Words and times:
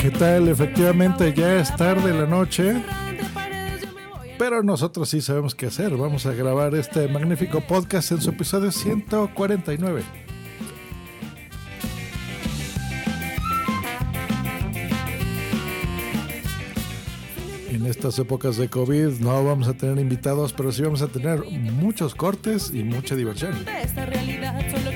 ¿Qué 0.00 0.10
tal? 0.10 0.48
Efectivamente 0.48 1.34
ya 1.34 1.60
es 1.60 1.76
tarde 1.76 2.14
la 2.14 2.24
noche, 2.24 2.82
pero 4.38 4.62
nosotros 4.62 5.10
sí 5.10 5.20
sabemos 5.20 5.54
qué 5.54 5.66
hacer. 5.66 5.94
Vamos 5.94 6.24
a 6.24 6.32
grabar 6.32 6.74
este 6.74 7.06
magnífico 7.06 7.60
podcast 7.60 8.12
en 8.12 8.22
su 8.22 8.30
episodio 8.30 8.72
149. 8.72 10.02
En 17.68 17.84
estas 17.84 18.18
épocas 18.18 18.56
de 18.56 18.70
COVID 18.70 19.20
no 19.20 19.44
vamos 19.44 19.68
a 19.68 19.74
tener 19.74 19.98
invitados, 19.98 20.54
pero 20.54 20.72
sí 20.72 20.82
vamos 20.82 21.02
a 21.02 21.08
tener 21.08 21.44
muchos 21.44 22.14
cortes 22.14 22.72
y 22.72 22.84
mucha 22.84 23.14
diversión. 23.14 23.52
esta 23.82 24.06
realidad 24.06 24.58
solo 24.70 24.89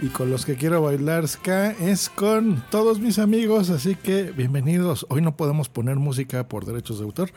Y 0.00 0.08
con 0.08 0.30
los 0.30 0.46
que 0.46 0.54
quiero 0.54 0.80
bailar 0.82 1.26
ska 1.26 1.70
es 1.72 2.08
con 2.08 2.62
todos 2.70 3.00
mis 3.00 3.18
amigos, 3.18 3.68
así 3.70 3.96
que 3.96 4.24
bienvenidos. 4.30 5.04
Hoy 5.08 5.22
no 5.22 5.36
podemos 5.36 5.68
poner 5.68 5.96
música 5.96 6.46
por 6.46 6.64
derechos 6.66 6.98
de 7.00 7.04
autor, 7.04 7.30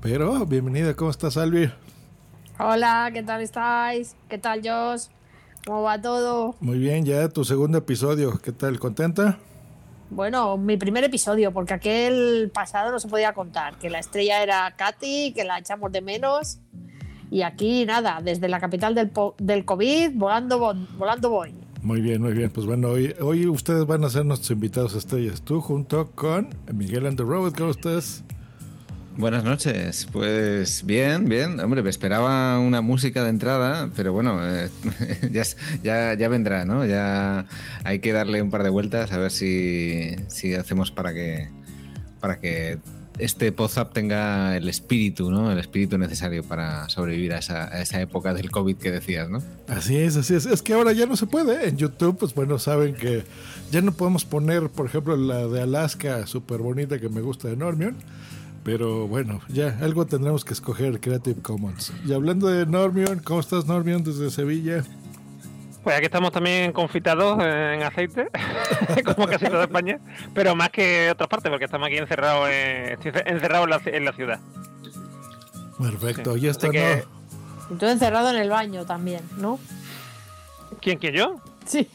pero 0.00 0.46
bienvenida, 0.46 0.94
¿cómo 0.94 1.10
estás, 1.10 1.36
Albi? 1.36 1.70
Hola, 2.58 3.10
¿qué 3.12 3.24
tal 3.24 3.40
estáis? 3.42 4.14
¿Qué 4.28 4.38
tal, 4.38 4.60
Josh? 4.64 5.06
¿Cómo 5.66 5.82
va 5.82 6.00
todo? 6.00 6.54
Muy 6.60 6.78
bien, 6.78 7.04
ya 7.04 7.28
tu 7.28 7.44
segundo 7.44 7.78
episodio, 7.78 8.38
¿qué 8.40 8.52
tal? 8.52 8.78
¿Contenta? 8.78 9.38
Bueno, 10.10 10.56
mi 10.56 10.76
primer 10.76 11.02
episodio, 11.02 11.50
porque 11.52 11.74
aquel 11.74 12.48
pasado 12.54 12.92
no 12.92 13.00
se 13.00 13.08
podía 13.08 13.32
contar, 13.32 13.76
que 13.78 13.90
la 13.90 13.98
estrella 13.98 14.40
era 14.40 14.72
Katy, 14.76 15.32
que 15.34 15.42
la 15.42 15.58
echamos 15.58 15.90
de 15.90 16.00
menos. 16.00 16.58
Y 17.30 17.42
aquí 17.42 17.84
nada, 17.86 18.20
desde 18.22 18.46
la 18.48 18.60
capital 18.60 18.94
del, 18.94 19.10
del 19.38 19.64
COVID, 19.64 20.12
volando, 20.14 20.60
vo- 20.60 20.86
volando 20.96 21.30
voy. 21.30 21.52
Muy 21.84 22.00
bien, 22.00 22.22
muy 22.22 22.32
bien. 22.32 22.48
Pues 22.48 22.66
bueno, 22.66 22.88
hoy, 22.88 23.14
hoy 23.20 23.46
ustedes 23.46 23.84
van 23.84 24.04
a 24.04 24.08
ser 24.08 24.24
nuestros 24.24 24.50
invitados 24.52 24.94
estrellas. 24.94 25.42
Tú 25.42 25.60
junto 25.60 26.12
con 26.12 26.48
Miguel 26.72 27.04
and 27.04 27.20
¿cómo 27.20 27.70
estás? 27.70 28.24
Buenas 29.18 29.44
noches, 29.44 30.08
pues 30.10 30.86
bien, 30.86 31.26
bien. 31.26 31.60
Hombre, 31.60 31.82
me 31.82 31.90
esperaba 31.90 32.58
una 32.58 32.80
música 32.80 33.22
de 33.22 33.28
entrada, 33.28 33.90
pero 33.94 34.14
bueno, 34.14 34.40
eh, 34.42 34.70
ya, 35.30 35.42
ya, 35.82 36.14
ya 36.14 36.28
vendrá, 36.30 36.64
¿no? 36.64 36.86
Ya 36.86 37.44
hay 37.84 37.98
que 37.98 38.14
darle 38.14 38.40
un 38.40 38.50
par 38.50 38.62
de 38.62 38.70
vueltas 38.70 39.12
a 39.12 39.18
ver 39.18 39.30
si, 39.30 40.16
si 40.28 40.54
hacemos 40.54 40.90
para 40.90 41.12
que, 41.12 41.50
para 42.18 42.40
que 42.40 42.78
este 43.18 43.50
WhatsApp 43.50 43.92
tenga 43.92 44.56
el 44.56 44.68
espíritu, 44.68 45.30
¿no? 45.30 45.50
El 45.52 45.58
espíritu 45.58 45.98
necesario 45.98 46.42
para 46.42 46.88
sobrevivir 46.88 47.32
a 47.32 47.38
esa, 47.38 47.64
a 47.64 47.80
esa 47.80 48.00
época 48.00 48.34
del 48.34 48.50
COVID 48.50 48.76
que 48.76 48.90
decías, 48.90 49.30
¿no? 49.30 49.42
Así 49.68 49.96
es, 49.96 50.16
así 50.16 50.34
es. 50.34 50.46
Es 50.46 50.62
que 50.62 50.74
ahora 50.74 50.92
ya 50.92 51.06
no 51.06 51.16
se 51.16 51.26
puede. 51.26 51.68
En 51.68 51.76
YouTube, 51.76 52.18
pues 52.18 52.34
bueno, 52.34 52.58
saben 52.58 52.94
que 52.94 53.24
ya 53.70 53.80
no 53.80 53.92
podemos 53.92 54.24
poner, 54.24 54.68
por 54.68 54.86
ejemplo, 54.86 55.16
la 55.16 55.46
de 55.46 55.62
Alaska, 55.62 56.26
súper 56.26 56.60
bonita 56.60 56.98
que 56.98 57.08
me 57.08 57.20
gusta 57.20 57.48
de 57.48 57.56
Normion. 57.56 57.96
Pero 58.64 59.06
bueno, 59.06 59.40
ya 59.48 59.78
algo 59.82 60.06
tendremos 60.06 60.44
que 60.44 60.54
escoger 60.54 60.98
Creative 60.98 61.40
Commons. 61.42 61.92
Y 62.06 62.14
hablando 62.14 62.48
de 62.48 62.64
Normion, 62.64 63.20
¿cómo 63.22 63.40
estás, 63.40 63.66
Normion, 63.66 64.02
desde 64.02 64.30
Sevilla? 64.30 64.84
Pues 65.84 65.96
aquí 65.96 66.06
estamos 66.06 66.32
también 66.32 66.72
confitados 66.72 67.38
en 67.42 67.82
aceite, 67.82 68.28
como 69.04 69.26
casi 69.26 69.44
toda 69.46 69.64
España, 69.64 69.98
pero 70.32 70.56
más 70.56 70.70
que 70.70 71.10
otras 71.10 71.28
partes, 71.28 71.50
porque 71.50 71.66
estamos 71.66 71.86
aquí 71.88 71.98
encerrados 71.98 72.48
en, 72.48 72.92
estoy 72.92 73.12
encerrado 73.26 73.64
en 73.64 73.70
la, 73.70 73.80
en 73.84 74.04
la 74.06 74.12
ciudad. 74.14 74.40
Perfecto, 75.78 76.34
Sí. 76.34 76.40
ya 76.40 76.50
está. 76.50 76.68
Así 76.68 76.76
que- 76.76 77.04
Y 77.70 77.74
tú 77.74 77.86
encerrado 77.86 78.30
en 78.30 78.36
el 78.36 78.48
baño 78.48 78.86
también, 78.86 79.20
¿no? 79.36 79.58
¿Quién 80.80 80.98
que 80.98 81.12
yo? 81.12 81.36
Sí. 81.66 81.88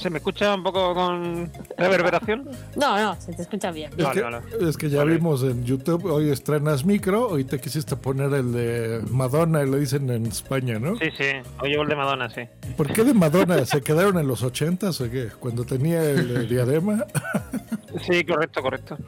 ¿Se 0.00 0.10
me 0.10 0.18
escucha 0.18 0.54
un 0.54 0.62
poco 0.62 0.94
con 0.94 1.50
reverberación? 1.78 2.48
No, 2.76 3.00
no, 3.00 3.20
se 3.20 3.32
te 3.32 3.42
escucha 3.42 3.70
bien. 3.70 3.90
Es, 3.96 4.04
Vale, 4.04 4.20
que, 4.20 4.22
vale. 4.22 4.38
es 4.68 4.76
que 4.76 4.90
ya 4.90 4.98
Vale. 4.98 5.14
vimos 5.14 5.42
en 5.42 5.64
YouTube, 5.64 6.06
hoy 6.06 6.30
estrenas 6.30 6.84
micro, 6.84 7.28
hoy 7.28 7.44
te 7.44 7.60
quisiste 7.60 7.96
poner 7.96 8.32
el 8.34 8.52
de 8.52 9.02
Madonna, 9.10 9.62
le 9.64 9.78
dicen 9.78 10.10
en 10.10 10.26
España, 10.26 10.78
¿no? 10.78 10.96
Sí, 10.96 11.10
sí, 11.16 11.24
hoy 11.60 11.70
llevo 11.70 11.82
el 11.84 11.88
de 11.88 11.96
Madonna, 11.96 12.28
sí. 12.30 12.42
¿Por 12.76 12.92
qué 12.92 13.04
de 13.04 13.14
Madonna? 13.14 13.64
¿Se 13.64 13.80
quedaron 13.82 14.18
en 14.18 14.26
los 14.26 14.42
ochentas 14.42 15.00
o 15.00 15.10
qué? 15.10 15.28
Cuando 15.38 15.64
tenía 15.64 16.02
el, 16.10 16.36
eh, 16.36 16.46
diadema. 16.46 17.04
Sí, 18.04 18.24
correcto, 18.24 18.60
correcto. 18.60 18.98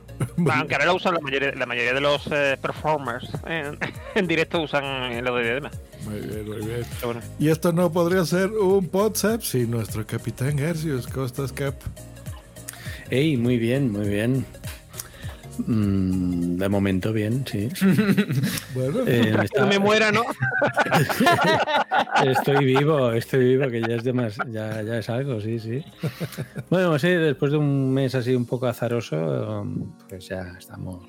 Aunque 0.48 0.74
ahora 0.76 0.86
lo 0.86 0.94
usan 0.94 1.14
la 1.14 1.20
mayoría, 1.20 1.52
la 1.56 1.66
mayoría 1.66 1.92
de 1.92 2.00
los 2.00 2.24
eh, 2.30 2.56
performers 2.62 3.28
en, 3.44 3.76
en 4.14 4.26
directo 4.28 4.60
usan 4.62 4.84
eh, 5.12 5.20
lo 5.22 5.34
de 5.34 5.42
diadema. 5.42 5.70
Muy 6.06 6.20
bien, 6.20 6.48
muy 6.48 6.58
bien. 6.66 6.82
Bueno. 7.04 7.20
Y 7.38 7.48
esto 7.48 7.72
no 7.72 7.90
podría 7.92 8.24
ser 8.24 8.50
un 8.50 8.88
WhatsApp 8.92 9.42
sin 9.42 9.70
nuestro 9.70 10.06
capitán 10.06 10.56
Garcius. 10.56 11.06
¿Cómo 11.06 11.26
estás, 11.26 11.52
Cap? 11.52 11.74
Hey, 13.10 13.36
muy 13.36 13.56
bien, 13.58 13.90
muy 13.92 14.08
bien. 14.08 14.44
Mm, 15.66 16.56
de 16.58 16.68
momento 16.68 17.12
bien, 17.14 17.44
sí. 17.50 17.68
Bueno, 18.74 19.00
Eh, 19.06 19.32
me 19.36 19.44
está- 19.46 19.64
me 19.66 19.78
muera, 19.78 20.12
¿no? 20.12 20.22
estoy 22.24 22.64
vivo, 22.66 23.10
estoy 23.12 23.44
vivo, 23.56 23.70
que 23.70 23.80
ya 23.80 23.94
es 23.96 24.04
demas- 24.04 24.36
ya, 24.52 24.82
ya 24.82 24.98
es 24.98 25.08
algo, 25.08 25.40
sí, 25.40 25.58
sí. 25.58 25.82
Bueno, 26.68 26.98
sí, 26.98 27.08
después 27.08 27.52
de 27.52 27.58
un 27.58 27.92
mes 27.94 28.14
así 28.14 28.34
un 28.34 28.44
poco 28.44 28.66
azaroso, 28.66 29.16
um, 29.62 29.92
pues 30.08 30.28
ya 30.28 30.54
estamos, 30.58 31.06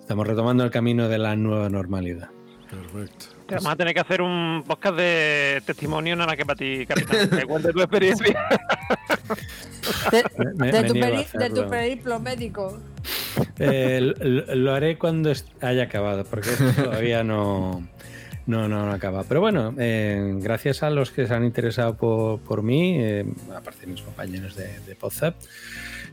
estamos 0.00 0.26
retomando 0.26 0.64
el 0.64 0.70
camino 0.70 1.08
de 1.08 1.18
la 1.18 1.36
nueva 1.36 1.68
normalidad. 1.68 2.30
perfecto. 2.70 3.26
Te 3.50 3.54
vamos 3.56 3.72
a 3.72 3.76
tener 3.76 3.94
que 3.94 4.00
hacer 4.00 4.22
un 4.22 4.62
podcast 4.66 4.96
de 4.96 5.62
testimonio 5.66 6.14
nada 6.16 6.28
más 6.28 6.36
que 6.36 6.46
para 6.46 6.56
ti, 6.56 6.86
capitán. 6.86 7.28
Cuente 7.48 7.72
tu 7.72 7.80
experiencia. 7.80 8.48
De, 10.10 10.24
Me- 10.54 10.72
de 10.72 10.82
me 10.82 10.88
tu, 10.88 10.94
peri- 10.94 11.32
de 11.38 11.50
tu 11.50 11.68
periplo 11.68 12.20
médico. 12.20 12.78
Eh, 13.58 14.00
lo, 14.00 14.54
lo 14.54 14.72
haré 14.74 14.96
cuando 14.98 15.32
haya 15.60 15.82
acabado, 15.84 16.24
porque 16.24 16.50
esto 16.50 16.64
todavía 16.84 17.24
no, 17.24 17.86
no, 18.46 18.68
no, 18.68 18.86
no 18.86 18.92
acaba. 18.92 19.24
Pero 19.24 19.40
bueno, 19.40 19.74
eh, 19.78 20.34
gracias 20.36 20.82
a 20.82 20.90
los 20.90 21.10
que 21.10 21.26
se 21.26 21.34
han 21.34 21.44
interesado 21.44 21.96
por, 21.96 22.40
por 22.40 22.62
mí, 22.62 22.96
eh, 23.00 23.24
aparte 23.54 23.80
de 23.82 23.86
mis 23.88 24.02
compañeros 24.02 24.54
de, 24.56 24.78
de 24.80 24.94
Podzap, 24.94 25.34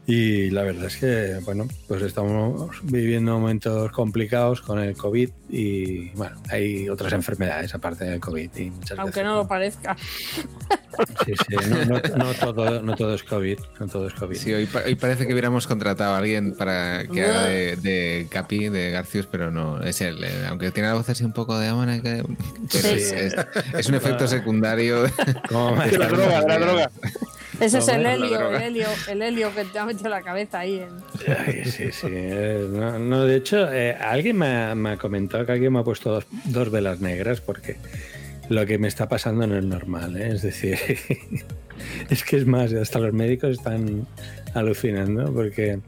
y 0.10 0.50
la 0.52 0.64
verdad 0.64 0.86
es 0.86 0.96
que, 0.98 1.40
bueno, 1.44 1.68
pues 1.88 2.02
estamos 2.02 2.72
viviendo 2.84 3.34
momentos 3.38 3.92
complicados 3.92 4.62
con 4.62 4.80
el 4.80 4.96
COVID 4.96 5.30
y, 5.50 6.10
bueno, 6.12 6.38
hay 6.50 6.88
otras 6.88 7.12
enfermedades 7.12 7.76
aparte 7.76 8.06
del 8.06 8.20
COVID. 8.22 8.50
Y 8.56 8.70
muchas 8.72 8.98
Aunque 9.00 9.20
veces, 9.20 9.26
no 9.26 9.36
lo 9.36 9.48
parezca. 9.48 9.98
Sí, 11.26 11.34
sí, 11.36 11.56
no, 11.70 11.86
no- 11.86 12.02
no 12.18 12.34
todo, 12.34 12.82
no 12.82 12.96
todo 12.96 13.14
es 13.16 13.24
COVID, 13.24 13.60
no 13.82 13.88
todo 13.88 14.08
es 14.08 14.14
COVID. 14.14 14.36
Sí, 14.38 14.54
hoy, 14.54 14.68
hoy 14.86 14.96
parece 14.96 15.28
que 15.28 15.34
hubiéramos 15.34 15.68
contratado 15.68 16.16
a 16.16 16.18
alguien 16.20 16.56
para 16.56 17.06
que 17.06 17.24
haga 17.26 17.44
de, 17.46 17.76
de 17.76 18.28
Capi, 18.32 18.70
de 18.70 18.92
Garcius, 18.92 19.28
pero 19.30 19.52
no, 19.52 19.82
es 19.84 20.00
él. 20.02 20.24
eh, 20.24 20.46
Aunque 20.50 20.72
tiene 20.72 20.88
la 20.90 20.96
voz 20.96 21.10
así 21.10 21.24
un 21.26 21.34
poco 21.34 21.60
de 21.60 21.68
amana, 21.68 22.02
que, 22.02 22.24
Sí. 22.70 22.78
es, 22.88 23.12
es- 23.12 23.36
es 23.78 23.88
un 23.90 23.96
efecto 23.96 24.26
secundario. 24.28 25.04
¿Cómo 25.50 25.76
me 25.76 25.90
De 25.90 25.98
la 25.98 26.08
droga, 26.08 26.42
de 26.42 26.48
la 26.48 26.58
droga. 26.60 26.92
Ese 27.60 27.80
es 27.80 27.88
el 27.88 28.06
helio, 28.06 28.52
el 28.52 28.62
helio, 28.62 28.88
el 29.10 29.22
helio 29.22 29.54
que 29.56 29.66
te 29.66 29.80
ha 29.80 29.86
metido 29.86 30.10
la 30.10 30.22
cabeza 30.22 30.60
ahí. 30.60 30.80
En... 30.80 30.90
Ay, 31.36 31.66
sí, 31.66 31.92
sí. 31.92 32.08
eh, 32.10 32.68
No, 32.72 33.00
no, 33.00 33.26
de 33.26 33.36
hecho, 33.38 33.72
eh, 33.72 33.94
alguien 33.96 34.38
me 34.38 34.48
ha, 34.48 34.76
me 34.76 34.92
ha 34.92 34.98
comentado 34.98 35.46
que 35.46 35.54
alguien 35.54 35.74
me 35.74 35.80
ha 35.80 35.84
puesto 35.84 36.12
dos, 36.12 36.26
dos 36.46 36.70
velas 36.70 37.00
negras 37.00 37.42
porque 37.42 37.78
lo 38.50 38.66
que 38.66 38.78
me 38.78 38.88
está 38.88 39.10
pasando 39.10 39.48
no 39.48 39.58
es 39.58 39.66
normal. 39.66 40.16
¿eh? 40.18 40.30
Es 40.34 40.42
decir, 40.44 40.78
es 42.10 42.24
que 42.24 42.38
es 42.38 42.46
más, 42.46 42.72
hasta 42.74 43.00
los 43.00 43.14
médicos 43.14 43.52
están 43.52 44.08
alucinando 44.54 45.34
porque 45.34 45.80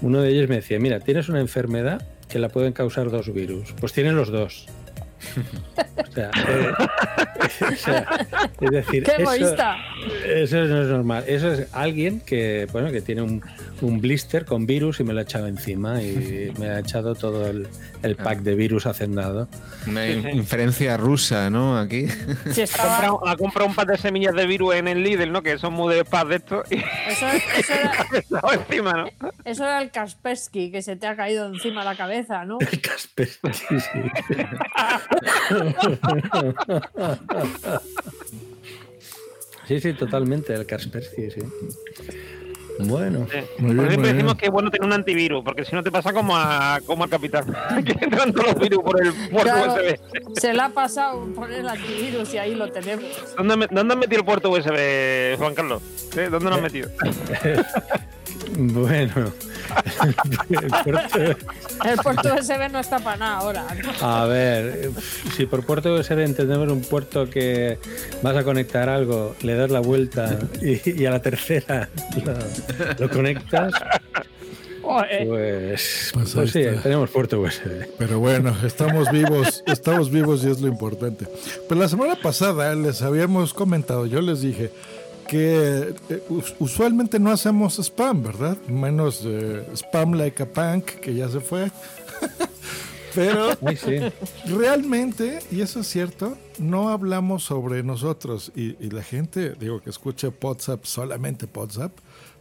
uno 0.00 0.20
de 0.22 0.30
ellos 0.30 0.48
me 0.48 0.56
decía, 0.56 0.78
mira, 0.78 1.00
tienes 1.00 1.28
una 1.28 1.40
enfermedad 1.40 2.06
que 2.28 2.38
la 2.38 2.48
pueden 2.48 2.72
causar 2.72 3.10
dos 3.10 3.32
virus. 3.32 3.72
Pues 3.80 3.92
tienes 3.92 4.14
los 4.14 4.28
dos. 4.30 4.66
O 5.96 6.12
sea, 6.14 6.30
eh, 6.48 6.72
o 7.72 7.76
sea, 7.76 8.06
es 8.60 8.70
decir, 8.70 9.02
¡Qué 9.04 9.22
eso- 9.22 9.30
eso 10.26 10.56
no 10.64 10.82
es 10.82 10.88
normal. 10.88 11.24
Eso 11.26 11.52
es 11.52 11.66
alguien 11.72 12.20
que, 12.20 12.66
bueno, 12.72 12.90
que 12.92 13.00
tiene 13.00 13.22
un, 13.22 13.42
un 13.80 14.00
blister 14.00 14.44
con 14.44 14.66
virus 14.66 15.00
y 15.00 15.04
me 15.04 15.12
lo 15.12 15.20
ha 15.20 15.22
echado 15.22 15.46
encima 15.48 16.00
y 16.02 16.52
me 16.58 16.68
ha 16.70 16.78
echado 16.80 17.14
todo 17.14 17.48
el, 17.48 17.66
el 18.02 18.16
pack 18.16 18.40
de 18.40 18.54
virus 18.54 18.86
hacendado. 18.86 19.48
Una 19.88 20.04
Sí, 20.06 20.22
sí. 20.22 20.28
inferencia 20.30 20.96
rusa, 20.96 21.50
¿no? 21.50 21.78
Aquí. 21.78 22.06
Si 22.52 22.60
Ha 22.60 22.64
estaba- 22.64 22.88
comprado, 23.08 23.28
ha 23.28 23.36
comprado 23.36 23.68
un 23.68 23.74
par 23.74 23.86
de 23.86 23.96
semillas 23.98 24.34
de 24.34 24.46
virus 24.46 24.74
en 24.76 24.88
el 24.88 25.02
Lidl, 25.02 25.32
¿no? 25.32 25.42
Que 25.42 25.58
son 25.58 25.74
muy 25.74 25.94
de 25.94 26.04
paz 26.04 26.28
de 26.28 26.36
esto. 26.36 26.62
Y 26.70 26.76
eso, 26.76 27.26
eso 27.58 27.72
era, 27.72 27.92
ha 28.42 28.54
encima, 28.54 28.92
¿no? 28.92 29.28
eso 29.44 29.64
era 29.64 29.82
el 29.82 29.90
Kaspersky 29.90 30.70
que 30.70 30.82
se 30.82 30.96
te 30.96 31.06
ha 31.06 31.16
caído 31.16 31.46
encima 31.46 31.84
la 31.84 31.96
cabeza, 31.96 32.44
¿no? 32.44 32.58
El 32.60 32.80
Kaspersky, 32.80 33.80
sí. 33.80 34.34
Sí, 39.66 39.80
sí, 39.80 39.94
totalmente, 39.94 40.52
el 40.52 40.66
Kaspersky, 40.66 41.30
sí. 41.30 41.40
Bueno, 42.80 43.26
Sí. 43.30 43.38
Muy 43.58 43.72
bien, 43.72 43.76
Por 43.76 43.86
siempre 43.86 43.96
muy 43.98 44.08
decimos 44.08 44.24
bien. 44.32 44.36
que 44.36 44.46
es 44.46 44.50
bueno 44.52 44.68
tener 44.70 44.84
un 44.86 44.92
antivirus, 44.92 45.44
porque 45.44 45.64
si 45.64 45.74
no 45.76 45.82
te 45.84 45.92
pasa 45.92 46.12
como 46.12 46.36
a, 46.36 46.80
como 46.84 47.04
al 47.04 47.10
capitán, 47.10 47.44
que 47.84 47.92
entran 48.04 48.32
todos 48.32 48.48
los 48.48 48.58
virus 48.58 48.82
por 48.82 49.00
el 49.02 49.12
puerto 49.30 49.52
Claro, 49.52 49.74
USB. 49.74 50.40
se 50.40 50.52
le 50.52 50.60
ha 50.60 50.68
pasado 50.70 51.24
poner 51.34 51.60
el 51.60 51.68
antivirus 51.68 52.34
y 52.34 52.38
ahí 52.38 52.54
lo 52.56 52.70
tenemos. 52.72 53.04
¿Dónde, 53.36 53.68
¿Dónde 53.70 53.94
has 53.94 54.00
metido 54.00 54.18
el 54.20 54.26
puerto 54.26 54.50
USB, 54.50 55.36
Juan 55.38 55.54
Carlos? 55.54 55.82
¿Eh? 56.16 56.28
¿Dónde 56.30 56.50
lo 56.50 56.56
has 56.56 56.62
metido? 56.62 56.90
bueno. 58.58 59.32
El 60.50 60.68
puerto- 60.68 61.46
El 61.84 61.96
puerto 61.98 62.34
USB 62.34 62.70
no 62.70 62.78
está 62.78 62.98
para 62.98 63.16
nada 63.16 63.36
ahora. 63.38 63.66
¿no? 63.82 64.06
A 64.06 64.26
ver, 64.26 64.90
si 65.36 65.46
por 65.46 65.64
puerto 65.64 65.94
USB 65.94 66.20
entendemos 66.20 66.68
un 66.70 66.82
puerto 66.82 67.28
que 67.28 67.78
vas 68.22 68.36
a 68.36 68.44
conectar 68.44 68.88
algo, 68.88 69.34
le 69.42 69.54
das 69.54 69.70
la 69.70 69.80
vuelta 69.80 70.38
y, 70.62 71.02
y 71.02 71.06
a 71.06 71.10
la 71.10 71.20
tercera 71.20 71.88
lo, 72.24 73.06
lo 73.06 73.10
conectas, 73.10 73.72
Joder. 74.82 75.26
pues, 75.26 76.10
Pues 76.14 76.32
pues, 76.34 76.56
ahí 76.56 76.64
sí, 76.74 76.80
tenemos 76.82 77.10
puerto 77.10 77.40
USB. 77.40 77.86
Pero 77.98 78.18
bueno, 78.18 78.54
estamos 78.64 79.10
vivos, 79.10 79.62
estamos 79.66 80.10
vivos 80.10 80.44
y 80.44 80.50
es 80.50 80.60
lo 80.60 80.68
importante. 80.68 81.26
Pero 81.68 81.80
la 81.80 81.88
semana 81.88 82.16
pasada 82.22 82.74
les 82.74 83.02
habíamos 83.02 83.54
comentado, 83.54 84.06
yo 84.06 84.20
les 84.20 84.40
dije 84.42 84.70
que 85.28 85.94
eh, 86.10 86.22
us- 86.28 86.54
usualmente 86.58 87.18
no 87.18 87.30
hacemos 87.30 87.78
spam, 87.78 88.22
¿verdad? 88.22 88.56
Menos 88.68 89.22
eh, 89.24 89.66
spam 89.74 90.12
like 90.14 90.42
a 90.42 90.46
punk, 90.46 90.84
que 91.00 91.14
ya 91.14 91.28
se 91.28 91.40
fue. 91.40 91.70
Pero 93.14 93.50
Ay, 93.64 93.76
sí. 93.76 93.96
realmente, 94.46 95.38
y 95.52 95.60
eso 95.60 95.80
es 95.80 95.86
cierto, 95.86 96.36
no 96.58 96.88
hablamos 96.88 97.44
sobre 97.44 97.82
nosotros. 97.84 98.50
Y, 98.56 98.76
y 98.84 98.90
la 98.90 99.02
gente, 99.04 99.54
digo, 99.58 99.80
que 99.80 99.90
escucha 99.90 100.30
WhatsApp, 100.42 100.84
solamente 100.84 101.46
WhatsApp, 101.54 101.92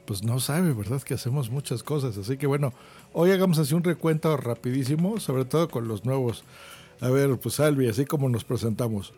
pues 0.05 0.23
no 0.23 0.39
sabe, 0.39 0.73
¿verdad? 0.73 1.01
Que 1.03 1.13
hacemos 1.13 1.51
muchas 1.51 1.83
cosas. 1.83 2.17
Así 2.17 2.37
que 2.37 2.47
bueno, 2.47 2.73
hoy 3.13 3.29
hagamos 3.31 3.59
así 3.59 3.75
un 3.75 3.83
recuento 3.83 4.35
rapidísimo, 4.35 5.19
sobre 5.19 5.45
todo 5.45 5.69
con 5.69 5.87
los 5.87 6.05
nuevos. 6.05 6.43
A 7.01 7.09
ver, 7.09 7.37
pues 7.37 7.59
Albi, 7.59 7.87
así 7.87 8.05
como 8.05 8.27
nos 8.29 8.43
presentamos. 8.43 9.13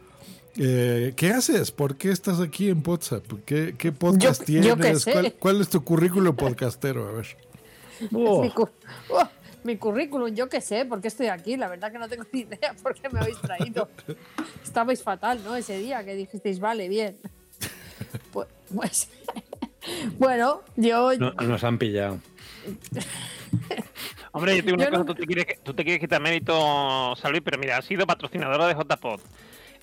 Eh, 0.57 1.13
¿Qué 1.15 1.31
haces? 1.31 1.71
¿Por 1.71 1.97
qué 1.97 2.11
estás 2.11 2.39
aquí 2.39 2.69
en 2.69 2.81
WhatsApp? 2.85 3.25
¿Qué, 3.45 3.75
qué 3.77 3.91
podcast 3.91 4.41
Yo- 4.41 4.45
tienes? 4.45 4.67
yo 4.67 4.77
qué 4.77 4.95
sé. 4.95 5.11
¿Cuál, 5.11 5.33
cuál 5.33 5.61
es 5.61 5.69
tu 5.69 5.83
currículo 5.83 6.35
podcastero? 6.35 7.07
A 7.07 7.11
ver. 7.11 7.27
Oh, 8.13 8.41
Mi, 8.43 8.49
cu- 8.49 8.67
oh, 9.09 9.23
mi 9.63 9.77
currículum, 9.77 10.35
yo 10.35 10.49
qué 10.49 10.59
sé, 10.59 10.83
¿por 10.83 10.99
qué 10.99 11.07
estoy 11.07 11.27
aquí? 11.27 11.55
La 11.55 11.69
verdad 11.69 11.93
que 11.93 11.97
no 11.97 12.09
tengo 12.09 12.25
ni 12.33 12.41
idea 12.41 12.75
por 12.83 12.93
qué 12.93 13.07
me 13.09 13.19
habéis 13.21 13.39
traído. 13.39 13.87
Estabais 14.61 15.01
fatal, 15.01 15.39
¿no? 15.45 15.55
Ese 15.55 15.77
día 15.79 16.03
que 16.03 16.13
dijisteis, 16.13 16.59
vale, 16.59 16.89
bien. 16.89 17.17
Pues, 18.33 18.47
pues, 18.75 19.09
bueno, 20.17 20.61
yo 20.75 21.17
no- 21.17 21.31
nos 21.31 21.63
han 21.63 21.77
pillado. 21.77 22.19
Hombre, 24.33 24.57
yo 24.57 24.61
te 24.63 24.65
digo 24.71 24.75
una 24.75 24.85
Yo 24.85 24.91
cosa, 24.91 24.99
no- 24.99 25.05
tú, 25.05 25.15
te 25.15 25.25
quieres, 25.25 25.45
tú 25.63 25.73
te 25.73 25.83
quieres 25.83 26.01
quitar 26.01 26.21
mérito, 26.21 27.15
Salvi, 27.15 27.39
pero 27.39 27.57
mira, 27.57 27.77
has 27.77 27.85
sido 27.85 28.05
patrocinadora 28.05 28.67
de 28.67 28.73
JPod. 28.73 29.21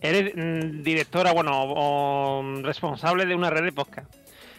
Eres 0.03 0.35
mm, 0.35 0.83
directora, 0.83 1.33
bueno, 1.33 1.53
o, 1.63 2.43
mm, 2.43 2.65
responsable 2.65 3.25
de 3.25 3.35
una 3.35 3.51
red 3.51 3.63
de 3.65 3.73
podcast. 3.73 4.13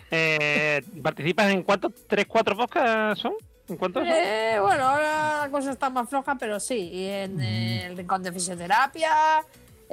Eh, 0.09 0.81
¿Participas 1.03 1.51
en 1.51 1.63
cuántos? 1.63 1.91
¿Tres, 2.07 2.25
cuatro 2.27 2.55
podcasts 2.55 3.21
son? 3.21 3.33
¿En 3.67 3.75
cuántos? 3.75 4.07
son? 4.07 4.15
Eh, 4.15 4.57
bueno, 4.61 4.83
ahora 4.85 5.39
la 5.43 5.49
cosa 5.51 5.71
está 5.71 5.89
más 5.89 6.09
floja, 6.09 6.35
pero 6.35 6.59
sí. 6.59 6.89
y 6.93 7.05
En 7.07 7.41
el 7.41 7.97
rincón 7.97 8.23
de 8.23 8.31
fisioterapia, 8.31 9.43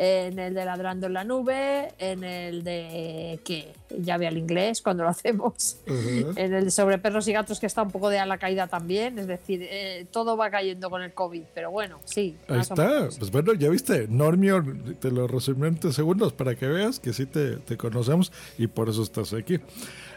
en 0.03 0.39
el 0.39 0.55
de 0.55 0.65
ladrando 0.65 1.09
en 1.09 1.13
la 1.13 1.25
nube, 1.25 1.93
en 1.99 2.25
el 2.25 2.65
de 2.65 3.39
que 3.45 3.75
ya 3.99 4.17
ve 4.17 4.27
al 4.27 4.39
inglés 4.39 4.81
cuando 4.81 5.03
lo 5.03 5.11
hacemos, 5.11 5.77
en 5.87 6.55
el 6.55 6.65
de 6.65 6.71
sobre 6.71 6.97
perros 6.97 7.29
y 7.29 7.35
gatos 7.35 7.61
que 7.61 7.67
está 7.67 7.83
un 7.83 7.91
poco 7.91 8.09
de 8.09 8.19
a 8.19 8.25
la 8.25 8.39
caída 8.39 8.67
también. 8.67 9.19
Es 9.19 9.27
decir, 9.27 9.61
eh, 9.63 10.07
todo 10.11 10.39
va 10.39 10.51
cayendo 10.51 10.89
con 10.89 11.03
el 11.03 11.13
COVID, 11.13 11.43
pero 11.55 11.71
bueno, 11.71 11.99
sí. 12.07 12.35
Ahí 12.49 12.61
está. 12.61 13.11
Pues 13.19 13.31
bueno, 13.31 13.53
ya 13.53 13.69
viste, 13.69 14.09
Normio, 14.09 14.65
te 15.01 15.11
lo 15.11 15.27
resumí 15.29 15.67
en 15.67 15.75
20 15.75 15.93
segundos 15.93 16.33
para 16.33 16.55
que 16.55 16.67
veas 16.67 16.99
que 16.99 17.13
sí 17.13 17.27
te, 17.27 17.57
te 17.57 17.77
conocemos 17.77 18.33
y 18.57 18.69
por 18.69 18.89
eso 18.89 19.03
estás 19.03 19.35
aquí. 19.35 19.61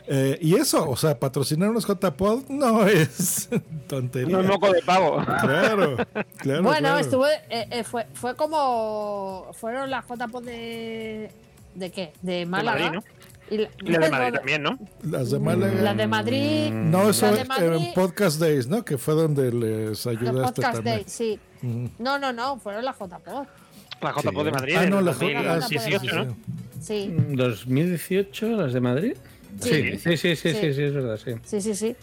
Eh, 0.08 0.38
y 0.42 0.56
eso, 0.56 0.90
o 0.90 0.96
sea, 0.98 1.18
patrocinar 1.20 1.70
unos 1.70 1.86
JPod 1.88 2.50
no 2.50 2.86
es 2.88 3.50
tontería. 3.88 4.36
No 4.38 4.42
es 4.42 4.48
moco 4.48 4.72
de 4.72 4.82
pavo. 4.82 5.24
Claro, 5.24 5.98
claro. 6.38 6.64
bueno, 6.64 6.78
claro. 6.80 6.98
estuvo, 7.00 7.26
eh, 7.28 7.40
eh, 7.50 7.84
fue, 7.84 8.06
fue 8.14 8.36
como. 8.36 9.48
Fueron 9.54 9.90
las 9.90 10.06
JPOD 10.06 10.44
de. 10.44 11.32
¿De 11.76 11.92
qué? 11.92 12.14
De 12.22 12.46
Málaga. 12.46 12.86
Madrid, 12.92 13.00
y 13.50 13.58
la, 13.58 13.70
Y 13.80 13.92
la 13.92 14.00
de 14.00 14.10
Madrid 14.10 14.34
también, 14.36 14.64
¿no? 14.64 14.78
Las 15.04 15.32
de 15.32 15.40
Málaga. 15.40 15.82
La 15.82 15.94
de 15.94 16.08
Madrid. 16.08 16.72
No, 16.72 17.10
eso 17.10 17.32
de 17.34 17.46
Madrid. 17.46 17.88
en 17.88 17.94
Podcast 17.94 18.40
Days, 18.40 18.68
¿no? 18.68 18.84
Que 18.86 18.98
fue 18.98 19.14
donde 19.14 19.52
les 19.52 19.90
Los 19.90 20.08
ayudaste 20.08 20.62
Podcast 20.62 20.74
también. 20.76 20.96
Days, 20.98 21.12
sí. 21.12 21.40
No, 22.00 22.20
no, 22.20 22.32
no, 22.34 22.60
fueron 22.60 22.84
las 22.86 22.98
JPOD. 22.98 23.48
La 24.02 24.12
JPod 24.14 24.46
de 24.46 24.52
Madrid. 24.52 24.76
Ah, 24.78 24.86
no, 24.86 25.00
en 25.00 25.06
la 25.06 25.12
2018, 25.14 26.00
J- 26.00 26.24
¿no? 26.25 26.36
Sí, 26.82 27.10
¿2018 27.10 28.48
las 28.58 28.74
de 28.74 28.82
Madrid? 28.82 29.13
Sí. 29.62 29.98
Sí, 29.98 29.98
sí, 29.98 30.17
sí, 30.17 30.36
sí, 30.36 30.36
sí, 30.36 30.53
Sí. 30.53 30.74
sí, 30.74 30.83
es 30.83 30.93
verdad, 30.93 31.17
sí. 31.24 31.31
sí, 31.43 31.62
sí, 31.62 31.75
sí. 31.75 31.95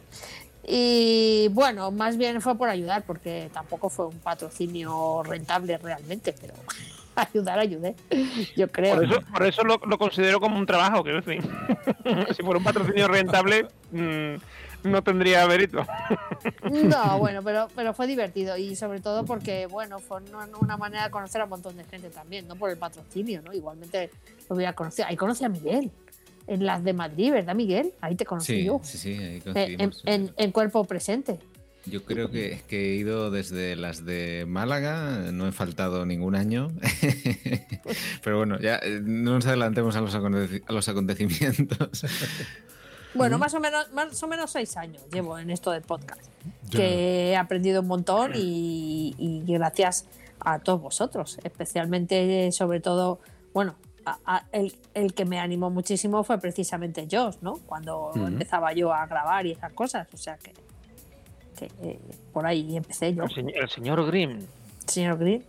Y 0.66 1.48
bueno, 1.52 1.90
más 1.90 2.16
bien 2.16 2.40
fue 2.40 2.56
por 2.56 2.68
ayudar, 2.68 3.02
porque 3.04 3.50
tampoco 3.52 3.88
fue 3.88 4.06
un 4.06 4.18
patrocinio 4.18 5.22
rentable 5.24 5.78
realmente, 5.78 6.34
pero 6.40 6.54
ayudar, 7.16 7.58
ayudé. 7.58 7.96
Yo 8.56 8.68
creo. 8.70 8.96
Por 8.96 9.04
eso, 9.04 9.20
por 9.32 9.46
eso 9.46 9.64
lo, 9.64 9.80
lo 9.86 9.98
considero 9.98 10.38
como 10.40 10.58
un 10.58 10.66
trabajo, 10.66 11.02
quiero 11.02 11.20
decir. 11.22 11.42
si 12.36 12.42
fuera 12.42 12.58
un 12.58 12.64
patrocinio 12.64 13.08
rentable, 13.08 13.66
mm, 13.90 14.34
no 14.84 15.02
tendría 15.02 15.46
mérito. 15.46 15.84
No, 16.70 17.18
bueno, 17.18 17.42
pero, 17.42 17.68
pero 17.74 17.92
fue 17.94 18.06
divertido 18.06 18.56
y 18.56 18.76
sobre 18.76 19.00
todo 19.00 19.24
porque, 19.24 19.66
bueno, 19.66 19.98
fue 19.98 20.18
una, 20.22 20.46
una 20.60 20.76
manera 20.76 21.04
de 21.04 21.10
conocer 21.10 21.40
a 21.40 21.44
un 21.44 21.50
montón 21.50 21.76
de 21.76 21.84
gente 21.84 22.10
también, 22.10 22.46
no 22.46 22.54
por 22.56 22.70
el 22.70 22.76
patrocinio, 22.76 23.42
¿no? 23.42 23.52
Igualmente 23.52 24.10
lo 24.48 24.54
voy 24.56 24.66
a 24.66 24.72
conocer. 24.74 25.06
Ahí 25.06 25.16
conocí 25.16 25.44
a 25.44 25.48
Miguel, 25.48 25.90
en 26.50 26.66
las 26.66 26.84
de 26.84 26.92
Madrid, 26.92 27.32
¿verdad, 27.32 27.54
Miguel? 27.54 27.92
Ahí 28.00 28.14
te 28.16 28.26
conocí 28.26 28.58
Sí, 28.60 28.64
yo. 28.64 28.80
sí, 28.82 28.98
sí, 28.98 29.14
ahí 29.14 29.42
En, 29.78 29.92
en- 30.04 30.32
en 30.36 30.52
cuerpo 30.52 30.84
presente. 30.84 31.38
Yo 31.86 32.04
creo 32.04 32.30
que, 32.30 32.60
que 32.68 32.90
he 32.92 32.94
ido 32.96 33.30
desde 33.30 33.74
las 33.74 34.04
de 34.04 34.44
Málaga, 34.46 35.30
no 35.32 35.48
he 35.48 35.52
faltado 35.52 36.04
ningún 36.04 36.34
año. 36.34 36.68
Pero 38.22 38.36
bueno, 38.36 38.58
ya 38.60 38.76
eh, 38.82 39.00
no 39.02 39.32
nos 39.34 39.46
adelantemos 39.46 39.96
a 39.96 40.00
los, 40.02 40.14
aconte- 40.14 40.62
a 40.66 40.72
los 40.72 40.88
acontecimientos. 40.88 42.04
Bueno, 43.12 43.38
más 43.38 43.52
o 43.54 43.58
menos, 43.60 43.90
más 43.92 44.22
o 44.22 44.28
menos 44.28 44.52
seis 44.52 44.76
años 44.76 45.02
llevo 45.12 45.36
en 45.36 45.50
esto 45.50 45.72
del 45.72 45.82
podcast. 45.82 46.22
Ya. 46.70 46.78
Que 46.78 47.30
he 47.30 47.36
aprendido 47.36 47.80
un 47.80 47.88
montón 47.88 48.30
y, 48.36 49.16
y 49.18 49.42
gracias 49.52 50.06
a 50.38 50.60
todos 50.60 50.80
vosotros, 50.80 51.38
especialmente, 51.42 52.52
sobre 52.52 52.78
todo, 52.78 53.18
bueno, 53.52 53.74
a- 54.10 54.36
a- 54.36 54.44
el, 54.52 54.74
el 54.94 55.14
que 55.14 55.24
me 55.24 55.38
animó 55.38 55.70
muchísimo 55.70 56.22
fue 56.24 56.38
precisamente 56.38 57.06
Josh, 57.10 57.36
¿no? 57.40 57.54
Cuando 57.66 58.12
empezaba 58.14 58.72
yo 58.72 58.92
a 58.92 59.06
grabar 59.06 59.46
y 59.46 59.52
esas 59.52 59.72
cosas, 59.72 60.06
o 60.12 60.16
sea 60.16 60.36
que, 60.38 60.52
que, 61.58 61.70
eh, 61.82 62.00
por 62.32 62.46
ahí 62.46 62.76
empecé 62.76 63.14
yo, 63.14 63.24
El 63.24 63.30
señor, 63.30 63.52
el 63.56 63.68
señor 63.70 64.06
Grimm. 64.06 64.38
señor 64.86 65.18
Green. 65.18 65.44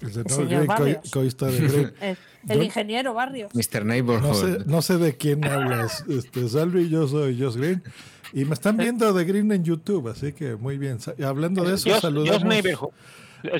El 0.00 0.12
señor, 0.12 0.30
señor 0.30 0.48
Green, 0.48 0.66
Barrios. 0.66 0.98
co- 1.04 1.20
coista 1.20 1.46
de 1.46 1.58
Green. 1.68 1.94
El, 2.00 2.16
el 2.48 2.58
Yo- 2.58 2.62
ingeniero 2.64 3.14
Barrios. 3.14 3.54
Mr. 3.54 3.80
No 3.80 3.84
Neighborhood. 3.84 4.34
sé, 4.34 4.64
no 4.66 4.82
sé 4.82 4.96
de 4.98 5.16
quién 5.16 5.44
hablas, 5.44 6.04
este, 6.08 6.48
Salvi, 6.48 6.88
yo 6.88 7.06
soy 7.08 7.38
Josh 7.40 7.56
Green. 7.56 7.82
Y 8.32 8.44
me 8.46 8.54
están 8.54 8.76
viendo 8.76 9.12
de 9.12 9.24
Green 9.24 9.52
en 9.52 9.62
YouTube, 9.62 10.08
así 10.08 10.32
que 10.32 10.56
muy 10.56 10.76
bien. 10.76 10.98
Hablando 11.24 11.62
de 11.62 11.74
eso, 11.74 11.88
Just, 11.90 12.02
saludamos... 12.02 12.44
Neighborhood. 12.44 12.90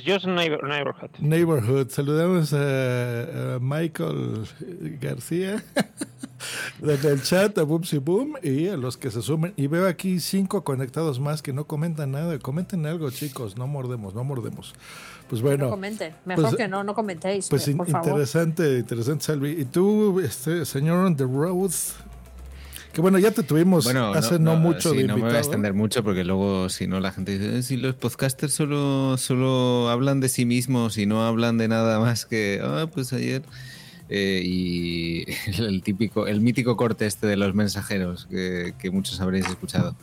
Just 0.04 0.26
Neighbor- 0.26 0.62
Neighborhood. 0.66 1.10
Neighborhood. 1.18 1.88
Saludamos 1.90 2.52
a, 2.54 3.56
a 3.56 3.58
Michael 3.60 4.46
García 5.00 5.62
desde 6.80 7.10
el 7.12 7.22
chat, 7.22 7.56
a 7.58 7.62
Boomsy 7.64 7.98
Boom 7.98 8.34
y 8.42 8.68
a 8.68 8.76
los 8.76 8.96
que 8.96 9.10
se 9.10 9.20
sumen. 9.22 9.52
Y 9.56 9.66
veo 9.66 9.86
aquí 9.86 10.20
cinco 10.20 10.64
conectados 10.64 11.20
más 11.20 11.42
que 11.42 11.52
no 11.52 11.66
comentan 11.66 12.12
nada. 12.12 12.38
Comenten 12.38 12.86
algo, 12.86 13.10
chicos. 13.10 13.56
No 13.56 13.66
mordemos, 13.66 14.14
no 14.14 14.24
mordemos. 14.24 14.74
Pues 15.28 15.42
bueno. 15.42 15.64
no 15.66 15.70
comenten. 15.70 16.14
Mejor 16.24 16.44
pues- 16.44 16.56
que 16.56 16.68
no, 16.68 16.82
no 16.84 16.94
comentéis. 16.94 17.48
Pues 17.48 17.66
eh, 17.68 17.72
in- 17.72 17.76
por 17.78 17.88
favor. 17.90 18.08
interesante, 18.08 18.78
interesante, 18.78 19.24
Salvi. 19.24 19.50
Y 19.60 19.64
tú, 19.66 20.20
este 20.20 20.64
señor 20.64 21.04
on 21.04 21.16
the 21.16 21.24
road, 21.24 21.70
que 22.94 23.00
bueno, 23.00 23.18
ya 23.18 23.32
te 23.32 23.42
tuvimos 23.42 23.84
Bueno, 23.84 24.12
hace 24.14 24.38
no, 24.38 24.56
mucho 24.56 24.92
sí, 24.92 24.98
de 24.98 25.04
no 25.08 25.16
me 25.16 25.24
voy 25.24 25.34
a 25.34 25.38
extender 25.38 25.74
mucho 25.74 26.02
porque 26.02 26.24
luego 26.24 26.68
si 26.68 26.86
no 26.86 27.00
la 27.00 27.12
gente 27.12 27.38
dice, 27.38 27.58
"Eh, 27.58 27.62
si 27.62 27.76
los 27.76 27.94
podcasters 27.96 28.54
solo, 28.54 29.16
solo 29.18 29.90
hablan 29.90 30.20
de 30.20 30.28
sí 30.28 30.46
mismos 30.46 30.96
y 30.96 31.04
no 31.04 31.26
hablan 31.26 31.58
de 31.58 31.68
nada 31.68 31.98
más 32.00 32.24
que, 32.24 32.60
ah, 32.62 32.86
pues 32.92 33.12
ayer... 33.12 33.42
Eh, 34.10 34.42
y 34.44 35.24
el 35.62 35.82
típico, 35.82 36.26
el 36.26 36.42
mítico 36.42 36.76
corte 36.76 37.06
este 37.06 37.26
de 37.26 37.36
los 37.38 37.54
mensajeros 37.54 38.26
que, 38.30 38.74
que 38.78 38.90
muchos 38.90 39.18
habréis 39.20 39.46
escuchado. 39.46 39.96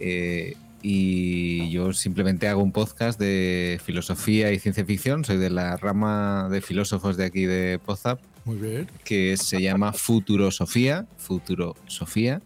Eh, 0.00 0.56
y 0.80 1.70
yo 1.70 1.92
simplemente 1.92 2.48
hago 2.48 2.62
un 2.62 2.72
podcast 2.72 3.18
de 3.18 3.80
filosofía 3.84 4.52
y 4.52 4.58
ciencia 4.58 4.84
ficción. 4.84 5.24
Soy 5.24 5.36
de 5.36 5.50
la 5.50 5.76
rama 5.76 6.48
de 6.50 6.60
filósofos 6.60 7.16
de 7.16 7.24
aquí 7.24 7.44
de 7.44 7.78
Podzap, 7.84 8.20
Muy 8.48 8.56
bien. 8.56 8.90
que 9.04 9.36
se 9.36 9.60
llama 9.60 9.92
Futurosofía. 9.92 11.06
Futurosofía. 11.18 12.40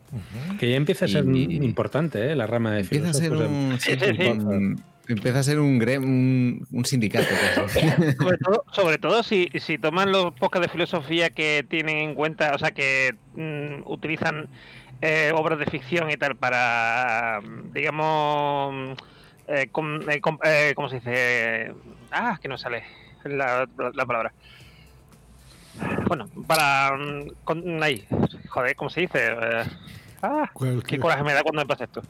Que 0.58 0.70
ya 0.70 0.76
empieza 0.76 1.04
a 1.04 1.08
ser 1.08 1.24
Y- 1.26 1.56
importante, 1.64 2.32
¿eh? 2.32 2.34
La 2.36 2.46
rama 2.48 2.72
de 2.72 2.80
Empieza 2.80 3.10
a 3.10 3.14
ser 3.14 3.32
un, 3.32 3.78
Sí, 3.80 3.92
sí, 3.92 3.98
sí, 4.00 4.16
sí. 4.16 4.26
un- 4.28 4.82
empieza 5.08 5.38
a 5.38 5.42
ser 5.44 5.60
un, 5.60 5.78
gre- 5.80 5.98
un, 5.98 6.66
un 6.72 6.84
sindicato. 6.84 7.28
casi. 7.54 7.80
Sobre 8.18 8.38
todo, 8.38 8.64
sobre 8.72 8.98
todo 8.98 9.22
si, 9.22 9.48
si 9.60 9.78
toman 9.78 10.10
los 10.10 10.32
podcasts 10.34 10.66
de 10.66 10.72
filosofía 10.72 11.30
que 11.30 11.64
tienen 11.68 11.98
en 11.98 12.14
cuenta, 12.16 12.52
o 12.54 12.58
sea, 12.58 12.72
que 12.72 13.14
mm, 13.36 13.82
utilizan 13.90 14.48
eh, 15.02 15.30
obras 15.34 15.58
de 15.60 15.66
ficción 15.66 16.10
y 16.10 16.16
tal 16.16 16.36
para, 16.36 17.40
digamos, 17.74 18.98
eh, 19.48 19.68
com- 19.70 20.00
eh, 20.08 20.20
com- 20.20 20.38
eh, 20.44 20.72
¿cómo 20.74 20.88
se 20.88 20.96
dice? 20.96 21.72
Ah, 22.10 22.38
que 22.42 22.48
no 22.48 22.58
sale 22.58 22.82
la, 23.24 23.68
la 23.94 24.06
palabra. 24.06 24.32
Bueno, 26.06 26.28
para... 26.46 26.92
mm, 26.96 27.28
con- 27.44 27.82
ahí, 27.82 28.06
joder, 28.48 28.76
¿cómo 28.76 28.90
se 28.90 29.00
dice? 29.02 29.28
Eh, 29.28 29.64
ah, 30.22 30.50
¿Cuál- 30.52 30.82
qué 30.82 30.98
coraje 30.98 31.22
me 31.22 31.32
da 31.32 31.42
cuando 31.42 31.62
me 31.62 31.66
pasa 31.66 31.84
esto. 31.84 32.02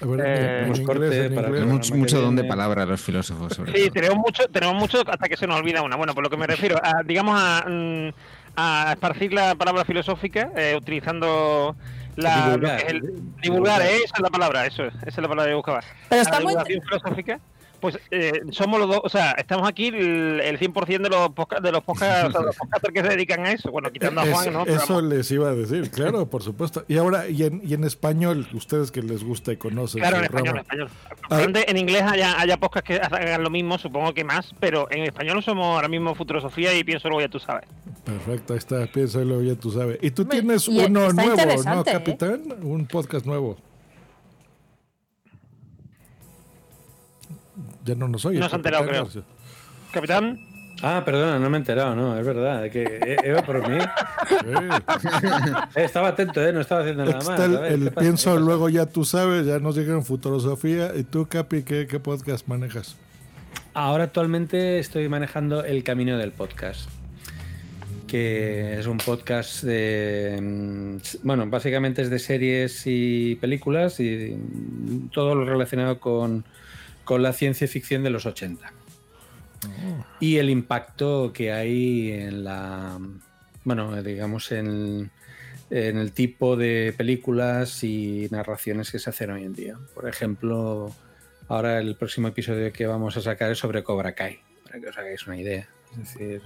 Ver, 0.00 0.20
Eh, 0.26 0.60
en 0.62 0.66
Pues 0.68 0.80
inglés, 0.80 1.12
en 1.26 1.34
para 1.34 1.48
inglés. 1.48 1.90
mucho 1.92 2.20
don 2.22 2.34
de 2.34 2.44
palabra 2.44 2.86
los 2.86 3.00
filósofos. 3.02 3.52
Sobre 3.52 3.72
Sí, 3.72 3.82
todo. 3.82 3.92
tenemos 3.92 4.16
mucho, 4.18 4.48
tenemos 4.48 4.74
mucho 4.76 5.02
hasta 5.06 5.28
que 5.28 5.36
se 5.36 5.46
nos 5.46 5.58
olvida 5.58 5.82
una. 5.82 5.96
Bueno, 5.96 6.14
por 6.14 6.24
lo 6.24 6.30
que 6.30 6.38
me 6.38 6.46
refiero, 6.46 6.76
a, 6.82 7.02
digamos 7.04 7.38
a, 7.38 7.64
mm, 7.68 8.08
a 8.56 8.92
esparcir 8.92 9.32
la 9.34 9.54
palabra 9.54 9.84
filosófica 9.84 10.50
eh, 10.56 10.74
utilizando 10.76 11.76
la 12.16 12.36
lo 12.38 12.44
Divulgar. 12.56 12.76
que 12.78 12.82
es 12.86 12.92
el- 12.94 13.12
divulgar, 13.42 13.82
eh, 13.82 13.96
esa 14.04 14.14
es 14.16 14.20
la 14.22 14.30
palabra, 14.30 14.66
eso 14.66 14.84
es, 14.86 14.94
esa 14.94 15.08
es 15.08 15.18
la 15.18 15.28
palabra 15.28 15.50
que 15.50 15.56
buscaba. 15.56 15.80
Pero 16.08 16.22
La 16.22 16.22
está 16.22 16.40
muy, 16.40 16.54
filosófica, 16.64 17.38
pues 17.80 17.98
eh, 18.10 18.42
somos 18.50 18.78
los 18.80 18.88
dos, 18.88 19.00
o 19.02 19.08
sea, 19.08 19.32
estamos 19.32 19.68
aquí 19.68 19.88
el, 19.88 20.40
el 20.40 20.58
100% 20.58 20.86
de 21.02 21.08
los 21.08 21.30
podcasts, 21.30 21.62
de 21.64 21.72
los 21.72 21.82
podcasts, 21.82 22.28
o 22.28 22.30
sea, 22.32 22.40
de 22.40 22.46
los 22.46 22.56
podcasters 22.56 22.94
que 22.94 23.00
se 23.02 23.08
dedican 23.08 23.46
a 23.46 23.52
eso. 23.52 23.70
Bueno, 23.70 23.90
quitando 23.90 24.20
a 24.20 24.24
Es- 24.26 24.32
Juan, 24.32 24.52
¿no? 24.52 24.64
Pero 24.64 24.76
eso 24.76 24.94
vamos. 24.94 25.10
les 25.12 25.30
iba 25.30 25.48
a 25.48 25.54
decir, 25.54 25.90
claro, 25.90 26.28
por 26.28 26.42
supuesto. 26.42 26.84
Y 26.88 26.96
ahora, 26.98 27.28
y 27.28 27.42
en, 27.44 27.60
y 27.64 27.74
en 27.74 27.84
español, 27.84 28.46
ustedes 28.54 28.90
que 28.90 29.02
les 29.02 29.24
gusta 29.24 29.52
y 29.52 29.56
conocen. 29.56 30.00
Claro, 30.00 30.18
en 30.18 30.24
español, 30.24 30.54
en 30.56 30.60
español. 30.60 30.90
Probablemente 31.28 31.70
en 31.70 31.76
inglés 31.78 32.02
haya, 32.02 32.38
haya 32.40 32.56
podcasts 32.58 32.86
que 32.86 32.96
hagan 33.00 33.42
lo 33.42 33.50
mismo, 33.50 33.78
supongo 33.78 34.12
que 34.14 34.24
más, 34.24 34.52
pero 34.60 34.86
en 34.90 35.04
español 35.04 35.42
somos 35.42 35.64
ahora 35.66 35.88
mismo 35.88 36.14
Futurosofía 36.14 36.76
y 36.76 36.84
pienso 36.84 37.08
luego 37.08 37.20
ya 37.22 37.28
tú 37.28 37.38
sabes. 37.40 37.64
Perfecto, 38.04 38.52
ahí 38.54 38.58
está, 38.58 38.86
piénsalo, 38.86 39.42
ya 39.42 39.54
tú 39.54 39.70
sabes. 39.70 39.98
Y 40.02 40.10
tú 40.10 40.24
tienes 40.24 40.66
y 40.68 40.78
uno 40.84 41.12
nuevo, 41.12 41.36
¿no, 41.64 41.80
¿eh? 41.80 41.84
capitán? 41.84 42.42
Un 42.62 42.86
podcast 42.86 43.26
nuevo. 43.26 43.56
Ya 47.84 47.94
no 47.94 48.08
nos 48.08 48.24
oye. 48.24 48.38
No 48.38 48.48
se 48.48 48.54
ha 48.54 48.56
enterado, 48.56 48.84
capitán 48.84 49.06
creo. 49.06 49.22
García. 49.22 49.22
Capitán, 49.92 50.38
Ah, 50.82 51.02
perdona, 51.04 51.38
no 51.38 51.50
me 51.50 51.58
he 51.58 51.60
enterado, 51.60 51.94
no, 51.94 52.18
es 52.18 52.24
verdad. 52.24 52.70
Que 52.70 53.16
iba 53.26 53.42
por 53.42 53.68
mí. 53.68 53.78
Sí. 53.78 54.36
Eh, 54.46 54.70
estaba 55.84 56.08
atento, 56.08 56.42
¿eh? 56.42 56.54
No 56.54 56.60
estaba 56.60 56.80
haciendo 56.80 57.04
nada 57.04 57.18
más. 57.18 57.28
Está 57.28 57.44
el, 57.44 57.58
ver, 57.58 57.72
el 57.72 57.90
pienso 57.92 58.38
luego 58.38 58.70
ya 58.70 58.86
tú 58.86 59.04
sabes, 59.04 59.44
ya 59.44 59.58
nos 59.58 59.76
llega 59.76 59.92
en 59.92 60.04
Futurosofía. 60.04 60.92
¿Y 60.96 61.02
tú, 61.02 61.26
Capi, 61.28 61.64
qué, 61.64 61.86
qué 61.86 62.00
podcast 62.00 62.48
manejas? 62.48 62.96
Ahora 63.74 64.04
actualmente 64.04 64.78
estoy 64.78 65.06
manejando 65.10 65.64
El 65.64 65.84
Camino 65.84 66.16
del 66.16 66.32
Podcast, 66.32 66.88
que 68.06 68.78
es 68.78 68.86
un 68.86 68.96
podcast 68.98 69.62
de... 69.62 70.38
mm, 70.40 70.96
Bueno, 71.24 71.46
básicamente 71.48 72.00
es 72.02 72.08
de 72.10 72.18
series 72.18 72.82
y 72.86 73.34
películas 73.36 74.00
y 74.00 74.34
todo 75.12 75.34
lo 75.34 75.44
relacionado 75.44 76.00
con, 76.00 76.44
con 77.04 77.22
la 77.22 77.32
ciencia 77.32 77.66
ficción 77.68 78.02
de 78.02 78.10
los 78.10 78.26
80. 78.26 78.72
Y 80.20 80.36
el 80.36 80.50
impacto 80.50 81.32
que 81.32 81.52
hay 81.52 82.12
en 82.12 82.44
la... 82.44 82.98
Bueno, 83.64 84.02
digamos, 84.02 84.52
en, 84.52 85.10
en 85.70 85.98
el 85.98 86.12
tipo 86.12 86.56
de 86.56 86.94
películas 86.96 87.84
y 87.84 88.28
narraciones 88.30 88.90
que 88.90 88.98
se 88.98 89.10
hacen 89.10 89.30
hoy 89.30 89.44
en 89.44 89.54
día. 89.54 89.78
Por 89.94 90.08
ejemplo, 90.08 90.94
ahora 91.48 91.78
el 91.78 91.96
próximo 91.96 92.28
episodio 92.28 92.72
que 92.72 92.86
vamos 92.86 93.16
a 93.16 93.20
sacar 93.20 93.50
es 93.50 93.58
sobre 93.58 93.82
Cobra 93.82 94.14
Kai, 94.14 94.40
para 94.64 94.80
que 94.80 94.88
os 94.88 94.98
hagáis 94.98 95.26
una 95.26 95.36
idea. 95.36 95.68
Es 95.92 95.98
decir, 95.98 96.42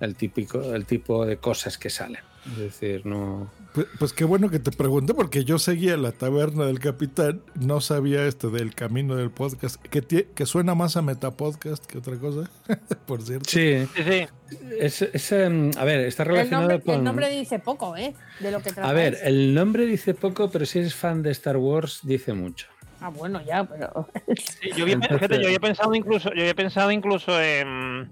el 0.00 0.14
típico, 0.14 0.74
el 0.74 0.86
tipo 0.86 1.26
de 1.26 1.36
cosas 1.38 1.76
que 1.78 1.90
salen. 1.90 2.22
Es 2.52 2.58
decir, 2.58 3.06
no. 3.06 3.50
Pues, 3.74 3.86
pues 3.98 4.12
qué 4.12 4.24
bueno 4.24 4.50
que 4.50 4.60
te 4.60 4.70
pregunté, 4.70 5.14
porque 5.14 5.44
yo 5.44 5.58
seguía 5.58 5.96
la 5.96 6.12
taberna 6.12 6.64
del 6.64 6.78
capitán, 6.78 7.42
no 7.60 7.80
sabía 7.80 8.24
este 8.24 8.46
del 8.48 8.72
camino 8.74 9.16
del 9.16 9.32
podcast, 9.32 9.82
que, 9.82 10.00
tie- 10.00 10.26
que 10.32 10.46
suena 10.46 10.76
más 10.76 10.96
a 10.96 11.02
metapodcast 11.02 11.84
que 11.84 11.98
otra 11.98 12.16
cosa, 12.18 12.48
por 13.06 13.20
cierto. 13.22 13.50
Sí, 13.50 13.84
sí, 13.96 14.02
sí. 14.04 14.26
es, 14.78 15.02
es, 15.02 15.32
em, 15.32 15.72
a 15.76 15.82
ver, 15.84 16.00
está 16.00 16.22
el, 16.22 16.28
relacionado 16.28 16.68
nombre, 16.68 16.80
con. 16.84 16.94
el 16.94 17.02
nombre 17.04 17.28
dice 17.30 17.58
poco, 17.58 17.96
¿eh? 17.96 18.14
De 18.38 18.52
lo 18.52 18.58
que 18.62 18.70
trata. 18.72 18.88
A 18.88 18.92
ver, 18.92 19.18
el 19.24 19.52
nombre 19.54 19.86
dice 19.86 20.14
poco, 20.14 20.50
pero 20.52 20.66
si 20.66 20.78
eres 20.78 20.94
fan 20.94 21.22
de 21.24 21.32
Star 21.32 21.56
Wars, 21.56 21.98
dice 22.04 22.32
mucho. 22.32 22.68
Ah, 23.00 23.08
bueno, 23.08 23.42
ya, 23.44 23.64
pero. 23.64 24.08
Sí, 24.36 24.70
yo, 24.76 24.82
había, 24.84 24.94
Entonces- 24.94 25.18
fíjate, 25.18 25.40
yo 25.40 25.46
había 25.48 25.58
pensado 25.60 25.94
incluso, 25.96 26.32
yo 26.32 26.40
había 26.42 26.54
pensado 26.54 26.90
incluso 26.92 27.40
en 27.42 28.08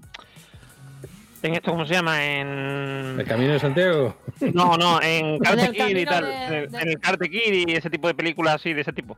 en 1.48 1.54
esto 1.54 1.70
cómo 1.72 1.84
se 1.86 1.94
llama 1.94 2.24
en 2.24 3.16
El 3.18 3.24
Camino 3.26 3.52
de 3.52 3.58
Santiago. 3.58 4.16
no 4.54 4.76
no 4.76 5.00
en 5.02 5.38
Karate 5.38 5.72
Kid 5.72 5.96
y 5.96 6.04
tal 6.04 6.24
de- 6.24 6.44
en- 6.64 6.70
de- 6.70 6.78
en 6.80 6.88
el 6.88 7.00
Karate 7.00 7.28
Kid 7.30 7.68
y 7.68 7.72
ese 7.72 7.90
tipo 7.90 8.08
de 8.08 8.14
películas 8.14 8.54
así 8.56 8.72
de 8.72 8.82
ese 8.82 8.92
tipo 8.92 9.16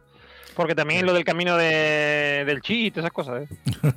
porque 0.56 0.74
también 0.76 1.00
es 1.00 1.06
lo 1.06 1.12
del 1.12 1.24
camino 1.24 1.56
de, 1.56 2.44
del 2.46 2.60
chi 2.62 2.86
y 2.86 2.90
todas 2.92 3.06
esas 3.06 3.12
cosas 3.12 3.42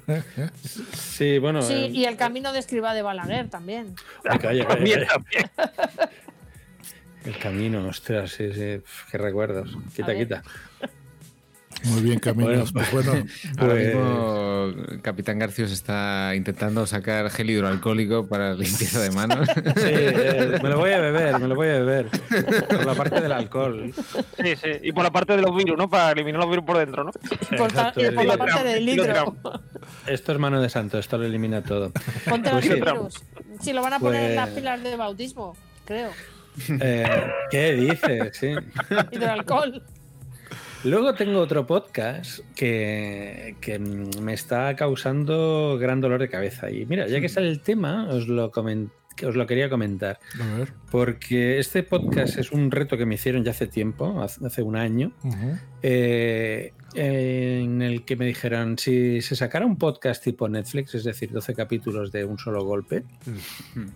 ¿eh? 0.07 0.23
Sí, 0.63 1.37
bueno. 1.37 1.61
Sí, 1.61 1.73
eh, 1.73 1.89
y 1.93 2.05
el 2.05 2.15
camino 2.17 2.51
de 2.51 2.59
escriba 2.59 2.93
de 2.95 3.01
Balaguer 3.03 3.47
también. 3.49 3.93
Ay, 4.27 4.39
calla, 4.39 4.65
calla, 4.65 4.67
También, 4.75 4.99
calla. 4.99 5.09
también. 5.11 5.49
El 7.25 7.37
camino, 7.39 7.85
ostras, 7.87 8.31
sí, 8.31 8.53
sí. 8.53 8.81
Qué 9.11 9.17
recuerdos. 9.17 9.75
Quita, 9.95 10.15
quita. 10.15 10.43
Muy 11.85 12.01
bien, 12.01 12.19
Caminos. 12.19 12.73
Bueno, 12.73 12.87
Pues 12.91 13.05
bueno, 13.05 13.25
Ahora 13.57 13.73
Pues- 13.73 13.87
mismo 13.87 14.73
Capitán 15.01 15.39
Garcios 15.39 15.71
está 15.71 16.33
intentando 16.35 16.85
sacar 16.87 17.29
gel 17.29 17.49
hidroalcohólico 17.49 18.27
para 18.27 18.53
limpieza 18.53 18.99
de 19.01 19.11
manos. 19.11 19.47
Sí, 19.77 19.83
eh, 19.89 20.59
me 20.61 20.69
lo 20.69 20.79
voy 20.79 20.91
a 20.91 20.99
beber, 20.99 21.39
me 21.39 21.47
lo 21.47 21.55
voy 21.55 21.67
a 21.67 21.73
beber. 21.79 22.07
Por 22.67 22.85
la 22.85 22.93
parte 22.95 23.21
del 23.21 23.31
alcohol. 23.31 23.93
sí 24.41 24.55
sí 24.55 24.69
y 24.81 24.91
por 24.91 25.03
la 25.03 25.11
parte 25.11 25.35
de 25.35 25.41
los 25.41 25.55
virus 25.55 25.77
no 25.77 25.89
para 25.89 26.11
eliminar 26.11 26.41
los 26.41 26.49
virus 26.49 26.65
por 26.65 26.77
dentro 26.77 27.03
no 27.03 27.11
Por, 27.11 27.69
Exacto, 27.69 28.01
y 28.05 28.11
por 28.11 28.25
la 28.25 28.37
parte 28.37 28.63
del 28.63 28.85
litro. 28.85 29.35
Esto 30.07 30.31
es 30.31 30.39
mano 30.39 30.61
de 30.61 30.69
santo, 30.69 30.97
esto 30.97 31.17
lo 31.17 31.25
elimina 31.25 31.61
todo. 31.63 31.91
Ponte 32.27 32.49
Pues 32.49 32.53
los 32.53 32.63
sí. 32.63 32.81
virus. 32.81 33.23
Si 33.61 33.73
lo 33.73 33.81
van 33.81 33.93
a 33.93 33.99
poner 33.99 34.31
en 34.31 34.35
las 34.35 34.49
Pues- 34.49 34.59
pilas 34.59 34.83
de 34.83 34.95
bautismo, 34.95 35.55
creo. 35.85 36.09
Eh, 36.81 37.05
¿Qué 37.51 37.73
dices? 37.73 38.35
Sí. 38.37 38.47
Y 39.11 39.17
del 39.17 39.29
alcohol. 39.29 39.83
Luego 40.83 41.13
tengo 41.15 41.39
otro 41.39 41.65
podcast 41.67 42.39
que, 42.55 43.55
que 43.59 43.79
me 43.79 44.33
está 44.33 44.75
causando 44.75 45.77
gran 45.79 45.99
dolor 46.01 46.19
de 46.21 46.29
cabeza. 46.29 46.69
Y 46.71 46.85
mira, 46.85 47.07
ya 47.07 47.19
que 47.19 47.29
sale 47.29 47.49
el 47.49 47.61
tema, 47.61 48.07
os 48.09 48.27
lo, 48.27 48.51
comen- 48.51 48.89
que 49.15 49.25
os 49.25 49.35
lo 49.35 49.45
quería 49.47 49.69
comentar. 49.69 50.19
a 50.39 50.57
ver. 50.57 50.73
Porque 50.91 51.57
este 51.59 51.83
podcast 51.83 52.37
es 52.37 52.51
un 52.51 52.71
reto 52.71 52.95
que 52.95 53.05
me 53.05 53.15
hicieron 53.15 53.43
ya 53.43 53.51
hace 53.51 53.67
tiempo, 53.67 54.21
hace 54.21 54.61
un 54.61 54.75
año. 54.77 55.11
Eh, 55.81 56.73
en 56.93 57.81
el 57.81 58.05
que 58.05 58.15
me 58.15 58.25
dijeron, 58.25 58.77
si 58.77 59.21
se 59.21 59.35
sacara 59.35 59.65
un 59.65 59.77
podcast 59.77 60.23
tipo 60.23 60.47
Netflix, 60.47 60.95
es 60.95 61.03
decir, 61.03 61.31
12 61.31 61.53
capítulos 61.53 62.11
de 62.11 62.23
un 62.23 62.37
solo 62.37 62.63
golpe, 62.63 63.03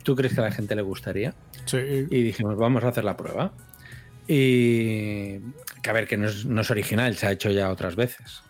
¿tú 0.03 0.15
crees 0.15 0.33
que 0.33 0.41
a 0.41 0.45
la 0.45 0.51
gente 0.51 0.75
le 0.75 0.81
gustaría? 0.81 1.33
Sí. 1.65 1.77
Y 1.77 2.21
dijimos, 2.23 2.57
vamos 2.57 2.83
a 2.83 2.89
hacer 2.89 3.03
la 3.05 3.15
prueba. 3.15 3.53
Y 4.27 5.39
que 5.81 5.89
a 5.89 5.93
ver, 5.93 6.07
que 6.07 6.17
no 6.17 6.27
es, 6.27 6.45
no 6.45 6.61
es 6.61 6.71
original, 6.71 7.15
se 7.15 7.27
ha 7.27 7.31
hecho 7.31 7.50
ya 7.51 7.69
otras 7.69 7.95
veces. 7.95 8.43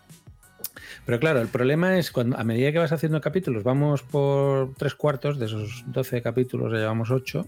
Pero 1.04 1.18
claro, 1.18 1.40
el 1.40 1.48
problema 1.48 1.98
es 1.98 2.12
cuando 2.12 2.38
a 2.38 2.44
medida 2.44 2.70
que 2.70 2.78
vas 2.78 2.92
haciendo 2.92 3.20
capítulos, 3.20 3.64
vamos 3.64 4.02
por 4.02 4.74
tres 4.76 4.94
cuartos 4.94 5.38
de 5.38 5.46
esos 5.46 5.82
12 5.86 6.22
capítulos, 6.22 6.72
ya 6.72 6.78
llevamos 6.78 7.10
8. 7.10 7.46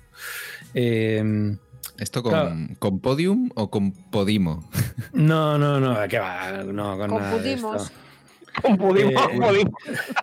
Eh, 0.74 1.56
¿Esto 1.98 2.22
con, 2.22 2.32
Claro. 2.32 2.56
con 2.80 2.98
Podium 3.00 3.50
o 3.54 3.70
con 3.70 3.92
Podimo? 3.92 4.68
no, 5.12 5.56
no, 5.58 5.78
no, 5.78 5.96
¿qué 6.08 6.18
va? 6.18 6.64
No, 6.64 6.98
con, 6.98 7.10
Con 7.10 7.18
nada 7.22 7.30
de 7.34 7.38
Pudimos. 7.38 7.82
esto. 7.82 8.76
Pudimos, 8.78 9.12
Eh, 9.12 9.40
pudimos. 9.40 9.72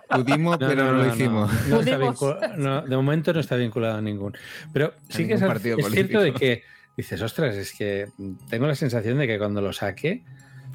Pudimo, 0.08 0.50
No, 0.52 0.58
pero 0.58 0.84
no, 0.84 0.92
no, 0.92 1.02
lo 1.04 1.14
hicimos. 1.14 1.50
no 1.68 1.80
está 1.80 2.82
de 2.86 2.96
momento 2.96 3.32
no 3.32 3.40
está 3.40 3.56
vinculado 3.56 3.98
a 3.98 4.00
ningún. 4.02 4.34
Pero 4.72 4.94
sí 5.08 5.26
que 5.26 5.34
es, 5.34 5.42
es 5.42 5.90
cierto 5.90 6.20
de 6.20 6.32
que 6.34 6.62
dices, 6.96 7.20
ostras, 7.22 7.56
es 7.56 7.72
que 7.72 8.08
tengo 8.50 8.66
la 8.66 8.74
sensación 8.74 9.18
de 9.18 9.26
que 9.26 9.38
cuando 9.38 9.60
lo 9.60 9.72
saque, 9.72 10.22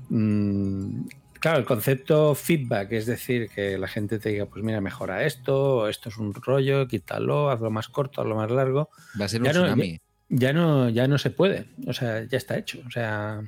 mm, 0.09 1.01
claro, 1.39 1.59
el 1.59 1.65
concepto 1.65 2.33
feedback, 2.35 2.91
es 2.93 3.05
decir, 3.05 3.49
que 3.49 3.77
la 3.77 3.87
gente 3.87 4.19
te 4.19 4.29
diga, 4.29 4.45
pues 4.45 4.63
mira, 4.63 4.81
mejora 4.81 5.23
esto, 5.25 5.77
o 5.77 5.87
esto 5.87 6.09
es 6.09 6.17
un 6.17 6.33
rollo, 6.33 6.87
quítalo, 6.87 7.49
hazlo 7.49 7.69
más 7.69 7.87
corto, 7.89 8.21
hazlo 8.21 8.35
más 8.35 8.49
largo, 8.51 8.89
Va 9.19 9.25
a 9.25 9.27
ser 9.29 9.41
un 9.41 9.47
Ya 9.47 9.53
no- 9.53 9.59
tsunami. 9.61 10.01
ya 10.29 10.53
no, 10.53 10.89
ya 10.89 11.07
no 11.07 11.17
se 11.17 11.29
puede. 11.29 11.67
O 11.87 11.93
sea, 11.93 12.23
ya 12.23 12.37
está 12.37 12.57
hecho. 12.57 12.79
O 12.87 12.91
sea, 12.91 13.41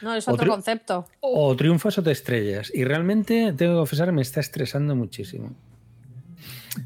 No, 0.00 0.14
es 0.16 0.26
otro 0.26 0.34
Otro- 0.42 0.52
concepto. 0.54 1.06
o 1.20 1.54
triunfas 1.56 1.96
o 1.98 2.02
te 2.02 2.10
estrellas. 2.10 2.72
Y 2.74 2.82
realmente, 2.84 3.52
tengo 3.56 3.74
que 3.74 3.78
confesar, 3.78 4.10
me 4.12 4.22
está 4.22 4.40
estresando 4.40 4.96
muchísimo. 4.96 5.54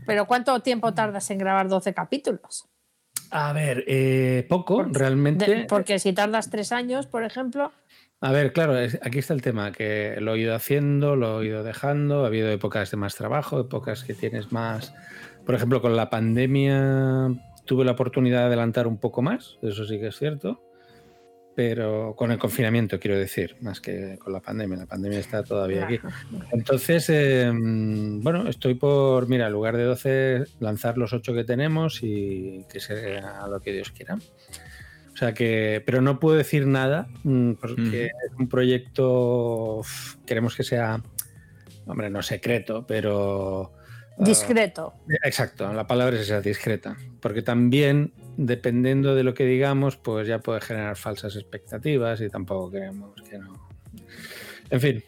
Pero 0.04 0.26
¿cuánto 0.26 0.58
tiempo 0.60 0.92
tardas 0.92 1.30
en 1.30 1.38
grabar 1.38 1.68
12 1.68 1.94
capítulos? 1.94 2.66
A 3.38 3.52
ver, 3.52 3.84
eh, 3.86 4.46
poco, 4.48 4.76
Por- 4.78 4.92
realmente. 4.96 5.44
De- 5.46 5.64
porque 5.64 5.98
si 5.98 6.14
tardas 6.14 6.48
tres 6.48 6.72
años, 6.72 7.06
por 7.06 7.22
ejemplo, 7.22 7.70
A 8.22 8.32
ver, 8.32 8.54
claro, 8.54 8.78
es- 8.78 8.98
aquí 9.02 9.18
está 9.18 9.34
el 9.34 9.42
tema, 9.42 9.72
que 9.72 10.16
lo 10.22 10.34
he 10.34 10.40
ido 10.40 10.54
haciendo, 10.54 11.16
lo 11.16 11.42
he 11.42 11.48
ido 11.48 11.62
dejando, 11.62 12.24
ha 12.24 12.28
habido 12.28 12.48
épocas 12.48 12.90
de 12.90 12.96
más 12.96 13.14
trabajo, 13.14 13.60
épocas 13.60 14.04
que 14.04 14.14
tienes 14.14 14.52
más... 14.52 14.94
Por 15.44 15.54
ejemplo, 15.54 15.82
con 15.82 15.96
la 15.96 16.08
pandemia 16.08 17.28
tuve 17.66 17.84
la 17.84 17.92
oportunidad 17.92 18.40
de 18.40 18.44
adelantar 18.46 18.86
un 18.86 18.96
poco 18.96 19.20
más, 19.20 19.58
eso 19.60 19.84
sí 19.84 20.00
que 20.00 20.06
es 20.06 20.16
cierto, 20.16 20.62
pero 21.56 22.14
con 22.14 22.30
el 22.30 22.38
confinamiento, 22.38 23.00
quiero 23.00 23.18
decir, 23.18 23.56
más 23.62 23.80
que 23.80 24.18
con 24.18 24.30
la 24.30 24.40
pandemia, 24.40 24.76
la 24.76 24.84
pandemia 24.84 25.18
está 25.18 25.42
todavía 25.42 25.86
aquí. 25.86 25.98
Entonces, 26.52 27.08
eh, 27.08 27.50
bueno, 27.50 28.46
estoy 28.46 28.74
por, 28.74 29.26
mira, 29.26 29.46
en 29.46 29.54
lugar 29.54 29.78
de 29.78 29.84
12, 29.84 30.44
lanzar 30.60 30.98
los 30.98 31.14
8 31.14 31.32
que 31.32 31.44
tenemos 31.44 32.02
y 32.02 32.66
que 32.70 32.78
sea 32.78 33.46
lo 33.48 33.60
que 33.60 33.72
Dios 33.72 33.90
quiera. 33.90 34.16
O 35.14 35.16
sea 35.16 35.32
que, 35.32 35.82
pero 35.86 36.02
no 36.02 36.20
puedo 36.20 36.36
decir 36.36 36.66
nada 36.66 37.08
mm, 37.24 37.52
porque 37.54 38.04
es 38.04 38.38
un 38.38 38.50
proyecto, 38.50 39.80
queremos 40.26 40.54
que 40.56 40.62
sea, 40.62 41.02
hombre, 41.86 42.10
no 42.10 42.22
secreto, 42.22 42.84
pero... 42.86 43.72
discreto. 44.18 44.94
Exacto, 45.22 45.72
la 45.72 45.86
palabra 45.86 46.16
es 46.16 46.22
esa, 46.22 46.40
discreta. 46.40 46.96
Porque 47.20 47.42
también, 47.42 48.12
dependiendo 48.36 49.14
de 49.14 49.22
lo 49.22 49.34
que 49.34 49.44
digamos, 49.44 49.96
pues 49.96 50.26
ya 50.26 50.38
puede 50.38 50.60
generar 50.60 50.96
falsas 50.96 51.36
expectativas 51.36 52.20
y 52.20 52.28
tampoco 52.28 52.70
queremos 52.70 53.20
que 53.22 53.38
no. 53.38 53.68
En 54.70 54.80
fin, 54.80 55.04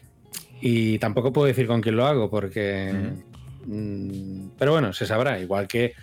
y 0.61 0.99
tampoco 0.99 1.33
puedo 1.33 1.47
decir 1.47 1.67
con 1.67 1.81
quién 1.81 1.95
lo 1.95 2.05
hago, 2.05 2.29
porque. 2.29 2.93
mm, 3.65 4.49
pero 4.57 4.71
bueno, 4.71 4.93
se 4.93 5.05
sabrá, 5.05 5.39
igual 5.39 5.67
que 5.67 5.93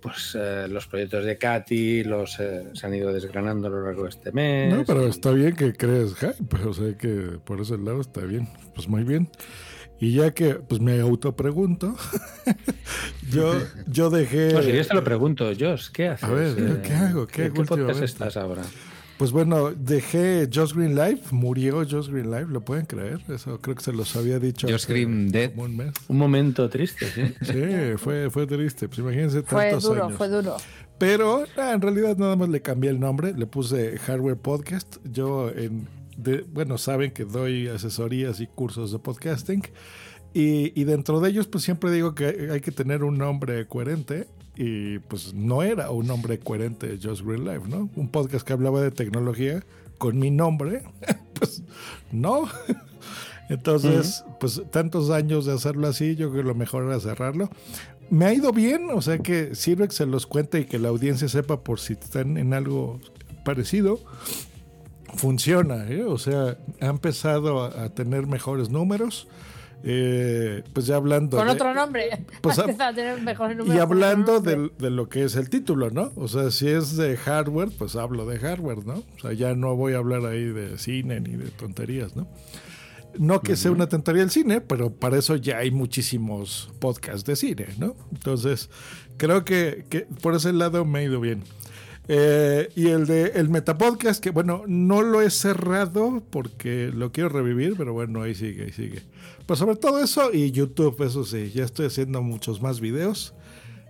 pues 0.00 0.36
eh, 0.38 0.66
los 0.68 0.86
proyectos 0.86 1.24
de 1.24 1.36
Katy 1.36 2.04
los, 2.04 2.38
eh, 2.38 2.68
se 2.74 2.86
han 2.86 2.94
ido 2.94 3.12
desgranando 3.12 3.66
a 3.66 3.70
lo 3.70 3.84
largo 3.84 4.04
de 4.04 4.10
este 4.10 4.30
mes. 4.30 4.72
No, 4.72 4.84
pero 4.84 5.08
está 5.08 5.32
bien 5.32 5.56
que 5.56 5.72
crees 5.72 6.14
hype, 6.14 6.56
o 6.64 6.72
sea 6.72 6.96
que 6.96 7.38
por 7.44 7.60
ese 7.60 7.76
lado 7.78 8.00
está 8.00 8.20
bien, 8.20 8.48
pues 8.74 8.88
muy 8.88 9.02
bien. 9.02 9.28
Y 10.00 10.12
ya 10.12 10.30
que 10.32 10.54
pues 10.54 10.80
me 10.80 11.00
autopregunto, 11.00 11.94
yo, 13.30 13.54
yo 13.86 14.10
dejé... 14.10 14.52
No, 14.52 14.62
si 14.62 14.72
yo 14.72 14.86
te 14.86 14.94
lo 14.94 15.04
pregunto, 15.04 15.50
Josh, 15.58 15.88
¿qué 15.92 16.08
haces? 16.08 16.28
A 16.28 16.32
ver, 16.32 16.54
Eh, 16.58 16.80
¿qué 16.84 16.92
hago? 16.92 17.26
¿Qué 17.26 17.46
¿En 17.46 17.52
hago 17.52 17.62
qué 17.62 17.68
podcast 17.68 18.02
estás 18.02 18.36
ahora? 18.36 18.62
Pues 19.16 19.30
bueno, 19.32 19.70
dejé 19.70 20.46
Josh 20.52 20.74
Green 20.74 20.94
Live, 20.94 21.20
murió 21.30 21.76
Josh 21.88 22.10
Green 22.10 22.30
Live, 22.30 22.48
¿lo 22.50 22.60
pueden 22.60 22.84
creer? 22.84 23.20
Eso 23.30 23.58
creo 23.62 23.74
que 23.74 23.82
se 23.82 23.94
los 23.94 24.14
había 24.14 24.38
dicho. 24.38 24.68
Josh 24.68 24.86
Green 24.86 25.30
Dead. 25.30 25.52
un 25.56 25.74
mes. 25.74 25.92
Un 26.08 26.18
momento 26.18 26.68
triste, 26.68 27.06
¿sí? 27.06 27.34
Sí, 27.42 27.96
fue, 27.96 28.28
fue 28.28 28.46
triste, 28.46 28.88
pues 28.88 28.98
imagínense 28.98 29.42
Fue 29.42 29.70
tantos 29.70 29.84
duro, 29.84 30.04
años. 30.04 30.18
fue 30.18 30.28
duro. 30.28 30.56
Pero 30.98 31.44
ah, 31.56 31.72
en 31.72 31.80
realidad 31.80 32.18
nada 32.18 32.36
más 32.36 32.50
le 32.50 32.60
cambié 32.60 32.90
el 32.90 33.00
nombre, 33.00 33.32
le 33.34 33.46
puse 33.46 33.98
Hardware 33.98 34.36
Podcast. 34.36 34.98
Yo, 35.10 35.50
en, 35.50 35.88
de- 36.16 36.42
bueno, 36.52 36.78
saben 36.78 37.10
que 37.12 37.24
doy 37.24 37.68
asesorías 37.68 38.40
y 38.40 38.46
cursos 38.46 38.92
de 38.92 38.98
podcasting. 38.98 39.62
Y, 40.34 40.78
y 40.78 40.84
dentro 40.84 41.20
de 41.20 41.30
ellos, 41.30 41.46
pues 41.46 41.64
siempre 41.64 41.90
digo 41.90 42.14
que 42.14 42.48
hay 42.52 42.60
que 42.60 42.72
tener 42.72 43.02
un 43.04 43.16
nombre 43.18 43.66
coherente. 43.66 44.26
Y 44.58 45.00
pues 45.00 45.34
no 45.34 45.62
era 45.62 45.90
un 45.90 46.06
nombre 46.06 46.38
coherente 46.38 46.98
Just 47.02 47.22
Green 47.22 47.44
Life, 47.44 47.68
¿no? 47.68 47.90
Un 47.94 48.08
podcast 48.08 48.46
que 48.46 48.54
hablaba 48.54 48.80
de 48.80 48.90
tecnología 48.90 49.62
con 49.98 50.18
mi 50.18 50.30
nombre, 50.30 50.82
pues 51.38 51.62
no. 52.10 52.48
Entonces, 53.48 54.24
pues 54.40 54.60
tantos 54.72 55.10
años 55.10 55.44
de 55.46 55.52
hacerlo 55.52 55.86
así, 55.86 56.16
yo 56.16 56.30
creo 56.30 56.42
que 56.42 56.48
lo 56.48 56.54
mejor 56.54 56.84
era 56.84 56.98
cerrarlo. 57.00 57.48
Me 58.10 58.24
ha 58.24 58.32
ido 58.34 58.52
bien, 58.52 58.88
o 58.92 59.02
sea 59.02 59.18
que 59.18 59.54
sirve 59.54 59.88
que 59.88 59.94
se 59.94 60.06
los 60.06 60.26
cuente 60.26 60.60
y 60.60 60.64
que 60.64 60.78
la 60.78 60.88
audiencia 60.88 61.28
sepa 61.28 61.62
por 61.62 61.78
si 61.78 61.92
están 61.94 62.36
en 62.38 62.54
algo 62.54 63.00
parecido. 63.44 64.00
Funciona, 65.14 65.86
¿eh? 65.88 66.02
o 66.04 66.18
sea, 66.18 66.58
ha 66.80 66.86
empezado 66.86 67.62
a, 67.64 67.84
a 67.84 67.88
tener 67.94 68.26
mejores 68.26 68.70
números. 68.70 69.28
Eh, 69.84 70.64
pues 70.72 70.86
ya 70.86 70.96
hablando. 70.96 71.36
Con 71.36 71.46
de- 71.46 71.52
otro 71.52 71.72
nombre. 71.74 72.24
Pues, 72.40 72.58
a 72.58 72.64
tener 72.94 73.20
mejores 73.20 73.56
números 73.56 73.76
y 73.76 73.80
hablando 73.80 74.40
de, 74.40 74.70
de 74.78 74.90
lo 74.90 75.08
que 75.08 75.24
es 75.24 75.36
el 75.36 75.48
título, 75.50 75.90
¿no? 75.90 76.12
O 76.16 76.28
sea, 76.28 76.50
si 76.50 76.68
es 76.68 76.96
de 76.96 77.16
hardware, 77.16 77.68
pues 77.76 77.94
hablo 77.94 78.26
de 78.26 78.38
hardware, 78.38 78.84
¿no? 78.86 78.94
O 78.94 79.20
sea, 79.20 79.32
ya 79.32 79.54
no 79.54 79.76
voy 79.76 79.92
a 79.94 79.98
hablar 79.98 80.24
ahí 80.26 80.44
de 80.44 80.78
cine 80.78 81.20
ni 81.20 81.36
de 81.36 81.50
tonterías, 81.50 82.16
¿no? 82.16 82.26
No 83.18 83.40
que 83.40 83.56
sea 83.56 83.70
una 83.70 83.88
tontería 83.88 84.22
el 84.22 84.30
cine, 84.30 84.60
pero 84.60 84.90
para 84.92 85.18
eso 85.18 85.36
ya 85.36 85.58
hay 85.58 85.70
muchísimos 85.70 86.70
podcasts 86.80 87.24
de 87.24 87.34
cine, 87.36 87.66
¿no? 87.78 87.94
Entonces, 88.12 88.68
creo 89.16 89.44
que, 89.44 89.86
que 89.88 90.00
por 90.20 90.34
ese 90.34 90.52
lado 90.52 90.84
me 90.84 90.98
ha 90.98 91.02
ido 91.04 91.20
bien. 91.20 91.42
Eh, 92.08 92.70
y 92.76 92.88
el 92.88 93.06
de 93.06 93.32
el 93.34 93.48
Metapodcast, 93.48 94.22
que 94.22 94.30
bueno, 94.30 94.62
no 94.66 95.02
lo 95.02 95.22
he 95.22 95.30
cerrado 95.30 96.22
porque 96.30 96.90
lo 96.94 97.10
quiero 97.10 97.28
revivir, 97.28 97.74
pero 97.76 97.92
bueno, 97.92 98.22
ahí 98.22 98.34
sigue, 98.34 98.64
ahí 98.64 98.72
sigue. 98.72 99.02
Pues 99.46 99.58
sobre 99.58 99.76
todo 99.76 100.02
eso 100.02 100.32
y 100.32 100.50
YouTube, 100.52 101.02
eso 101.04 101.24
sí, 101.24 101.50
ya 101.52 101.64
estoy 101.64 101.86
haciendo 101.86 102.22
muchos 102.22 102.60
más 102.62 102.80
videos. 102.80 103.34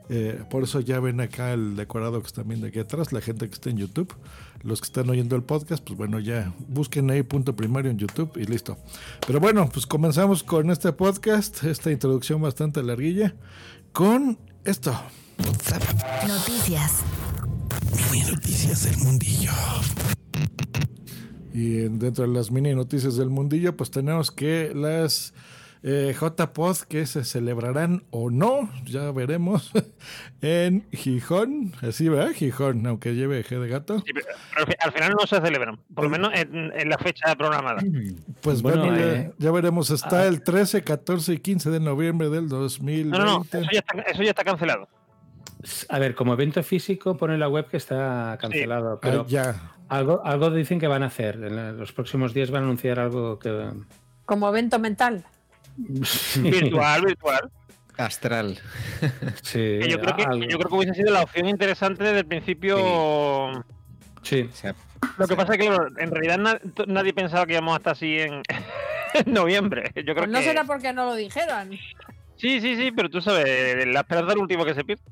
Eh, 0.09 0.44
por 0.50 0.62
eso 0.62 0.81
ya 0.81 1.00
ven 1.00 1.20
acá 1.20 1.52
el 1.52 1.74
decorado 1.74 2.20
que 2.20 2.29
están 2.29 2.46
viendo 2.46 2.68
aquí 2.68 2.79
atrás, 2.79 3.12
la 3.12 3.20
gente 3.20 3.48
que 3.48 3.55
está 3.55 3.70
en 3.70 3.79
YouTube. 3.79 4.14
Los 4.62 4.81
que 4.81 4.87
están 4.87 5.09
oyendo 5.11 5.37
el 5.37 5.42
podcast, 5.42 5.85
pues 5.85 5.96
bueno, 5.96 6.18
ya 6.18 6.52
busquen 6.68 7.11
ahí 7.11 7.22
punto 7.22 7.55
primario 7.55 7.90
en 7.90 7.98
YouTube 7.98 8.33
y 8.37 8.44
listo. 8.44 8.79
Pero 9.26 9.38
bueno, 9.38 9.68
pues 9.72 9.87
comenzamos 9.87 10.42
con 10.42 10.70
este 10.70 10.92
podcast, 10.92 11.62
esta 11.64 11.92
introducción 11.92 12.40
bastante 12.40 12.83
larguilla, 12.83 13.35
con 13.92 14.38
esto. 14.64 14.98
Noticias. 16.26 17.05
Noticias 18.00 18.85
del 18.85 18.98
mundillo. 18.98 19.52
Y 21.54 21.85
en- 21.85 21.98
dentro 21.98 22.26
de 22.26 22.32
las 22.32 22.50
mini 22.50 22.74
noticias 22.74 23.16
del 23.16 23.30
mundillo, 23.30 23.76
pues 23.76 23.90
tenemos 23.90 24.30
que 24.30 24.72
las 24.74 25.32
eh, 25.82 26.14
JPod 26.18 26.78
que 26.88 27.06
se 27.06 27.24
celebrarán 27.24 28.02
o 28.11 28.28
no, 28.30 28.68
ya 28.85 29.12
veremos, 29.12 29.70
en 30.42 30.85
Gijón, 30.92 31.72
así 31.80 32.09
va, 32.09 32.32
Gijón, 32.32 32.87
aunque 32.87 33.14
lleve 33.14 33.44
G 33.44 33.61
de 33.61 33.68
gato. 33.68 33.98
Sí, 34.00 34.12
pero 34.12 34.26
al 34.56 34.66
fi- 34.66 34.74
al 34.80 34.92
final 34.92 35.12
no 35.18 35.26
se 35.26 35.40
celebran, 35.40 35.78
por 35.94 36.04
lo 36.04 36.11
menos 36.11 36.32
en, 36.35 36.72
en 36.74 36.88
la 36.88 36.98
fecha 36.98 37.35
programada. 37.37 37.82
Pues 38.42 38.62
Bueno, 38.62 38.85
bueno, 38.87 38.98
ya, 38.98 39.12
eh, 39.14 39.32
ya 39.38 39.50
veremos, 39.52 39.90
está 39.90 40.26
el 40.26 40.42
13, 40.42 40.82
14 40.82 41.35
y 41.35 41.38
15 41.38 41.70
de 41.70 41.80
noviembre 41.80 42.28
del 42.30 42.48
2020. 42.48 43.16
No, 43.18 43.24
no, 43.24 43.38
no, 43.38 43.44
eso 43.44 43.68
ya 43.72 43.78
está, 43.78 44.00
eso 44.11 44.22
ya 44.22 44.30
está 44.30 44.44
cancelado. 44.44 44.88
A 45.88 45.98
ver, 45.98 46.14
como 46.14 46.33
evento 46.35 46.62
físico 46.62 47.16
pone 47.16 47.37
la 47.38 47.48
web 47.48 47.66
que 47.68 47.76
está 47.76 48.37
cancelado, 48.40 48.98
pero 49.00 49.26
ya, 49.26 49.72
algo, 49.88 50.20
algo 50.24 50.50
dicen 50.50 50.79
que 50.79 50.87
van 50.87 51.02
a 51.02 51.07
hacer. 51.07 51.37
En 51.37 51.76
los 51.79 51.92
próximos 51.92 52.33
días 52.35 52.50
van 52.50 52.62
a 52.62 52.66
anunciar 52.66 52.98
algo 53.00 53.38
que... 53.38 53.70
Como 54.24 54.48
evento 54.48 54.79
mental. 54.79 55.24
Virtual, 56.37 57.02
virtual. 57.05 57.50
Astral. 57.96 58.59
Sí, 59.42 59.79
Que 59.81 59.88
yo, 59.88 59.98
creo 60.00 60.16
que, 60.16 60.22
algo. 60.24 60.44
yo 60.44 60.59
creo 60.59 60.68
que 60.70 60.74
hubiese 60.76 60.94
sido 60.94 61.12
la 61.12 61.22
opción 61.22 61.48
interesante 61.48 62.05
desde 62.05 62.18
el 62.20 62.26
principio. 62.26 63.64
Sí. 64.22 64.48
O 64.52 64.55
sea, 64.55 64.74
Lo 65.18 65.26
que 65.26 65.37
pasa 65.37 65.55
es 65.55 65.59
que 65.61 65.66
claro, 65.66 65.87
en 65.98 66.11
realidad 66.11 66.38
na- 66.38 66.61
nadie 66.87 67.14
pensaba 67.14 67.46
que 67.46 67.52
íbamos 67.55 67.74
a 67.74 67.76
estar 67.79 67.92
así 67.92 68.18
en, 68.18 68.42
en 69.14 69.33
noviembre. 69.33 69.92
Yo 69.94 70.02
creo 70.14 70.16
Pues 70.16 70.29
no 70.29 70.38
que... 70.40 70.44
será 70.44 70.64
porque 70.64 70.92
no 70.92 71.07
lo 71.07 71.14
dijeran. 71.14 71.70
Sí, 72.37 72.61
sí, 72.61 72.76
sí, 72.76 72.92
pero 72.94 73.09
tú 73.09 73.22
sabes, 73.22 73.87
la 73.87 74.00
esperanza 74.00 74.31
es 74.33 74.37
lo 74.37 74.42
último 74.42 74.64
que 74.66 74.74
se 74.74 74.85
pierde. 74.85 75.02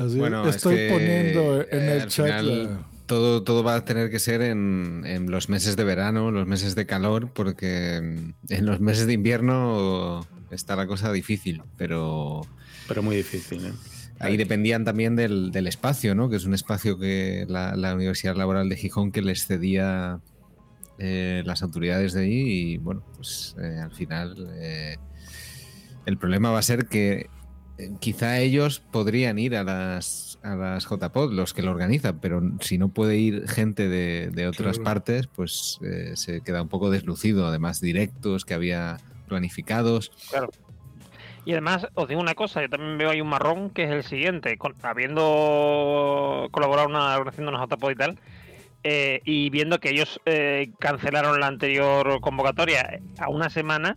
Así, 0.00 0.18
Bueno, 0.18 0.48
es 0.48 0.56
estoy 0.56 0.76
que, 0.76 0.88
poniendo 0.90 1.60
en 1.60 1.66
eh, 1.88 1.96
el 1.96 2.08
chat 2.08 2.26
final, 2.26 2.64
la- 2.64 2.86
todo, 3.06 3.42
todo 3.42 3.62
va 3.62 3.74
a 3.74 3.84
tener 3.84 4.08
que 4.10 4.18
ser 4.18 4.40
en, 4.40 5.02
en 5.04 5.30
los 5.30 5.48
meses 5.48 5.76
de 5.76 5.84
verano, 5.84 6.30
los 6.30 6.46
meses 6.46 6.74
de 6.74 6.86
calor, 6.86 7.30
porque 7.34 7.96
en 7.96 8.66
los 8.66 8.80
meses 8.80 9.06
de 9.06 9.12
invierno 9.12 10.26
está 10.50 10.74
la 10.76 10.86
cosa 10.86 11.12
difícil, 11.12 11.62
pero 11.76 12.40
Pero 12.88 13.02
muy 13.02 13.16
difícil, 13.16 13.66
¿eh? 13.66 13.72
ahí 14.20 14.36
dependían 14.36 14.84
también 14.84 15.16
del, 15.16 15.50
del 15.50 15.66
espacio, 15.66 16.14
¿no? 16.14 16.30
Que 16.30 16.36
es 16.36 16.44
un 16.44 16.54
espacio 16.54 16.98
que 16.98 17.44
la, 17.48 17.76
la 17.76 17.94
Universidad 17.94 18.36
Laboral 18.36 18.68
de 18.70 18.76
Gijón 18.76 19.12
que 19.12 19.20
les 19.22 19.46
cedía 19.46 20.20
eh, 20.98 21.42
las 21.44 21.62
autoridades 21.62 22.12
de 22.14 22.22
ahí 22.22 22.32
y 22.72 22.78
bueno, 22.78 23.02
pues 23.16 23.54
eh, 23.60 23.80
al 23.82 23.92
final 23.92 24.48
eh, 24.54 24.96
el 26.06 26.16
problema 26.16 26.50
va 26.52 26.58
a 26.60 26.62
ser 26.62 26.86
que 26.86 27.28
quizá 28.00 28.38
ellos 28.38 28.80
podrían 28.90 29.38
ir 29.38 29.56
a 29.56 29.64
las 29.64 30.38
a 30.42 30.54
las 30.56 30.86
JPod, 30.88 31.32
los 31.34 31.52
que 31.52 31.60
lo 31.62 31.70
organizan, 31.70 32.18
pero 32.18 32.40
si 32.60 32.78
no 32.78 32.88
puede 32.88 33.18
ir 33.18 33.46
gente 33.48 33.88
de, 33.88 34.30
de 34.30 34.46
otras 34.48 34.76
Claro. 34.78 34.84
partes, 34.84 35.26
pues 35.26 35.78
eh, 35.82 36.12
se 36.14 36.40
queda 36.40 36.62
un 36.62 36.68
poco 36.68 36.88
deslucido. 36.90 37.46
Además, 37.46 37.80
directos 37.80 38.44
que 38.46 38.54
había 38.54 38.96
planificados. 39.28 40.10
Claro. 40.30 40.48
Y 41.44 41.52
además, 41.52 41.86
os 41.94 42.08
digo 42.08 42.20
una 42.20 42.34
cosa, 42.34 42.62
yo 42.62 42.68
también 42.70 42.96
veo 42.98 43.10
ahí 43.10 43.20
un 43.20 43.28
marrón 43.28 43.70
que 43.70 43.84
es 43.84 43.90
el 43.90 44.02
siguiente. 44.04 44.56
con- 44.58 44.74
habiendo 44.82 46.48
colaborado 46.50 46.88
en 46.88 46.94
una 46.96 47.14
organización 47.16 47.46
de 47.46 47.52
una 47.54 47.66
JPod 47.66 47.90
y 47.90 47.94
tal, 47.96 48.18
eh, 48.82 49.20
y 49.24 49.50
viendo 49.50 49.78
que 49.78 49.90
ellos 49.90 50.20
eh, 50.26 50.70
cancelaron 50.78 51.38
la 51.40 51.46
anterior 51.48 52.20
convocatoria 52.20 53.00
a 53.18 53.28
una 53.28 53.50
semana, 53.50 53.96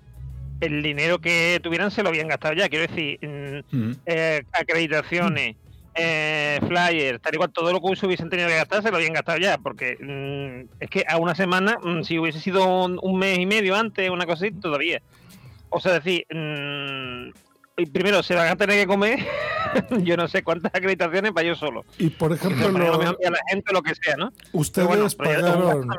el 0.65 0.82
dinero 0.84 1.19
que 1.19 1.60
tuvieran 1.62 1.91
se 1.91 2.04
lo 2.04 2.10
habían 2.10 2.28
gastado 2.28 2.54
ya. 2.54 2.69
Quiero 2.69 2.88
decir, 2.88 3.19
mm, 3.21 3.91
eh, 4.06 4.43
acreditaciones, 4.52 5.56
eh, 5.95 6.60
flyers, 6.67 7.21
tal 7.21 7.36
y 7.36 7.38
cual, 7.38 7.52
todo 7.52 7.71
lo 7.71 7.82
que 7.82 7.95
se 7.95 8.06
hubiesen 8.06 8.30
tenido 8.30 8.47
que 8.47 8.56
gastar 8.56 8.82
se 8.82 8.89
lo 8.89 8.97
habían 8.97 9.13
gastado 9.13 9.38
ya, 9.38 9.58
porque 9.58 9.97
mm, 9.99 10.76
es 10.80 10.89
que 10.89 11.06
a 11.08 11.17
una 11.17 11.36
semana, 11.36 11.78
mm, 11.84 12.04
si 12.04 12.17
hubiese 12.17 12.39
sido 12.39 12.86
un, 12.86 12.99
un 13.02 13.19
mes 13.19 13.38
y 13.38 13.45
medio 13.45 13.76
antes, 13.76 14.10
una 14.10 14.26
cosa 14.26 14.45
así, 14.45 14.52
todavía. 14.52 15.02
O 15.69 15.80
sea, 15.80 15.93
decir, 15.93 16.26
mm, 16.30 17.32
primero 17.92 18.22
se 18.24 18.36
van 18.36 18.48
a 18.50 18.56
tener 18.56 18.80
que 18.80 18.88
comer, 18.88 19.20
yo 20.04 20.16
no 20.16 20.28
sé 20.28 20.44
cuántas 20.44 20.74
acreditaciones 20.76 21.32
para 21.32 21.48
yo 21.48 21.56
solo. 21.56 21.84
Y 21.98 22.10
por 22.10 22.32
ejemplo, 22.32 22.72
Para 22.72 22.86
lo- 22.90 23.02
a 23.02 23.30
la 23.32 23.40
gente 23.50 23.74
lo 23.74 23.82
que 23.82 23.96
sea, 23.96 24.16
¿no? 24.16 24.32
Ustedes 24.52 24.88
bueno, 24.88 25.08
pagaron. 25.18 25.90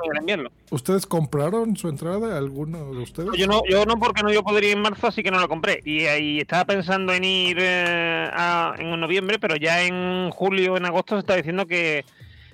¿ustedes 0.70 1.06
compraron 1.06 1.76
su 1.76 1.88
entrada? 1.88 2.38
¿Alguno 2.38 2.92
de 2.94 3.02
ustedes? 3.02 3.30
Yo 3.36 3.46
no, 3.46 3.62
yo 3.68 3.84
no 3.86 3.98
porque 3.98 4.22
no 4.22 4.32
yo 4.32 4.42
podría 4.44 4.70
ir 4.70 4.76
en 4.76 4.82
marzo, 4.82 5.08
así 5.08 5.22
que 5.22 5.30
no 5.30 5.40
lo 5.40 5.48
compré. 5.48 5.80
Y 5.84 6.02
ahí 6.06 6.38
estaba 6.38 6.64
pensando 6.64 7.12
en 7.12 7.24
ir 7.24 7.56
eh, 7.60 8.28
a- 8.32 8.74
en 8.78 8.98
noviembre, 9.00 9.38
pero 9.40 9.56
ya 9.56 9.82
en 9.82 10.30
julio, 10.30 10.76
en 10.76 10.84
agosto 10.86 11.16
se 11.16 11.20
está 11.20 11.34
diciendo 11.36 11.66
que 11.66 12.04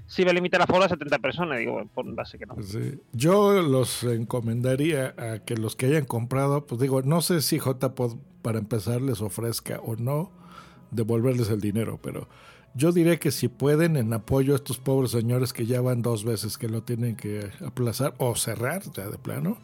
se 0.06 0.22
iba 0.22 0.30
a 0.30 0.34
limitar 0.34 0.58
la 0.58 0.64
aforo 0.64 0.84
a 0.84 0.88
70 0.88 1.18
personas. 1.18 1.58
Digo, 1.58 1.82
por 1.94 2.10
base 2.14 2.38
que 2.38 2.46
no. 2.46 2.56
Sí. 2.62 2.98
Yo 3.12 3.60
los 3.60 4.02
encomendaría 4.02 5.14
a 5.18 5.38
que 5.44 5.56
los 5.56 5.76
que 5.76 5.86
hayan 5.86 6.06
comprado, 6.06 6.66
pues 6.66 6.80
digo, 6.80 7.02
no 7.02 7.20
sé 7.20 7.42
si 7.42 7.58
JPod 7.58 8.16
para 8.42 8.58
empezar 8.58 9.00
les 9.00 9.20
ofrezca 9.20 9.80
o 9.80 9.96
no 9.96 10.30
devolverles 10.90 11.48
el 11.50 11.60
dinero, 11.60 11.98
pero 12.02 12.28
yo 12.74 12.92
diré 12.92 13.18
que 13.18 13.30
si 13.30 13.48
pueden, 13.48 13.96
en 13.96 14.12
apoyo 14.12 14.52
a 14.52 14.56
estos 14.56 14.78
pobres 14.78 15.10
señores 15.10 15.52
que 15.52 15.66
ya 15.66 15.80
van 15.80 16.02
dos 16.02 16.24
veces 16.24 16.56
que 16.58 16.68
lo 16.68 16.82
tienen 16.82 17.16
que 17.16 17.48
aplazar 17.64 18.14
o 18.18 18.34
cerrar 18.36 18.82
ya 18.92 19.08
de 19.08 19.18
plano, 19.18 19.58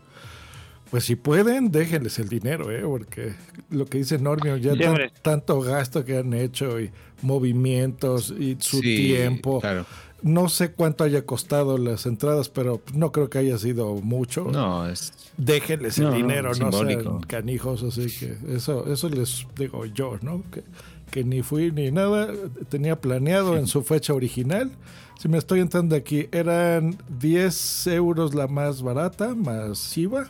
pues 0.90 1.04
si 1.04 1.16
pueden, 1.16 1.70
déjenles 1.72 2.18
el 2.20 2.28
dinero, 2.28 2.70
¿eh? 2.70 2.82
porque 2.82 3.34
lo 3.70 3.86
que 3.86 3.98
dice 3.98 4.18
Normio, 4.18 4.56
ya 4.56 4.76
tan- 4.76 5.10
tanto 5.22 5.60
gasto 5.60 6.04
que 6.04 6.18
han 6.18 6.32
hecho 6.32 6.80
y 6.80 6.90
movimientos 7.22 8.32
y 8.36 8.56
su 8.60 8.78
Sí, 8.80 8.96
tiempo. 8.96 9.60
claro. 9.60 9.84
No 10.22 10.48
sé 10.48 10.72
cuánto 10.72 11.04
haya 11.04 11.26
costado 11.26 11.76
las 11.78 12.06
entradas, 12.06 12.48
pero 12.48 12.80
no 12.94 13.12
creo 13.12 13.28
que 13.28 13.38
haya 13.38 13.58
sido 13.58 13.94
mucho. 13.96 14.44
No, 14.50 14.88
es 14.88 15.12
Déjenles 15.36 15.98
el 15.98 16.04
No, 16.04 16.10
no, 16.10 16.16
dinero, 16.16 16.48
no, 16.48 16.54
simbólico. 16.54 17.02
sean 17.02 17.20
canijos, 17.20 17.82
así 17.82 18.06
que 18.06 18.36
eso, 18.54 18.90
eso 18.90 19.08
les 19.10 19.46
digo 19.56 19.84
yo, 19.86 20.18
¿no? 20.22 20.42
Que, 20.50 20.64
que 21.10 21.22
ni 21.22 21.42
fui 21.42 21.70
ni 21.70 21.90
nada, 21.90 22.32
tenía 22.68 23.00
planeado 23.00 23.56
en 23.56 23.66
su 23.66 23.82
fecha 23.82 24.14
original. 24.14 24.70
Si 25.18 25.28
me 25.28 25.38
estoy 25.38 25.60
entrando 25.60 25.94
aquí, 25.96 26.28
eran 26.32 26.96
10 27.20 27.86
euros 27.88 28.34
la 28.34 28.48
más 28.48 28.82
barata, 28.82 29.34
más 29.34 29.96
IVA, 29.96 30.28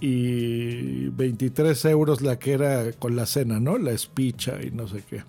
y 0.00 1.08
23 1.08 1.84
euros 1.86 2.22
la 2.22 2.38
que 2.38 2.52
era 2.52 2.92
con 2.92 3.16
la 3.16 3.26
cena, 3.26 3.60
¿no? 3.60 3.78
La 3.78 3.92
espicha 3.92 4.58
y 4.62 4.70
no 4.70 4.88
sé 4.88 5.02
qué. 5.08 5.22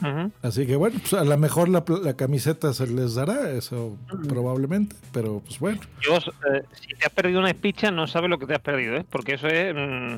Ujú. 0.00 0.32
Así 0.42 0.66
que 0.66 0.76
bueno, 0.76 0.98
pues 1.00 1.12
a 1.14 1.24
lo 1.24 1.36
mejor 1.38 1.68
la, 1.68 1.84
la 2.02 2.14
camiseta 2.14 2.72
se 2.72 2.86
les 2.86 3.14
dará, 3.14 3.50
eso 3.52 3.96
probablemente, 4.28 4.96
pero 5.12 5.40
pues 5.44 5.58
bueno. 5.58 5.80
Yo, 6.00 6.16
eh, 6.16 6.62
si 6.80 6.88
te 6.94 7.06
has 7.06 7.12
perdido 7.12 7.40
una 7.40 7.50
espicha, 7.50 7.90
no 7.90 8.06
sabes 8.06 8.30
lo 8.30 8.38
que 8.38 8.46
te 8.46 8.54
has 8.54 8.60
perdido, 8.60 8.96
¿eh? 8.96 9.04
Porque 9.08 9.34
eso 9.34 9.46
es 9.48 9.74
mm, 9.74 10.16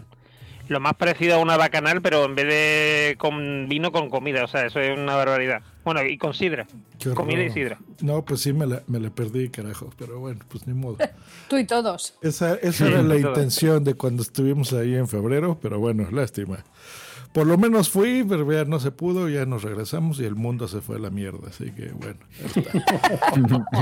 lo 0.68 0.80
más 0.80 0.94
parecido 0.94 1.36
a 1.36 1.38
una 1.38 1.56
bacanal, 1.56 2.02
pero 2.02 2.24
en 2.24 2.34
vez 2.34 2.46
de 2.46 3.14
con 3.18 3.68
vino, 3.68 3.92
con 3.92 4.10
comida. 4.10 4.44
O 4.44 4.48
sea, 4.48 4.66
eso 4.66 4.80
es 4.80 4.96
una 4.98 5.14
barbaridad. 5.14 5.62
Bueno, 5.84 6.02
y 6.04 6.18
con 6.18 6.34
sidra. 6.34 6.66
Qué 6.98 7.10
Comida 7.10 7.38
y 7.38 7.42
horror. 7.44 7.54
sidra. 7.54 7.78
No, 8.00 8.24
pues 8.24 8.40
sí 8.40 8.52
me 8.52 8.66
la, 8.66 8.82
me 8.88 8.98
la 8.98 9.10
perdí, 9.10 9.50
carajo, 9.50 9.90
pero 9.96 10.18
bueno, 10.18 10.40
pues 10.48 10.66
ni 10.66 10.74
modo. 10.74 10.96
Tú 11.48 11.58
y 11.58 11.64
todos. 11.64 12.14
Esa, 12.22 12.54
esa 12.56 12.86
Sí, 12.86 12.92
era 12.92 13.02
la 13.02 13.14
todo. 13.20 13.28
intención 13.28 13.84
de 13.84 13.94
cuando 13.94 14.22
estuvimos 14.22 14.72
ahí 14.72 14.94
en 14.96 15.06
febrero, 15.06 15.56
pero 15.62 15.78
bueno, 15.78 16.08
lástima. 16.10 16.64
Por 17.32 17.46
lo 17.46 17.58
menos 17.58 17.90
fui, 17.90 18.24
pero 18.26 18.50
ya 18.50 18.64
no 18.64 18.80
se 18.80 18.90
pudo, 18.92 19.28
ya 19.28 19.44
nos 19.44 19.62
regresamos 19.62 20.18
y 20.20 20.24
el 20.24 20.34
mundo 20.36 20.68
se 20.68 20.80
fue 20.80 20.96
a 20.96 20.98
la 20.98 21.10
mierda, 21.10 21.48
así 21.48 21.70
que 21.70 21.90
bueno, 21.90 22.18
está. 22.54 23.76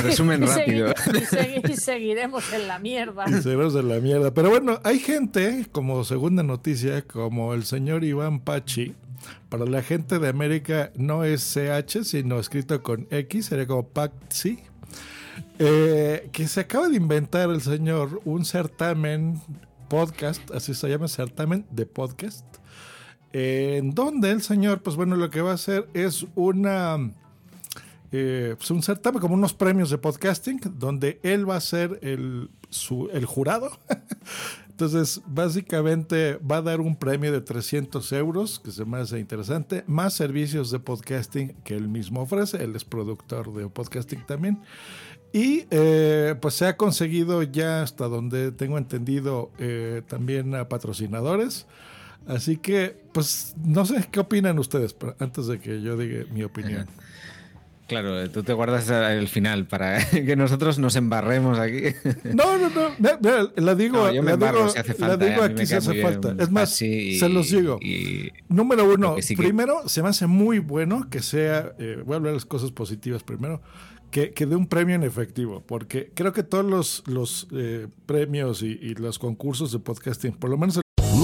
Resumen 0.02 0.42
Y 0.42 0.46
rápido. 0.46 0.90
y 0.90 1.18
segui- 1.24 1.70
y 1.70 1.76
seguiremos 1.76 2.52
en 2.52 2.68
la 2.68 2.78
mierda. 2.78 3.26
Ceros 3.42 3.74
de 3.74 3.82
la 3.82 4.00
mierda. 4.00 4.32
Pero 4.32 4.50
bueno, 4.50 4.80
hay 4.84 4.98
gente, 4.98 5.66
como 5.72 6.04
segunda 6.04 6.42
noticia, 6.42 7.02
como 7.02 7.52
el 7.54 7.64
señor 7.64 8.04
Iván 8.04 8.40
Pachi. 8.40 8.94
Para 9.48 9.64
la 9.66 9.82
gente 9.82 10.18
de 10.18 10.28
América 10.28 10.92
no 10.94 11.24
es 11.24 11.42
CH, 11.42 12.04
sino 12.04 12.38
escrito 12.38 12.82
con 12.82 13.06
X, 13.10 13.46
sería 13.46 13.66
como 13.66 13.86
Pachi. 13.88 14.60
Eh, 15.58 16.28
que 16.32 16.48
se 16.48 16.60
acaba 16.60 16.88
de 16.88 16.96
inventar 16.96 17.50
el 17.50 17.60
señor 17.60 18.20
un 18.24 18.44
certamen 18.44 19.40
podcast, 19.88 20.50
así 20.52 20.74
se 20.74 20.88
llama, 20.88 21.08
certamen 21.08 21.66
de 21.70 21.86
podcast, 21.86 22.44
eh, 23.32 23.76
en 23.78 23.94
donde 23.94 24.30
el 24.30 24.42
señor, 24.42 24.82
pues 24.82 24.96
bueno, 24.96 25.16
lo 25.16 25.30
que 25.30 25.40
va 25.40 25.52
a 25.52 25.54
hacer 25.54 25.88
es 25.94 26.26
una 26.34 26.98
eh, 28.12 28.54
pues 28.56 28.70
un 28.70 28.82
certamen, 28.82 29.20
como 29.20 29.34
unos 29.34 29.52
premios 29.52 29.90
de 29.90 29.98
podcasting, 29.98 30.60
donde 30.78 31.20
él 31.22 31.48
va 31.48 31.56
a 31.56 31.60
ser 31.60 31.98
el, 32.02 32.50
el 33.12 33.24
jurado. 33.26 33.78
Entonces, 34.70 35.22
básicamente 35.26 36.36
va 36.36 36.58
a 36.58 36.62
dar 36.62 36.80
un 36.80 36.96
premio 36.96 37.32
de 37.32 37.40
300 37.40 38.12
euros, 38.12 38.60
que 38.60 38.70
se 38.70 38.84
me 38.84 38.98
hace 38.98 39.18
interesante, 39.18 39.84
más 39.86 40.14
servicios 40.14 40.70
de 40.70 40.78
podcasting 40.78 41.54
que 41.64 41.74
él 41.74 41.88
mismo 41.88 42.20
ofrece. 42.20 42.62
Él 42.62 42.76
es 42.76 42.84
productor 42.84 43.52
de 43.54 43.68
podcasting 43.68 44.24
también. 44.26 44.60
Y 45.38 45.66
eh, 45.70 46.34
pues 46.40 46.54
se 46.54 46.64
ha 46.66 46.78
conseguido 46.78 47.42
ya, 47.42 47.82
hasta 47.82 48.06
donde 48.08 48.52
tengo 48.52 48.78
entendido, 48.78 49.50
eh, 49.58 50.00
también 50.08 50.54
a 50.54 50.66
patrocinadores. 50.70 51.66
Así 52.26 52.56
que, 52.56 52.96
pues, 53.12 53.54
no 53.62 53.84
sé 53.84 54.08
qué 54.10 54.20
opinan 54.20 54.58
ustedes, 54.58 54.94
pero 54.94 55.14
antes 55.18 55.46
de 55.46 55.58
que 55.60 55.82
yo 55.82 55.98
diga 55.98 56.24
mi 56.32 56.42
opinión. 56.42 56.86
Claro, 57.86 58.18
eh, 58.20 58.30
tú 58.30 58.42
te 58.42 58.54
guardas 58.54 58.88
el 58.90 59.28
final 59.28 59.66
para 59.66 60.02
que 60.10 60.34
nosotros 60.36 60.78
nos 60.78 60.96
embarremos 60.96 61.58
aquí. 61.58 61.82
No, 62.34 62.56
no, 62.58 62.70
no. 62.70 62.88
La 63.56 63.74
digo, 63.74 64.06
No, 64.06 64.12
yo 64.12 64.22
me 64.22 64.28
la 64.30 64.34
embarro 64.34 64.58
digo, 64.60 64.70
si 64.70 64.78
hace 64.78 64.88
la 64.98 65.06
falta, 65.08 65.24
digo 65.26 65.42
eh, 65.42 65.44
a 65.44 65.48
mí 65.48 65.54
me 65.54 65.60
aquí 65.60 65.66
si 65.66 65.74
hace 65.74 66.02
falta. 66.02 66.34
Es 66.42 66.50
más, 66.50 66.80
y- 66.82 67.18
se 67.18 67.28
los 67.28 67.50
digo. 67.50 67.78
y- 67.82 68.32
Número 68.48 68.90
uno, 68.90 69.16
que 69.16 69.22
sí 69.22 69.36
que- 69.36 69.42
primero, 69.42 69.86
se 69.86 70.02
me 70.02 70.08
hace 70.08 70.26
muy 70.26 70.58
bueno 70.60 71.08
que 71.10 71.20
sea, 71.22 71.74
eh, 71.78 72.02
voy 72.04 72.14
a 72.14 72.16
hablar 72.16 72.32
de 72.32 72.36
las 72.38 72.46
cosas 72.46 72.72
positivas 72.72 73.22
primero, 73.22 73.60
que, 74.16 74.32
que 74.32 74.46
dé 74.46 74.56
un 74.56 74.66
premio 74.66 74.94
en 74.94 75.02
efectivo, 75.02 75.62
porque 75.66 76.10
creo 76.14 76.32
que 76.32 76.42
todos 76.42 76.64
los, 76.64 77.04
los 77.06 77.48
eh, 77.52 77.86
premios 78.06 78.62
y, 78.62 78.68
y 78.68 78.94
los 78.94 79.18
concursos 79.18 79.72
de 79.72 79.78
podcasting, 79.78 80.32
por 80.32 80.48
lo 80.48 80.56
menos 80.56 80.80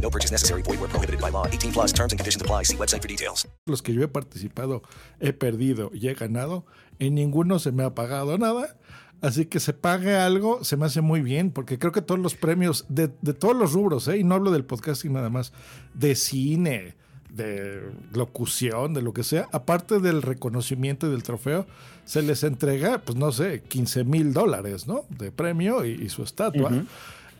No 0.00 0.10
purchase 0.10 0.32
necessary. 0.32 0.62
Void 0.62 0.80
where 0.80 0.88
prohibited 0.88 1.20
by 1.20 1.30
law. 1.30 1.46
18 1.46 1.72
plus 1.72 1.92
terms 1.92 2.12
and 2.12 2.18
conditions 2.20 2.42
apply. 2.42 2.64
See 2.64 2.76
website 2.76 3.02
for 3.02 3.08
details. 3.08 3.46
Los 3.66 3.82
que 3.82 3.92
yo 3.94 4.02
he 4.02 4.08
participado, 4.08 4.82
he 5.20 5.32
perdido 5.32 5.90
y 5.92 6.08
he 6.08 6.14
ganado, 6.14 6.64
en 6.98 7.14
ninguno 7.14 7.58
se 7.58 7.72
me 7.72 7.84
ha 7.84 7.94
pagado 7.94 8.38
nada. 8.38 8.76
Así 9.22 9.46
que 9.46 9.60
se 9.60 9.72
pague 9.72 10.14
algo, 10.14 10.62
se 10.62 10.76
me 10.76 10.84
hace 10.84 11.00
muy 11.00 11.22
bien, 11.22 11.50
porque 11.50 11.78
creo 11.78 11.90
que 11.90 12.02
todos 12.02 12.20
los 12.20 12.34
premios 12.34 12.84
de, 12.90 13.10
de 13.22 13.32
todos 13.32 13.56
los 13.56 13.72
rubros, 13.72 14.06
¿eh? 14.08 14.18
y 14.18 14.24
no 14.24 14.34
hablo 14.34 14.50
del 14.50 14.66
podcasting 14.66 15.14
nada 15.14 15.30
más, 15.30 15.54
de 15.94 16.14
cine, 16.14 16.96
de 17.30 17.80
locución, 18.12 18.92
de 18.92 19.00
lo 19.00 19.14
que 19.14 19.24
sea, 19.24 19.48
aparte 19.52 20.00
del 20.00 20.20
reconocimiento 20.20 21.06
y 21.06 21.10
del 21.10 21.22
trofeo, 21.22 21.66
se 22.04 22.20
les 22.20 22.44
entrega, 22.44 22.98
pues 22.98 23.16
no 23.16 23.32
sé, 23.32 23.62
15 23.62 24.04
mil 24.04 24.34
dólares, 24.34 24.86
¿no? 24.86 25.06
De 25.08 25.32
premio 25.32 25.86
y, 25.86 25.92
y 25.92 26.10
su 26.10 26.22
estatua. 26.22 26.70
Ujú. 26.70 26.86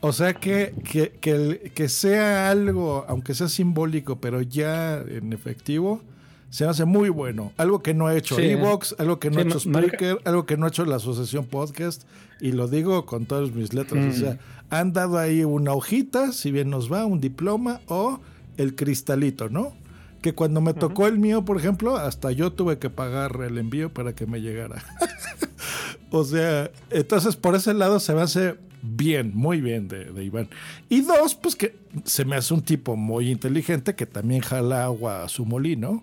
O 0.06 0.12
sea 0.12 0.34
que, 0.34 0.74
que, 0.90 1.10
que, 1.20 1.30
el- 1.32 1.72
que 1.74 1.88
sea 1.88 2.50
algo, 2.50 3.04
aunque 3.08 3.34
sea 3.34 3.48
simbólico, 3.48 4.16
pero 4.20 4.40
ya 4.42 4.98
en 4.98 5.32
efectivo, 5.32 6.00
se 6.50 6.64
hace 6.64 6.84
muy 6.84 7.08
bueno. 7.08 7.52
Algo 7.56 7.82
que 7.82 7.92
no 7.94 8.06
ha 8.06 8.16
hecho 8.16 8.36
Sí. 8.36 8.42
Evox, 8.42 8.94
algo 8.98 9.18
que 9.18 9.30
no 9.30 9.36
Sí, 9.36 9.40
ha 9.40 9.48
hecho 9.48 9.60
Spreaker, 9.60 10.18
algo 10.24 10.46
que 10.46 10.56
no 10.56 10.66
ha 10.66 10.68
hecho 10.68 10.84
la 10.84 10.96
Asociación 10.96 11.44
Podcast, 11.46 12.02
y 12.40 12.52
lo 12.52 12.68
digo 12.68 13.04
con 13.06 13.26
todas 13.26 13.52
mis 13.52 13.72
letras. 13.74 14.04
Mm. 14.04 14.08
O 14.08 14.12
sea, 14.12 14.38
han 14.70 14.92
dado 14.92 15.18
ahí 15.18 15.44
una 15.44 15.72
hojita, 15.72 16.32
si 16.32 16.50
bien 16.50 16.70
nos 16.70 16.90
va, 16.92 17.04
un 17.04 17.20
diploma 17.20 17.80
o 17.88 18.20
el 18.56 18.74
cristalito, 18.74 19.48
¿no? 19.48 19.74
Que 20.22 20.34
cuando 20.34 20.60
me 20.60 20.72
tocó 20.74 21.06
el 21.06 21.18
mío, 21.18 21.44
por 21.44 21.56
ejemplo, 21.56 21.96
hasta 21.96 22.32
yo 22.32 22.52
tuve 22.52 22.78
que 22.78 22.90
pagar 22.90 23.38
el 23.46 23.58
envío 23.58 23.92
para 23.92 24.14
que 24.14 24.26
me 24.26 24.40
llegara. 24.40 24.82
O 26.10 26.22
sea, 26.24 26.70
entonces 26.90 27.34
por 27.36 27.56
ese 27.56 27.74
lado 27.74 27.98
se 27.98 28.14
me 28.14 28.22
hace 28.22 28.54
bien, 28.86 29.32
muy 29.34 29.60
bien 29.60 29.88
de, 29.88 30.06
de 30.06 30.24
Iván. 30.24 30.48
Y 30.88 31.00
dos, 31.02 31.34
pues 31.34 31.56
que 31.56 31.76
se 32.04 32.24
me 32.24 32.36
hace 32.36 32.54
un 32.54 32.62
tipo 32.62 32.96
muy 32.96 33.30
inteligente 33.30 33.94
que 33.94 34.06
también 34.06 34.40
jala 34.42 34.84
agua 34.84 35.24
a 35.24 35.28
su 35.28 35.44
molino. 35.44 36.02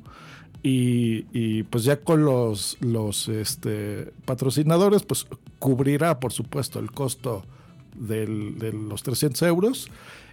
Y, 0.65 1.25
y, 1.33 1.63
pues 1.63 1.83
ya 1.83 1.97
con 1.99 2.23
los, 2.23 2.77
los 2.79 3.27
este, 3.27 4.11
patrocinadores, 4.25 5.03
pues 5.03 5.27
cubrirá, 5.59 6.19
por 6.21 6.31
supuesto, 6.31 6.79
el 6.79 6.89
costo 6.91 7.43
del- 7.97 8.57
de 8.59 8.71
los 8.71 9.03
300 9.03 9.41
euros 9.43 9.89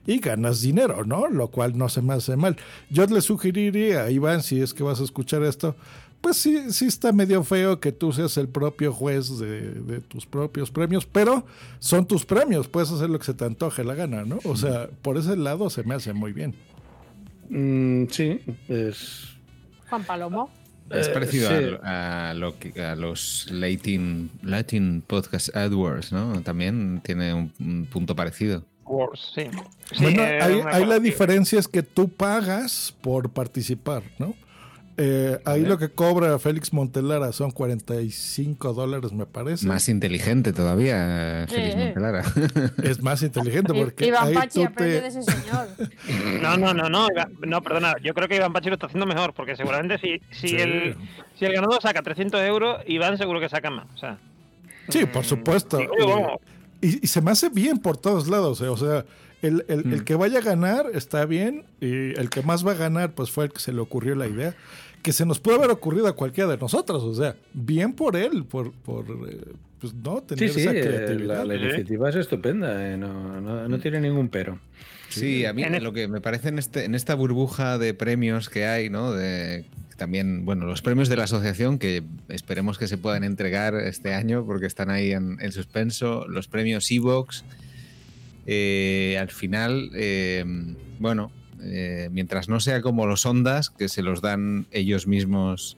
y 0.06 0.18
ganas 0.18 0.60
dinero, 0.60 1.04
¿no? 1.04 1.26
Lo 1.28 1.48
cual 1.48 1.76
no 1.76 1.88
se 1.88 2.00
me 2.00 2.14
hace 2.14 2.36
mal. 2.36 2.56
Yo 2.90 3.04
le 3.06 3.20
sugeriría 3.22 4.02
a 4.04 4.10
Iván, 4.12 4.42
si 4.44 4.60
es 4.60 4.72
que 4.72 4.84
vas 4.84 5.00
a 5.00 5.04
escuchar 5.04 5.42
esto, 5.42 5.74
pues 6.20 6.36
sí, 6.36 6.72
sí 6.72 6.86
está 6.86 7.12
medio 7.12 7.42
feo 7.44 7.80
que 7.80 7.92
tú 7.92 8.12
seas 8.12 8.36
el 8.36 8.48
propio 8.48 8.92
juez 8.92 9.38
de, 9.38 9.70
de 9.72 10.00
tus 10.00 10.26
propios 10.26 10.70
premios, 10.70 11.06
pero 11.06 11.44
son 11.78 12.06
tus 12.06 12.24
premios, 12.26 12.68
puedes 12.68 12.90
hacer 12.90 13.08
lo 13.10 13.18
que 13.18 13.24
se 13.24 13.34
te 13.34 13.44
antoje 13.44 13.84
la 13.84 13.94
gana, 13.94 14.24
¿no? 14.24 14.38
O 14.44 14.56
sea, 14.56 14.88
por 15.02 15.16
ese 15.16 15.36
lado 15.36 15.70
se 15.70 15.82
me 15.84 15.94
hace 15.94 16.12
muy 16.12 16.32
bien. 16.32 16.54
Mm, 17.48 18.06
sí, 18.10 18.40
es. 18.68 19.28
Juan 19.88 20.04
Palomo. 20.04 20.50
Es 20.90 21.06
Eh, 21.06 21.10
parecido 21.12 21.48
sí. 21.50 21.76
a, 21.84 22.30
a 22.30 22.34
lo 22.34 22.58
que- 22.58 22.82
a 22.82 22.96
los 22.96 23.46
Latin, 23.50 24.28
Latin 24.42 25.02
Podcast 25.06 25.54
AdWords, 25.54 26.10
¿no? 26.12 26.42
También 26.42 27.00
tiene 27.04 27.32
un, 27.32 27.52
un 27.60 27.86
punto 27.86 28.16
parecido. 28.16 28.64
Wars, 28.84 29.30
sí. 29.36 29.42
Sí, 29.92 30.02
bueno, 30.02 30.22
eh, 30.24 30.40
ahí, 30.42 30.54
una 30.54 30.70
ahí 30.74 30.84
la 30.84 30.98
diferencia 30.98 31.60
es 31.60 31.68
que 31.68 31.84
tú 31.84 32.08
pagas 32.08 32.92
por 33.02 33.30
participar, 33.30 34.02
¿no? 34.18 34.34
Eh, 35.02 35.38
ahí 35.46 35.62
lo 35.64 35.78
que 35.78 35.88
cobra 35.88 36.38
Félix 36.38 36.74
Montelara 36.74 37.32
son 37.32 37.52
45 37.52 38.74
dólares, 38.74 39.12
me 39.12 39.24
parece. 39.24 39.66
Más 39.66 39.88
inteligente 39.88 40.52
todavía, 40.52 41.46
Félix 41.48 41.72
Sí. 41.74 41.78
Montelara. 41.78 42.22
Es 42.82 43.02
más 43.02 43.22
inteligente 43.22 43.72
porque 43.72 44.06
Iván 44.08 44.28
ahí 44.28 44.34
Pachi 44.34 44.60
tú 44.60 44.66
aprende 44.66 44.96
te- 44.96 45.00
de 45.02 45.08
ese 45.08 45.22
señor. 45.22 45.68
No, 46.42 46.56
no, 46.58 46.74
no, 46.74 46.88
no, 46.90 47.08
no, 47.46 47.62
perdona. 47.62 47.94
Yo 48.02 48.12
creo 48.14 48.28
que 48.28 48.36
Iván 48.36 48.52
Pachi 48.52 48.68
lo 48.68 48.74
está 48.74 48.86
haciendo 48.86 49.06
mejor, 49.06 49.32
porque 49.32 49.56
seguramente 49.56 49.98
si, 49.98 50.20
si, 50.38 50.48
Sí. 50.48 50.56
el, 50.56 50.96
si 51.38 51.44
el 51.46 51.52
ganador 51.54 51.80
saca 51.80 52.02
300 52.02 52.40
euros, 52.42 52.82
Iván 52.86 53.16
seguro 53.16 53.40
que 53.40 53.48
saca 53.48 53.70
más. 53.70 53.86
O 53.94 53.98
sea, 53.98 54.18
Sí, 54.88 55.06
por 55.06 55.24
supuesto. 55.24 55.78
Sí, 55.78 55.84
Y- 55.98 56.06
vamos. 56.06 56.32
Y, 56.82 57.04
y 57.04 57.06
se 57.06 57.20
me 57.22 57.30
hace 57.30 57.48
bien 57.48 57.78
por 57.78 57.96
todos 57.96 58.28
lados. 58.28 58.60
eh, 58.60 58.68
O 58.68 58.76
sea, 58.76 59.04
el, 59.42 59.64
el- 59.68 59.84
Mm. 59.86 59.92
el 59.94 60.04
que 60.04 60.14
vaya 60.16 60.38
a 60.40 60.42
ganar 60.42 60.86
está 60.92 61.24
bien. 61.26 61.64
Y 61.80 62.18
el 62.18 62.28
que 62.28 62.42
más 62.42 62.66
va 62.66 62.72
a 62.72 62.74
ganar, 62.74 63.12
pues 63.12 63.30
fue 63.30 63.44
el 63.44 63.52
que 63.52 63.60
se 63.60 63.72
le 63.72 63.80
ocurrió 63.80 64.14
la 64.14 64.26
idea. 64.26 64.54
Que 65.02 65.12
se 65.12 65.24
nos 65.24 65.40
puede 65.40 65.58
haber 65.58 65.70
ocurrido 65.70 66.06
a 66.08 66.12
cualquiera 66.14 66.50
de 66.50 66.58
nosotros. 66.58 67.02
O 67.02 67.14
sea, 67.14 67.34
bien 67.54 67.92
por 67.94 68.16
él, 68.16 68.44
por, 68.44 68.72
por 68.72 69.04
eh, 69.28 69.40
pues 69.80 69.94
no 69.94 70.18
Sí, 70.20 70.34
tener 70.34 70.50
sí, 70.50 70.60
esa 70.60 70.74
eh, 70.74 70.80
creatividad. 70.82 71.38
la, 71.38 71.44
la 71.46 71.54
iniciativa 71.54 72.10
es 72.10 72.16
estupenda, 72.16 72.92
eh, 72.92 72.96
no, 72.98 73.40
no, 73.40 73.66
no 73.68 73.78
tiene 73.78 74.00
ningún 74.00 74.28
pero. 74.28 74.58
Sí, 75.08 75.44
a 75.44 75.52
mí 75.52 75.64
lo 75.80 75.92
que 75.92 76.06
me 76.06 76.20
parece 76.20 76.50
en, 76.50 76.58
este, 76.58 76.84
en 76.84 76.94
esta 76.94 77.14
burbuja 77.16 77.78
de 77.78 77.94
premios 77.94 78.48
que 78.48 78.66
hay, 78.66 78.90
¿no? 78.90 79.10
De, 79.12 79.64
también, 79.96 80.44
bueno, 80.44 80.66
los 80.66 80.82
premios 80.82 81.08
de 81.08 81.16
la 81.16 81.24
asociación 81.24 81.78
que 81.78 82.02
esperemos 82.28 82.78
que 82.78 82.86
se 82.86 82.96
puedan 82.96 83.24
entregar 83.24 83.74
este 83.74 84.14
año 84.14 84.44
porque 84.46 84.66
están 84.66 84.88
ahí 84.88 85.10
en, 85.12 85.38
en 85.40 85.50
suspenso, 85.52 86.26
los 86.28 86.46
premios 86.46 86.90
Evox. 86.90 87.44
eh, 88.46 89.16
al 89.20 89.30
final, 89.30 89.90
eh, 89.94 90.44
bueno, 90.98 91.32
eh, 91.62 92.08
mientras 92.12 92.48
no 92.48 92.60
sea 92.60 92.80
como 92.82 93.06
los 93.06 93.24
Ondas, 93.26 93.70
que 93.70 93.88
se 93.88 94.02
los 94.02 94.20
dan 94.22 94.66
ellos 94.70 95.06
mismos 95.06 95.76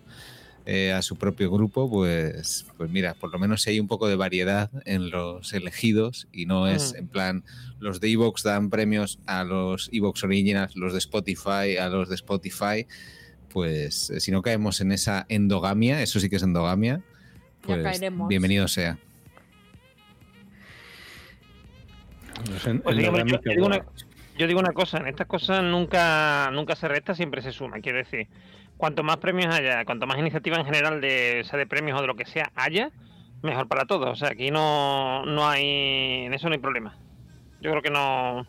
eh, 0.64 0.92
a 0.92 1.02
su 1.02 1.16
propio 1.16 1.50
grupo, 1.50 1.90
pues, 1.90 2.66
pues 2.76 2.88
mira, 2.90 3.14
por 3.14 3.32
lo 3.32 3.38
menos 3.40 3.66
hay 3.66 3.80
un 3.80 3.88
poco 3.88 4.06
de 4.06 4.14
variedad 4.14 4.70
en 4.84 5.10
los 5.10 5.52
elegidos 5.54 6.28
y 6.32 6.46
no 6.46 6.68
es 6.68 6.92
Mm. 6.92 6.96
en 6.98 7.08
plan, 7.08 7.44
los 7.80 8.00
de 8.00 8.10
Evox 8.12 8.44
dan 8.44 8.70
premios 8.70 9.18
a 9.26 9.42
los 9.42 9.90
Evox 9.92 10.22
Originals, 10.22 10.76
los 10.76 10.92
de 10.92 11.00
Spotify 11.00 11.76
a 11.80 11.88
los 11.88 12.08
de 12.08 12.14
Spotify, 12.14 12.86
pues 13.48 14.10
eh, 14.10 14.20
si 14.20 14.30
no 14.30 14.40
caemos 14.40 14.80
en 14.80 14.92
esa 14.92 15.26
endogamia, 15.28 16.00
eso 16.00 16.20
sí 16.20 16.30
que 16.30 16.36
es 16.36 16.42
endogamia, 16.44 17.02
pues 17.62 17.82
caeremos. 17.82 18.28
bienvenido 18.28 18.68
sea. 18.68 18.98
En- 22.66 22.80
Pues 22.80 22.96
digamos, 22.96 23.18
yo, 23.18 23.24
endogámica 23.24 23.40
yo 23.44 23.50
digo 23.52 23.66
una, 23.66 23.76
Awards. 23.76 24.06
Yo 24.38 24.46
digo 24.46 24.60
una 24.60 24.72
cosa, 24.72 24.98
en 24.98 25.06
estas 25.08 25.26
cosas 25.26 25.62
nunca, 25.62 26.50
nunca 26.52 26.74
se 26.76 26.88
resta, 26.88 27.14
siempre 27.14 27.42
se 27.42 27.52
suma. 27.52 27.80
Quiero 27.80 27.98
decir, 27.98 28.28
cuanto 28.76 29.02
más 29.02 29.18
premios 29.18 29.54
haya, 29.54 29.84
cuanto 29.84 30.06
más 30.06 30.18
iniciativa 30.18 30.56
en 30.56 30.64
general 30.64 31.00
de, 31.00 31.42
sea 31.48 31.58
de 31.58 31.66
premios 31.66 31.98
o 31.98 32.00
de 32.02 32.06
lo 32.08 32.16
que 32.16 32.24
sea 32.26 32.50
haya, 32.54 32.90
mejor 33.42 33.68
para 33.68 33.84
todos. 33.86 34.08
O 34.10 34.16
sea, 34.16 34.30
aquí 34.30 34.50
no, 34.50 35.24
no 35.26 35.48
hay, 35.48 36.24
en 36.26 36.34
eso 36.34 36.48
no 36.48 36.54
hay 36.54 36.60
problema. 36.60 36.96
Yo 37.60 37.70
creo 37.70 37.82
que 37.82 37.90
no. 37.90 38.46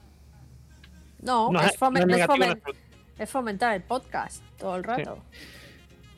No, 1.21 1.51
No 1.51 1.59
es, 1.61 1.73
es- 1.73 1.79
fomen- 1.79 2.05
no 2.05 2.15
es 2.15 2.21
es 2.21 2.27
negativo 2.27 2.35
en 2.35 2.41
fomen- 2.51 2.51
absoluto. 2.57 2.79
es 3.19 3.29
fomentar 3.29 3.75
el 3.75 3.81
podcast 3.83 4.43
todo 4.57 4.75
el 4.75 4.83
rato. 4.83 5.19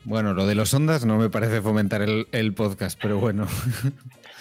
Bueno, 0.04 0.34
lo 0.34 0.46
de 0.46 0.54
los 0.54 0.72
Ondas 0.72 1.04
no 1.04 1.16
me 1.18 1.28
parece 1.30 1.60
fomentar 1.60 2.00
el, 2.02 2.28
el 2.32 2.54
podcast, 2.54 2.98
pero 3.02 3.18
bueno. 3.18 3.46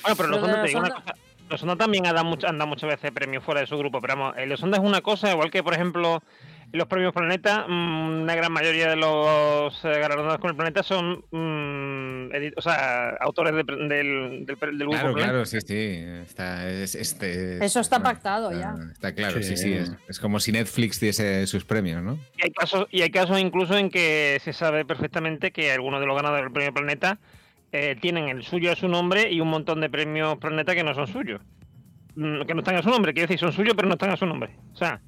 Bueno, 0.04 0.16
pero 0.16 0.30
los 0.30 0.40
Lo 0.42 0.46
Ondas, 0.46 0.62
te 0.62 0.68
digo 0.68 0.80
una 0.82 0.90
cosa. 0.92 1.16
Los 1.50 1.62
Ondas 1.62 1.78
también 1.78 2.08
han 2.08 2.16
dado, 2.16 2.28
much- 2.28 2.44
han 2.48 2.58
dado 2.58 2.68
muchas 2.70 2.90
veces 2.90 3.12
premios 3.12 3.44
fuera 3.44 3.62
de 3.62 3.68
su 3.68 3.78
grupo, 3.78 4.02
pero 4.02 4.16
vamos, 4.16 4.36
el 4.38 4.50
los 4.50 4.62
Ondas 4.64 4.80
es 4.82 4.86
una 4.86 5.02
cosa, 5.02 5.32
igual 5.32 5.52
que, 5.52 5.62
por 5.62 5.74
ejemplo, 5.74 6.24
los 6.72 6.88
premios 6.88 7.14
Planeta, 7.14 7.66
mm, 7.68 8.22
una 8.24 8.36
gran 8.36 8.52
mayoría 8.52 8.90
de 8.90 8.96
los 8.96 9.74
eh, 9.86 10.00
galardonados 10.00 10.40
con 10.40 10.50
el 10.50 10.56
Planeta 10.56 10.82
son 10.84 11.24
mm, 11.32 12.32
edit- 12.34 12.54
o 12.58 12.62
sea, 12.62 13.10
autores 13.22 13.54
de 13.54 13.64
del, 13.64 13.88
del, 13.88 14.46
del 14.46 14.78
grupo 14.78 14.92
Claro, 14.92 15.14
Planeta. 15.14 15.32
claro, 15.32 15.46
sí, 15.46 15.62
sí. 15.62 16.04
Está, 16.24 16.68
es- 16.70 16.96
este, 16.96 17.64
Eso 17.64 17.80
está 17.80 17.98
bueno, 18.00 18.10
pactado 18.14 18.52
está- 18.52 18.76
ya. 18.78 18.92
Está 18.92 19.14
claro, 19.14 19.38
sí, 19.44 19.56
Sí. 19.56 19.58
sí. 19.58 19.74
Es, 19.74 19.92
es 20.10 20.20
como 20.20 20.40
si 20.40 20.52
Netflix 20.52 21.00
diese 21.00 21.46
sus 21.48 21.64
premios, 21.64 22.02
¿no? 22.02 22.18
Y 22.38 22.44
hay 22.46 22.52
casos, 22.52 22.88
y 22.92 23.02
hay 23.04 23.12
casos 23.12 23.40
incluso 23.40 23.78
en 23.78 23.90
que 23.92 24.40
se 24.44 24.52
sabe 24.52 24.84
perfectamente 24.84 25.52
que 25.52 25.72
algunos 25.72 26.00
de 26.02 26.08
los 26.08 26.16
ganadores 26.16 26.46
del 26.46 26.52
premio 26.54 26.74
Planeta 26.74 27.20
eh, 27.76 27.96
tienen 27.96 28.30
el 28.30 28.44
suyo 28.44 28.72
a 28.72 28.76
su 28.76 28.88
nombre 28.88 29.32
y 29.32 29.40
un 29.42 29.50
montón 29.50 29.82
de 29.82 29.90
premios 29.90 30.38
Planeta 30.38 30.74
que 30.76 30.84
no 30.84 30.94
son 30.94 31.08
suyos. 31.08 31.42
Mm, 32.16 32.42
Que 32.44 32.54
no 32.54 32.60
están 32.60 32.76
a 32.76 32.82
su 32.84 32.90
nombre, 32.90 33.14
quiero 33.14 33.28
decir, 33.28 33.40
son 33.40 33.52
suyos 33.52 33.74
pero 33.76 33.88
no 33.88 33.96
están 33.96 34.10
a 34.12 34.18
su 34.18 34.26
nombre. 34.26 34.52
O 34.74 34.78
sea, 34.78 35.02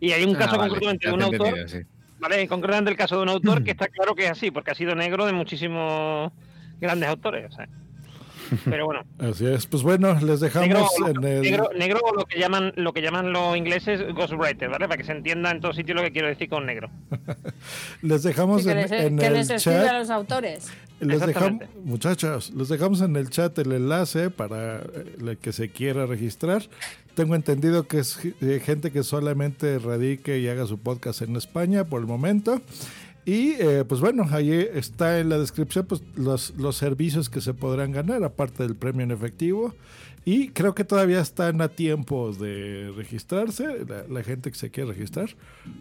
y 0.00 0.12
hay 0.12 0.24
un 0.24 0.36
Ah, 0.36 0.38
caso 0.40 0.58
vale, 0.58 0.70
concretamente 0.70 1.08
de 1.08 1.14
un 1.14 1.22
autor, 1.22 1.68
sí. 1.68 1.78
¿vale? 2.18 2.46
Concretamente 2.48 2.90
el 2.90 2.96
caso 2.96 3.16
de 3.16 3.22
un 3.22 3.28
autor 3.28 3.62
que 3.64 3.70
está 3.76 3.88
claro 3.88 4.14
que 4.14 4.24
es 4.24 4.30
así, 4.30 4.50
porque 4.50 4.72
ha 4.72 4.74
sido 4.74 4.94
negro 4.94 5.24
de 5.26 5.32
muchísimos 5.32 6.32
grandes 6.80 7.08
autores. 7.08 7.46
O 7.50 7.52
sea. 7.52 7.68
Pero 8.64 8.86
bueno. 8.86 9.02
Así 9.18 9.46
es. 9.46 9.66
Pues 9.66 9.82
bueno, 9.82 10.18
les 10.20 10.40
dejamos 10.40 10.68
Negro, 10.68 10.88
en 11.06 11.24
el. 11.24 11.42
negro, 11.42 11.70
negro 11.76 12.00
o 12.02 12.14
lo 12.14 12.24
que 12.24 12.38
llaman 12.38 12.72
lo 12.76 12.92
que 12.92 13.02
llaman 13.02 13.32
los 13.32 13.56
ingleses 13.56 14.02
ghostwriter, 14.14 14.68
¿vale? 14.68 14.88
Para 14.88 14.96
que 14.96 15.04
se 15.04 15.12
entienda 15.12 15.50
en 15.50 15.60
todo 15.60 15.72
sitio 15.72 15.94
lo 15.94 16.02
que 16.02 16.12
quiero 16.12 16.28
decir 16.28 16.48
con 16.48 16.66
negro. 16.66 16.90
Les 18.02 18.22
dejamos 18.22 18.64
que 18.64 18.70
en, 18.72 18.76
les, 18.78 18.92
en 18.92 19.18
que 19.18 19.26
el 19.26 19.32
les 19.34 19.50
escribe 19.50 19.78
a 19.78 19.84
chat. 19.84 19.98
los 19.98 20.10
autores. 20.10 20.72
Les 21.00 21.26
dejamos, 21.26 21.62
muchachos, 21.84 22.52
les 22.54 22.68
dejamos 22.68 23.00
en 23.00 23.16
el 23.16 23.28
chat 23.28 23.58
el 23.58 23.72
enlace 23.72 24.30
para 24.30 24.76
eh, 24.76 25.16
el 25.20 25.36
que 25.36 25.52
se 25.52 25.68
quiera 25.70 26.06
registrar. 26.06 26.62
Tengo 27.14 27.34
entendido 27.34 27.88
que 27.88 27.98
es 27.98 28.20
eh, 28.40 28.60
gente 28.64 28.92
que 28.92 29.02
solamente 29.02 29.78
radique 29.78 30.38
y 30.38 30.48
haga 30.48 30.66
su 30.66 30.78
podcast 30.78 31.22
en 31.22 31.36
España 31.36 31.84
por 31.84 32.00
el 32.00 32.06
momento. 32.06 32.62
Y 33.24 33.52
eh, 33.60 33.84
pues 33.86 34.00
bueno, 34.00 34.26
ahí 34.30 34.50
está 34.74 35.20
en 35.20 35.28
la 35.28 35.38
descripción 35.38 35.86
pues, 35.86 36.02
los, 36.16 36.50
los 36.56 36.76
servicios 36.76 37.30
que 37.30 37.40
se 37.40 37.54
podrán 37.54 37.92
ganar, 37.92 38.24
aparte 38.24 38.62
del 38.64 38.74
premio 38.74 39.04
en 39.04 39.10
efectivo. 39.12 39.74
Y 40.24 40.50
creo 40.50 40.74
que 40.74 40.84
todavía 40.84 41.20
están 41.20 41.60
a 41.62 41.68
tiempo 41.68 42.32
de 42.32 42.92
registrarse, 42.96 43.84
la, 43.88 44.04
la 44.08 44.22
gente 44.22 44.50
que 44.52 44.56
se 44.58 44.70
quiere 44.70 44.90
registrar. 44.92 45.30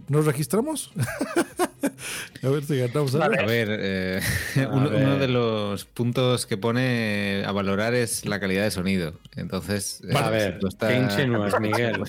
¿Nos 0.08 0.25
registramos? 0.25 0.91
a 2.43 2.49
ver 2.49 2.63
si 2.63 2.77
ganamos 2.77 3.13
algo. 3.15 3.39
A 3.39 3.45
ver, 3.45 3.67
eh, 3.71 4.19
A 4.58 4.67
uno, 4.69 4.89
ver. 4.89 5.04
uno 5.06 5.17
de 5.17 5.27
los 5.27 5.86
puntos 5.86 6.45
que 6.47 6.58
pone 6.58 7.43
a 7.45 7.51
valorar 7.51 7.93
es 7.93 8.25
la 8.25 8.39
calidad 8.39 8.63
de 8.63 8.71
sonido. 8.71 9.13
Entonces, 9.36 10.01
eh, 10.10 10.13
A 10.15 10.30
ver, 10.32 10.58
tú 10.60 10.67
estás- 10.67 10.91
¿qué 10.91 10.97
insinúas, 10.97 11.60
Miguel? 11.60 12.04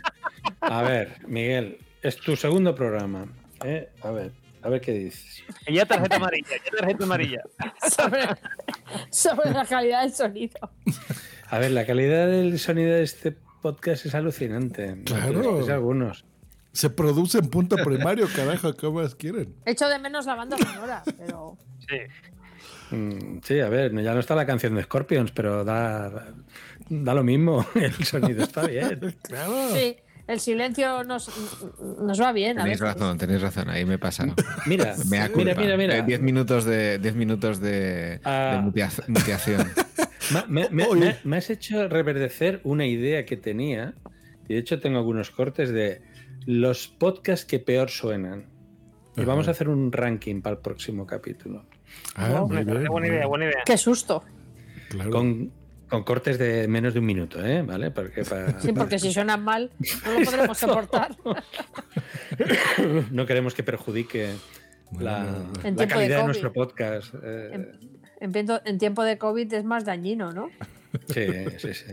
A 0.60 0.82
ver, 0.82 1.16
Miguel, 1.26 1.78
es 2.02 2.16
tu 2.16 2.34
segundo 2.36 2.74
programa. 2.74 3.26
¿eh? 3.64 3.90
A 4.02 4.10
ver, 4.10 4.32
a 4.62 4.68
ver 4.68 4.80
qué 4.80 4.92
dices. 4.92 5.42
Y 5.66 5.74
ya 5.74 5.86
tarjeta 5.86 6.16
amarilla, 6.16 6.48
ya 6.64 6.78
tarjeta 6.78 7.04
amarilla. 7.04 7.42
sobre, 7.96 8.20
sobre 9.10 9.50
la 9.52 9.64
calidad 9.66 10.02
del 10.02 10.12
sonido. 10.14 10.70
A 11.48 11.58
ver, 11.58 11.70
la 11.72 11.84
calidad 11.86 12.28
del 12.28 12.58
sonido 12.58 12.94
de 12.94 13.02
este 13.02 13.36
podcast 13.60 14.06
es 14.06 14.14
alucinante. 14.14 14.96
No 14.96 15.02
Claro. 15.04 15.66
algunos. 15.72 16.24
Se 16.72 16.88
produce 16.90 17.38
en 17.38 17.50
punto 17.50 17.76
primario, 17.76 18.26
carajo, 18.34 18.72
¿qué 18.74 18.88
más 18.88 19.14
quieren? 19.14 19.54
Echo 19.66 19.88
de 19.88 19.98
menos 19.98 20.24
la 20.24 20.34
banda 20.36 20.56
sonora, 20.56 21.02
pero 21.18 21.58
Sí. 21.86 22.96
Mm, 22.96 23.40
Sí, 23.42 23.60
a 23.60 23.68
ver, 23.68 23.92
ya 24.02 24.14
no 24.14 24.20
está 24.20 24.34
la 24.34 24.46
canción 24.46 24.74
de 24.74 24.82
Scorpions, 24.84 25.32
pero 25.32 25.64
da, 25.64 26.32
da 26.88 27.14
lo 27.14 27.22
mismo. 27.24 27.66
El 27.74 27.92
sonido 28.04 28.42
está 28.44 28.66
bien. 28.66 29.00
Claro. 29.22 29.70
sí, 29.74 29.96
el 30.32 30.40
silencio 30.40 31.04
nos, 31.04 31.30
nos 32.00 32.20
va 32.20 32.32
bien. 32.32 32.58
A 32.58 32.62
Tenéis 32.62 32.80
veces. 32.80 32.94
razón, 32.94 33.18
tenéis 33.18 33.40
razón, 33.42 33.68
ahí 33.70 33.84
me 33.84 33.98
pasa. 33.98 34.24
Mira, 34.66 34.94
Me 35.08 35.18
da 35.18 35.28
mira, 35.28 35.28
culpa. 35.28 35.60
mira, 35.60 35.76
mira. 35.76 35.98
Eh, 35.98 36.02
Diez 36.06 36.20
minutos 36.20 36.64
de, 36.64 36.98
diez 36.98 37.14
minutos 37.14 37.60
de, 37.60 38.20
Ah. 38.24 38.52
de 38.56 38.70
mutea- 38.70 39.04
muteación. 39.08 39.68
Me, 40.48 40.68
me- 40.70 40.86
Oye. 40.86 41.00
me- 41.00 41.16
me 41.24 41.36
has 41.36 41.50
hecho 41.50 41.88
reverdecer 41.88 42.60
una 42.64 42.86
idea 42.86 43.26
que 43.26 43.36
tenía, 43.36 43.94
y 44.48 44.54
de 44.54 44.60
hecho 44.60 44.80
tengo 44.80 44.98
algunos 44.98 45.30
cortes 45.30 45.70
de 45.70 46.00
los 46.46 46.88
podcasts 46.88 47.44
que 47.44 47.58
peor 47.58 47.90
suenan. 47.90 48.46
Y 49.16 49.20
Ajá. 49.22 49.28
vamos 49.28 49.48
a 49.48 49.50
hacer 49.50 49.68
un 49.68 49.92
ranking 49.92 50.40
para 50.40 50.56
el 50.56 50.62
próximo 50.62 51.06
capítulo. 51.06 51.66
Ah, 52.14 52.44
muy 52.48 52.64
parece 52.64 52.78
bien, 52.78 52.86
buena 52.90 53.06
idea, 53.08 53.26
buena 53.26 53.44
idea. 53.46 53.62
Qué 53.66 53.76
susto. 53.76 54.24
Claro. 54.88 55.10
Con, 55.10 55.52
con 55.92 56.04
cortes 56.04 56.38
de 56.38 56.66
menos 56.68 56.94
de 56.94 57.00
un 57.00 57.06
minuto, 57.06 57.44
¿eh? 57.44 57.60
¿Vale? 57.62 57.90
Porque 57.90 58.24
para- 58.24 58.58
Sí, 58.60 58.72
porque 58.72 58.98
si 58.98 59.12
suenan 59.12 59.44
mal, 59.44 59.70
no 60.06 60.18
lo 60.18 60.24
podremos 60.24 60.58
soportar. 60.58 61.16
no 63.10 63.26
queremos 63.26 63.54
que 63.54 63.62
perjudique 63.62 64.30
la, 64.98 65.20
En 65.20 65.32
la 65.44 65.60
tiempo 65.62 65.80
de 65.82 65.86
calidad 65.86 66.18
de, 66.20 66.24
nuestro 66.24 66.52
podcast. 66.52 67.14
eh, 67.22 67.50
En, 67.52 67.68
en 68.20 68.32
tiempo- 68.32 68.60
en 68.64 68.78
tiempo 68.78 69.02
de 69.04 69.18
COVID 69.18 69.52
es 69.52 69.64
más 69.64 69.84
dañino, 69.84 70.32
¿no? 70.32 70.48
sí, 71.08 71.26
sí, 71.58 71.74
sí. 71.74 71.92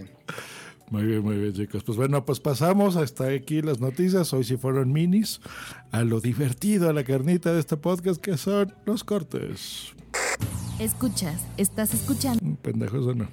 Muy 0.90 1.04
bien, 1.04 1.22
muy 1.22 1.38
bien, 1.38 1.54
chicos. 1.54 1.84
Pues 1.84 1.98
bueno, 1.98 2.26
pues 2.26 2.40
pasamos 2.40 2.96
hasta 2.96 3.28
aquí 3.28 3.62
las 3.62 3.80
noticias. 3.80 4.34
Hoy 4.34 4.44
sí 4.44 4.58
fueron 4.58 4.92
minis. 4.92 5.40
A 5.92 6.04
lo 6.04 6.20
divertido, 6.20 6.90
a 6.90 6.94
la 6.94 7.04
carnita 7.04 7.54
de 7.54 7.60
este 7.60 7.78
podcast, 7.78 8.20
que 8.20 8.38
son 8.38 8.74
los 8.86 9.04
cortes. 9.04 9.94
Escuchas, 10.80 11.46
estás 11.58 11.94
escuchando. 11.94 12.58
Pendejos 12.64 13.06
o 13.06 13.14
no. 13.14 13.28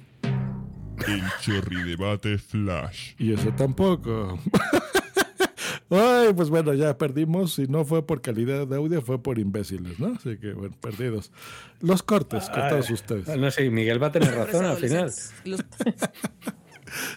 El 1.05 1.21
chorridebate 1.41 2.37
flash. 2.37 3.13
Y 3.17 3.33
eso 3.33 3.51
tampoco. 3.51 4.39
Ay, 5.89 6.33
pues 6.33 6.49
bueno, 6.49 6.73
ya 6.73 6.97
perdimos. 6.97 7.59
Y 7.59 7.67
no 7.67 7.85
fue 7.85 8.05
por 8.05 8.21
calidad 8.21 8.67
de 8.67 8.75
audio, 8.75 9.01
fue 9.01 9.21
por 9.21 9.39
imbéciles, 9.39 9.99
¿no? 9.99 10.15
Así 10.15 10.37
que, 10.37 10.51
bueno, 10.53 10.75
perdidos. 10.81 11.31
Los 11.79 12.03
cortes 12.03 12.49
con 12.49 12.67
todos 12.69 12.89
ustedes. 12.89 13.29
Ah, 13.29 13.37
No 13.37 13.49
sé, 13.51 13.69
Miguel 13.69 14.01
va 14.01 14.07
a 14.07 14.11
tener 14.11 14.33
razón 14.33 14.65
al 14.65 14.77
final. 14.77 15.11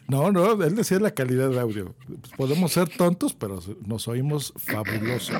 No, 0.08 0.32
no, 0.32 0.62
él 0.62 0.74
decía 0.74 0.98
la 0.98 1.12
calidad 1.12 1.50
de 1.50 1.60
audio. 1.60 1.94
Pues 2.06 2.32
podemos 2.36 2.72
ser 2.72 2.88
tontos, 2.88 3.34
pero 3.34 3.60
nos 3.86 4.08
oímos 4.08 4.52
fabuloso. 4.56 5.32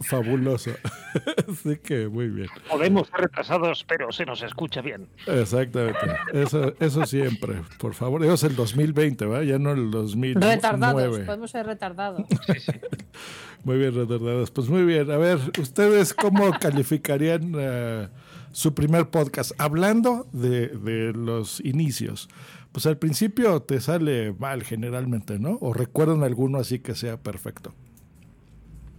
fabuloso. 0.00 0.70
Así 1.48 1.76
que 1.78 2.08
muy 2.08 2.28
bien. 2.28 2.48
Podemos 2.68 3.08
ser 3.08 3.20
retrasados, 3.20 3.84
pero 3.88 4.12
se 4.12 4.24
nos 4.24 4.42
escucha 4.42 4.80
bien. 4.80 5.08
Exactamente. 5.26 5.98
Eso, 6.32 6.74
eso 6.80 7.06
siempre, 7.06 7.62
por 7.78 7.94
favor. 7.94 8.24
Eso 8.24 8.34
es 8.34 8.44
el 8.44 8.56
2020, 8.56 9.26
¿va? 9.26 9.42
Ya 9.44 9.58
no 9.58 9.72
el 9.72 9.90
2009. 9.90 10.54
Retardados, 10.54 11.18
podemos 11.20 11.50
ser 11.50 11.66
retardados. 11.66 12.26
Muy 13.64 13.78
bien, 13.78 13.94
retardados. 13.94 14.50
Pues 14.50 14.68
muy 14.68 14.84
bien. 14.84 15.10
A 15.10 15.16
ver, 15.16 15.38
¿ustedes 15.58 16.12
cómo 16.12 16.50
calificarían 16.60 17.54
eh, 17.56 18.08
su 18.52 18.74
primer 18.74 19.08
podcast? 19.08 19.52
Hablando 19.58 20.26
de, 20.32 20.68
de 20.68 21.14
los 21.14 21.60
inicios. 21.60 22.28
Pues 22.74 22.86
al 22.86 22.98
principio 22.98 23.62
te 23.62 23.80
sale 23.80 24.34
mal 24.36 24.64
generalmente, 24.64 25.38
¿no? 25.38 25.58
¿O 25.60 25.72
recuerdan 25.72 26.24
alguno 26.24 26.58
así 26.58 26.80
que 26.80 26.96
sea 26.96 27.16
perfecto? 27.16 27.72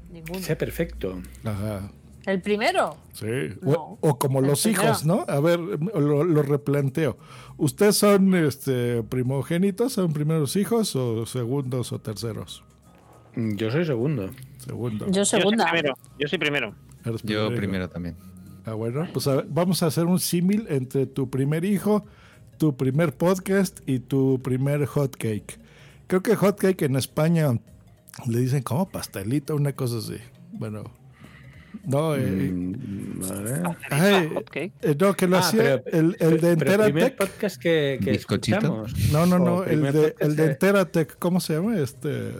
Ninguno. 0.09 0.39
Sea 0.39 0.57
perfecto. 0.57 1.21
Ajá. 1.43 1.91
¿El 2.25 2.41
primero? 2.41 2.95
Sí. 3.11 3.25
No. 3.61 3.73
O, 3.73 3.97
o 3.99 4.17
como 4.17 4.39
los 4.39 4.63
primero. 4.63 4.83
hijos, 4.85 5.05
¿no? 5.05 5.25
A 5.27 5.41
ver, 5.41 5.59
lo, 5.59 6.23
lo 6.23 6.41
replanteo. 6.41 7.17
¿Ustedes 7.57 7.97
son 7.97 8.33
este, 8.35 9.03
primogénitos? 9.03 9.91
¿Son 9.91 10.13
primeros 10.13 10.55
hijos 10.55 10.95
o 10.95 11.25
segundos 11.25 11.91
o 11.91 11.99
terceros? 11.99 12.63
Yo 13.35 13.69
soy 13.71 13.83
segundo. 13.83 14.29
Segundo. 14.57 15.11
Yo 15.11 15.25
segunda. 15.25 15.65
Yo 15.65 16.29
soy 16.29 16.39
primero. 16.39 16.73
Yo 17.03 17.17
soy 17.17 17.27
primero. 17.27 17.49
Yo 17.49 17.53
primero 17.53 17.89
también. 17.89 18.15
Ah, 18.65 18.73
bueno, 18.73 19.05
pues 19.11 19.27
a 19.27 19.35
ver, 19.35 19.47
vamos 19.49 19.83
a 19.83 19.87
hacer 19.87 20.05
un 20.05 20.19
símil 20.19 20.65
entre 20.69 21.05
tu 21.07 21.29
primer 21.29 21.65
hijo, 21.65 22.05
tu 22.57 22.75
primer 22.75 23.13
podcast 23.15 23.79
y 23.85 23.99
tu 23.99 24.39
primer 24.41 24.85
hot 24.85 25.15
cake. 25.15 25.59
Creo 26.07 26.21
que 26.23 26.35
hot 26.35 26.57
cake 26.59 26.83
en 26.83 26.95
España 26.95 27.57
le 28.27 28.39
dicen 28.39 28.61
como 28.63 28.87
pastelito, 28.89 29.55
una 29.55 29.73
cosa 29.73 29.97
así. 29.97 30.17
Bueno, 30.53 30.83
no, 31.85 32.15
eh, 32.15 32.51
Mm, 32.51 33.19
vale. 33.19 33.53
ay, 33.89 34.29
hotcake. 34.33 34.71
eh, 34.81 34.95
no, 34.99 35.13
que 35.13 35.27
lo 35.27 35.37
Ah, 35.37 35.39
hacía 35.39 35.83
pero- 35.83 35.97
el, 35.99 36.17
el 36.19 36.39
de 36.41 36.51
Enteratec. 36.53 37.17
podcast 37.17 37.61
que, 37.61 37.99
que 38.03 38.11
escuchamos. 38.11 38.93
No, 39.11 39.25
no, 39.25 39.37
no, 39.39 39.63
el 39.65 39.81
de, 39.91 40.15
el 40.19 40.35
de 40.35 40.45
Enteratec, 40.45 41.17
¿cómo 41.19 41.39
se 41.39 41.53
llama? 41.55 41.77
Este, 41.79 42.31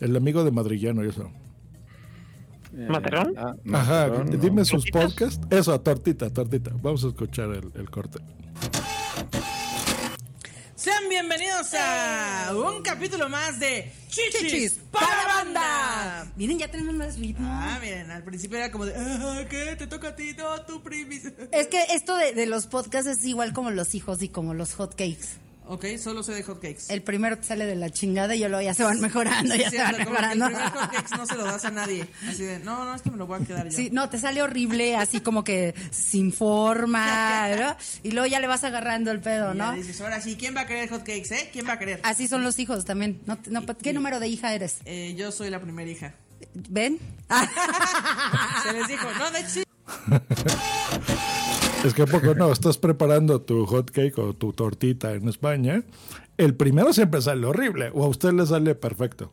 el 0.00 0.16
amigo 0.16 0.44
de 0.44 0.50
Madrillano 0.50 1.04
y 1.04 1.08
eso. 1.08 1.30
Eh, 2.76 2.86
¿Materón? 2.88 3.34
ah, 3.36 3.54
Ajá, 3.72 4.06
no. 4.08 4.24
dime 4.24 4.64
sus 4.64 4.84
¿Tortitas? 4.84 5.36
podcasts. 5.36 5.46
Eso, 5.50 5.80
tortita, 5.80 6.30
tortita. 6.30 6.70
Vamos 6.82 7.04
a 7.04 7.08
escuchar 7.08 7.50
el, 7.50 7.70
el 7.74 7.90
corte. 7.90 8.18
Sean 10.74 11.10
bienvenidos 11.10 11.74
a 11.74 12.52
un 12.54 12.82
capítulo 12.82 13.28
más 13.28 13.60
de 13.60 13.92
Chichis, 14.08 14.80
para 14.90 15.26
banda. 15.26 16.32
Miren, 16.36 16.58
ya 16.58 16.70
tenemos 16.70 16.94
más 16.94 17.18
ritmo. 17.18 17.46
Ah, 17.50 17.78
miren, 17.82 18.10
al 18.10 18.22
principio 18.22 18.56
era 18.56 18.70
como 18.72 18.86
de, 18.86 18.94
ah, 18.96 19.44
¿qué? 19.50 19.76
Te 19.76 19.86
toca 19.86 20.08
a 20.08 20.16
ti, 20.16 20.32
no, 20.38 20.62
tu 20.62 20.82
primis. 20.82 21.26
Es 21.52 21.66
que 21.66 21.82
esto 21.92 22.16
de, 22.16 22.32
de 22.32 22.46
los 22.46 22.66
podcasts 22.66 23.10
es 23.10 23.24
igual 23.26 23.52
como 23.52 23.70
los 23.70 23.94
hijos 23.94 24.22
y 24.22 24.30
como 24.30 24.54
los 24.54 24.72
hotcakes. 24.74 25.26
Ok, 25.72 25.84
solo 26.02 26.24
sé 26.24 26.32
de 26.34 26.42
hotcakes. 26.42 26.86
El 26.88 27.02
primero 27.02 27.38
te 27.38 27.44
sale 27.44 27.64
de 27.64 27.76
la 27.76 27.90
chingada 27.90 28.34
y 28.34 28.40
luego 28.40 28.60
ya 28.60 28.74
se 28.74 28.82
van 28.82 29.00
mejorando, 29.00 29.54
ya 29.54 29.70
Sí, 29.70 29.76
se 29.76 29.80
o 29.80 29.84
van 29.84 29.94
sea, 29.94 30.04
como 30.04 30.16
que 30.18 30.24
el 30.24 30.30
primer 30.42 30.62
hotcakes 30.72 31.16
no 31.16 31.26
se 31.26 31.36
lo 31.36 31.44
das 31.44 31.64
a 31.64 31.70
nadie. 31.70 32.08
Así 32.28 32.42
de, 32.42 32.58
no, 32.58 32.84
no, 32.84 32.92
esto 32.92 33.12
me 33.12 33.16
lo 33.16 33.28
voy 33.28 33.40
a 33.40 33.46
quedar 33.46 33.68
yo. 33.68 33.76
Sí, 33.76 33.88
no, 33.92 34.08
te 34.10 34.18
sale 34.18 34.42
horrible, 34.42 34.96
así 34.96 35.20
como 35.20 35.44
que 35.44 35.76
sin 35.92 36.32
forma, 36.32 37.50
¿no? 37.56 37.76
Y 38.02 38.10
luego 38.10 38.26
ya 38.26 38.40
le 38.40 38.48
vas 38.48 38.64
agarrando 38.64 39.12
el 39.12 39.20
pedo, 39.20 39.54
Y 39.54 39.58
ya 39.58 39.66
¿no? 39.70 39.72
dices, 39.74 40.00
ahora 40.00 40.20
sí, 40.20 40.34
¿quién 40.36 40.56
va 40.56 40.62
a 40.62 40.66
querer 40.66 40.88
hotcakes, 40.90 41.32
eh? 41.36 41.50
¿Quién 41.52 41.68
va 41.68 41.74
a 41.74 41.78
querer? 41.78 42.00
Así 42.02 42.26
son 42.26 42.42
los 42.42 42.58
hijos 42.58 42.84
también. 42.84 43.20
No, 43.26 43.38
no, 43.48 43.64
¿Qué 43.76 43.92
número 43.92 44.18
de 44.18 44.26
hija 44.26 44.52
eres? 44.52 44.78
Eh, 44.86 45.14
yo 45.16 45.30
soy 45.30 45.50
la 45.50 45.60
primera 45.60 45.88
hija. 45.88 46.14
¿Ven? 46.52 46.98
Se 48.64 48.72
les 48.72 48.88
dijo, 48.88 49.06
no, 49.20 49.30
de 49.30 49.38
hecho. 49.38 49.62
Es 51.84 51.94
que 51.94 52.02
a 52.02 52.06
poco 52.06 52.34
no, 52.34 52.52
estás 52.52 52.76
preparando 52.78 53.40
tu 53.40 53.64
hot 53.66 53.90
cake 53.90 54.18
o 54.18 54.34
tu 54.34 54.52
tortita 54.52 55.12
en 55.12 55.28
España. 55.28 55.82
El 56.36 56.54
primero 56.54 56.92
siempre 56.92 57.20
sale 57.22 57.46
horrible, 57.46 57.90
o 57.94 58.04
a 58.04 58.08
usted 58.08 58.32
le 58.32 58.44
sale 58.46 58.74
perfecto. 58.74 59.32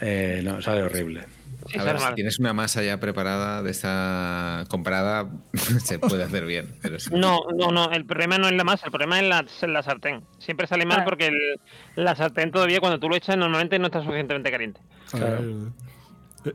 Eh, 0.00 0.40
no, 0.44 0.62
sale 0.62 0.82
horrible. 0.82 1.24
Sí, 1.68 1.78
A 1.78 1.84
ver, 1.84 1.98
si 1.98 2.14
tienes 2.14 2.38
una 2.38 2.52
masa 2.52 2.82
ya 2.82 3.00
preparada 3.00 3.62
de 3.62 3.70
esta 3.72 4.64
comprada, 4.68 5.28
se 5.84 5.98
puede 5.98 6.22
hacer 6.22 6.46
bien. 6.46 6.74
Pero 6.80 6.98
sí. 7.00 7.10
No, 7.12 7.40
no, 7.54 7.70
no, 7.72 7.90
el 7.90 8.04
problema 8.06 8.38
no 8.38 8.46
es 8.46 8.52
la 8.54 8.62
masa, 8.64 8.86
el 8.86 8.92
problema 8.92 9.18
es 9.20 9.28
la, 9.28 9.40
es 9.40 9.62
la 9.68 9.82
sartén. 9.82 10.22
Siempre 10.38 10.66
sale 10.68 10.86
mal 10.86 10.98
Claro. 10.98 11.10
porque 11.10 11.26
el- 11.26 11.60
la 11.96 12.14
sartén 12.14 12.50
todavía 12.52 12.78
cuando 12.80 12.98
tú 13.00 13.08
lo 13.08 13.16
echas 13.16 13.36
normalmente 13.36 13.78
no 13.78 13.86
está 13.86 14.00
suficientemente 14.00 14.50
caliente. 14.50 14.80
Ah, 15.14 15.38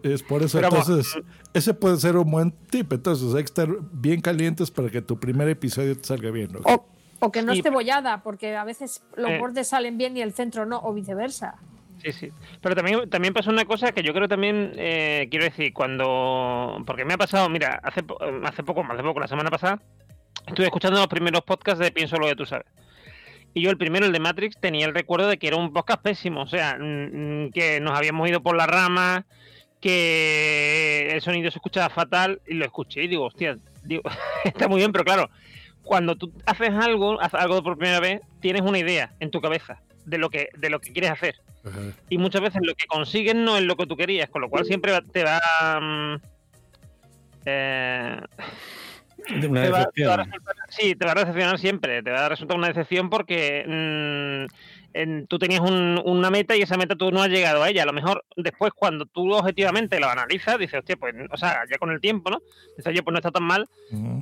Es 0.04 0.24
por 0.24 0.44
eso, 0.44 0.58
Pero 0.60 0.70
entonces, 0.76 1.18
ese 1.54 1.74
puede 1.74 1.98
ser 1.98 2.18
un 2.18 2.30
buen 2.32 2.52
tip. 2.52 2.92
Entonces, 2.94 3.30
hay 3.34 3.42
que 3.42 3.46
estar 3.46 3.68
bien 3.92 4.22
calientes 4.22 4.72
para 4.72 4.90
que 4.90 5.02
tu 5.02 5.20
primer 5.20 5.48
episodio 5.50 5.98
te 5.98 6.04
salga 6.06 6.32
bien. 6.32 6.52
¿no? 6.54 6.60
O, 6.64 6.86
o 7.20 7.32
que 7.32 7.42
no 7.42 7.52
Sí. 7.54 7.60
esté 7.60 7.70
bollada, 7.70 8.24
porque 8.24 8.56
a 8.56 8.64
veces 8.64 9.04
los 9.16 9.30
Eh. 9.32 9.38
bordes 9.40 9.68
salen 9.68 9.98
bien 9.98 10.16
y 10.18 10.22
el 10.22 10.34
centro 10.34 10.66
no, 10.66 10.80
o 10.80 10.94
viceversa. 10.94 11.56
Sí, 12.04 12.12
sí. 12.14 12.30
Pero 12.62 12.76
también, 12.76 13.10
también 13.12 13.34
pasa 13.34 13.52
una 13.52 13.66
cosa 13.66 13.92
que 13.92 14.02
yo 14.02 14.12
creo 14.14 14.28
también, 14.28 14.74
eh, 14.76 15.28
quiero 15.30 15.46
decir, 15.46 15.72
cuando... 15.72 16.82
Porque 16.88 17.06
me 17.06 17.14
ha 17.14 17.18
pasado, 17.18 17.48
mira, 17.50 17.80
hace, 17.84 18.02
hace 18.44 18.64
poco, 18.64 18.84
hace 18.90 19.04
poco, 19.04 19.20
la 19.20 19.28
semana 19.28 19.52
pasada, 19.52 19.80
estuve 20.48 20.66
escuchando 20.66 20.98
los 21.00 21.08
primeros 21.08 21.42
podcasts 21.44 21.80
de 21.80 21.92
Pienso 21.92 22.18
lo 22.18 22.26
que 22.28 22.36
tú 22.36 22.46
sabes. 22.48 22.66
Y 23.54 23.62
yo 23.62 23.70
el 23.70 23.78
primero, 23.78 24.06
el 24.06 24.14
de 24.14 24.20
Matrix, 24.20 24.58
tenía 24.60 24.88
el 24.88 24.96
recuerdo 24.96 25.28
de 25.28 25.38
que 25.38 25.48
era 25.48 25.58
un 25.58 25.74
podcast 25.74 26.02
pésimo. 26.02 26.42
O 26.44 26.48
sea, 26.48 26.78
mm, 26.80 27.44
mm, 27.48 27.52
que 27.52 27.80
nos 27.82 27.96
habíamos 27.98 28.28
ido 28.30 28.42
por 28.42 28.56
la 28.56 28.66
rama, 28.66 29.26
que 29.82 31.10
el 31.12 31.22
sonido 31.22 31.52
se 31.52 31.58
escuchaba 31.58 31.90
fatal, 31.90 32.40
y 32.48 32.54
lo 32.54 32.66
escuché 32.66 33.04
y 33.04 33.08
digo, 33.08 33.26
hostia, 33.26 33.58
digo, 33.84 34.04
está 34.46 34.68
muy 34.68 34.78
bien, 34.78 34.92
pero 34.92 35.04
claro, 35.04 35.30
cuando 35.84 36.16
tú 36.16 36.32
haces 36.46 36.70
algo, 36.70 37.20
haces 37.20 37.40
algo 37.40 37.62
por 37.64 37.78
primera 37.78 38.00
vez, 38.00 38.22
tienes 38.40 38.62
una 38.62 38.78
idea 38.80 39.12
en 39.20 39.32
tu 39.32 39.42
cabeza 39.42 39.82
de 40.06 40.18
lo 40.18 40.30
que, 40.30 40.50
de 40.58 40.70
lo 40.70 40.80
que 40.80 40.94
quieres 40.94 41.12
hacer 41.12 41.36
y 42.10 42.18
muchas 42.18 42.42
veces 42.42 42.60
lo 42.64 42.74
que 42.74 42.88
consigues 42.88 43.36
no 43.36 43.56
es 43.58 43.64
lo 43.64 43.76
que 43.76 43.86
tú 43.86 43.96
querías, 43.96 44.30
con 44.30 44.42
lo 44.42 44.50
cual 44.50 44.66
siempre 44.66 44.92
va- 44.94 45.02
te 45.02 45.24
va 45.24 45.40
mm, 45.80 46.16
eh, 47.46 48.22
De 49.40 49.48
una 49.48 49.62
te 49.64 49.70
va- 49.70 49.86
te 49.94 50.06
va 50.06 50.14
a 50.14 50.18
decepción. 50.18 50.20
resultar- 50.26 50.56
sí, 50.70 50.96
te 50.96 51.06
va 51.06 51.12
a 51.12 51.16
decepcionar 51.16 51.60
siempre, 51.60 52.02
te 52.04 52.10
va 52.12 52.26
a 52.26 52.30
resultar 52.30 52.58
una 52.58 52.68
decepción 52.68 53.10
porque 53.12 53.64
mm, 53.68 54.81
en- 54.94 55.28
tú 55.28 55.40
tenías 55.40 55.62
un- 55.62 56.02
una 56.06 56.30
meta 56.30 56.56
y 56.56 56.62
esa 56.62 56.78
meta 56.78 56.96
tú 56.96 57.12
no 57.12 57.22
has 57.22 57.30
llegado 57.30 57.64
a 57.64 57.70
ella. 57.70 57.84
A 57.84 57.86
lo 57.86 57.94
mejor 57.94 58.24
después 58.36 58.72
cuando 58.76 59.06
tú 59.06 59.32
objetivamente 59.34 60.00
lo 60.00 60.08
analizas, 60.10 60.58
dices, 60.60 60.80
hostia, 60.80 60.96
pues, 60.98 61.14
o 61.32 61.38
sea, 61.38 61.62
ya 61.70 61.78
con 61.78 61.92
el 61.92 62.02
tiempo, 62.02 62.30
¿no? 62.30 62.40
Dices, 62.78 62.88
oye, 62.88 63.04
pues 63.04 63.12
no 63.14 63.20
está 63.20 63.32
tan 63.32 63.44
mal 63.44 63.68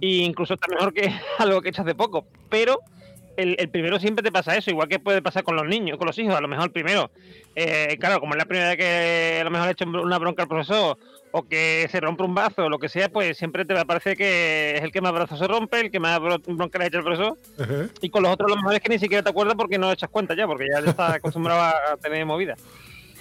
y 0.02 0.24
incluso 0.24 0.54
está 0.54 0.68
mejor 0.68 0.94
que 0.94 1.02
algo 1.38 1.62
que 1.62 1.70
he 1.70 1.72
hecho 1.72 1.82
hace 1.82 1.96
poco, 1.96 2.26
pero 2.50 2.80
el, 3.38 3.56
el 3.58 3.70
primero 3.70 4.00
siempre 4.00 4.22
te 4.24 4.32
pasa 4.32 4.56
eso, 4.58 4.70
igual 4.70 4.90
que 4.90 5.00
puede 5.00 5.22
pasar 5.22 5.44
con 5.44 5.56
los 5.56 5.66
niños, 5.66 5.98
con 5.98 6.08
los 6.08 6.18
hijos, 6.20 6.36
a 6.36 6.42
lo 6.42 6.48
mejor 6.50 6.66
el 6.66 6.72
primero, 6.72 7.10
eh, 7.56 7.96
claro, 8.00 8.20
como 8.20 8.34
es 8.34 8.38
la 8.38 8.46
primera 8.46 8.70
vez 8.70 8.78
que 8.78 9.38
a 9.40 9.44
lo 9.46 9.50
mejor 9.52 9.68
ha 9.70 9.72
hecho 9.72 9.86
una 9.86 10.18
bronca 10.20 10.44
al 10.44 10.50
profesor 10.50 10.98
o 11.32 11.44
que 11.48 11.88
se 11.92 12.00
rompe 12.00 12.24
un 12.24 12.34
brazo 12.34 12.66
o 12.66 12.70
lo 12.70 12.80
que 12.80 12.90
sea, 12.90 13.10
pues 13.10 13.38
siempre 13.38 13.64
te 13.66 13.74
va 13.74 13.82
a 13.82 13.86
parecer 13.86 14.18
que 14.18 14.76
es 14.78 14.82
el 14.84 14.92
que 14.92 15.02
más 15.02 15.14
brazo 15.14 15.38
se 15.38 15.48
rompe, 15.48 15.80
el 15.82 15.92
que 15.92 16.00
más 16.00 16.20
bro- 16.20 16.42
bronca 16.56 16.80
le 16.80 16.86
ha 16.86 16.88
hecho 16.88 16.98
el 17.00 17.04
profesor. 17.04 17.38
Ajá. 17.60 17.88
Y 18.02 18.10
con 18.10 18.24
los 18.24 18.32
otros 18.34 18.50
lo 18.50 18.56
mejor 18.58 18.74
es 18.74 18.80
que 18.82 18.90
ni 18.90 19.00
siquiera 19.00 19.22
te 19.24 19.30
acuerdas 19.30 19.56
porque 19.56 19.78
no 19.78 19.92
echas 19.92 20.10
cuenta 20.10 20.36
ya, 20.36 20.48
porque 20.48 20.66
ya 20.72 20.80
estás 20.80 21.14
acostumbrado 21.16 21.62
a 21.62 21.98
tener 21.98 22.26
movida. 22.26 22.56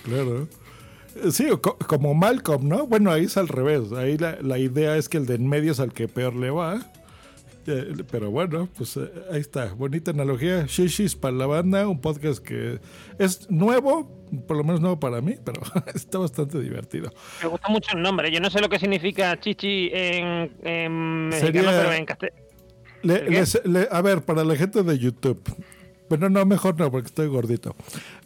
Claro. 0.05 0.43
Eh, 0.43 1.31
Sí, 1.33 1.49
como 1.89 2.15
Malcolm, 2.15 2.69
¿no? 2.69 2.87
Bueno, 2.87 3.11
ahí 3.11 3.25
es 3.25 3.37
al 3.37 3.49
revés. 3.49 3.93
Ahí 3.93 4.17
la, 4.19 4.39
la 4.41 4.59
idea 4.59 4.97
es 4.97 5.09
que 5.09 5.17
el 5.19 5.27
de 5.27 5.35
en 5.35 5.49
medio 5.49 5.73
es 5.73 5.81
al 5.81 5.93
que 5.93 6.07
peor 6.07 6.35
le 6.35 6.51
va. 6.51 6.81
Eh, 7.71 7.95
Pero 8.11 8.31
bueno, 8.31 8.69
pues 8.77 8.97
eh, 8.97 9.11
ahí 9.31 9.41
está. 9.41 9.75
Bonita 9.75 10.11
analogía. 10.13 10.65
Shishis 10.67 11.15
para 11.15 11.35
la 11.37 11.47
banda, 11.47 11.87
un 11.87 12.01
podcast 12.01 12.43
que 12.43 12.81
es 13.19 13.51
nuevo, 13.51 14.11
por 14.47 14.57
lo 14.57 14.65
menos 14.65 14.81
nuevo 14.81 14.99
para 14.99 15.21
mí, 15.21 15.35
pero 15.45 15.61
está 15.95 16.19
bastante 16.19 16.59
divertido. 16.61 17.13
Me 17.43 17.49
gusta 17.49 17.69
mucho 17.69 17.95
el 17.97 18.03
nombre. 18.03 18.31
Yo 18.33 18.41
no 18.41 18.49
sé 18.51 18.61
lo 18.61 18.69
que 18.71 18.79
significa 18.79 19.39
chichi 19.39 19.91
en, 19.93 20.51
en 20.63 21.29
mexicano, 21.29 21.69
Sería- 21.69 21.81
pero 21.83 21.93
en 21.93 22.05
castellano. 22.07 22.43
Le- 23.03 23.15
¿El 23.15 23.25
qué? 23.27 23.31
les- 23.31 23.63
le- 23.67 23.89
a 23.91 24.03
ver, 24.03 24.23
para 24.23 24.43
la 24.45 24.57
gente 24.57 24.83
de 24.83 24.99
YouTube. 24.99 25.41
Bueno, 26.09 26.29
no, 26.31 26.45
mejor 26.47 26.77
no, 26.81 26.91
porque 26.91 27.07
estoy 27.09 27.29
gordito. 27.29 27.77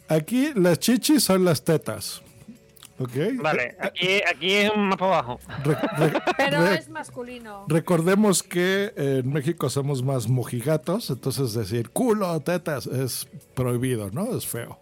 Aquí 0.07 0.51
las 0.55 0.79
chichis 0.79 1.21
son 1.23 1.43
las 1.45 1.63
tetas. 1.63 2.22
¿Ok? 3.03 3.41
Vale, 3.41 3.75
aquí, 3.79 4.07
aquí 4.29 4.51
es 4.53 4.71
más 4.75 4.97
para 4.97 5.19
abajo. 5.19 5.39
Re- 5.63 5.75
re- 5.97 6.21
Pero 6.37 6.61
re- 6.65 6.75
es 6.75 6.89
masculino. 6.89 7.65
Recordemos 7.67 8.43
que 8.43 8.93
en 8.95 9.31
México 9.31 9.69
somos 9.69 10.03
más 10.03 10.27
mojigatos, 10.29 11.09
entonces 11.09 11.53
decir 11.53 11.89
culo, 11.89 12.39
tetas 12.41 12.87
es 12.87 13.27
prohibido, 13.53 14.09
¿no? 14.11 14.35
Es 14.37 14.45
feo. 14.47 14.79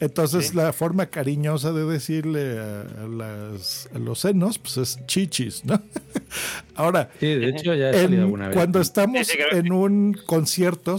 Entonces 0.00 0.54
la 0.54 0.72
forma 0.72 1.06
cariñosa 1.06 1.72
de 1.72 1.84
decirle 1.84 2.58
a, 2.58 2.80
a 3.04 3.06
las- 3.06 3.88
a 3.94 3.98
los 3.98 4.20
senos, 4.20 4.58
pues 4.58 4.76
es 4.78 5.06
chichis, 5.06 5.64
¿no? 5.64 5.80
Ahora, 6.74 7.10
Sí, 7.20 7.26
de 7.26 7.48
hecho 7.50 7.74
ya 7.74 7.90
he 7.90 7.96
en- 7.96 8.02
salido 8.02 8.22
alguna 8.24 8.48
vez. 8.48 8.56
cuando 8.56 8.80
estamos 8.80 9.28
en 9.52 9.72
un 9.72 10.16
concierto, 10.26 10.98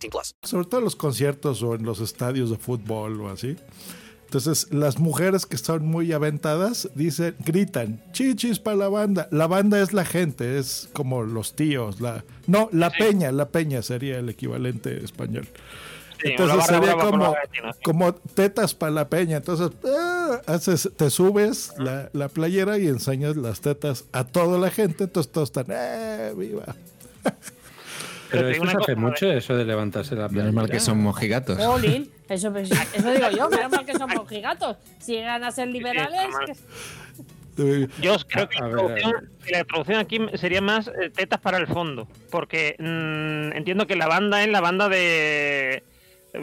18 0.00 0.10
plus. 0.10 0.34
sobre 0.42 0.66
todo 0.66 0.78
en 0.78 0.84
los 0.84 0.96
conciertos 0.96 1.62
o 1.62 1.74
en 1.74 1.84
los 1.84 2.00
estadios 2.00 2.50
de 2.50 2.56
fútbol 2.56 3.20
o 3.20 3.30
así. 3.30 3.56
Entonces, 4.34 4.72
las 4.72 4.98
mujeres 4.98 5.46
que 5.46 5.56
son 5.56 5.86
muy 5.86 6.12
aventadas 6.12 6.88
dicen, 6.96 7.36
gritan, 7.44 8.02
chichis 8.10 8.58
para 8.58 8.76
la 8.76 8.88
banda. 8.88 9.28
La 9.30 9.46
banda 9.46 9.80
es 9.80 9.92
la 9.92 10.04
gente, 10.04 10.58
es 10.58 10.88
como 10.92 11.22
los 11.22 11.54
tíos. 11.54 12.00
La, 12.00 12.24
no, 12.48 12.68
la 12.72 12.90
peña, 12.90 13.30
la 13.30 13.50
peña 13.50 13.80
sería 13.82 14.18
el 14.18 14.28
equivalente 14.28 15.04
español. 15.04 15.46
Sí, 16.20 16.30
Entonces 16.30 16.56
barra 16.56 16.66
sería 16.66 16.96
como, 16.96 17.36
como 17.84 18.14
tetas 18.14 18.74
para 18.74 18.90
la 18.90 19.08
peña. 19.08 19.36
Entonces, 19.36 19.70
ah, 19.84 20.40
haces, 20.46 20.90
te 20.96 21.10
subes 21.10 21.72
la, 21.78 22.10
la 22.12 22.28
playera 22.28 22.78
y 22.78 22.88
enseñas 22.88 23.36
las 23.36 23.60
tetas 23.60 24.06
a 24.10 24.24
toda 24.24 24.58
la 24.58 24.70
gente. 24.72 25.04
Entonces 25.04 25.30
todos 25.30 25.50
están, 25.50 25.66
¡eh, 25.68 26.32
viva! 26.36 26.74
Pero 28.34 28.48
eso 28.48 28.66
se 28.66 28.76
hace 28.76 28.96
mucho, 28.96 29.30
eso 29.30 29.56
de 29.56 29.64
levantarse 29.64 30.14
la 30.14 30.28
Menos 30.28 30.52
mal 30.52 30.68
que 30.68 30.80
son 30.80 30.98
mojigatos. 31.00 31.58
Jolín, 31.58 32.10
eso, 32.28 32.52
pues, 32.52 32.70
eso 32.70 33.10
digo 33.12 33.30
yo, 33.30 33.48
menos 33.48 33.70
mal 33.70 33.84
que 33.84 33.94
somos 33.94 34.28
gigatos. 34.28 34.76
Si 34.98 35.12
llegan 35.12 35.44
a 35.44 35.50
ser 35.50 35.68
liberales, 35.68 36.28
Yo 37.56 38.16
creo 38.28 38.48
que 38.48 38.58
la, 38.58 38.68
traducción, 38.68 39.30
la 39.50 39.64
traducción 39.64 39.98
aquí 39.98 40.18
sería 40.34 40.60
más 40.60 40.88
eh, 40.88 41.10
tetas 41.14 41.40
para 41.40 41.58
el 41.58 41.66
fondo, 41.66 42.08
porque 42.30 42.76
mm, 42.78 43.56
entiendo 43.56 43.86
que 43.86 43.96
la 43.96 44.08
banda 44.08 44.42
es 44.42 44.50
la 44.50 44.60
banda 44.60 44.88
de 44.88 45.84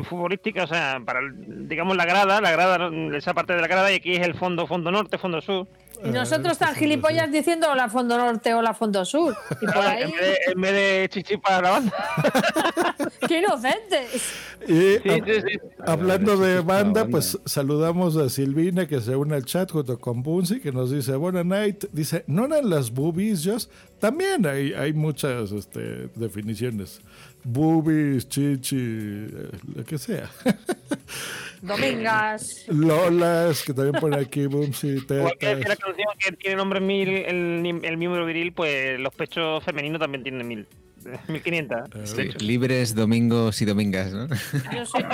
futbolística, 0.03 0.63
o 0.63 0.67
sea, 0.67 1.01
para 1.05 1.19
digamos 1.35 1.95
la 1.97 2.05
grada, 2.05 2.39
la 2.41 2.51
grada, 2.51 2.89
esa 3.15 3.33
parte 3.33 3.53
de 3.53 3.61
la 3.61 3.67
grada 3.67 3.91
y 3.91 3.95
aquí 3.95 4.13
es 4.15 4.25
el 4.25 4.33
fondo, 4.35 4.67
fondo 4.67 4.91
norte, 4.91 5.17
fondo 5.17 5.41
sur. 5.41 5.67
y 6.03 6.09
nosotros 6.09 6.57
tan 6.57 6.73
gilipollas 6.75 7.31
diciendo 7.31 7.73
la 7.75 7.87
fondo 7.89 8.17
norte 8.17 8.53
o 8.53 8.61
la 8.61 8.73
fondo 8.73 9.03
sur. 9.05 9.35
Y 9.61 9.65
por 9.65 9.85
en, 9.85 10.11
vez 10.11 10.21
de, 10.21 10.37
en 10.53 10.61
vez 10.61 10.71
de 10.73 11.09
chichi 11.09 11.37
para 11.37 11.61
la 11.61 11.69
banda. 11.71 11.93
¡Qué 13.27 13.39
inocentes! 13.39 14.33
Y 14.67 14.71
Sí, 14.71 14.99
hab- 15.09 15.25
sí, 15.25 15.41
sí. 15.47 15.57
hablando 15.85 16.37
de 16.37 16.55
banda, 16.61 17.01
banda. 17.01 17.05
pues 17.07 17.37
saludamos 17.45 18.15
a 18.17 18.29
Silvina 18.29 18.87
que 18.87 19.01
se 19.01 19.15
une 19.15 19.35
al 19.35 19.45
chat 19.45 19.71
junto 19.71 19.99
con 19.99 20.21
Bunsi 20.23 20.59
que 20.59 20.71
nos 20.71 20.91
dice 20.91 21.15
buena 21.15 21.43
night. 21.43 21.85
Dice, 21.91 22.23
¿no 22.27 22.45
eran 22.45 22.69
las 22.69 22.91
boobies, 22.91 23.43
Just? 23.45 23.71
También 23.99 24.45
hay, 24.47 24.73
hay 24.73 24.93
muchas 24.93 25.51
este, 25.51 26.07
definiciones. 26.15 27.01
Boobies, 27.43 28.27
chichi, 28.29 28.77
eh, 28.77 29.49
lo 29.75 29.83
que 29.83 29.97
sea. 29.97 30.29
Domingas. 31.61 32.65
Lolas, 32.67 33.63
que 33.63 33.73
también 33.73 33.99
pone 33.99 34.17
aquí 34.17 34.47
Bunsi, 34.47 35.03
Igual 35.09 35.33
que, 35.33 35.37
que 35.39 35.55
la 35.55 35.59
tetas. 35.59 35.79
canción 35.79 36.07
que 36.19 36.31
tiene 36.33 36.55
nombre 36.55 36.79
mil, 36.79 37.09
el, 37.09 37.79
el 37.83 37.97
miembro 37.97 38.25
viril, 38.25 38.51
pues 38.53 38.99
los 38.99 39.13
pechos 39.13 39.63
femeninos 39.63 39.99
también 39.99 40.23
tienen 40.23 40.47
mil. 40.47 40.67
1500. 41.27 42.09
Sí, 42.09 42.29
libres 42.39 42.93
domingos 42.95 43.61
y 43.61 43.65
domingas, 43.65 44.11
¿no? 44.13 44.27
Yo 44.73 44.85
soy 44.85 45.03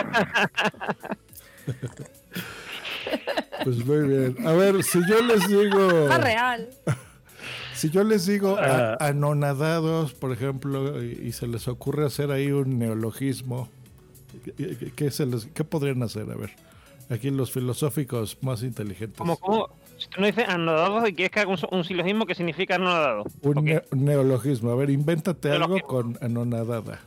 Pues 3.63 3.85
muy 3.85 4.07
bien. 4.07 4.47
A 4.47 4.51
ver, 4.53 4.83
si 4.83 4.99
yo 5.09 5.21
les 5.21 5.47
digo... 5.47 6.07
más 6.07 6.21
real. 6.21 6.69
Si 7.77 7.89
yo 7.89 8.03
les 8.03 8.25
digo 8.25 8.57
a- 8.57 8.93
Ah. 8.93 8.97
anonadados, 9.07 10.13
por 10.13 10.31
ejemplo, 10.31 11.01
y, 11.03 11.11
y 11.27 11.31
se 11.31 11.47
les 11.47 11.67
ocurre 11.67 12.05
hacer 12.05 12.31
ahí 12.31 12.51
un 12.51 12.77
neologismo, 12.79 13.69
¿qué, 14.43 14.75
qué- 14.77 14.91
qué 14.95 15.11
se 15.11 15.25
les- 15.25 15.45
qué 15.45 15.63
podrían 15.63 16.01
hacer? 16.03 16.29
A 16.31 16.35
ver, 16.35 16.51
aquí 17.09 17.29
los 17.29 17.51
filosóficos 17.51 18.37
más 18.41 18.63
inteligentes. 18.63 19.17
Como, 19.17 19.37
como, 19.37 19.69
si 19.97 20.07
tú 20.09 20.19
no 20.21 20.27
dices 20.27 20.47
anodados 20.47 21.07
y 21.09 21.13
quieres 21.13 21.31
que 21.31 21.39
haga 21.39 21.51
un, 21.51 21.57
un 21.71 21.83
silogismo 21.83 22.25
que 22.25 22.35
significa 22.35 22.75
anodado. 22.75 23.23
Un 23.41 23.63
ne- 23.65 23.83
neologismo. 23.95 24.71
A 24.71 24.75
ver, 24.75 24.89
invéntate 24.89 25.51
algo 25.51 25.79
con 25.81 26.17
anonadada. 26.21 26.99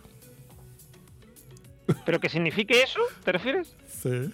¿Pero 2.07 2.21
que 2.21 2.29
signifique 2.29 2.81
eso? 2.83 3.01
¿Te 3.25 3.33
refieres? 3.33 3.75
Sí. 4.03 4.31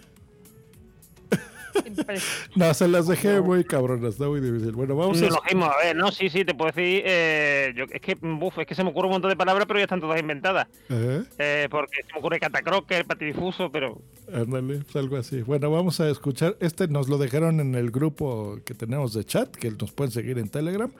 No, 2.57 2.73
se 2.75 2.89
las 2.89 3.07
dejé 3.07 3.41
muy 3.41 3.65
cabronas, 3.65 4.15
está 4.15 4.27
muy 4.29 4.41
difícil. 4.41 4.73
Bueno, 4.73 4.97
vamos 4.97 5.21
Un 5.21 5.25
a... 5.63 5.67
a 5.67 5.77
ver, 5.85 5.97
no, 5.97 6.11
sí, 6.11 6.29
sí, 6.29 6.45
te 6.45 6.55
puedo 6.55 6.71
decir. 6.73 7.03
eh, 7.05 7.73
yo, 7.77 7.85
es 7.91 8.01
que, 8.01 8.15
buf, 8.21 8.59
es 8.59 8.67
que 8.67 8.75
se 8.75 8.83
me 8.83 8.91
ocurre 8.91 9.07
un 9.07 9.13
montón 9.13 9.31
de 9.31 9.37
palabras, 9.37 9.67
pero 9.67 9.79
ya 9.79 9.85
están 9.85 10.01
todas 10.01 10.21
inventadas. 10.21 10.67
Ajá, 10.89 11.25
Eh, 11.39 11.69
porque 11.71 12.03
se 12.07 12.13
me 12.15 12.19
ocurre 12.21 12.39
catacroker, 12.41 13.05
patidifuso, 13.07 13.71
pero. 13.71 14.01
ándale, 14.33 14.79
pues 14.79 14.97
algo 14.97 15.17
así. 15.17 15.43
Bueno, 15.43 15.71
vamos 15.71 16.01
a 16.01 16.09
escuchar. 16.09 16.57
Este 16.61 16.89
nos 16.89 17.09
lo 17.09 17.19
dejaron 17.19 17.61
en 17.61 17.75
el 17.75 17.91
grupo 17.91 18.59
que 18.65 18.75
tenemos 18.75 19.13
de 19.13 19.25
chat, 19.25 19.55
que 19.55 19.71
nos 19.71 19.93
pueden 19.93 20.11
seguir 20.13 20.39
en 20.39 20.49
Telegram. 20.49 20.91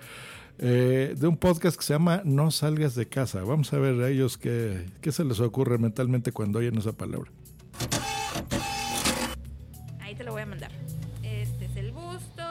eh, 0.59 1.15
de 1.17 1.27
un 1.27 1.37
podcast 1.37 1.77
que 1.77 1.85
se 1.85 1.93
llama 1.93 2.23
No 2.25 2.51
salgas 2.51 2.95
de 2.95 3.07
casa. 3.07 3.43
Vamos 3.45 3.73
a 3.73 3.79
ver 3.79 4.01
a 4.03 4.09
ellos 4.09 4.39
qué, 4.39 4.87
qué 5.03 5.13
se 5.13 5.25
les 5.25 5.41
ocurre 5.41 5.77
mentalmente 5.79 6.33
cuando 6.33 6.59
oyen 6.61 6.79
esa 6.79 6.93
palabra. 6.93 7.31
Lo 10.27 10.33
voy 10.33 10.43
a 10.43 10.47
mandar. 10.47 10.73
Este 11.23 11.67
es 11.67 11.77
el 11.77 11.93
busto. 11.93 12.43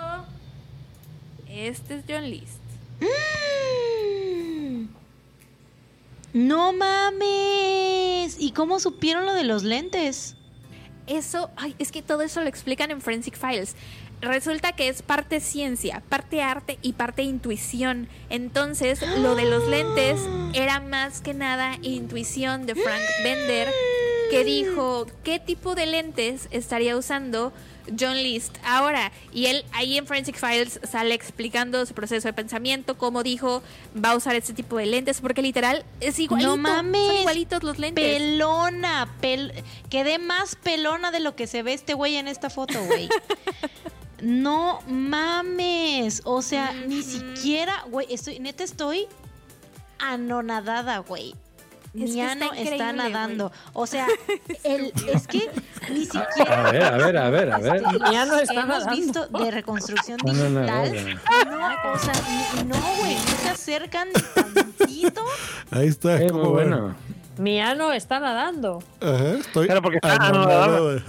Este 1.50 1.96
es 1.96 2.06
John 2.08 2.30
List. 2.30 2.62
No 6.32 6.72
mames. 6.72 8.38
¿Y 8.40 8.54
cómo 8.56 8.80
supieron 8.80 9.26
lo 9.26 9.34
de 9.34 9.44
los 9.44 9.64
lentes? 9.64 10.38
Eso, 11.08 11.52
ay, 11.58 11.76
es 11.78 11.92
que 11.92 12.02
todo 12.02 12.22
eso 12.22 12.40
lo 12.40 12.48
explican 12.48 12.92
en 12.92 13.02
Forensic 13.02 13.38
Files. 13.38 13.76
Resulta 14.22 14.72
que 14.72 14.88
es 14.88 15.02
parte 15.02 15.42
ciencia, 15.42 16.02
parte 16.08 16.42
arte 16.42 16.80
y 16.82 16.94
parte 16.94 17.24
intuición. 17.24 18.08
Entonces, 18.30 19.02
lo 19.18 19.36
de 19.36 19.50
los 19.50 19.68
lentes 19.68 20.22
era 20.54 20.80
más 20.80 21.20
que 21.20 21.34
nada 21.34 21.78
intuición 21.82 22.68
de 22.68 22.76
Frank 22.76 23.04
Bender, 23.22 23.68
que 24.30 24.44
dijo 24.44 25.08
qué 25.24 25.40
tipo 25.40 25.76
de 25.76 25.86
lentes 25.86 26.48
estaría 26.52 26.98
usando 26.98 27.54
John 28.00 28.16
List 28.16 28.58
ahora. 28.64 29.12
Y 29.32 29.48
él 29.48 29.66
ahí 29.72 29.98
en 29.98 30.06
Forensic 30.06 30.38
Files 30.38 30.80
sale 30.84 31.14
explicando 31.14 31.86
su 31.86 31.94
proceso 31.94 32.28
de 32.28 32.34
pensamiento, 32.34 32.98
cómo 32.98 33.24
dijo 33.24 33.62
va 33.96 34.12
a 34.12 34.16
usar 34.16 34.36
este 34.36 34.54
tipo 34.54 34.78
de 34.78 34.86
lentes, 34.86 35.22
porque 35.22 35.42
literal 35.42 35.86
es 36.00 36.20
igualito. 36.20 36.50
no 36.50 36.58
mames. 36.58 37.08
Son 37.08 37.18
igualitos 37.18 37.64
los 37.64 37.80
lentes. 37.80 38.04
Pelona. 38.04 39.10
Pel 39.22 39.54
Quedé 39.90 40.20
más 40.20 40.56
pelona 40.56 41.12
de 41.12 41.20
lo 41.20 41.36
que 41.36 41.48
se 41.48 41.64
ve 41.64 41.74
este 41.74 41.94
güey 41.94 42.16
en 42.16 42.28
esta 42.28 42.50
foto, 42.50 42.84
güey. 42.86 43.10
no 44.22 44.82
mames. 44.88 46.22
O 46.26 46.42
sea, 46.42 46.74
ni 46.74 47.04
siquiera, 47.04 47.86
güey, 47.90 48.08
estoy, 48.14 48.40
neta 48.40 48.64
estoy 48.64 49.08
anonadada, 50.00 51.00
güey. 51.00 51.36
Es 51.98 52.10
Mi 52.12 52.16
que 52.16 52.26
está 52.26 52.48
está 52.58 52.94
nadando. 52.94 53.52
O 53.74 53.88
sea, 53.88 54.06
el, 54.64 54.92
es 55.14 55.28
que 55.28 55.50
ni 55.90 56.06
siquiera. 56.06 56.68
A 56.68 56.72
ver, 56.72 56.84
a 56.84 56.98
ver, 56.98 57.18
a 57.18 57.30
ver, 57.30 57.52
a 57.54 57.58
ver. 57.60 57.82
Mi 58.10 58.16
ano 58.16 58.38
está 58.40 58.54
hemos 58.54 58.68
nadando. 58.68 58.96
visto 58.96 59.28
de 59.28 59.52
reconstrucción 59.52 60.18
No, 60.26 60.34
no, 60.34 60.50
no, 60.50 60.60
digital. 60.62 61.20
no, 61.46 61.52
No, 61.60 61.94
o 61.94 61.98
sea, 62.00 62.14
no, 62.66 62.76
güey, 63.00 63.16
no 63.16 63.22
se 63.42 63.50
acercan 63.50 64.10
ni 64.10 64.54
tantito. 64.54 65.24
Ahí 65.72 65.88
está. 65.88 66.22
Eh, 66.22 66.30
¿cómo 66.30 66.50
muy 66.52 66.58
ven? 66.64 66.70
bueno. 66.72 66.96
Mi 67.38 67.60
ano 67.62 67.92
está 67.92 68.20
nadando. 68.20 68.82
Ajá, 69.02 69.32
estoy 69.40 69.66
Claro, 69.68 69.82
porque 69.82 69.98
está 69.98 70.16
anonadado. 70.16 71.02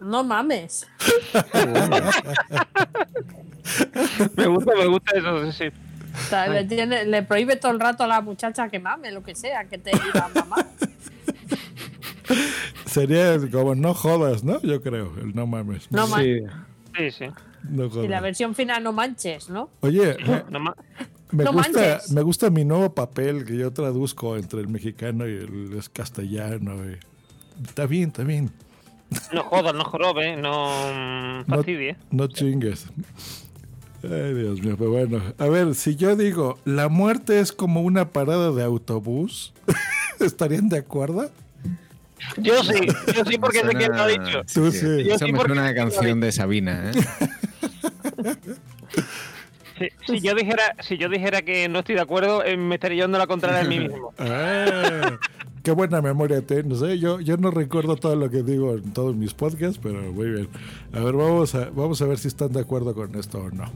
No 0.00 0.24
mames. 0.24 0.86
Me 4.36 4.46
gusta, 4.46 4.72
me 4.76 4.86
gusta 4.86 5.16
eso, 5.16 5.44
sí, 5.44 5.52
sí. 5.52 5.70
Sea, 6.28 6.48
le, 6.48 6.64
tiene- 6.64 7.04
le 7.04 7.22
prohíbe 7.22 7.56
todo 7.56 7.72
el 7.72 7.80
rato 7.80 8.04
a 8.04 8.06
la 8.06 8.20
muchacha 8.20 8.68
que 8.68 8.78
mame, 8.78 9.10
lo 9.12 9.22
que 9.22 9.34
sea, 9.34 9.64
que 9.64 9.78
te 9.78 9.90
diga 9.90 10.28
mamá. 10.34 10.56
Sería 12.86 13.38
como 13.50 13.74
no 13.74 13.94
jodas, 13.94 14.44
¿no? 14.44 14.60
Yo 14.62 14.82
creo, 14.82 15.12
el 15.20 15.34
no 15.34 15.46
mames. 15.46 15.90
No 15.90 16.06
Sí. 16.06 16.40
Sí, 16.96 17.10
sí. 17.10 17.24
No 17.68 17.86
Y 18.02 18.08
la 18.08 18.20
versión 18.20 18.54
final 18.54 18.82
no 18.82 18.92
manches, 18.92 19.48
¿no? 19.50 19.70
Oye, 19.80 20.16
me, 20.26 20.44
No 20.50 20.60
ma- 20.60 20.74
me 21.30 21.44
No 21.44 21.52
gusta, 21.52 21.72
manches. 21.80 22.12
me 22.12 22.22
gusta 22.22 22.50
mi 22.50 22.64
nuevo 22.64 22.94
papel 22.94 23.44
que 23.44 23.56
yo 23.56 23.72
traduzco 23.72 24.36
entre 24.36 24.60
el 24.60 24.68
mexicano 24.68 25.26
y 25.28 25.32
el 25.34 25.80
castellano. 25.92 26.74
y- 26.90 26.98
Está 27.64 27.86
bien, 27.86 28.08
está 28.08 28.24
bien. 28.24 28.50
no 29.32 29.42
jodas, 29.44 29.74
no 29.74 29.84
jorobes, 29.84 30.38
no 30.38 30.68
mm, 30.92 31.44
No, 31.46 31.56
fastidies. 31.56 31.96
no 32.10 32.26
chingues. 32.28 32.86
Ay, 34.10 34.34
Dios 34.34 34.62
mío, 34.62 34.76
pero 34.78 34.90
bueno. 34.90 35.22
A 35.38 35.46
ver, 35.46 35.74
si 35.74 35.96
yo 35.96 36.16
digo, 36.16 36.58
la 36.64 36.88
muerte 36.88 37.40
es 37.40 37.52
como 37.52 37.82
una 37.82 38.08
parada 38.10 38.52
de 38.52 38.62
autobús, 38.62 39.52
¿estarían 40.20 40.68
de 40.68 40.78
acuerdo? 40.78 41.30
Yo 42.36 42.62
sí, 42.64 42.86
yo 43.14 43.24
sí, 43.24 43.38
porque 43.38 43.60
sé 43.60 43.68
que 43.68 43.88
lo 43.88 43.94
ha 43.94 44.06
dicho. 44.06 44.42
Tú 44.52 44.70
sí. 44.72 45.04
Yo 45.04 45.14
Eso 45.14 45.26
sí, 45.26 45.32
me 45.32 45.38
porque 45.38 45.54
suena 45.54 45.66
a 45.66 45.68
sé 45.68 45.74
que 45.74 45.80
lo 45.80 45.86
ha 45.86 45.90
canción 45.90 46.20
de 46.20 46.32
Sabina, 46.32 46.90
¿eh? 46.90 46.94
Si, 49.78 49.88
si 50.04 50.20
yo 50.20 50.34
dijera, 50.34 50.74
si 50.80 50.98
yo 50.98 51.08
dijera 51.08 51.42
que 51.42 51.68
no 51.68 51.78
estoy 51.78 51.94
de 51.94 52.00
acuerdo, 52.00 52.44
eh, 52.44 52.56
me 52.56 52.74
estaría 52.74 52.96
llevando 52.96 53.18
la 53.18 53.28
contraria 53.28 53.60
a 53.60 53.64
mí 53.64 53.78
mismo. 53.78 54.12
Ah, 54.18 55.18
qué 55.62 55.70
buena 55.70 56.02
memoria 56.02 56.42
tienes, 56.42 56.82
¿eh? 56.82 56.98
Yo, 56.98 57.20
yo 57.20 57.36
no 57.36 57.50
recuerdo 57.52 57.94
todo 57.94 58.16
lo 58.16 58.28
que 58.30 58.42
digo 58.42 58.74
en 58.74 58.92
todos 58.92 59.14
mis 59.14 59.34
podcasts, 59.34 59.78
pero 59.80 60.00
muy 60.12 60.30
bien. 60.30 60.48
A 60.92 61.00
ver, 61.00 61.14
vamos 61.14 61.54
a, 61.54 61.70
vamos 61.70 62.02
a 62.02 62.06
ver 62.06 62.18
si 62.18 62.26
están 62.26 62.52
de 62.52 62.60
acuerdo 62.60 62.94
con 62.94 63.14
esto 63.14 63.38
o 63.38 63.50
no. 63.50 63.70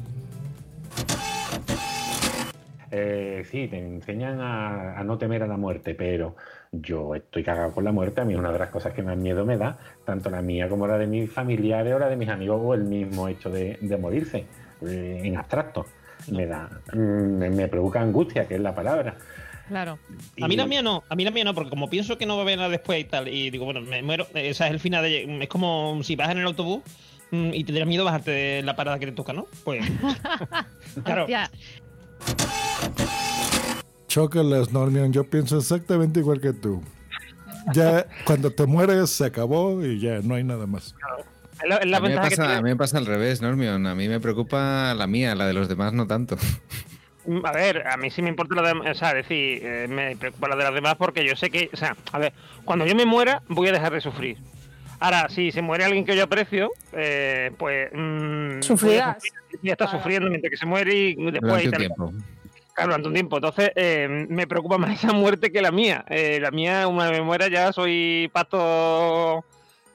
Eh, 2.94 3.42
sí, 3.50 3.68
te 3.68 3.78
enseñan 3.78 4.38
a, 4.40 4.98
a 4.98 5.02
no 5.02 5.16
temer 5.16 5.42
a 5.42 5.46
la 5.46 5.56
muerte, 5.56 5.94
pero 5.94 6.36
yo 6.70 7.14
estoy 7.14 7.42
cagado 7.42 7.72
con 7.72 7.84
la 7.84 7.92
muerte. 7.92 8.20
A 8.20 8.24
mí 8.26 8.34
es 8.34 8.38
una 8.38 8.52
de 8.52 8.58
las 8.58 8.68
cosas 8.68 8.92
que 8.92 9.02
más 9.02 9.16
miedo 9.16 9.46
me 9.46 9.56
da, 9.56 9.78
tanto 10.04 10.28
la 10.28 10.42
mía 10.42 10.68
como 10.68 10.86
la 10.86 10.98
de 10.98 11.06
mis 11.06 11.30
familiares 11.32 11.94
o 11.94 11.98
la 11.98 12.08
de 12.08 12.16
mis 12.16 12.28
amigos, 12.28 12.60
o 12.62 12.74
el 12.74 12.84
mismo 12.84 13.28
hecho 13.28 13.48
de, 13.48 13.78
de 13.80 13.96
morirse, 13.96 14.44
eh, 14.86 15.20
en 15.24 15.38
abstracto. 15.38 15.86
Me 16.30 16.46
da, 16.46 16.68
me, 16.92 17.48
me 17.48 17.66
provoca 17.66 18.00
angustia, 18.00 18.46
que 18.46 18.56
es 18.56 18.60
la 18.60 18.74
palabra. 18.74 19.16
Claro. 19.68 19.98
A 20.40 20.48
mí 20.48 20.56
la 20.56 20.66
mía 20.66 20.82
no, 20.82 21.02
a 21.08 21.14
mí 21.14 21.24
la 21.24 21.30
mía 21.30 21.44
no, 21.44 21.54
porque 21.54 21.70
como 21.70 21.88
pienso 21.88 22.18
que 22.18 22.26
no 22.26 22.34
va 22.34 22.40
a 22.40 22.42
haber 22.42 22.58
nada 22.58 22.68
después 22.68 23.00
y 23.00 23.04
tal, 23.04 23.28
y 23.28 23.48
digo, 23.48 23.64
bueno, 23.64 23.80
me 23.80 24.02
muero, 24.02 24.26
esa 24.34 24.66
es 24.66 24.72
el 24.72 24.80
final 24.80 25.02
de. 25.02 25.38
Es 25.42 25.48
como 25.48 25.98
si 26.02 26.14
vas 26.14 26.30
en 26.30 26.38
el 26.38 26.46
autobús 26.46 26.82
mm, 27.30 27.54
y 27.54 27.64
te 27.64 27.72
da 27.72 27.86
miedo 27.86 28.04
bajarte 28.04 28.30
de 28.30 28.62
la 28.62 28.76
parada 28.76 28.98
que 28.98 29.06
te 29.06 29.12
toca, 29.12 29.32
¿no? 29.32 29.46
Pues. 29.64 29.82
claro. 31.04 31.22
Hostia. 31.22 31.50
Chócalas, 34.08 34.72
Normion, 34.72 35.12
yo 35.12 35.24
pienso 35.24 35.58
exactamente 35.58 36.20
igual 36.20 36.40
que 36.40 36.52
tú. 36.52 36.82
Ya 37.72 38.06
cuando 38.24 38.50
te 38.50 38.66
mueres 38.66 39.10
se 39.10 39.24
acabó 39.24 39.82
y 39.84 39.98
ya 40.00 40.20
no 40.22 40.34
hay 40.34 40.44
nada 40.44 40.66
más. 40.66 40.94
La, 41.64 42.00
mí, 42.00 42.14
pasa, 42.16 42.56
a 42.56 42.62
mí 42.62 42.70
me 42.70 42.76
pasa 42.76 42.98
al 42.98 43.06
revés, 43.06 43.40
Normion. 43.40 43.86
A 43.86 43.94
mí 43.94 44.08
me 44.08 44.18
preocupa 44.20 44.94
la 44.94 45.06
mía, 45.06 45.34
la 45.34 45.46
de 45.46 45.52
los 45.52 45.68
demás 45.68 45.92
no 45.92 46.06
tanto. 46.06 46.36
Mm, 47.24 47.46
A 47.46 47.52
ver, 47.52 47.86
a 47.86 47.96
mí 47.96 48.10
sí 48.10 48.20
me 48.20 48.28
importa 48.30 48.56
la 48.56 48.62
de, 48.74 48.90
o 48.90 48.94
sea, 48.94 49.14
decir, 49.14 49.60
eh, 49.62 49.86
me 49.88 50.16
preocupa 50.16 50.48
la 50.48 50.56
de 50.56 50.64
las 50.64 50.74
demás 50.74 50.96
porque 50.96 51.24
yo 51.24 51.36
sé 51.36 51.50
que, 51.50 51.70
o 51.72 51.76
sea, 51.76 51.96
a 52.12 52.18
ver, 52.18 52.32
cuando 52.64 52.84
yo 52.84 52.96
me 52.96 53.06
muera 53.06 53.42
voy 53.48 53.68
a 53.68 53.72
dejar 53.72 53.92
de 53.92 54.00
sufrir. 54.00 54.38
Ahora, 55.02 55.28
si 55.28 55.50
se 55.50 55.62
muere 55.62 55.84
alguien 55.84 56.04
que 56.04 56.14
yo 56.14 56.22
aprecio, 56.22 56.70
eh, 56.92 57.50
pues... 57.58 57.90
mm, 57.92 58.58
a 58.58 58.62
Sufrirás. 58.62 59.16
sufrir, 59.16 59.32
Voy 59.60 59.70
a 59.70 59.72
estar 59.72 59.90
sufriendo 59.90 60.28
mientras 60.30 60.50
que 60.50 60.56
se 60.56 60.64
muere 60.66 60.94
y 60.94 61.14
después... 61.30 61.64
Durante 61.64 61.66
un 61.68 61.72
tiempo. 61.76 62.12
Claro, 62.74 62.88
durante 62.90 63.08
un 63.08 63.14
tiempo. 63.14 63.36
Entonces, 63.38 63.70
eh, 63.74 64.26
me 64.28 64.46
preocupa 64.46 64.78
más 64.78 64.92
esa 65.04 65.12
muerte 65.12 65.50
que 65.50 65.60
la 65.60 65.72
mía. 65.72 66.04
Eh, 66.08 66.38
la 66.40 66.52
mía, 66.52 66.86
una 66.86 67.10
vez 67.10 67.18
me 67.18 67.24
muera, 67.24 67.48
ya 67.48 67.72
soy 67.72 68.30
pasto. 68.32 69.44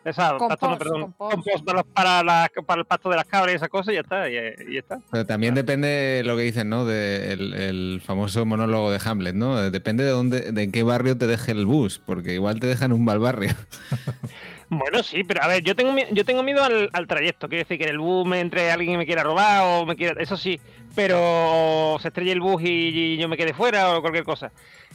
Esa, 0.04 0.38
pasto, 0.38 0.48
no, 0.48 0.58
Compost, 0.58 0.78
perdón. 0.80 1.02
compost. 1.14 1.34
compost 1.36 1.66
para, 1.66 1.78
los- 1.80 1.88
para, 1.94 2.24
la- 2.24 2.52
para 2.66 2.80
el 2.82 2.86
pasto 2.86 3.10
de 3.10 3.16
las 3.16 3.26
cabras 3.26 3.54
y 3.54 3.56
esas 3.56 3.70
cosas, 3.70 3.92
y 3.94 3.96
ya 3.96 4.02
está. 4.02 4.30
Y, 4.30 4.36
y 4.70 4.74
ya 4.74 4.80
está. 4.80 5.00
Pero 5.12 5.26
también 5.26 5.54
depende 5.56 5.88
de 5.88 6.24
lo 6.24 6.36
que 6.38 6.44
dicen, 6.44 6.70
¿no? 6.70 6.86
De 6.86 7.32
el, 7.34 7.54
el 7.54 8.02
famoso 8.06 8.46
monólogo 8.46 8.92
de 8.92 9.00
Hamlet, 9.04 9.36
¿no? 9.36 9.70
Depende 9.72 10.04
de 10.04 10.12
dónde, 10.12 10.52
de 10.52 10.64
en 10.64 10.72
qué 10.72 10.84
barrio 10.84 11.18
te 11.18 11.28
deje 11.28 11.52
el 11.54 11.66
bus, 11.66 12.00
porque 12.06 12.34
igual 12.34 12.60
te 12.60 12.68
dejan 12.68 12.92
un 12.94 13.04
mal 13.06 13.20
barrio. 13.20 13.54
Bueno, 14.70 15.02
sí, 15.02 15.24
pero 15.24 15.44
a 15.44 15.48
ver, 15.48 15.64
yo 15.64 15.76
tengo, 15.76 15.96
yo 16.12 16.26
tengo 16.26 16.44
miedo 16.44 16.64
al, 16.64 16.90
al 16.92 17.08
trayecto. 17.08 17.48
Quiero 17.48 17.64
decir 17.64 17.78
que 17.78 17.86
en 17.86 17.92
el 17.92 18.00
bus 18.00 18.28
me 18.28 18.42
entre 18.42 18.70
alguien 18.70 18.94
que 18.94 18.98
me 18.98 19.06
quiera 19.06 19.24
robar 19.24 19.64
o 19.64 19.86
me 19.86 19.96
quiera. 19.96 20.22
Eso 20.22 20.36
sí, 20.36 20.60
pero 20.94 21.98
se 22.02 22.10
estrella 22.10 22.34
el 22.34 22.42
bus 22.42 22.62
y, 22.62 22.68
y 22.68 23.18
yo 23.18 23.30
me 23.30 23.38
quede 23.38 23.54
fuera 23.54 23.98
o 23.98 24.02
cualquier 24.02 24.26
cosa. 24.26 24.52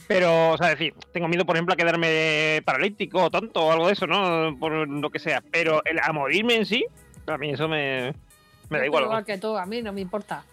Pero, 0.07 0.51
o 0.51 0.57
sea, 0.57 0.69
decir, 0.69 0.93
tengo 1.11 1.27
miedo, 1.27 1.45
por 1.45 1.55
ejemplo, 1.55 1.73
a 1.73 1.77
quedarme 1.77 2.61
paralítico 2.65 3.23
o 3.23 3.31
tonto 3.31 3.65
o 3.65 3.71
algo 3.71 3.87
de 3.87 3.93
eso, 3.93 4.05
¿no? 4.05 4.55
Por 4.59 4.87
lo 4.87 5.09
que 5.09 5.19
sea. 5.19 5.41
Pero 5.51 5.81
el, 5.85 5.99
a 5.99 6.11
morirme 6.13 6.55
en 6.55 6.65
sí, 6.65 6.85
a 7.25 7.37
mí 7.37 7.51
eso 7.51 7.67
me, 7.67 8.13
me 8.69 8.79
da 8.79 8.85
igual. 8.85 9.05
igual 9.05 9.25
que 9.25 9.37
tú, 9.37 9.57
a 9.57 9.65
mí 9.65 9.81
no 9.81 9.91
me 9.93 10.01
importa. 10.01 10.43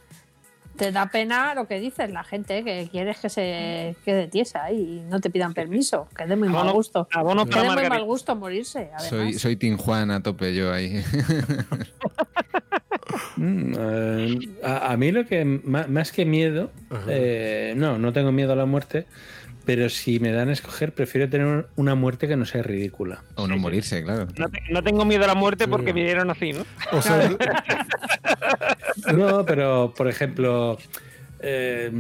Te 0.81 0.93
da 0.93 1.11
pena 1.11 1.55
lo 1.55 1.69
que 1.69 1.79
dices, 1.79 2.11
la 2.11 2.25
gente 2.25 2.65
que 2.65 2.89
quieres 2.91 3.19
que 3.19 3.29
se 3.29 3.95
quede 4.03 4.29
tiesa 4.29 4.73
y 4.73 5.03
no 5.11 5.21
te 5.21 5.29
pidan 5.29 5.53
permiso, 5.53 6.09
que 6.17 6.23
es 6.23 6.29
de 6.31 6.37
muy 6.37 6.49
mal 6.49 6.73
gusto. 6.73 7.07
abono 7.13 7.45
Que 7.45 7.61
de 7.61 7.69
muy 7.69 7.87
mal 7.87 8.05
gusto 8.05 8.35
morirse, 8.35 8.89
además. 8.95 9.09
Soy, 9.09 9.35
soy 9.35 9.57
Team 9.57 9.77
Juan 9.77 10.11
a 10.11 10.23
tope 10.23 10.55
yo 10.55 10.73
ahí. 10.73 11.05
Mm, 13.37 13.75
eh, 13.77 14.39
a, 14.63 14.93
a 14.93 14.97
mí 14.97 15.11
lo 15.11 15.27
que 15.27 15.45
más, 15.45 16.13
que 16.13 16.25
miedo, 16.25 16.71
eh, 17.09 17.75
no, 17.77 17.99
no 17.99 18.13
tengo 18.13 18.33
miedo 18.33 18.53
a 18.53 18.57
la 18.57 18.67
muerte, 18.67 19.07
pero 19.65 19.89
si 19.89 20.19
me 20.21 20.33
dan 20.33 20.49
a 20.49 20.53
escoger, 20.53 20.93
prefiero 20.93 21.29
tener 21.29 21.67
una 21.77 21.95
muerte 21.95 22.27
que 22.29 22.37
no 22.37 22.45
sea 22.47 22.63
ridícula. 22.63 23.23
O 23.37 23.47
no 23.47 23.57
morirse, 23.57 24.03
claro. 24.03 24.27
No, 24.39 24.49
te- 24.49 24.63
no 24.71 24.83
tengo 24.83 25.05
miedo 25.05 25.25
a 25.25 25.29
la 25.29 25.35
muerte 25.35 25.69
porque 25.69 25.93
me 25.95 26.03
dieron 26.05 26.31
así, 26.31 26.53
¿no? 26.53 26.65
O 26.93 27.03
sea, 27.03 27.31
No, 29.15 29.45
pero 29.45 29.93
por 29.97 30.09
ejemplo, 30.09 30.79
eh, 31.41 31.91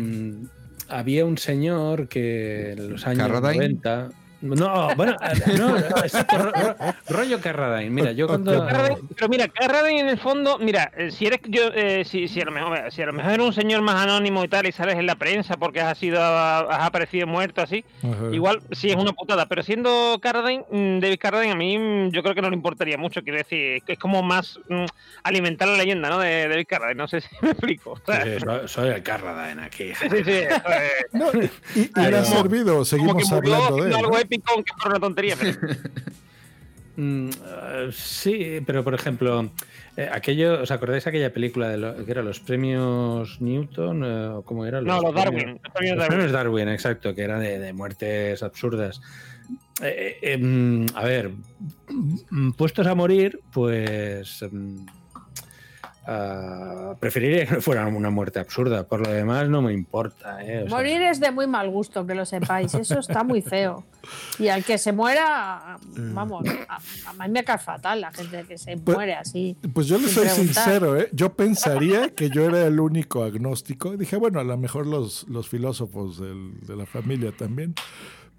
había 0.88 1.24
un 1.24 1.38
señor 1.38 2.08
que 2.08 2.72
en 2.72 2.90
los 2.92 3.06
años 3.06 3.28
¿Carradine? 3.28 3.68
90. 3.68 4.10
No, 4.42 4.94
bueno, 4.96 5.16
no, 5.58 5.76
exacto, 5.78 6.38
ro- 6.38 6.52
ro- 6.52 6.74
rollo 7.08 7.40
Carradine. 7.40 7.90
Mira, 7.90 8.12
yo 8.12 8.26
cuando. 8.26 8.66
Carradine- 8.66 8.98
pero 9.14 9.28
mira, 9.28 9.48
Carradine 9.48 10.00
en 10.00 10.08
el 10.08 10.18
fondo, 10.18 10.58
mira, 10.58 10.90
eh, 10.96 11.10
si 11.10 11.26
eres 11.26 11.40
yo, 11.44 11.64
eh, 11.74 12.04
si, 12.06 12.26
si 12.26 12.40
a 12.40 12.44
lo 12.46 12.50
mejor, 12.52 12.90
si 12.90 13.02
a 13.02 13.06
lo 13.06 13.12
mejor 13.12 13.32
eres 13.32 13.46
un 13.46 13.52
señor 13.52 13.82
más 13.82 13.96
anónimo 14.02 14.42
y 14.42 14.48
tal 14.48 14.66
y 14.66 14.72
sales 14.72 14.96
en 14.96 15.06
la 15.06 15.16
prensa 15.16 15.56
porque 15.58 15.80
has 15.82 15.98
sido, 15.98 16.22
has 16.22 16.86
aparecido 16.86 17.26
muerto 17.26 17.60
así, 17.60 17.84
Ajá. 18.02 18.30
igual 18.32 18.62
sí 18.72 18.88
es 18.90 18.96
una 18.96 19.12
putada. 19.12 19.46
Pero 19.46 19.62
siendo 19.62 20.18
Carradine, 20.22 20.64
mm, 20.70 21.00
David 21.00 21.18
Carradine 21.20 21.52
a 21.52 21.56
mí 21.56 21.78
mm, 21.78 22.10
yo 22.10 22.22
creo 22.22 22.34
que 22.34 22.40
no 22.42 22.48
le 22.48 22.56
importaría 22.56 22.96
mucho. 22.96 23.22
Quiero 23.22 23.38
decir, 23.38 23.82
que 23.84 23.92
es 23.92 23.98
como 23.98 24.22
más 24.22 24.58
mm, 24.70 24.84
alimentar 25.22 25.68
la 25.68 25.76
leyenda, 25.76 26.08
¿no? 26.08 26.18
De 26.18 26.48
David 26.48 26.66
Carradine. 26.66 26.96
No 26.98 27.08
sé 27.08 27.20
si 27.20 27.28
me 27.42 27.50
explico. 27.50 28.00
Sí, 28.06 28.40
soy, 28.42 28.68
soy 28.68 28.88
el 28.88 29.02
Carradine 29.02 29.62
aquí. 29.64 29.92
sí, 29.94 30.08
sí, 30.24 30.30
eh, 30.30 30.48
no, 31.12 31.26
y, 31.74 31.80
y 31.80 31.90
le 32.10 32.16
ha 32.18 32.24
servido, 32.24 32.84
seguimos 32.86 33.30
murió 33.30 33.54
hablando 33.54 33.84
de 33.84 33.90
él. 33.90 33.96
Épico, 34.30 34.52
aunque 34.54 34.72
fuera 34.78 34.96
una 34.96 35.00
tontería. 35.00 35.36
pero- 35.38 35.58
Mm, 36.96 37.30
eh, 37.30 37.88
sí, 37.92 38.58
pero 38.66 38.84
por 38.84 38.92
ejemplo, 38.94 39.50
eh, 39.96 40.08
aquello, 40.12 40.60
¿os 40.60 40.70
acordáis 40.70 41.06
aquella 41.06 41.32
película 41.32 41.68
de 41.68 41.78
lo, 41.78 42.04
que 42.04 42.10
eran 42.10 42.26
los 42.26 42.40
premios 42.40 43.40
Newton? 43.40 44.04
eh, 44.04 44.26
¿o 44.34 44.42
¿Cómo 44.42 44.66
era? 44.66 44.82
No, 44.82 45.00
los 45.00 45.12
premios- 45.12 45.14
Darwin, 45.14 45.60
los 45.62 45.72
premios 45.72 45.96
Los 45.96 45.98
Darwin. 45.98 46.08
premios 46.18 46.32
Darwin, 46.32 46.68
exacto, 46.68 47.14
que 47.14 47.22
eran 47.22 47.40
de, 47.40 47.58
de 47.58 47.72
muertes 47.72 48.42
absurdas. 48.42 49.00
Eh, 49.82 50.18
eh, 50.20 50.36
mm, 50.36 50.86
a 50.94 51.04
ver, 51.04 51.30
mm, 52.30 52.50
puestos 52.52 52.86
a 52.86 52.94
morir, 52.94 53.40
pues 53.52 54.44
mm, 56.06 56.10
ah, 56.10 56.94
preferiría 56.98 57.46
que 57.46 57.54
no 57.56 57.60
fuera 57.60 57.86
una 57.86 58.10
muerte 58.10 58.38
absurda. 58.38 58.84
Por 58.86 59.06
lo 59.06 59.12
demás, 59.12 59.48
no 59.48 59.62
me 59.62 59.72
importa. 59.72 60.42
¿eh? 60.44 60.64
O 60.64 60.68
sea, 60.68 60.76
Morir 60.76 61.02
es 61.02 61.20
de 61.20 61.30
muy 61.30 61.46
mal 61.46 61.70
gusto, 61.70 62.06
que 62.06 62.14
lo 62.14 62.24
sepáis. 62.24 62.74
Eso 62.74 62.98
está 62.98 63.22
muy 63.24 63.42
feo. 63.42 63.84
Y 64.38 64.48
al 64.48 64.64
que 64.64 64.78
se 64.78 64.92
muera, 64.92 65.78
vamos, 65.96 66.44
a, 66.68 66.76
a 67.10 67.26
mí 67.28 67.32
me 67.32 67.44
cae 67.44 67.58
fatal 67.58 68.00
la 68.00 68.12
gente 68.12 68.44
que 68.48 68.56
se 68.58 68.76
Pues- 68.78 68.96
muere 68.96 69.14
así. 69.14 69.56
Pues 69.72 69.86
yo 69.86 69.98
le 69.98 70.08
soy 70.08 70.26
preguntar. 70.26 70.64
sincero, 70.64 70.96
¿eh? 70.98 71.08
Yo 71.12 71.32
pensaría 71.34 72.14
que 72.14 72.30
yo 72.30 72.44
era 72.46 72.66
el 72.66 72.80
único 72.80 73.22
agnóstico. 73.22 73.96
Dije, 73.96 74.16
bueno, 74.16 74.40
a 74.40 74.44
lo 74.44 74.56
mejor 74.56 74.86
los, 74.86 75.26
los 75.28 75.48
filósofos 75.48 76.18
del- 76.20 76.58
de 76.66 76.76
la 76.76 76.86
familia 76.86 77.32
también. 77.32 77.74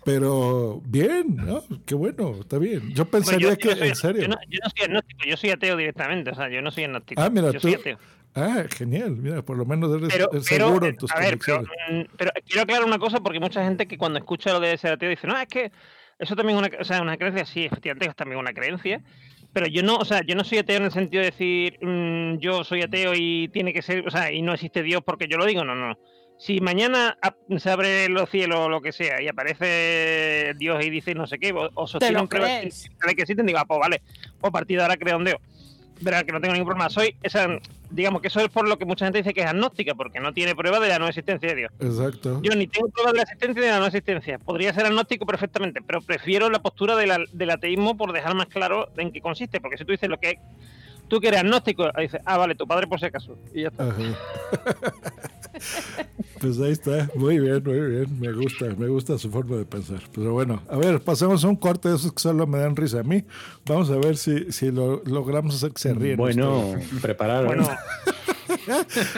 Pero 0.03 0.81
bien, 0.85 1.35
¿no? 1.35 1.63
Qué 1.85 1.95
bueno, 1.95 2.35
está 2.39 2.57
bien. 2.57 2.93
Yo 2.93 3.05
pensaría 3.05 3.49
yo- 3.49 3.53
yo 3.53 3.57
que, 3.57 3.75
soy- 3.75 3.87
en 3.89 3.95
serio. 3.95 4.21
Yo 4.23 4.27
no, 4.29 4.35
yo 4.49 4.59
no 4.63 4.69
soy 4.75 4.85
agnóstico, 4.85 5.19
yo 5.27 5.37
soy 5.37 5.49
ateo 5.51 5.77
directamente. 5.77 6.31
O 6.31 6.35
sea, 6.35 6.49
yo 6.49 6.61
no 6.61 6.71
soy 6.71 6.85
agnóstico. 6.85 7.21
Ah, 7.21 7.29
mira, 7.29 7.47
yo 7.51 7.59
tú. 7.59 7.67
soy 7.67 7.73
ateo. 7.75 7.97
Ah, 8.33 8.63
genial. 8.75 9.11
Mira, 9.17 9.41
por 9.43 9.57
lo 9.57 9.65
menos 9.65 9.95
eres 9.95 10.09
Pero, 10.11 10.29
pero, 10.31 10.43
seguro 10.43 10.87
en 10.87 10.95
tus 10.95 11.11
a 11.11 11.19
ver, 11.19 11.37
pero, 11.45 11.61
mm, 11.61 12.01
pero 12.17 12.31
quiero 12.45 12.61
aclarar 12.61 12.85
una 12.85 12.97
cosa 12.97 13.19
porque 13.19 13.39
mucha 13.39 13.63
gente 13.63 13.87
que 13.87 13.97
cuando 13.97 14.19
escucha 14.19 14.53
lo 14.53 14.59
de 14.59 14.77
ser 14.77 14.93
ateo 14.93 15.09
dice, 15.09 15.27
no, 15.27 15.37
es 15.37 15.47
que 15.47 15.71
eso 16.17 16.35
también 16.35 16.57
es 16.57 16.67
una, 16.69 16.81
o 16.81 16.83
sea, 16.85 17.01
una 17.01 17.17
creencia, 17.17 17.45
sí, 17.45 17.65
efectivamente 17.65 18.07
es 18.07 18.15
también 18.15 18.39
una 18.39 18.53
creencia, 18.53 19.01
pero 19.53 19.67
yo 19.67 19.83
no, 19.83 19.97
o 19.97 20.05
sea, 20.05 20.21
yo 20.25 20.35
no 20.35 20.45
soy 20.45 20.59
ateo 20.59 20.77
en 20.77 20.83
el 20.85 20.91
sentido 20.91 21.21
de 21.21 21.31
decir, 21.31 21.77
mm, 21.81 22.37
yo 22.37 22.63
soy 22.63 22.83
ateo 22.83 23.13
y 23.15 23.49
tiene 23.49 23.73
que 23.73 23.81
ser, 23.81 24.07
o 24.07 24.11
sea, 24.11 24.31
y 24.31 24.41
no 24.41 24.53
existe 24.53 24.81
Dios 24.81 25.01
porque 25.05 25.27
yo 25.27 25.37
lo 25.37 25.45
digo, 25.45 25.65
no, 25.65 25.75
no. 25.75 25.97
Si 26.41 26.59
mañana 26.59 27.19
se 27.59 27.69
abre 27.69 28.09
los 28.09 28.27
cielos 28.27 28.57
o 28.61 28.67
lo 28.67 28.81
que 28.81 28.91
sea 28.91 29.21
y 29.21 29.27
aparece 29.27 30.55
Dios 30.57 30.83
y 30.83 30.89
dice 30.89 31.13
no 31.13 31.27
sé 31.27 31.37
qué, 31.37 31.51
o, 31.51 31.69
o 31.75 31.85
sostiene 31.85 32.19
un 32.19 32.27
que 32.27 33.21
existen, 33.21 33.45
digo, 33.45 33.59
ah, 33.59 33.65
pues 33.65 33.79
vale, 33.79 34.01
pues 34.39 34.49
a 34.49 34.51
partir 34.51 34.77
de 34.77 34.81
ahora 34.83 34.97
creo 34.97 35.17
en 35.17 35.25
Dios. 35.25 35.37
Verá 35.99 36.23
que 36.23 36.31
no 36.31 36.41
tengo 36.41 36.53
ningún 36.55 36.65
problema. 36.67 36.89
Soy 36.89 37.15
esa, 37.21 37.47
digamos 37.91 38.23
que 38.23 38.29
eso 38.29 38.39
es 38.39 38.49
por 38.49 38.67
lo 38.67 38.79
que 38.79 38.85
mucha 38.85 39.05
gente 39.05 39.19
dice 39.19 39.35
que 39.35 39.41
es 39.41 39.45
agnóstica, 39.45 39.93
porque 39.93 40.19
no 40.19 40.33
tiene 40.33 40.55
prueba 40.55 40.79
de 40.79 40.89
la 40.89 40.97
no 40.97 41.07
existencia 41.07 41.47
de 41.49 41.55
Dios. 41.55 41.71
Exacto. 41.79 42.41
Yo 42.41 42.55
ni 42.55 42.65
tengo 42.65 42.89
prueba 42.89 43.11
de 43.11 43.17
la 43.17 43.23
existencia 43.23 43.61
ni 43.61 43.67
de 43.67 43.73
la 43.73 43.79
no 43.79 43.85
existencia. 43.85 44.39
Podría 44.39 44.73
ser 44.73 44.87
agnóstico 44.87 45.27
perfectamente, 45.27 45.79
pero 45.85 46.01
prefiero 46.01 46.49
la 46.49 46.59
postura 46.59 46.95
de 46.95 47.05
la- 47.05 47.23
del 47.31 47.51
ateísmo 47.51 47.95
por 47.97 48.13
dejar 48.13 48.33
más 48.33 48.47
claro 48.47 48.89
en 48.97 49.11
qué 49.11 49.21
consiste. 49.21 49.61
Porque 49.61 49.77
si 49.77 49.85
tú 49.85 49.91
dices 49.91 50.09
lo 50.09 50.17
que 50.19 50.39
tú 51.07 51.19
que 51.21 51.27
eres 51.27 51.41
agnóstico, 51.41 51.91
dices, 51.99 52.19
ah, 52.25 52.37
vale, 52.37 52.55
tu 52.55 52.65
padre 52.65 52.87
por 52.87 52.99
si 52.99 53.05
acaso. 53.05 53.37
Y 53.53 53.61
ya 53.61 53.67
está. 53.67 53.93
Pues 56.39 56.59
ahí 56.59 56.71
está, 56.71 57.09
muy 57.15 57.39
bien, 57.39 57.61
muy 57.63 57.79
bien, 57.79 58.19
me 58.19 58.31
gusta, 58.31 58.65
me 58.75 58.87
gusta 58.87 59.17
su 59.17 59.29
forma 59.29 59.57
de 59.57 59.65
pensar. 59.65 60.01
Pero 60.13 60.33
bueno, 60.33 60.61
a 60.69 60.77
ver, 60.77 60.99
pasemos 61.01 61.43
a 61.43 61.47
un 61.47 61.55
corte 61.55 61.89
de 61.89 61.95
esos 61.95 62.11
que 62.11 62.19
solo 62.19 62.47
me 62.47 62.57
dan 62.57 62.75
risa 62.75 63.01
a 63.01 63.03
mí. 63.03 63.23
Vamos 63.65 63.89
a 63.91 63.97
ver 63.97 64.17
si, 64.17 64.51
si 64.51 64.71
lo 64.71 65.03
logramos 65.05 65.55
hacer 65.55 65.71
que 65.71 65.79
se 65.79 65.93
ríen. 65.93 66.17
Bueno, 66.17 66.69
ustedes. 66.69 67.01
prepararon. 67.01 67.47
Bueno, 67.47 67.69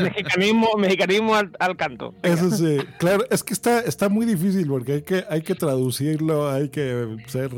mexicanismo, 0.02 0.70
mexicanismo 0.78 1.36
al, 1.36 1.52
al 1.60 1.78
canto. 1.78 2.14
Eso 2.24 2.52
sí, 2.52 2.78
claro, 3.00 3.26
es 3.30 3.44
que 3.44 3.54
está, 3.54 3.80
está 3.80 4.10
muy 4.10 4.26
difícil 4.26 4.68
porque 4.68 4.94
hay 4.94 5.02
que, 5.02 5.24
hay 5.30 5.42
que 5.42 5.56
traducirlo, 5.56 6.50
hay 6.50 6.70
que 6.70 7.18
ser 7.28 7.52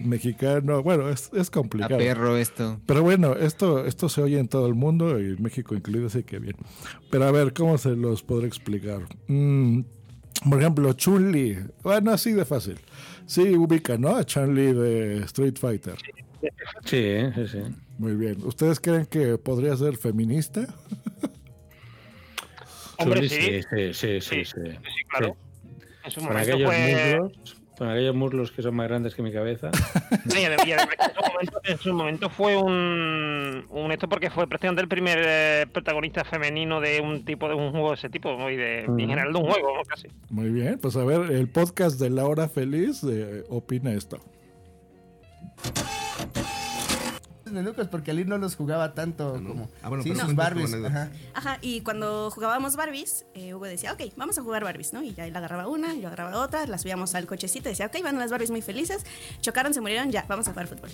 mexicano, 0.00 0.82
bueno, 0.82 1.08
es, 1.08 1.30
es 1.32 1.48
A 1.48 1.52
complicado. 1.52 1.98
perro 1.98 2.36
esto. 2.36 2.80
Pero 2.86 3.02
bueno, 3.02 3.34
esto, 3.36 3.84
esto 3.86 4.08
se 4.08 4.22
oye 4.22 4.38
en 4.38 4.48
todo 4.48 4.66
el 4.66 4.74
mundo 4.74 5.20
y 5.20 5.36
México 5.38 5.74
incluido, 5.74 6.06
así 6.06 6.22
que 6.22 6.38
bien. 6.38 6.56
Pero 7.10 7.24
a 7.24 7.30
ver, 7.30 7.52
¿cómo 7.52 7.78
se 7.78 7.90
los 7.90 8.22
podré 8.22 8.46
explicar? 8.48 9.02
Mm, 9.28 9.82
por 10.48 10.58
ejemplo, 10.60 10.92
Chun-Li. 10.92 11.58
Bueno, 11.82 12.10
así 12.12 12.32
de 12.32 12.44
fácil. 12.44 12.78
Sí, 13.26 13.56
ubica, 13.56 13.96
¿no? 13.98 14.16
A 14.16 14.24
Chun-Li 14.24 14.72
de 14.72 15.18
Street 15.24 15.56
Fighter. 15.58 15.94
Sí, 16.84 17.16
sí, 17.34 17.46
sí. 17.48 17.58
Muy 17.98 18.16
bien. 18.16 18.38
¿Ustedes 18.44 18.80
creen 18.80 19.04
que 19.06 19.36
podría 19.36 19.76
ser 19.76 19.96
feminista? 19.98 20.66
Hombre, 22.98 23.28
Chun-Li, 23.28 23.28
sí. 23.28 23.60
sí, 23.62 23.94
sí, 23.94 24.20
sí, 24.20 24.44
sí, 24.44 24.60
Sí, 24.64 25.04
claro. 25.08 25.36
En 26.04 26.10
su 26.10 26.20
momento 26.22 26.58
fue- 26.64 27.20
con 27.80 27.88
aquellos 27.88 28.14
muslos 28.14 28.52
que 28.52 28.60
son 28.60 28.74
más 28.74 28.88
grandes 28.88 29.14
que 29.14 29.22
mi 29.22 29.32
cabeza. 29.32 29.70
No, 30.26 30.38
y 30.38 30.44
además, 30.44 30.66
y 30.66 30.72
además 30.72 30.96
que 30.98 31.06
en, 31.06 31.14
su 31.14 31.32
momento, 31.32 31.60
en 31.64 31.78
su 31.78 31.94
momento 31.94 32.28
fue 32.28 32.54
un, 32.54 33.64
un 33.70 33.90
esto 33.90 34.06
porque 34.06 34.28
fue 34.28 34.46
prácticamente 34.46 34.82
el 34.82 34.88
primer 34.88 35.18
eh, 35.24 35.66
protagonista 35.72 36.22
femenino 36.22 36.78
de 36.82 37.00
un 37.00 37.24
tipo 37.24 37.48
de 37.48 37.54
un 37.54 37.70
juego 37.70 37.88
de 37.88 37.94
ese 37.94 38.10
tipo 38.10 38.50
y 38.50 38.56
de 38.56 38.84
Ujú. 38.86 38.98
en 38.98 39.08
general 39.08 39.32
de 39.32 39.38
un 39.38 39.50
juego 39.50 39.78
¿no? 39.78 39.82
casi 39.84 40.08
Muy 40.28 40.50
bien, 40.50 40.78
pues 40.78 40.94
a 40.96 41.04
ver, 41.06 41.30
el 41.32 41.48
podcast 41.48 41.98
de 41.98 42.10
La 42.10 42.26
Hora 42.26 42.50
Feliz 42.50 43.02
eh, 43.02 43.44
opina 43.48 43.92
esto. 43.94 44.18
De 47.54 47.62
Lucas 47.62 47.88
porque 47.88 48.10
Ali 48.10 48.24
no 48.24 48.38
los 48.38 48.56
jugaba 48.56 48.94
tanto 48.94 49.32
como 49.34 49.68
Ah, 49.82 49.88
bueno, 49.88 50.02
sí, 50.04 50.10
pero 50.10 50.20
sus 50.20 50.30
tu 50.30 50.36
Barbies. 50.36 50.74
Ajá. 50.74 51.10
Ajá, 51.34 51.58
y 51.60 51.80
cuando 51.82 52.30
jugábamos 52.30 52.76
Barbies, 52.76 53.26
eh, 53.34 53.54
Hugo 53.54 53.66
decía, 53.66 53.92
ok, 53.92 54.02
vamos 54.16 54.38
a 54.38 54.42
jugar 54.42 54.64
Barbies, 54.64 54.92
¿no? 54.92 55.02
Y 55.02 55.14
ya 55.14 55.26
él 55.26 55.34
agarraba 55.36 55.66
una, 55.68 55.94
yo 55.94 56.08
agarraba 56.08 56.38
otra, 56.40 56.66
las 56.66 56.82
subíamos 56.82 57.14
al 57.14 57.26
cochecito 57.26 57.68
y 57.68 57.72
decía, 57.72 57.86
ok, 57.86 58.02
van 58.02 58.18
las 58.18 58.30
Barbies 58.30 58.50
muy 58.50 58.62
felices, 58.62 59.04
chocaron, 59.40 59.74
se 59.74 59.80
murieron, 59.80 60.10
ya, 60.10 60.24
vamos 60.28 60.46
a 60.48 60.50
jugar 60.52 60.66
fútbol. 60.66 60.90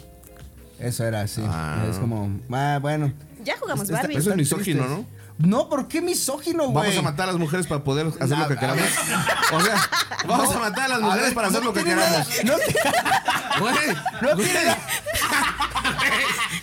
Eso 0.78 1.04
era 1.04 1.22
así. 1.22 1.42
Ah. 1.46 1.86
Es 1.88 1.98
como, 1.98 2.38
ah, 2.52 2.78
bueno. 2.80 3.12
Ya 3.42 3.56
jugamos 3.58 3.84
Está- 3.84 3.96
Barbies. 4.02 4.18
Eso 4.20 4.30
es 4.30 4.36
misógino. 4.36 4.86
¿no? 4.86 5.06
No, 5.38 5.68
¿por 5.68 5.86
qué 5.86 6.00
misógino, 6.00 6.68
güey? 6.68 6.86
Vamos 6.86 6.96
a 6.98 7.02
matar 7.02 7.28
a 7.28 7.32
las 7.32 7.40
mujeres 7.40 7.66
para 7.66 7.84
poder 7.84 8.06
hacer 8.20 8.38
lo 8.38 8.48
que 8.48 8.56
queramos. 8.56 8.84
O 9.52 9.60
sea, 9.60 9.90
vamos 10.26 10.54
a 10.54 10.58
matar 10.58 10.84
a 10.84 10.88
las 10.88 11.00
mujeres 11.00 11.24
ver, 11.26 11.34
para 11.34 11.48
hacer 11.48 11.60
no 11.60 11.66
lo 11.66 11.72
que 11.74 11.82
nada- 11.84 12.24
queramos. 12.26 12.44
No, 12.44 12.54
Güey, 13.60 13.74
no 14.22 14.36
tiene 14.36 14.76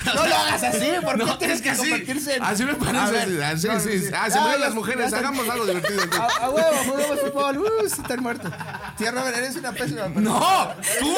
No 0.06 0.14
lo 0.28 0.36
hagas 0.36 0.64
así, 0.64 0.92
¿por 1.04 1.18
qué 1.18 1.26
No, 1.26 1.38
tienes 1.38 1.58
es 1.58 1.62
que 1.64 1.70
así. 1.70 1.92
en- 1.92 2.44
Así 2.44 2.66
me 2.66 2.72
A 2.74 2.78
parece. 2.78 3.26
ver, 3.26 3.44
Ah, 3.44 3.58
sí, 3.58 3.68
no, 3.68 3.80
sí. 3.80 4.00
sí. 4.00 4.06
Ah, 4.16 4.30
se 4.30 4.40
mueren 4.40 4.62
las 4.62 4.74
mujeres. 4.76 5.14
Hagamos 5.14 5.48
algo 5.50 5.66
divertido. 5.66 6.02
A, 6.22 6.46
a 6.46 6.50
huevo, 6.50 6.72
juguemos 6.86 7.20
fútbol. 7.22 7.58
Uh, 7.60 7.86
están 7.86 8.22
muertos. 8.22 8.52
Tía 8.98 9.12
Robert, 9.12 9.36
eres 9.36 9.56
una 9.56 9.72
pésima 9.72 10.04
persona. 10.04 10.22
No, 10.22 10.68
tú, 11.00 11.14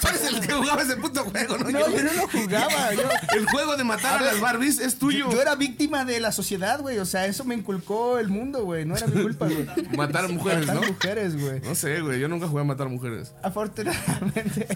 tú 0.00 0.08
eres 0.08 0.24
el 0.24 0.40
que 0.40 0.52
jugaba 0.52 0.82
ese 0.82 0.96
puto 0.96 1.24
juego, 1.24 1.58
¿no? 1.58 1.70
No, 1.70 1.78
yo 1.90 2.02
no 2.02 2.12
lo 2.12 2.28
jugaba. 2.28 2.94
Yo, 2.94 3.02
El 3.36 3.46
juego 3.46 3.76
de 3.76 3.84
matar 3.84 4.18
a, 4.18 4.22
ver, 4.22 4.32
las 4.32 4.40
Barbies 4.40 4.78
es 4.78 4.98
tuyo. 4.98 5.30
Yo, 5.30 5.32
yo 5.32 5.42
era 5.42 5.54
víctima 5.56 6.04
de 6.04 6.20
la 6.20 6.32
sociedad, 6.32 6.80
güey. 6.80 6.98
O 6.98 7.06
sea, 7.06 7.26
eso 7.26 7.44
me 7.44 7.54
inculcó 7.54 8.18
el 8.18 8.28
mundo, 8.28 8.64
güey. 8.64 8.84
No 8.84 8.96
era 8.96 9.06
mi 9.06 9.22
culpa, 9.22 9.46
güey. 9.46 9.66
Matar 9.96 10.26
a 10.26 10.28
mujeres, 10.28 10.66
Matar 10.66 10.82
¿no? 10.82 10.88
mujeres, 10.88 11.40
güey. 11.40 11.60
No 11.60 11.74
sé, 11.74 12.00
güey. 12.00 12.20
Yo 12.20 12.28
nunca 12.28 12.46
jugué 12.46 12.60
a 12.62 12.64
matar 12.64 12.88
mujeres. 12.88 13.34
Afortunadamente. 13.42 14.68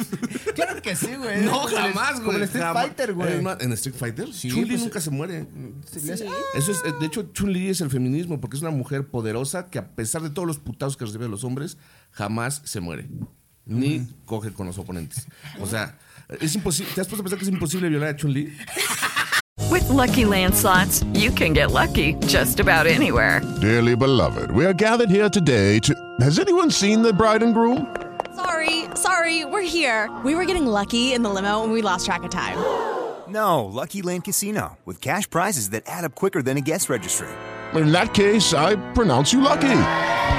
claro 0.54 0.82
que 0.82 0.96
sí, 0.96 1.14
güey. 1.16 1.42
No, 1.42 1.62
Como 1.62 1.68
jamás, 1.76 2.12
güey. 2.14 2.24
Como 2.24 2.38
el 2.38 2.44
Street. 2.44 2.72
Fighter, 2.72 3.14
güey. 3.14 3.32
¿En 3.60 3.72
Street 3.72 3.96
Fighter? 3.96 4.32
Sí, 4.32 4.50
Chun-Li 4.50 4.70
pues, 4.70 4.80
nunca 4.80 5.00
se 5.00 5.10
muere. 5.10 5.46
Sí, 5.90 6.10
Eso 6.54 6.72
es, 6.72 6.82
de 7.00 7.06
hecho, 7.06 7.22
Chun-Li 7.32 7.70
es 7.70 7.80
el 7.80 7.90
feminismo 7.90 8.40
porque 8.40 8.56
es 8.56 8.62
una 8.62 8.70
mujer 8.70 9.06
poderosa 9.06 9.68
que 9.68 9.78
a 9.78 9.88
pesar 9.88 10.22
de 10.22 10.30
todos 10.30 10.46
los 10.46 10.58
putados 10.58 10.96
que 10.96 11.04
reciben 11.04 11.30
los 11.30 11.44
hombres, 11.44 11.78
jamás 12.12 12.62
se 12.64 12.80
muere. 12.80 13.06
Ni 13.64 14.06
coge 14.26 14.52
con 14.52 14.66
los 14.66 14.78
oponentes. 14.78 15.26
O 15.60 15.66
sea, 15.66 15.98
es 16.40 16.54
imposible. 16.54 16.92
¿Te 16.94 17.00
has 17.00 17.06
puesto 17.08 17.22
a 17.22 17.24
pensar 17.24 17.38
que 17.38 17.44
es 17.44 17.50
imposible 17.50 17.88
violar 17.88 18.10
a 18.10 18.16
Chun-Li? 18.16 18.52
With 19.70 19.88
Lucky 19.88 20.24
Land 20.24 20.54
slots, 20.54 21.02
you 21.12 21.30
can 21.30 21.52
get 21.52 21.72
lucky 21.72 22.14
just 22.26 22.60
about 22.60 22.86
anywhere. 22.86 23.40
Dearly 23.60 23.96
beloved, 23.96 24.50
we 24.52 24.64
are 24.64 24.72
gathered 24.72 25.10
here 25.10 25.28
today 25.28 25.80
to. 25.80 25.94
Has 26.20 26.38
anyone 26.38 26.70
seen 26.70 27.02
the 27.02 27.12
bride 27.12 27.42
and 27.42 27.52
groom? 27.52 27.94
Sorry, 28.34 28.84
sorry, 28.94 29.44
we're 29.44 29.62
here. 29.62 30.10
We 30.24 30.34
were 30.34 30.44
getting 30.44 30.66
lucky 30.66 31.12
in 31.14 31.22
the 31.22 31.30
limo 31.30 31.64
and 31.64 31.72
we 31.72 31.82
lost 31.82 32.06
track 32.06 32.22
of 32.22 32.30
time. 32.30 32.58
No, 33.28 33.64
Lucky 33.64 34.02
Land 34.02 34.22
Casino, 34.22 34.78
with 34.84 35.00
cash 35.00 35.28
prizes 35.28 35.70
that 35.70 35.82
add 35.88 36.04
up 36.04 36.14
quicker 36.14 36.42
than 36.42 36.56
a 36.56 36.60
guest 36.60 36.88
registry. 36.88 37.26
In 37.74 37.90
that 37.90 38.14
case, 38.14 38.54
I 38.54 38.76
pronounce 38.92 39.32
you 39.32 39.40
lucky. 39.40 39.74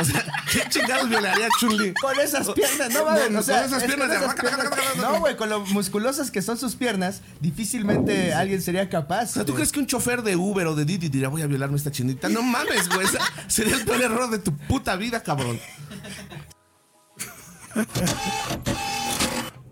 O 0.00 0.04
sea, 0.04 0.24
¿qué 0.52 0.62
chingados 0.68 1.08
violaría 1.08 1.46
a 1.46 1.48
Chun-Li? 1.58 1.92
Con 1.94 2.20
esas 2.20 2.48
piernas, 2.52 2.90
no 2.92 3.04
mames. 3.04 3.30
no, 3.32 3.40
o 3.40 3.42
sea, 3.42 3.56
con 3.56 3.64
esas 3.66 3.82
es 3.82 3.90
que 3.90 3.96
piernas 3.96 4.16
esas 4.16 4.28
raca, 4.36 4.56
raca. 4.56 4.76
No, 4.96 5.18
güey, 5.18 5.36
con 5.36 5.48
lo 5.50 5.60
musculosas 5.66 6.30
que 6.30 6.40
son 6.40 6.56
sus 6.56 6.76
piernas, 6.76 7.20
difícilmente 7.40 8.32
alguien 8.32 8.62
sería 8.62 8.88
capaz. 8.88 9.24
O 9.30 9.32
sea, 9.34 9.44
¿tú 9.44 9.54
crees 9.54 9.72
que 9.72 9.80
un 9.80 9.86
chofer 9.88 10.22
de 10.22 10.36
Uber 10.36 10.68
o 10.68 10.76
de 10.76 10.84
Didi 10.84 11.08
diría 11.08 11.28
voy 11.28 11.42
a 11.42 11.46
violarme 11.48 11.74
a 11.74 11.78
esta 11.78 11.90
chinita? 11.90 12.28
No 12.28 12.42
mames, 12.42 12.88
güey. 12.88 13.06
Sería 13.48 13.74
el 13.74 13.84
peor 13.84 14.02
error 14.02 14.30
de 14.30 14.38
tu 14.38 14.56
puta 14.56 14.94
vida, 14.94 15.20
cabrón. 15.22 15.58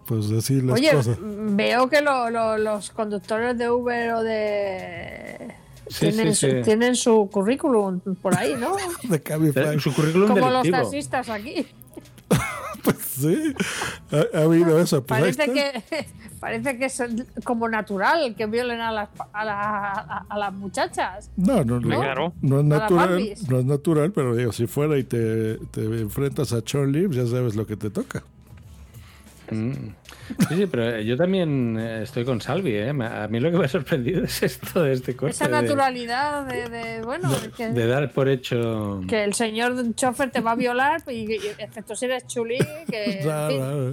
Pues 0.07 0.31
así 0.31 0.61
las 0.61 0.74
Oye, 0.79 0.93
cosas. 0.93 1.16
veo 1.20 1.89
que 1.89 2.01
lo- 2.01 2.31
lo- 2.31 2.59
los 2.59 2.91
conductores 2.91 3.59
de 3.59 3.70
Uber 3.70 4.12
o 4.14 4.22
de. 4.22 5.55
Sí, 5.89 6.11
tienen, 6.11 6.34
sí, 6.34 6.47
su- 6.51 6.57
sí. 6.57 6.62
tienen 6.64 6.97
su 6.97 7.28
currículum 7.32 8.01
por 8.22 8.37
ahí, 8.37 8.55
¿no? 8.59 8.74
De 9.09 9.20
Cabify. 9.22 9.78
Su 9.80 9.95
currículum 9.95 10.28
Como 10.28 10.51
los 10.51 10.68
taxistas 10.70 11.28
aquí. 11.28 11.66
Sí, 13.16 13.55
ha, 14.12 14.39
ha 14.39 14.43
habido 14.43 14.78
eso. 14.78 15.03
Pues 15.05 15.20
Parece 15.37 15.53
que, 15.53 16.07
parece 16.39 16.78
que 16.78 16.84
es 16.84 17.03
como 17.45 17.66
natural 17.68 18.34
que 18.37 18.47
violen 18.47 18.80
a 18.80 18.93
las, 18.93 19.09
a, 19.32 19.45
la- 19.45 19.91
a- 19.93 20.26
a 20.28 20.39
las 20.39 20.53
muchachas. 20.53 21.30
No, 21.37 21.64
no, 21.64 21.80
no, 21.80 21.89
Claro. 21.99 22.32
no 22.43 22.61
es 22.61 22.64
natural, 22.66 23.34
no 23.49 23.59
es 23.59 23.64
natural, 23.64 24.12
pero 24.12 24.37
digo, 24.37 24.53
si 24.53 24.66
fuera 24.66 24.99
y 24.99 25.05
te, 25.05 25.57
te 25.70 25.82
enfrentas 25.84 26.53
a 26.53 26.62
Charlie, 26.62 27.09
ya 27.11 27.26
sabes 27.26 27.57
lo 27.57 27.66
que 27.66 27.76
te 27.76 27.91
toca. 27.91 28.22
Mm. 29.51 29.95
Sí, 30.49 30.57
sí, 30.57 30.67
pero 30.67 31.01
yo 31.01 31.17
también 31.17 31.77
eh, 31.79 32.03
estoy 32.03 32.25
con 32.25 32.41
Salvi. 32.41 32.73
¿eh? 32.75 32.91
A 32.91 33.29
mí 33.29 33.39
lo 33.41 33.51
que 33.51 33.59
me 33.59 33.65
ha 33.65 33.69
sorprendido 33.69 34.25
es 34.25 34.43
esto 34.43 34.83
de 34.83 34.93
este 34.95 35.15
corte. 35.15 35.33
Esa 35.35 35.49
naturalidad 35.49 36.45
de, 36.47 36.69
de, 36.69 37.03
bueno, 37.03 37.31
que, 37.57 37.69
de 37.69 37.87
dar 37.87 38.11
por 38.13 38.29
hecho. 38.29 39.01
que 39.09 39.23
el 39.25 39.35
señor 39.35 39.95
chofer 39.95 40.31
te 40.31 40.41
va 40.41 40.53
a 40.53 40.55
violar, 40.57 41.03
y, 41.09 41.33
y- 41.33 41.37
excepto 41.59 41.95
si 41.95 42.07
eres 42.07 42.27
chulí, 42.27 42.59
que 42.91 43.05
en 43.05 43.19
fin, 43.19 43.29
Nada. 43.29 43.93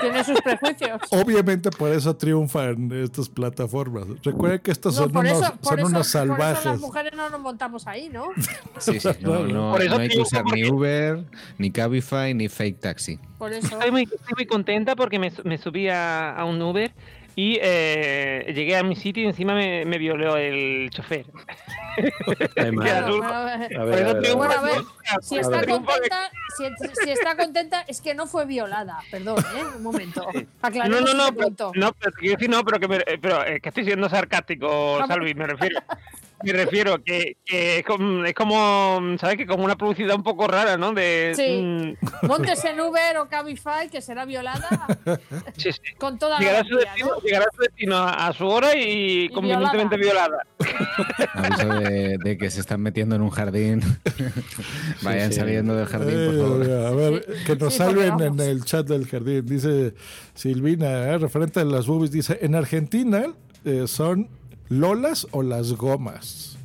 tiene 0.00 0.24
sus 0.24 0.40
prejuicios. 0.40 1.00
Obviamente 1.10 1.70
por 1.70 1.90
eso 1.90 2.16
triunfan 2.16 2.90
estas 2.92 3.28
plataformas. 3.28 4.04
Recuerden 4.22 4.60
que 4.60 4.70
estos 4.70 4.94
No, 4.96 5.02
son, 5.04 5.16
unos, 5.16 5.32
eso, 5.32 5.40
son 5.62 5.78
eso- 5.78 5.86
unos 5.88 5.90
por 5.92 6.00
eso 6.00 6.10
salvajes. 6.10 6.64
las 6.64 6.80
mujeres 6.80 7.12
no 7.14 7.28
nos 7.30 7.40
montamos 7.40 7.86
ahí, 7.86 8.08
¿no? 8.12 8.28
Sí, 8.78 8.98
sí, 9.00 9.08
no, 9.20 9.40
no, 9.46 9.72
Por 9.72 9.82
eso 9.82 9.94
no 9.96 10.00
hay 10.00 10.08
que 10.08 10.20
usar 10.20 10.44
ni 10.46 10.64
Uber, 10.68 11.24
ni 11.58 11.70
Cabify, 11.70 12.32
ni 12.34 12.48
Fake 12.48 12.80
Taxi. 12.80 13.18
Por 13.38 13.52
eso. 13.52 13.66
Estoy 13.78 13.90
muy, 13.90 14.02
estoy 14.04 14.34
muy 14.36 14.46
contenta 14.46 14.94
porque 14.96 15.18
me, 15.18 15.32
me 15.44 15.58
subí 15.58 15.88
a, 15.88 16.30
a 16.34 16.44
un 16.44 16.60
Uber 16.62 16.92
y 17.36 17.58
eh, 17.60 18.52
llegué 18.54 18.76
a 18.76 18.82
mi 18.84 18.94
sitio 18.94 19.24
y 19.24 19.26
encima 19.26 19.54
me, 19.54 19.84
me 19.84 19.98
violó 19.98 20.36
el 20.36 20.88
chofer. 20.90 21.26
Si 25.22 25.36
está 25.38 25.64
contenta, 25.64 26.30
si, 26.56 26.64
si 27.04 27.10
está 27.10 27.36
contenta 27.36 27.84
es 27.86 28.00
que 28.00 28.14
no 28.14 28.26
fue 28.26 28.46
violada. 28.46 28.98
Perdón, 29.10 29.38
¿eh? 29.56 29.62
Un 29.76 29.82
momento. 29.82 30.26
No, 30.34 30.46
Aclaremos 30.62 31.00
no, 31.00 31.14
no, 31.14 31.34
pero, 31.34 31.72
no, 31.74 31.92
pero 31.92 32.12
quiero 32.18 32.36
decir, 32.36 32.50
no, 32.50 32.64
pero 32.64 32.80
que, 32.80 32.88
me- 32.88 33.18
pero, 33.20 33.44
eh, 33.44 33.60
que 33.60 33.68
estoy 33.68 33.84
siendo 33.84 34.08
sarcástico, 34.08 34.98
Salvi, 35.06 35.34
me 35.34 35.46
refiero. 35.46 35.80
Me 36.44 36.52
refiero 36.52 37.02
que, 37.02 37.36
que 37.44 37.78
es, 37.78 37.84
como, 37.84 38.24
es 38.24 38.34
como, 38.34 39.00
¿sabes? 39.18 39.36
Que 39.36 39.46
como 39.46 39.64
una 39.64 39.76
publicidad 39.76 40.14
un 40.16 40.22
poco 40.22 40.46
rara, 40.46 40.76
¿no? 40.76 40.92
De, 40.92 41.32
Sí. 41.34 41.60
mm, 41.62 42.26
Montes 42.26 42.64
en 42.64 42.80
Uber 42.80 43.16
o 43.18 43.28
Cabify, 43.28 43.88
que 43.90 44.00
será 44.00 44.24
violada 44.24 44.86
sí, 45.56 45.72
sí. 45.72 45.80
con 45.98 46.18
toda 46.18 46.34
la 46.34 46.38
Llegará 46.40 46.60
a 46.60 46.64
su 46.64 46.76
destino, 46.76 47.06
¿no? 47.08 47.20
llegará 47.20 47.44
a 47.46 47.56
su 47.56 47.62
destino 47.62 47.96
a, 47.96 48.26
a 48.28 48.32
su 48.32 48.46
hora 48.46 48.76
y, 48.76 49.28
convenientemente 49.30 49.96
violada. 49.96 50.38
Aviso 51.34 51.68
de, 51.68 52.18
de 52.22 52.38
que 52.38 52.50
se 52.50 52.60
están 52.60 52.80
metiendo 52.80 53.16
en 53.16 53.22
un 53.22 53.30
jardín. 53.30 53.80
Vayan 55.02 55.32
sí. 55.32 55.38
saliendo 55.40 55.74
del 55.76 55.86
jardín, 55.86 56.14
por 56.14 56.62
Eh, 56.62 56.66
favor. 56.66 56.86
a 56.86 56.90
ver, 56.90 57.26
que 57.46 57.56
nos 57.56 57.72
Sí, 57.72 57.78
salven 57.78 58.20
en 58.20 58.40
el 58.40 58.64
chat 58.64 58.86
del 58.86 59.06
jardín. 59.06 59.44
Dice 59.46 59.94
Silvina, 60.34 60.86
eh, 61.14 61.18
referente 61.18 61.60
a 61.60 61.64
las 61.64 61.86
boobies, 61.86 62.10
dice, 62.10 62.38
en 62.42 62.54
Argentina 62.54 63.26
eh, 63.64 63.84
son 63.86 64.28
lolas 64.68 65.26
o 65.30 65.42
las 65.42 65.72
gomas. 65.72 66.58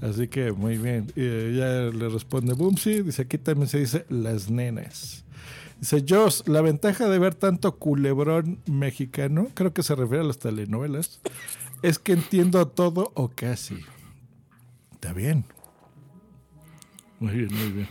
Así 0.00 0.28
que 0.28 0.52
muy 0.52 0.76
bien. 0.76 1.12
Eh, 1.16 1.54
ya 1.56 1.96
le 1.96 2.08
responde 2.08 2.52
Bumsy. 2.54 3.02
Dice, 3.02 3.22
aquí 3.22 3.38
también 3.38 3.68
se 3.68 3.78
dice 3.78 4.04
las 4.08 4.50
nenas. 4.50 5.24
Dice 5.80 6.04
Joss, 6.08 6.44
la 6.46 6.60
ventaja 6.60 7.08
de 7.08 7.18
ver 7.18 7.34
tanto 7.34 7.76
culebrón 7.76 8.58
mexicano, 8.66 9.48
creo 9.54 9.72
que 9.74 9.82
se 9.82 9.94
refiere 9.94 10.22
a 10.22 10.26
las 10.26 10.38
telenovelas, 10.38 11.20
es 11.82 11.98
que 11.98 12.12
entiendo 12.12 12.66
todo 12.68 13.12
o 13.14 13.28
casi. 13.28 13.76
Está 14.92 15.12
bien. 15.12 15.44
Muy 17.20 17.34
bien, 17.34 17.48
muy 17.52 17.70
bien. 17.72 17.88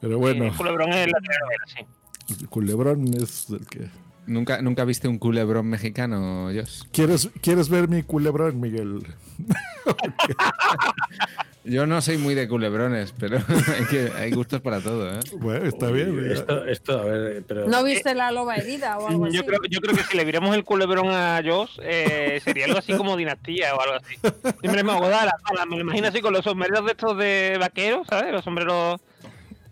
Pero 0.00 0.18
bueno. 0.18 0.46
El 0.46 0.56
culebrón 0.56 0.92
es 0.92 1.06
la 1.10 1.20
telenovela, 1.20 1.64
sí. 1.66 2.34
El 2.40 2.48
culebrón 2.48 3.14
es 3.14 3.50
el 3.50 3.66
que. 3.66 3.90
¿Nunca, 4.26 4.62
¿Nunca 4.62 4.84
viste 4.84 5.08
un 5.08 5.18
culebrón 5.18 5.68
mexicano, 5.68 6.50
Jos? 6.54 6.86
¿Quieres, 6.92 7.30
¿Quieres 7.40 7.68
ver 7.68 7.88
mi 7.88 8.02
culebrón, 8.02 8.60
Miguel? 8.60 9.02
Yo 11.64 11.86
no 11.86 12.00
soy 12.00 12.16
muy 12.16 12.34
de 12.34 12.48
culebrones, 12.48 13.12
pero 13.18 13.38
hay, 13.78 13.84
que, 13.86 14.10
hay 14.16 14.30
gustos 14.30 14.62
para 14.62 14.80
todo, 14.80 15.12
¿eh? 15.12 15.20
Bueno, 15.36 15.66
está 15.66 15.90
bien. 15.90 16.30
Esto, 16.30 16.64
esto, 16.64 16.98
a 16.98 17.04
ver, 17.04 17.44
pero. 17.46 17.68
¿No 17.68 17.84
viste 17.84 18.14
la 18.14 18.30
loba 18.30 18.56
herida 18.56 18.98
o 18.98 19.08
algo 19.08 19.26
así? 19.26 19.36
Yo 19.36 19.44
creo, 19.44 19.60
yo 19.68 19.80
creo 19.80 19.94
que 19.94 20.02
si 20.04 20.16
le 20.16 20.24
viéramos 20.24 20.56
el 20.56 20.64
culebrón 20.64 21.10
a 21.10 21.42
Joss, 21.44 21.78
eh, 21.82 22.40
sería 22.42 22.64
algo 22.64 22.78
así 22.78 22.94
como 22.94 23.14
dinastía 23.16 23.74
o 23.74 23.80
algo 23.80 23.96
así. 23.96 24.16
Siempre 24.60 24.82
me 24.82 24.92
hago 24.92 25.08
dar, 25.10 25.30
me 25.68 25.76
lo 25.76 25.82
imagino 25.82 26.08
así 26.08 26.22
con 26.22 26.32
los 26.32 26.44
sombreros 26.44 26.84
de 26.86 26.92
estos 26.92 27.18
de 27.18 27.58
vaqueros, 27.60 28.06
¿sabes? 28.08 28.32
Los 28.32 28.44
sombreros 28.44 29.00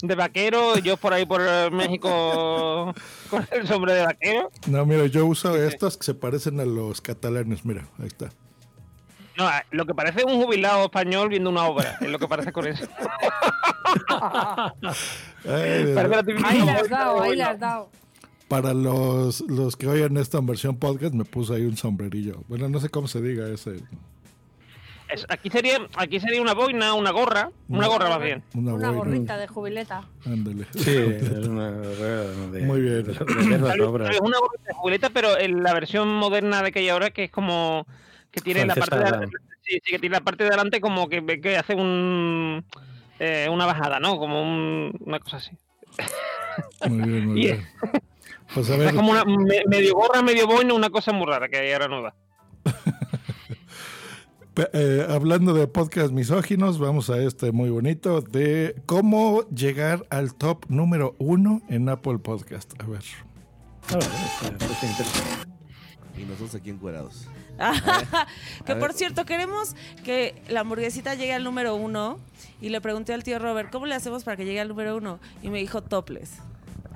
de 0.03 0.15
vaquero, 0.15 0.79
yo 0.79 0.97
por 0.97 1.13
ahí 1.13 1.27
por 1.27 1.41
eh, 1.43 1.71
México 1.71 2.95
con 3.31 3.47
el 3.51 3.67
sombrero 3.67 3.99
de 3.99 4.07
vaquero. 4.07 4.51
No, 4.67 4.87
mira, 4.87 5.07
yo 5.07 5.27
uso 5.27 5.57
estas 5.57 5.97
que 5.97 6.05
se 6.05 6.15
parecen 6.15 6.61
a 6.61 6.65
los 6.65 7.01
catalanes. 7.01 7.65
Mira, 7.65 7.89
ahí 7.99 8.07
está. 8.07 8.31
No, 9.37 9.49
eh, 9.49 9.65
lo 9.71 9.87
que 9.87 9.95
parece 9.95 10.25
un 10.25 10.43
jubilado 10.43 10.85
español 10.85 11.29
viendo 11.29 11.51
una 11.51 11.65
obra, 11.65 11.97
es 12.01 12.09
lo 12.09 12.19
que 12.19 12.27
parece 12.27 12.53
con 12.53 12.67
eso. 12.67 12.87
Ay, 15.45 15.95
la 15.95 16.25
Ahí 16.45 16.63
le 16.63 16.71
has 16.73 16.89
dado, 16.89 17.23
ahí 17.23 17.29
bueno. 17.31 17.45
has 17.47 17.61
dado. 17.61 17.91
Para 18.49 18.75
los, 18.75 19.43
los 19.43 19.77
que 19.77 19.87
oyen 19.87 20.17
esta 20.17 20.41
versión 20.41 20.77
podcast, 20.77 21.15
me 21.15 21.25
puse 21.25 21.55
ahí 21.55 21.65
un 21.67 21.77
sombrerillo. 21.77 22.43
Bueno, 22.49 22.69
no 22.69 22.81
sé 22.81 22.89
cómo 22.89 23.07
se 23.07 23.21
diga 23.21 23.47
ese. 23.49 23.77
Es- 25.09 25.27
aquí 25.29 25.49
sería 25.51 25.79
aquí 25.97 26.21
sería 26.21 26.41
una 26.43 26.53
boina, 26.55 26.93
una 26.95 27.11
gorra, 27.13 27.51
una 27.69 27.87
gorra 27.87 28.11
más 28.11 28.21
bien. 28.23 28.43
Una, 28.55 28.91
gorrita 28.91 29.37
de 29.39 29.47
jubileta. 29.47 30.05
Ándale. 30.27 30.67
Sí, 30.75 30.91
es 30.97 31.47
una 31.47 31.71
de, 31.73 32.61
Muy 32.63 32.81
bien. 32.83 33.05
de, 33.05 33.13
de 33.15 33.59
las 33.59 33.81
obras. 33.81 34.11
Es 34.15 34.21
una 34.21 34.39
gorra 34.39 34.61
de 34.67 34.75
jubileta, 34.75 35.11
pero 35.11 35.39
en 35.39 35.63
la 35.63 35.73
versión 35.73 36.09
moderna 36.09 36.61
de 36.63 36.69
aquella 36.69 36.95
hora 36.95 37.11
que 37.11 37.25
es 37.25 37.31
como 37.31 37.87
que 38.31 38.41
tiene 38.43 38.67
la 38.67 38.75
parte 38.75 38.99
de 38.99 39.27
sí, 39.63 39.81
sí, 39.83 39.91
que 39.93 39.99
tiene 39.99 40.17
la 40.17 40.21
parte 40.23 40.45
de 40.45 40.49
adelante 40.51 40.81
como 40.81 41.09
que, 41.09 41.25
que 41.41 41.57
hace 41.57 41.75
un 41.75 42.65
eh, 43.19 43.49
una 43.51 43.65
bajada, 43.67 43.99
¿no? 44.01 44.19
Como 44.19 44.43
un- 44.43 44.93
una 45.07 45.19
cosa 45.21 45.39
así. 45.39 45.51
Muy 46.89 47.09
bien, 47.09 47.27
muy 47.27 47.35
bien. 47.41 47.67
Pues 48.55 48.69
a 48.71 48.77
Es 48.77 48.93
como 48.93 49.11
una 49.13 49.25
me- 49.25 49.65
medio 49.67 49.95
gorra, 49.95 50.21
medio 50.23 50.47
boina, 50.47 50.75
una 50.75 50.91
cosa 50.91 51.13
muy 51.13 51.27
rara 51.27 51.49
que 51.49 51.57
hay 51.59 51.73
ahora 51.73 51.89
nueva. 51.89 52.15
eh, 54.73 55.07
hablando 55.09 55.55
de 55.55 55.69
podcast 55.69 56.13
misóginos, 56.13 56.81
vamos 56.81 57.11
a 57.11 57.19
este 57.19 57.53
muy 57.53 57.71
bonito 57.71 58.21
de 58.21 58.75
cómo 58.87 59.43
llegar 59.51 60.05
al 60.11 60.35
top 60.35 60.65
número 60.69 61.15
uno 61.19 61.63
en 61.69 61.89
Apple 61.89 62.19
Podcast. 62.19 62.73
A 62.83 62.87
ver. 62.87 63.03
Y 66.17 66.23
nosotros 66.23 66.55
aquí 66.57 66.71
encuerados. 66.71 67.29
que 68.67 68.73
A 68.73 68.79
por 68.79 68.93
cierto, 68.93 69.25
queremos 69.25 69.77
que 70.05 70.43
la 70.49 70.61
hamburguesita 70.61 71.15
llegue 71.15 71.35
al 71.35 71.45
número 71.45 71.77
uno. 71.77 72.19
Y 72.61 72.71
le 72.71 72.81
pregunté 72.81 73.15
al 73.15 73.23
tío 73.23 73.39
Robert, 73.39 73.71
¿cómo 73.71 73.87
le 73.87 73.95
hacemos 73.95 74.25
para 74.25 74.37
que 74.37 74.45
llegue 74.45 74.61
al 74.61 74.69
número 74.69 74.97
uno? 74.97 75.21
Y 75.43 75.51
me 75.51 75.59
dijo 75.59 75.83
topless. 75.83 76.39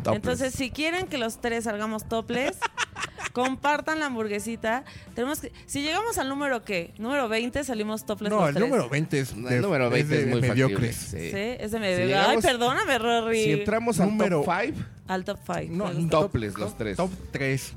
Topless. 0.03 0.17
Entonces, 0.17 0.55
si 0.55 0.71
quieren 0.71 1.07
que 1.07 1.19
los 1.19 1.41
tres 1.41 1.65
salgamos 1.65 2.09
topless, 2.09 2.57
compartan 3.33 4.01
la 4.01 4.07
hamburguesita. 4.07 4.85
Tenemos 5.15 5.41
que, 5.41 5.53
si 5.67 5.83
llegamos 5.83 6.19
al 6.19 6.29
número 6.29 6.65
qué? 6.65 6.93
Número 6.99 7.29
20 7.29 7.65
salimos 7.65 8.05
topless 8.05 8.31
No, 8.31 8.41
los 8.41 8.49
el 8.51 8.55
tres. 8.57 8.69
número 8.69 8.89
20 8.89 9.19
es, 9.21 9.35
de- 9.43 9.57
el 9.57 9.63
número 9.63 9.91
20 9.91 10.15
es 10.15 10.25
de 10.27 10.31
muy 10.31 10.41
mediocre. 10.41 10.93
factible, 10.93 10.93
Sí, 10.93 11.31
sí. 11.31 11.37
es 11.65 11.71
de 11.71 11.79
Si 11.79 11.79
medio. 11.79 12.03
Ay, 12.03 12.09
llegamos- 12.09 12.45
perdóname, 12.45 12.99
Rory. 12.99 13.45
Si 13.45 13.53
entramos 13.53 14.01
al 14.01 14.09
Número- 14.09 14.43
top 14.43 14.55
5, 14.67 14.79
Al 15.09 15.25
top 15.25 15.39
5. 15.47 15.75
No, 15.75 15.91
top- 16.09 16.11
topless 16.11 16.59
los 16.59 16.77
tres. 16.77 16.97
Top 16.97 17.11
3. 17.33 17.73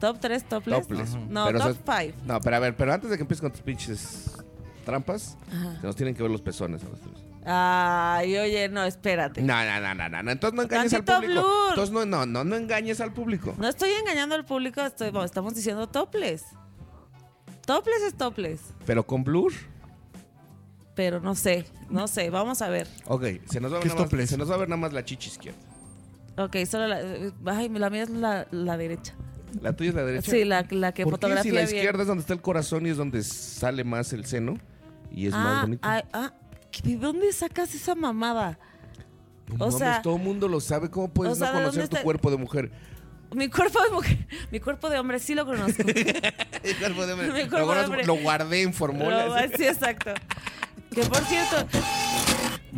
top 0.00 0.18
3 0.20 0.44
topless. 0.48 0.80
Topless. 0.88 1.14
No, 1.28 1.46
Pero, 1.46 1.58
top 1.60 1.68
o 1.70 1.74
sea, 1.84 2.00
5. 2.02 2.18
No, 2.26 2.40
pero 2.40 2.56
a 2.56 2.58
ver, 2.58 2.76
pero 2.76 2.92
antes 2.92 3.10
de 3.10 3.16
que 3.16 3.22
empieces 3.22 3.40
con 3.42 3.52
tus 3.52 3.60
pinches 3.62 4.32
trampas, 4.84 5.36
Ajá. 5.52 5.80
se 5.80 5.86
nos 5.86 5.96
tienen 5.96 6.14
que 6.14 6.22
ver 6.22 6.30
los 6.32 6.40
pezones 6.42 6.82
a 6.84 6.88
los 6.88 7.00
tres. 7.00 7.14
Ay, 7.48 8.36
oye, 8.36 8.68
no, 8.68 8.82
espérate. 8.84 9.40
No, 9.40 9.54
no, 9.64 9.94
no, 9.94 10.08
no, 10.08 10.22
no. 10.22 10.30
Entonces 10.32 10.56
no 10.56 10.62
engañes 10.62 10.92
al 10.94 11.04
público. 11.04 11.32
blur. 11.32 11.68
Entonces 11.70 11.94
no, 11.94 12.04
no, 12.04 12.26
no, 12.26 12.44
no 12.44 12.56
engañes 12.56 13.00
al 13.00 13.12
público. 13.12 13.54
No 13.56 13.68
estoy 13.68 13.90
engañando 13.92 14.34
al 14.34 14.44
público, 14.44 14.80
estoy, 14.80 15.10
bueno, 15.10 15.24
estamos 15.24 15.54
diciendo 15.54 15.88
topless. 15.88 16.44
Topless 17.64 18.02
es 18.02 18.14
topless, 18.14 18.60
Pero 18.84 19.06
con 19.06 19.24
blur, 19.24 19.52
pero 20.94 21.20
no 21.20 21.34
sé, 21.34 21.66
no 21.90 22.08
sé, 22.08 22.30
vamos 22.30 22.62
a 22.62 22.68
ver. 22.68 22.88
ok, 23.06 23.24
se 23.50 23.60
nos 23.60 23.72
va 23.72 23.78
a 23.78 23.80
¿Qué 23.80 23.88
ver, 23.88 23.96
nada 23.98 24.08
más, 24.10 24.28
se 24.28 24.38
nos 24.38 24.50
va 24.50 24.54
a 24.54 24.58
ver 24.58 24.68
nada 24.68 24.80
más 24.80 24.92
la 24.92 25.04
chichi 25.04 25.28
izquierda. 25.30 25.58
Ok, 26.38 26.56
solo 26.68 26.86
la... 26.86 27.00
Ay, 27.46 27.68
la 27.68 27.90
mía 27.90 28.02
es 28.04 28.10
la, 28.10 28.46
la 28.50 28.76
derecha. 28.76 29.14
La 29.60 29.74
tuya 29.74 29.90
es 29.90 29.96
la 29.96 30.04
derecha. 30.04 30.30
Sí, 30.30 30.44
la, 30.44 30.66
la 30.70 30.92
que 30.92 31.04
¿Por 31.04 31.12
qué 31.12 31.16
fotografía 31.16 31.42
si 31.42 31.50
la 31.50 31.62
bien. 31.62 31.76
izquierda 31.76 32.02
es 32.02 32.08
donde 32.08 32.20
está 32.22 32.34
el 32.34 32.40
corazón 32.40 32.86
y 32.86 32.90
es 32.90 32.96
donde 32.96 33.22
sale 33.22 33.84
más 33.84 34.12
el 34.12 34.26
seno 34.26 34.58
y 35.10 35.26
es 35.26 35.34
ah, 35.34 35.38
más 35.38 35.62
bonito? 35.62 35.88
ay, 35.88 36.02
ah, 36.12 36.32
¿de 36.82 36.96
dónde 36.96 37.32
sacas 37.32 37.74
esa 37.74 37.94
mamada? 37.94 38.58
No 39.48 39.54
o 39.54 39.58
mames, 39.58 39.74
sea, 39.78 40.02
todo 40.02 40.16
el 40.16 40.22
mundo 40.22 40.48
lo 40.48 40.60
sabe. 40.60 40.90
¿Cómo 40.90 41.08
puedes 41.08 41.34
o 41.34 41.36
sea, 41.36 41.52
no 41.52 41.58
¿de 41.58 41.64
conocer 41.64 41.88
tu 41.88 41.96
está- 41.96 42.02
cuerpo 42.02 42.30
de 42.30 42.36
mujer? 42.36 42.70
mi 43.34 43.48
cuerpo 43.48 43.82
de 43.82 43.90
mujer, 43.90 44.26
mi 44.52 44.60
cuerpo 44.60 44.88
de 44.88 44.98
hombre 44.98 45.18
sí 45.18 45.34
lo 45.34 45.44
conozco. 45.46 45.82
El 46.62 46.76
cuerpo 46.78 47.06
de 47.06 47.12
hombre. 47.12 47.32
Mi 47.32 47.42
Lo 47.44 47.48
cuerpo 47.48 47.56
de 47.58 47.64
conozco- 47.64 47.84
hombre. 47.86 48.06
Lo 48.06 48.14
guardé 48.16 48.62
en 48.62 48.68
Lo- 48.68 48.72
fórmulas. 48.74 49.50
sí, 49.56 49.64
exacto. 49.64 50.12
Que 50.94 51.02
por 51.02 51.18
cierto, 51.24 51.56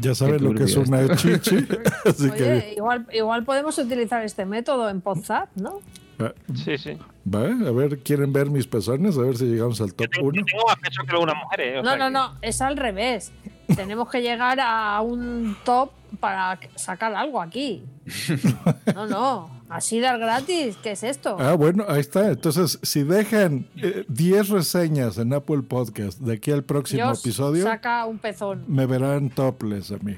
Ya 0.01 0.15
saben 0.15 0.43
lo 0.43 0.55
que 0.55 0.65
es 0.65 0.77
una 0.77 1.15
chichi. 1.17 1.67
Así 2.05 2.31
que. 2.31 2.43
Oye, 2.43 2.75
igual, 2.77 3.07
igual 3.13 3.45
podemos 3.45 3.79
utilizar 3.79 4.25
este 4.25 4.45
método 4.45 4.89
en 4.91 5.01
WhatsApp, 5.05 5.49
¿no? 5.57 5.81
va- 6.21 6.35
Sí, 6.55 6.77
sí. 6.79 6.99
va, 7.33 7.43
a 7.43 7.71
ver, 7.73 7.99
¿quieren 8.01 8.33
ver 8.33 8.51
mis 8.51 8.67
pezones? 8.67 9.17
A 9.17 9.21
ver 9.23 9.37
si 9.37 9.45
llegamos 9.45 9.81
al 9.81 9.95
top 9.95 10.09
1. 10.21 10.45
Tengo 10.45 10.67
más 10.67 10.77
pecho 10.81 11.03
que 11.05 11.11
algunas 11.13 11.37
mujeres. 11.37 11.79
o 11.79 11.83
No, 11.83 11.97
no, 11.97 12.07
que- 12.07 12.11
no, 12.13 12.39
es 12.43 12.61
al 12.61 12.77
revés. 12.77 13.31
Tenemos 13.75 14.09
que 14.11 14.21
llegar 14.23 14.59
a 14.61 15.01
un 15.03 15.57
top 15.65 15.91
para 16.21 16.59
sacar 16.77 17.15
algo 17.15 17.41
aquí. 17.41 17.85
No, 18.95 19.07
no, 19.07 19.51
así 19.69 20.01
dar 20.01 20.19
gratis, 20.19 20.77
¿qué 20.83 20.93
es 20.93 21.03
esto? 21.05 21.37
Ah, 21.39 21.53
bueno, 21.55 21.85
ahí 21.89 22.01
está. 22.01 22.29
Entonces, 22.31 22.79
si 22.83 23.03
dejan 23.05 23.69
eh, 23.77 24.05
10 24.09 24.49
reseñas 24.49 25.19
en 25.19 25.33
Apple 25.35 25.63
Podcast 25.63 26.19
de 26.19 26.35
aquí 26.35 26.51
al 26.51 26.65
próximo 26.65 27.05
Dios, 27.05 27.21
episodio, 27.21 27.63
saca 27.65 28.07
un 28.07 28.19
pezón. 28.19 28.65
me 28.67 28.87
verán 28.87 29.29
topless 29.31 29.93
a 29.93 29.99
mí. 29.99 30.17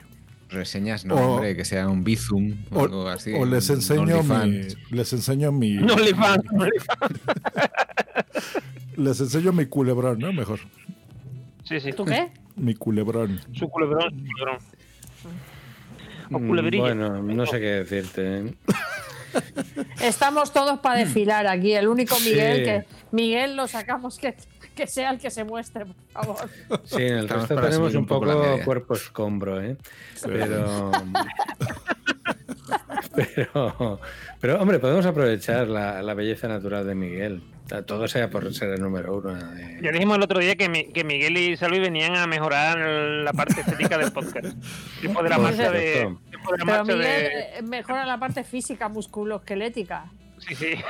Reseñas, 0.48 1.04
no, 1.04 1.14
O- 1.16 1.34
hombre, 1.34 1.54
que 1.56 1.64
sea 1.64 1.88
un 1.88 2.02
Bizum 2.04 2.56
o, 2.72 2.78
O, 2.78 2.84
algo 2.84 3.08
así. 3.08 3.32
o 3.34 3.44
les 3.44 3.68
enseño 3.70 4.22
mi, 4.22 4.62
les 4.90 5.12
enseño 5.12 5.52
mi, 5.52 5.74
No 5.74 5.96
le 5.96 6.14
fan, 6.14 6.40
no 6.52 6.64
le 6.64 6.80
fan. 6.80 7.10
les 8.96 9.20
enseño 9.20 9.52
mi 9.52 9.66
culebrón, 9.66 10.18
¿no? 10.20 10.32
Mejor, 10.32 10.60
Sí, 11.64 11.78
sí. 11.80 11.92
¿Tú 11.92 12.04
qué? 12.04 12.32
Mi 12.56 12.74
culebrón. 12.74 13.40
Su 13.52 13.68
culebrón, 13.68 14.10
su 14.10 14.32
culebrón. 14.32 14.58
O 16.32 16.38
Mm, 16.38 16.48
culebrilla. 16.48 16.82
Bueno, 16.84 17.22
no 17.22 17.46
sé 17.46 17.58
qué 17.58 17.66
decirte. 17.84 18.38
¿eh? 18.38 18.54
Estamos 20.02 20.52
todos 20.52 20.78
para 20.80 21.00
desfilar 21.00 21.46
aquí. 21.46 21.72
El 21.72 21.88
único 21.88 22.16
Miguel 22.20 22.56
Sí. 22.58 22.62
que 22.64 22.84
Miguel 23.12 23.56
lo 23.56 23.66
sacamos 23.66 24.18
que, 24.18 24.36
que 24.74 24.86
sea 24.86 25.10
el 25.10 25.18
que 25.18 25.30
se 25.30 25.44
muestre, 25.44 25.86
por 25.86 25.96
favor. 26.24 26.50
Sí, 26.84 27.02
en 27.02 27.14
el 27.14 27.24
Estamos 27.24 27.48
resto 27.48 27.62
tenemos 27.66 27.94
un 27.94 28.06
poco 28.06 28.32
cuerpo 28.64 28.94
escombro, 28.94 29.60
¿eh? 29.60 29.76
Pero, 30.24 30.90
pero, 33.14 34.00
pero, 34.40 34.60
hombre, 34.60 34.78
podemos 34.78 35.06
aprovechar 35.06 35.68
la, 35.68 36.02
la 36.02 36.14
belleza 36.14 36.48
natural 36.48 36.86
de 36.86 36.94
Miguel. 36.94 37.42
Todo 37.86 38.08
sea 38.08 38.28
por 38.30 38.52
ser 38.54 38.70
el 38.70 38.80
número 38.80 39.16
uno. 39.18 39.34
de- 39.34 39.78
Ya 39.82 39.92
dijimos 39.92 40.16
el 40.16 40.22
otro 40.24 40.38
día 40.40 40.56
que, 40.56 40.68
mi- 40.68 40.92
que 40.92 41.04
Miguel 41.04 41.36
y 41.36 41.56
Salvi 41.56 41.78
venían 41.78 42.16
a 42.16 42.26
mejorar 42.26 42.78
la 42.78 43.32
parte 43.32 43.60
estética 43.60 43.96
del 43.98 44.12
podcast. 44.12 44.46
Después 45.02 45.22
de 45.24 45.30
la 45.30 45.38
marcha 45.38 45.70
de. 45.70 46.14
Después 46.30 46.58
de 46.60 46.64
la 46.66 46.82
Pero 46.82 46.84
Miguel 46.84 47.00
de. 47.00 47.26
eh, 47.58 47.62
mejora 47.62 48.04
la 48.06 48.18
parte 48.18 48.44
física 48.44 48.88
musculoesquelética. 48.88 50.10
Sí, 50.38 50.54
sí. 50.54 50.74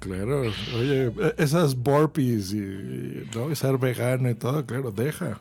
Claro, 0.00 0.42
oye, 0.76 1.12
esas 1.38 1.74
burpees 1.74 2.52
y 2.52 3.26
¿no? 3.34 3.50
Y 3.50 3.56
ser 3.56 3.78
vegano 3.78 4.30
y 4.30 4.34
todo, 4.36 4.64
claro, 4.64 4.92
deja, 4.92 5.40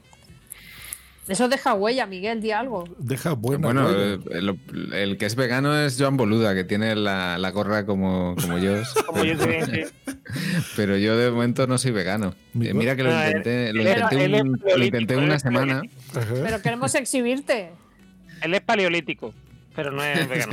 Eso 1.28 1.49
deja 1.49 1.73
huella, 1.73 2.05
Miguel, 2.05 2.41
di 2.41 2.51
algo. 2.51 2.86
deja 2.99 3.34
buena 3.34 3.67
Bueno, 3.67 3.86
huella. 3.88 4.19
eh, 4.32 4.41
lo- 4.41 4.57
el 4.95 5.17
que 5.17 5.25
es 5.25 5.36
vegano 5.36 5.78
es 5.78 5.97
Joan 5.99 6.15
Boluda, 6.15 6.55
que 6.55 6.63
tiene 6.63 6.95
la, 6.95 7.38
la 7.38 7.51
gorra 7.51 7.86
como, 7.86 8.36
como 8.41 8.57
yo. 8.57 8.73
Como 9.07 9.23
yo 9.23 9.34
sí, 9.38 9.49
sí. 9.65 10.13
Pero 10.75 10.97
yo 10.97 11.17
de 11.17 11.32
momento 11.32 11.67
no 11.67 11.78
soy 11.78 11.91
vegano. 11.91 12.34
Mi 12.53 12.67
Eh, 12.69 12.73
mira 12.73 12.95
que 12.95 13.03
lo 13.03 13.11
intenté, 13.11 13.73
lo 13.73 13.82
intenté, 13.82 14.41
un- 14.41 14.61
lo 14.78 14.84
intenté 14.86 15.17
una 15.17 15.39
semana. 15.39 15.82
Pero 16.13 16.61
queremos 16.61 16.95
exhibirte. 16.95 17.71
Él 18.41 18.53
es 18.53 18.61
paleolítico, 18.61 19.34
pero 19.75 19.91
no 19.91 20.03
es 20.03 20.28
vegano. 20.30 20.51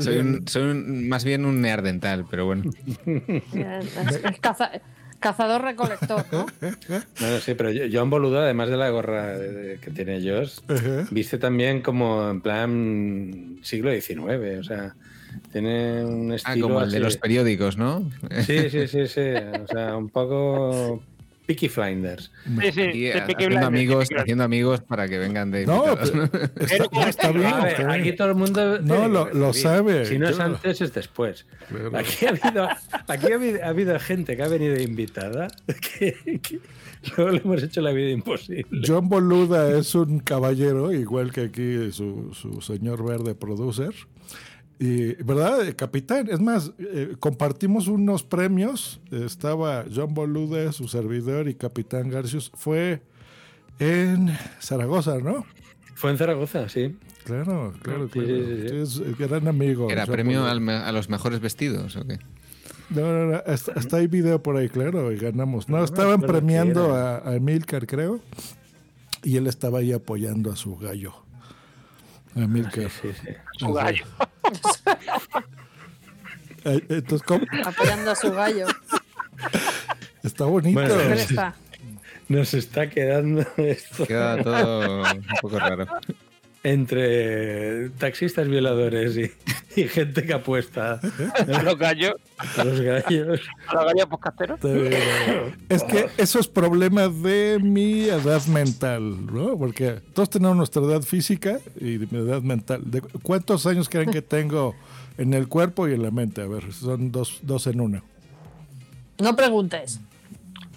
soy, 0.00 0.18
un- 0.18 0.46
soy 0.48 0.62
un- 0.64 1.08
más 1.08 1.24
bien 1.24 1.44
un 1.46 1.60
neardental, 1.60 2.26
pero 2.30 2.44
bueno. 2.46 2.70
Es, 3.06 3.96
es 4.24 4.40
caza- 4.40 4.72
cazador 5.20 5.62
recolector, 5.62 6.24
¿no? 6.32 6.46
Bueno, 7.20 7.38
sí, 7.40 7.54
pero 7.54 7.70
John 7.92 8.10
Boluda, 8.10 8.42
además 8.44 8.68
de 8.70 8.76
la 8.76 8.90
gorra 8.90 9.34
que 9.80 9.90
tiene 9.90 10.20
Josh, 10.22 10.58
viste 11.10 11.38
también 11.38 11.82
como 11.82 12.30
en 12.30 12.40
plan 12.40 13.58
siglo 13.62 13.90
XIX, 13.90 14.58
o 14.58 14.62
sea, 14.62 14.94
tiene 15.52 16.04
un 16.04 16.30
Ah, 16.32 16.36
estilo 16.36 16.66
como 16.68 16.80
el 16.82 16.90
de 16.90 16.96
así- 16.98 17.04
los 17.04 17.16
periódicos, 17.16 17.76
¿no? 17.76 18.08
Sí, 18.46 18.70
sí, 18.70 18.86
sí, 18.86 19.06
sí, 19.08 19.20
o 19.20 19.66
sea, 19.66 19.96
un 19.96 20.08
poco 20.10 21.02
Peaky 21.48 21.68
Flinders. 21.70 22.30
Sí, 22.44 22.52
sí, 22.72 22.80
Aquí, 22.82 23.08
haciendo 23.10 23.34
Blinders, 23.36 23.66
amigos, 23.66 23.96
Peaky 23.96 24.08
Blinders. 24.08 24.22
haciendo 24.22 24.44
amigos 24.44 24.80
para 24.82 25.08
que 25.08 25.18
vengan 25.18 25.50
de 25.50 25.64
No, 25.66 25.86
¿no? 25.86 25.92
está, 25.94 27.08
está 27.08 27.32
bien. 27.32 27.46
A 27.46 27.60
ver, 27.64 27.68
está 27.72 27.86
bien. 27.88 28.00
aquí 28.02 28.12
todo 28.12 28.28
el 28.28 28.34
mundo. 28.34 28.80
No, 28.82 29.08
lo- 29.08 29.32
lo 29.32 29.52
sabe, 29.54 30.04
Si 30.04 30.18
no 30.18 30.28
es 30.28 30.36
yo- 30.36 30.42
antes, 30.44 30.80
es 30.82 30.92
después. 30.92 31.46
Aquí 31.94 32.26
ha 32.26 32.28
habido, 32.30 32.68
aquí 33.08 33.32
ha 33.32 33.34
habido, 33.34 33.64
ha 33.64 33.68
habido 33.68 33.98
gente 33.98 34.36
que 34.36 34.42
ha 34.42 34.48
venido 34.48 34.78
invitada 34.80 35.48
que, 35.98 36.38
que 36.42 36.60
luego 37.16 37.32
le 37.32 37.38
hemos 37.38 37.62
hecho 37.62 37.80
la 37.80 37.92
vida 37.92 38.10
imposible. 38.10 38.66
John 38.86 39.08
Boluda 39.08 39.76
es 39.78 39.94
un 39.94 40.20
caballero, 40.20 40.92
igual 40.92 41.32
que 41.32 41.40
aquí 41.42 41.90
su, 41.92 42.30
su 42.34 42.60
señor 42.60 43.04
verde 43.08 43.34
producer. 43.34 43.94
Y, 44.80 45.14
¿verdad? 45.24 45.66
Eh, 45.66 45.74
Capitán. 45.74 46.28
Es 46.30 46.40
más, 46.40 46.72
eh, 46.78 47.16
compartimos 47.18 47.88
unos 47.88 48.22
premios. 48.22 49.00
Estaba 49.10 49.84
John 49.92 50.14
Boluda, 50.14 50.70
su 50.72 50.86
servidor, 50.88 51.48
y 51.48 51.54
Capitán 51.54 52.10
Garcius. 52.10 52.52
Fue 52.54 53.02
en 53.80 54.30
Zaragoza, 54.60 55.18
¿no? 55.18 55.44
Fue 55.94 56.10
en 56.12 56.18
Zaragoza, 56.18 56.68
sí. 56.68 56.96
Claro, 57.24 57.74
claro, 57.82 58.04
Sí, 58.06 58.20
claro. 58.20 58.28
sí, 58.28 58.68
sí. 58.68 58.76
Es 58.76 58.96
el 58.98 59.14
gran 59.16 59.48
amigo. 59.48 59.90
¿Era 59.90 60.06
John 60.06 60.14
premio 60.14 60.46
al 60.46 60.60
me- 60.60 60.72
a 60.74 60.92
los 60.92 61.08
mejores 61.08 61.40
vestidos 61.40 61.96
o 61.96 62.06
qué? 62.06 62.18
No, 62.90 63.02
no, 63.12 63.26
no, 63.32 63.42
hasta, 63.46 63.72
hasta 63.72 63.96
hay 63.98 64.06
video 64.06 64.42
por 64.42 64.56
ahí, 64.56 64.68
claro, 64.70 65.12
y 65.12 65.16
ganamos. 65.16 65.68
No, 65.68 65.76
me 65.78 65.84
estaban 65.84 66.22
premiando 66.22 66.94
a, 66.94 67.28
a 67.28 67.34
Emilcar, 67.36 67.86
creo, 67.86 68.20
y 69.22 69.36
él 69.36 69.46
estaba 69.46 69.80
ahí 69.80 69.92
apoyando 69.92 70.50
a 70.50 70.56
su 70.56 70.76
gallo. 70.76 71.12
A 72.36 72.40
Emilcar. 72.40 72.84
Ah, 72.86 72.90
Sí, 73.02 73.08
sí. 73.12 73.28
Su 73.58 73.72
gallo. 73.72 74.04
Eh, 76.64 76.84
Entonces, 76.88 77.22
¿cómo? 77.22 77.46
Apoyando 77.64 78.10
a 78.10 78.16
su 78.16 78.32
gallo. 78.32 78.66
Está 80.24 80.44
bonito. 80.44 80.78
Bueno, 80.80 80.94
¿Dónde 80.96 81.16
sí. 81.18 81.34
está? 81.34 81.54
Nos 82.28 82.52
está 82.52 82.90
quedando 82.90 83.46
esto. 83.56 84.04
Queda 84.06 84.42
todo 84.42 85.02
un 85.02 85.26
poco 85.40 85.58
raro. 85.60 85.86
Entre 86.64 87.90
taxistas 87.90 88.48
violadores 88.48 89.16
y, 89.16 89.80
y 89.80 89.88
gente 89.88 90.24
que 90.24 90.34
apuesta 90.34 91.00
A 91.54 91.62
los 91.62 91.78
gallos. 91.78 92.14
a 92.56 92.64
los 92.64 92.80
gallos. 92.80 93.40
A 93.68 93.74
los 93.74 93.84
gallos 93.84 94.58
eh. 94.64 95.54
Es 95.68 95.84
que 95.84 96.08
eso 96.18 96.40
es 96.40 96.48
problema 96.48 97.08
de 97.08 97.58
mi 97.62 98.04
edad 98.04 98.44
mental, 98.46 99.26
¿no? 99.26 99.56
Porque 99.56 100.00
todos 100.14 100.30
tenemos 100.30 100.56
nuestra 100.56 100.82
edad 100.82 101.02
física 101.02 101.60
y 101.80 101.98
de 101.98 102.08
mi 102.10 102.18
edad 102.26 102.42
mental. 102.42 102.82
¿De 102.84 103.02
¿Cuántos 103.02 103.64
años 103.66 103.88
creen 103.88 104.10
que 104.10 104.22
tengo 104.22 104.74
en 105.16 105.34
el 105.34 105.46
cuerpo 105.48 105.88
y 105.88 105.94
en 105.94 106.02
la 106.02 106.10
mente? 106.10 106.42
A 106.42 106.46
ver, 106.46 106.72
son 106.72 107.12
dos, 107.12 107.38
dos 107.42 107.66
en 107.68 107.80
uno. 107.80 108.02
No 109.20 109.34
preguntes. 109.36 110.00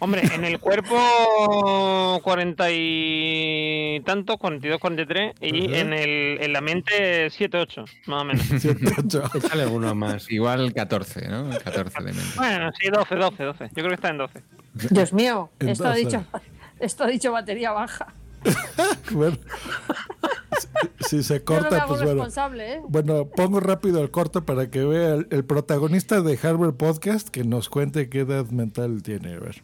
Hombre, 0.04 0.24
en 0.34 0.44
el 0.46 0.60
cuerpo 0.60 2.20
40 2.24 2.68
y 2.72 4.02
tantos, 4.04 4.38
42, 4.38 4.80
43, 4.80 5.36
y 5.42 5.68
Ajá. 5.68 5.78
en, 5.78 5.94
el, 5.94 6.42
en 6.42 6.54
la 6.54 6.60
mente 6.60 7.30
7, 7.30 7.56
8, 7.60 7.86
más 8.08 8.22
o 8.24 8.26
menos. 8.26 8.52
Échale 9.36 9.68
uno 9.68 9.94
más. 9.94 10.32
Igual 10.32 10.74
14, 10.74 11.28
¿no? 11.28 11.52
14 11.52 12.00
de 12.00 12.14
mente. 12.14 12.34
Bueno, 12.36 12.72
sí, 12.80 12.90
12, 12.90 13.16
12, 13.16 13.44
12. 13.44 13.66
Yo 13.66 13.74
creo 13.76 13.90
que 13.90 13.94
está 13.94 14.10
en 14.10 14.18
12. 14.18 14.44
Dios 14.90 15.14
mío, 15.14 15.52
esto 15.60 15.88
ha 15.88 15.94
dicho, 15.94 16.26
esto 16.80 17.04
ha 17.04 17.08
dicho 17.08 17.32
batería 17.32 17.72
baja. 17.72 18.08
Bueno, 19.12 19.38
si, 21.02 21.18
si 21.18 21.24
se 21.24 21.40
no 21.40 21.46
corta, 21.46 21.84
hago 21.84 21.90
pues 21.90 22.02
bueno. 22.02 22.14
responsable, 22.16 22.74
¿eh? 22.74 22.82
Bueno, 22.88 23.28
pongo 23.28 23.60
rápido 23.60 24.02
el 24.02 24.10
corte 24.10 24.42
para 24.42 24.72
que 24.72 24.84
vea 24.84 25.14
el, 25.14 25.28
el 25.30 25.46
protagonista 25.46 26.22
de 26.22 26.40
Harvard 26.42 26.74
Podcast 26.74 27.30
que 27.30 27.44
nos 27.44 27.70
cuente 27.70 28.10
qué 28.10 28.22
edad 28.22 28.46
mental 28.48 29.04
tiene. 29.04 29.34
A 29.36 29.40
ver. 29.40 29.64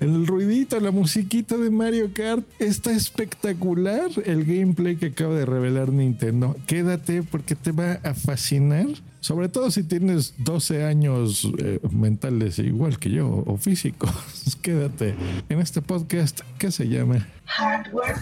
El 0.00 0.26
ruidito, 0.26 0.78
la 0.78 0.90
musiquita 0.90 1.56
de 1.56 1.70
Mario 1.70 2.10
Kart 2.12 2.44
está 2.58 2.92
espectacular. 2.92 4.10
El 4.24 4.44
gameplay 4.44 4.96
que 4.96 5.06
acaba 5.06 5.34
de 5.34 5.46
revelar 5.46 5.90
Nintendo. 5.90 6.56
Quédate 6.66 7.22
porque 7.22 7.54
te 7.54 7.72
va 7.72 7.92
a 8.04 8.14
fascinar. 8.14 8.86
Sobre 9.20 9.48
todo 9.48 9.70
si 9.70 9.82
tienes 9.82 10.34
12 10.38 10.84
años 10.84 11.48
eh, 11.58 11.80
mentales 11.90 12.58
igual 12.58 12.98
que 12.98 13.10
yo 13.10 13.42
o 13.46 13.56
físicos. 13.56 14.10
Quédate 14.62 15.14
en 15.48 15.60
este 15.60 15.80
podcast 15.80 16.40
que 16.58 16.70
se 16.70 16.88
llama 16.88 17.26
Hardware. 17.46 18.16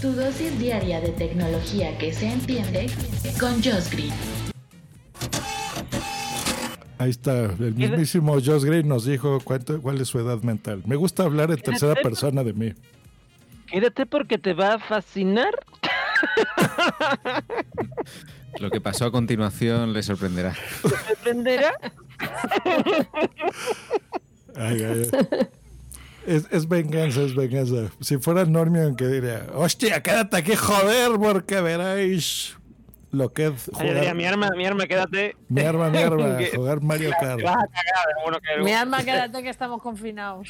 Tu 0.00 0.12
dosis 0.12 0.58
diaria 0.58 1.00
de 1.00 1.10
tecnología 1.10 1.96
que 1.96 2.12
se 2.12 2.26
entiende 2.26 2.90
con 3.38 3.54
Josh 3.62 3.88
Green. 3.90 4.12
Ahí 7.02 7.10
está, 7.10 7.46
el 7.46 7.74
mismísimo 7.74 8.34
Josh 8.34 8.62
Gray 8.62 8.84
nos 8.84 9.04
dijo 9.04 9.40
cuánto, 9.42 9.82
cuál 9.82 10.00
es 10.00 10.06
su 10.06 10.20
edad 10.20 10.40
mental. 10.42 10.84
Me 10.86 10.94
gusta 10.94 11.24
hablar 11.24 11.50
en 11.50 11.60
tercera 11.60 11.96
persona 12.00 12.44
de 12.44 12.52
mí. 12.52 12.74
Quédate 13.66 14.06
porque 14.06 14.38
te 14.38 14.54
va 14.54 14.74
a 14.74 14.78
fascinar. 14.78 15.52
Lo 18.60 18.70
que 18.70 18.80
pasó 18.80 19.06
a 19.06 19.10
continuación 19.10 19.92
le 19.92 20.04
sorprenderá. 20.04 20.54
¿Te 20.82 20.90
sorprenderá? 20.90 21.72
Ay, 24.54 24.82
ay, 24.84 25.10
ay. 25.12 25.48
Es, 26.24 26.46
es 26.52 26.68
venganza, 26.68 27.22
es 27.22 27.34
venganza. 27.34 27.90
Si 28.00 28.18
fuera 28.18 28.44
Normion 28.44 28.94
que 28.94 29.08
diría, 29.08 29.48
hostia, 29.54 30.00
quédate 30.04 30.36
aquí, 30.36 30.54
joder, 30.54 31.18
porque 31.18 31.60
veréis 31.60 32.56
lo 33.12 33.32
que 33.32 33.46
es 33.46 33.70
Ay, 33.74 33.86
yo 33.88 33.94
diría, 33.94 34.00
jugar. 34.00 34.16
mi 34.16 34.24
arma, 34.24 34.50
mi 34.56 34.66
arma, 34.66 34.86
quédate. 34.86 35.36
Mi 35.48 35.60
arma, 35.62 35.88
mi 35.90 35.98
arma, 35.98 36.38
jugar 36.54 36.82
Mario 36.82 37.10
Kart. 37.20 37.38
Te 37.38 37.44
vas 37.44 37.54
a 37.56 37.66
cagar, 37.68 38.06
bueno, 38.24 38.38
que- 38.40 38.62
Mi 38.64 38.72
alma, 38.72 38.98
quédate 39.04 39.42
que 39.42 39.48
estamos 39.50 39.80
confinados. 39.80 40.48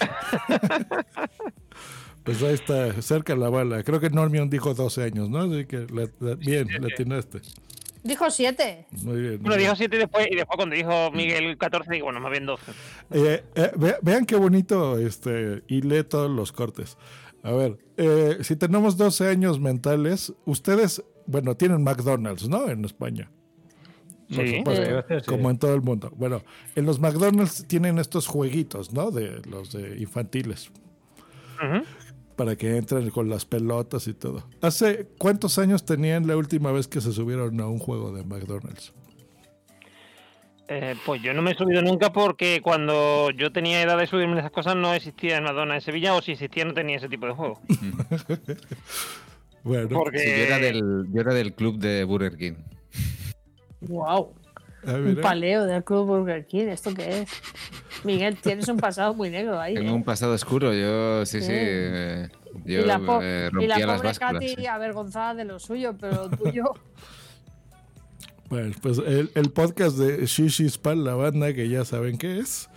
Pues 2.24 2.40
ahí 2.44 2.54
está, 2.54 3.02
cerca 3.02 3.34
la 3.34 3.48
bala. 3.48 3.82
Creo 3.82 3.98
que 3.98 4.08
Normion 4.08 4.48
dijo 4.48 4.74
12 4.74 5.02
años, 5.02 5.28
¿no? 5.28 5.40
Así 5.40 5.64
que 5.64 5.86
la- 5.92 6.08
la- 6.20 6.36
bien, 6.36 6.68
le 6.68 6.92
atinaste. 6.94 7.40
Dijo 8.04 8.30
siete. 8.30 8.86
Muy 9.02 9.20
bien. 9.20 9.42
Bueno, 9.42 9.56
dijo 9.56 9.74
7 9.76 9.94
y 9.96 9.98
después, 9.98 10.26
y 10.30 10.34
después 10.36 10.56
cuando 10.56 10.74
dijo 10.76 11.10
Miguel 11.12 11.56
14, 11.58 11.90
digo, 11.92 12.04
bueno, 12.06 12.20
más 12.20 12.30
bien 12.32 12.46
12. 12.46 12.62
Eh, 13.12 13.44
eh, 13.56 13.70
ve- 13.76 13.96
vean 14.02 14.24
qué 14.26 14.36
bonito 14.36 14.98
este 14.98 15.62
y 15.68 15.82
lee 15.82 16.02
todos 16.04 16.30
los 16.30 16.52
cortes. 16.52 16.96
A 17.44 17.50
ver, 17.52 17.78
eh, 17.96 18.38
si 18.42 18.54
tenemos 18.56 18.96
12 18.96 19.28
años 19.28 19.58
mentales, 19.60 20.32
ustedes, 20.44 21.02
bueno, 21.26 21.54
tienen 21.56 21.82
McDonald's, 21.82 22.48
¿no? 22.48 22.68
En 22.68 22.84
España. 22.84 23.30
Por 24.34 24.46
Sí. 24.48 24.56
supuesto, 24.58 25.04
Sí, 25.20 25.26
como 25.26 25.50
en 25.50 25.58
todo 25.58 25.74
el 25.74 25.82
mundo. 25.82 26.10
Bueno, 26.16 26.42
en 26.74 26.86
los 26.86 26.98
McDonald's 27.00 27.66
tienen 27.68 27.98
estos 27.98 28.26
jueguitos, 28.26 28.92
¿no? 28.92 29.10
De 29.10 29.42
los 29.48 29.72
de 29.72 29.98
infantiles. 29.98 30.70
Para 32.36 32.56
que 32.56 32.76
entren 32.76 33.10
con 33.10 33.28
las 33.28 33.44
pelotas 33.44 34.08
y 34.08 34.14
todo. 34.14 34.48
¿Hace 34.62 35.06
cuántos 35.18 35.58
años 35.58 35.84
tenían 35.84 36.26
la 36.26 36.36
última 36.36 36.72
vez 36.72 36.88
que 36.88 37.00
se 37.00 37.12
subieron 37.12 37.60
a 37.60 37.66
un 37.68 37.78
juego 37.78 38.10
de 38.12 38.24
McDonald's? 38.24 38.92
Eh, 40.68 40.94
pues 41.04 41.20
yo 41.22 41.34
no 41.34 41.42
me 41.42 41.50
he 41.50 41.54
subido 41.54 41.82
nunca 41.82 42.12
porque 42.12 42.60
cuando 42.62 43.30
yo 43.32 43.52
tenía 43.52 43.82
edad 43.82 43.98
de 43.98 44.06
subirme 44.06 44.38
esas 44.38 44.50
cosas 44.52 44.74
no 44.74 44.94
existía 44.94 45.36
en 45.36 45.44
Madonna 45.44 45.74
en 45.74 45.82
Sevilla 45.82 46.14
o 46.14 46.22
si 46.22 46.32
existía 46.32 46.64
no 46.64 46.72
tenía 46.72 46.96
ese 46.96 47.08
tipo 47.10 47.26
de 47.26 47.32
juego. 47.32 47.60
Bueno, 49.64 49.88
Porque- 49.90 50.18
Sí, 50.18 50.26
yo, 50.28 50.34
era 50.44 50.58
del, 50.58 51.06
yo 51.12 51.20
era 51.20 51.34
del 51.34 51.52
club 51.54 51.78
de 51.78 52.04
Burger 52.04 52.36
King. 52.36 52.54
Wow. 53.82 54.34
Ah, 54.84 54.94
Un 54.94 55.16
paleo 55.22 55.64
del 55.64 55.84
Club 55.84 56.06
Burger 56.06 56.44
King. 56.46 56.66
¿Esto 56.66 56.92
qué 56.92 57.20
es? 57.22 57.30
Miguel, 58.04 58.36
tienes 58.36 58.66
un 58.68 58.78
pasado 58.78 59.14
muy 59.14 59.30
negro 59.30 59.60
ahí. 59.60 59.74
Tengo 59.74 59.90
¿eh? 59.90 59.94
un 59.94 60.02
pasado 60.02 60.34
oscuro, 60.34 60.74
yo 60.74 61.24
sí, 61.24 61.38
sí. 61.40 61.46
Sí. 61.46 61.52
eh, 61.54 62.28
yo 62.64 62.80
y 62.80 62.84
la, 62.84 62.98
po- 62.98 63.20
eh, 63.22 63.48
y 63.60 63.66
la 63.68 63.76
rompía 63.78 63.86
las 63.86 64.18
pobre. 64.18 64.54
Katy 64.54 64.66
avergonzada 64.66 65.34
de 65.34 65.44
lo 65.44 65.58
suyo, 65.60 65.94
pero 66.00 66.28
lo 66.28 66.36
tuyo. 66.36 66.64
Bueno, 68.48 68.74
pues 68.82 68.98
el, 68.98 69.30
el 69.34 69.50
podcast 69.50 69.96
de 69.96 70.26
Shishi 70.26 70.68
Spal, 70.68 71.04
la 71.04 71.14
banda 71.14 71.54
que 71.54 71.70
ya 71.70 71.86
saben 71.86 72.18
qué 72.18 72.38
es, 72.38 72.68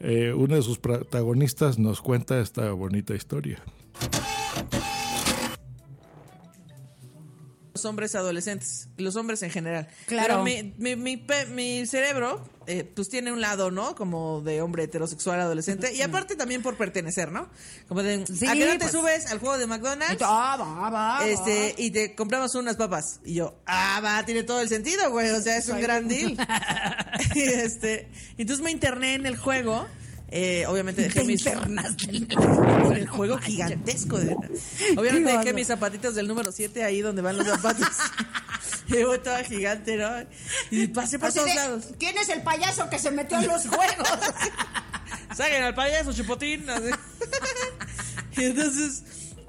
eh, 0.00 0.32
uno 0.34 0.54
de 0.54 0.62
sus 0.62 0.78
protagonistas 0.78 1.78
nos 1.78 2.00
cuenta 2.00 2.40
esta 2.40 2.70
bonita 2.72 3.14
historia. 3.14 3.58
Los 7.78 7.84
hombres 7.84 8.14
adolescentes, 8.16 8.88
los 8.96 9.14
hombres 9.16 9.42
en 9.42 9.50
general. 9.50 9.88
Claro. 10.06 10.42
Pero 10.42 10.44
mi, 10.44 10.74
mi, 10.78 10.96
mi, 10.96 11.16
pe- 11.16 11.46
mi 11.46 11.86
cerebro, 11.86 12.44
eh, 12.66 12.82
pues 12.84 13.08
tiene 13.08 13.32
un 13.32 13.40
lado, 13.40 13.70
¿no? 13.70 13.94
Como 13.94 14.40
de 14.40 14.60
hombre 14.62 14.82
heterosexual 14.84 15.40
adolescente. 15.40 15.94
Y 15.94 16.02
aparte 16.02 16.34
también 16.34 16.60
por 16.62 16.76
pertenecer, 16.76 17.30
¿no? 17.30 17.48
Como 17.86 18.02
de, 18.02 18.26
Sí, 18.26 18.46
¿a 18.46 18.52
qué 18.54 18.64
hora 18.64 18.72
te 18.72 18.78
pues. 18.80 18.90
subes 18.92 19.26
al 19.30 19.38
juego 19.38 19.58
de 19.58 19.66
McDonald's? 19.68 20.20
Ah, 20.24 20.56
va, 20.58 20.90
va, 20.90 21.26
Este, 21.28 21.74
y 21.78 21.90
te 21.92 22.14
compramos 22.14 22.54
unas 22.56 22.76
papas. 22.76 23.20
Y 23.24 23.34
yo, 23.34 23.54
ah, 23.66 24.00
va, 24.04 24.24
tiene 24.26 24.42
todo 24.42 24.60
el 24.60 24.68
sentido, 24.68 25.10
güey. 25.10 25.30
O 25.30 25.40
sea, 25.40 25.56
es 25.56 25.68
un 25.68 25.80
gran 25.80 26.08
deal. 26.08 26.36
y 27.34 27.40
este, 27.42 28.08
y 28.36 28.42
entonces 28.42 28.64
me 28.64 28.70
interné 28.72 29.14
en 29.14 29.26
el 29.26 29.36
juego. 29.36 29.86
Eh, 30.30 30.66
obviamente 30.66 31.02
dejé 31.02 31.24
mis 31.24 31.46
en 31.46 31.78
el 32.92 33.08
juego 33.08 33.38
gigantesco 33.38 34.18
de 34.18 34.36
Obviamente 34.96 35.32
dejé 35.32 35.54
mis 35.54 35.66
zapatitos 35.66 36.14
del 36.14 36.28
número 36.28 36.52
7 36.52 36.84
ahí 36.84 37.00
donde 37.00 37.22
van 37.22 37.38
los 37.38 37.46
zapatos. 37.46 37.88
Yo 38.88 39.20
toda 39.20 39.42
gigante, 39.44 39.96
¿no? 39.96 40.10
Y 40.70 40.86
pasé 40.88 41.18
por 41.18 41.28
Así 41.28 41.38
todos 41.38 41.50
de, 41.50 41.54
lados. 41.54 41.84
¿Quién 41.98 42.16
es 42.18 42.28
el 42.30 42.42
payaso 42.42 42.88
que 42.88 42.98
se 42.98 43.10
metió 43.10 43.38
en 43.38 43.48
los 43.48 43.66
juegos? 43.66 44.08
Saquen 45.36 45.62
al 45.62 45.74
payaso, 45.74 46.12
chupotín. 46.12 46.64
Y 48.36 48.44
entonces 48.44 49.02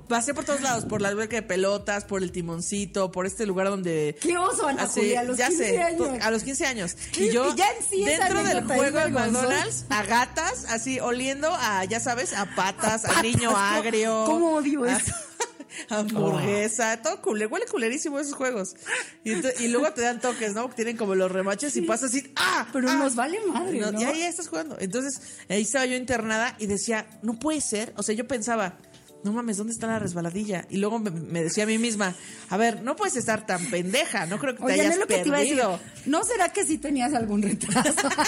pasé 0.09 0.33
por 0.33 0.43
todos 0.43 0.61
lados, 0.61 0.83
por 0.85 1.01
la 1.01 1.07
alberca 1.07 1.37
de 1.37 1.43
pelotas, 1.43 2.03
por 2.03 2.21
el 2.21 2.33
timoncito, 2.33 3.11
por 3.11 3.25
este 3.25 3.45
lugar 3.45 3.69
donde... 3.69 4.17
¡Qué 4.19 4.37
oso, 4.37 4.67
Ana 4.67 4.87
Julia, 4.87 5.21
a 5.21 5.23
los 5.23 5.37
ya 5.37 5.47
15 5.47 5.63
sé, 5.63 5.81
años! 5.81 6.09
a 6.21 6.31
los 6.31 6.43
15 6.43 6.65
años. 6.65 6.97
Y 7.17 7.29
yo, 7.29 7.55
Ya 7.55 7.67
en 7.71 7.83
sí 7.89 8.03
dentro 8.03 8.43
del 8.43 8.65
juego 8.65 8.99
de. 8.99 9.09
McDonald's, 9.09 9.85
a 9.89 10.03
gatas, 10.03 10.65
así, 10.69 10.99
oliendo 10.99 11.49
a, 11.53 11.85
ya 11.85 11.99
sabes, 12.01 12.33
a 12.33 12.45
patas, 12.55 13.05
a, 13.05 13.07
patas, 13.07 13.23
niño 13.23 13.49
¿cómo- 13.51 13.57
agrio. 13.57 14.23
cómo 14.25 14.55
odio 14.55 14.83
a- 14.83 14.97
eso? 14.97 15.13
Hamburguesa, 15.89 17.01
todo 17.01 17.21
culé, 17.21 17.45
huele 17.45 17.65
culerísimo 17.67 18.19
esos 18.19 18.33
juegos. 18.33 18.75
Y, 19.23 19.67
luego 19.67 19.93
te 19.93 20.01
dan 20.01 20.19
toques, 20.19 20.53
¿no? 20.53 20.69
Tienen 20.69 20.97
como 20.97 21.15
los 21.15 21.31
remaches 21.31 21.75
y 21.77 21.81
pasas 21.81 22.09
así, 22.09 22.33
¡ah! 22.35 22.67
Pero 22.73 22.89
ah". 22.89 22.95
nos 22.95 23.15
vale 23.15 23.39
madre, 23.45 23.79
¿no? 23.79 24.01
Y 24.01 24.03
ahí 24.03 24.23
estás 24.23 24.47
jugando. 24.47 24.77
Entonces, 24.79 25.21
ahí 25.47 25.61
estaba 25.61 25.85
yo 25.85 25.95
internada 25.95 26.55
y 26.57 26.65
decía, 26.65 27.07
no 27.21 27.37
puede 27.37 27.61
ser. 27.61 27.93
O 27.97 28.03
sea, 28.03 28.15
yo 28.15 28.27
pensaba, 28.27 28.77
no 29.23 29.33
mames, 29.33 29.57
¿dónde 29.57 29.73
está 29.73 29.87
la 29.87 29.99
resbaladilla? 29.99 30.65
Y 30.69 30.77
luego 30.77 30.99
me, 30.99 31.11
me 31.11 31.43
decía 31.43 31.63
a 31.65 31.67
mí 31.67 31.77
misma, 31.77 32.15
a 32.49 32.57
ver, 32.57 32.81
no 32.81 32.95
puedes 32.95 33.15
estar 33.15 33.45
tan 33.45 33.65
pendeja, 33.69 34.25
no 34.25 34.39
creo 34.39 34.53
que 34.53 34.59
te 34.59 34.65
Oye, 34.65 34.77
no 34.77 34.81
hayas 34.81 34.93
es 34.93 34.99
lo 34.99 35.07
que 35.07 35.17
te 35.17 35.27
iba 35.27 35.37
a 35.37 35.41
decir. 35.41 35.61
¿No 36.05 36.23
será 36.23 36.49
que 36.49 36.65
sí 36.65 36.77
tenías 36.77 37.13
algún 37.13 37.41
retraso? 37.41 38.09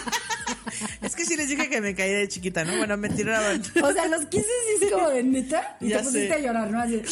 Es 1.02 1.16
que 1.16 1.26
sí 1.26 1.36
les 1.36 1.50
dije 1.50 1.70
que 1.70 1.82
me 1.82 1.94
caí 1.96 2.12
de 2.12 2.28
chiquita, 2.28 2.64
¿no? 2.64 2.78
Bueno, 2.78 2.96
me 2.96 3.10
tiraban. 3.10 3.62
o 3.84 3.92
sea, 3.92 4.08
los 4.08 4.26
15 4.26 4.48
sí 4.80 4.86
es 4.86 4.92
como 4.92 5.10
de 5.10 5.24
neta. 5.24 5.78
Y 5.82 5.90
Ya 5.90 5.98
te 5.98 6.04
pusiste 6.04 6.28
sé. 6.30 6.34
a 6.34 6.40
llorar, 6.40 6.72
¿no? 6.72 6.80
Así. 6.82 7.02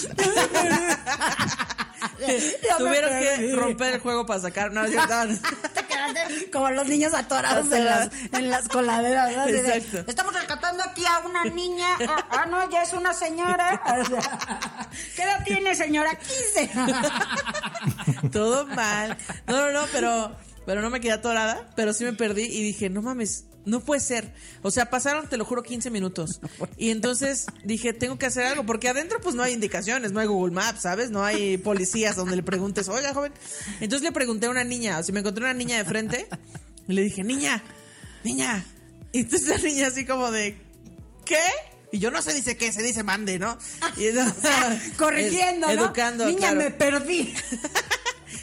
Tuvieron 2.78 3.10
que 3.20 3.56
romper 3.56 3.96
el 3.96 4.00
juego 4.00 4.26
para 4.26 4.40
sacar. 4.40 4.72
No, 4.72 4.88
ya 4.88 5.02
estaban. 5.02 5.40
Como 6.54 6.70
los 6.72 6.88
niños 6.88 7.14
atorados 7.14 7.72
en 7.72 7.86
las, 7.86 8.10
en 8.34 8.50
las 8.50 8.68
coladeras. 8.68 9.32
Exacto. 9.47 10.10
Estamos 10.10 10.34
rescatando 10.34 10.84
aquí 10.84 11.04
a 11.06 11.20
una 11.26 11.45
niña. 11.45 11.88
Ah, 12.08 12.26
ah, 12.32 12.45
no, 12.45 12.70
ya 12.70 12.84
es 12.84 12.93
una 12.93 13.14
señora. 13.14 13.82
O 14.00 14.06
sea, 14.06 14.89
¿Qué 15.16 15.24
edad 15.24 15.43
tiene, 15.43 15.76
señora? 15.76 16.12
15. 16.16 16.72
Todo 18.32 18.66
mal. 18.68 19.18
No, 19.47 19.58
no, 19.58 19.72
no, 19.72 19.86
pero, 19.91 20.36
pero 20.66 20.82
no 20.82 20.89
me 20.89 21.00
quedé 21.00 21.14
atorada, 21.14 21.68
pero 21.76 21.93
sí 21.93 22.04
me 22.04 22.14
perdí 22.14 22.43
y 22.43 22.64
dije, 22.64 22.89
no 22.89 23.02
mames, 23.02 23.45
no 23.70 23.80
puede 23.80 24.01
ser. 24.01 24.34
O 24.61 24.72
sea, 24.72 24.89
pasaron, 24.89 25.28
te 25.28 25.38
lo 25.38 25.45
juro, 25.45 25.63
15 25.63 25.89
minutos. 25.89 26.39
Y 26.78 26.91
entonces 26.91 27.45
dije, 27.63 27.93
tengo 27.93 28.17
que 28.17 28.26
hacer 28.26 28.45
algo, 28.45 28.65
porque 28.65 28.89
adentro 28.89 29.20
pues 29.22 29.36
no 29.36 29.43
hay 29.43 29.53
indicaciones, 29.53 30.11
no 30.11 30.20
hay 30.20 30.28
Google 30.28 30.53
Maps, 30.53 30.82
¿sabes? 30.84 31.11
No 31.11 31.24
hay 31.24 31.57
policías 31.57 32.15
donde 32.15 32.36
le 32.36 32.43
preguntes, 32.43 32.88
oiga, 32.89 33.13
joven. 33.13 33.34
Entonces 33.82 34.03
le 34.03 34.11
pregunté 34.11 34.45
a 34.47 34.49
una 34.49 34.63
niña, 34.63 34.99
o 34.99 35.03
sea, 35.03 35.13
me 35.13 35.20
encontré 35.20 35.43
una 35.43 35.53
niña 35.53 35.78
de 35.78 35.86
frente 35.86 36.28
y 36.88 36.93
le 36.93 37.01
dije, 37.03 37.24
niña, 37.24 37.61
niña. 38.24 38.65
Y 39.11 39.20
entonces 39.22 39.47
la 39.49 39.57
niña 39.57 39.88
así 39.88 40.05
como 40.05 40.32
de, 40.32 40.57
¿qué? 41.26 41.39
Y 41.91 41.99
yo 41.99 42.11
no 42.11 42.22
se 42.22 42.34
dice 42.34 42.55
qué, 42.55 42.72
se 42.72 42.84
dice 42.84 43.03
mande, 43.03 43.39
¿no? 43.39 43.57
Y 43.97 44.05
Corrigiendo, 44.97 45.70
ed- 45.70 45.76
¿no? 45.76 45.84
Educando, 45.86 46.26
Niña, 46.28 46.39
claro. 46.51 46.55
me 46.57 46.72
perdí. 46.72 47.34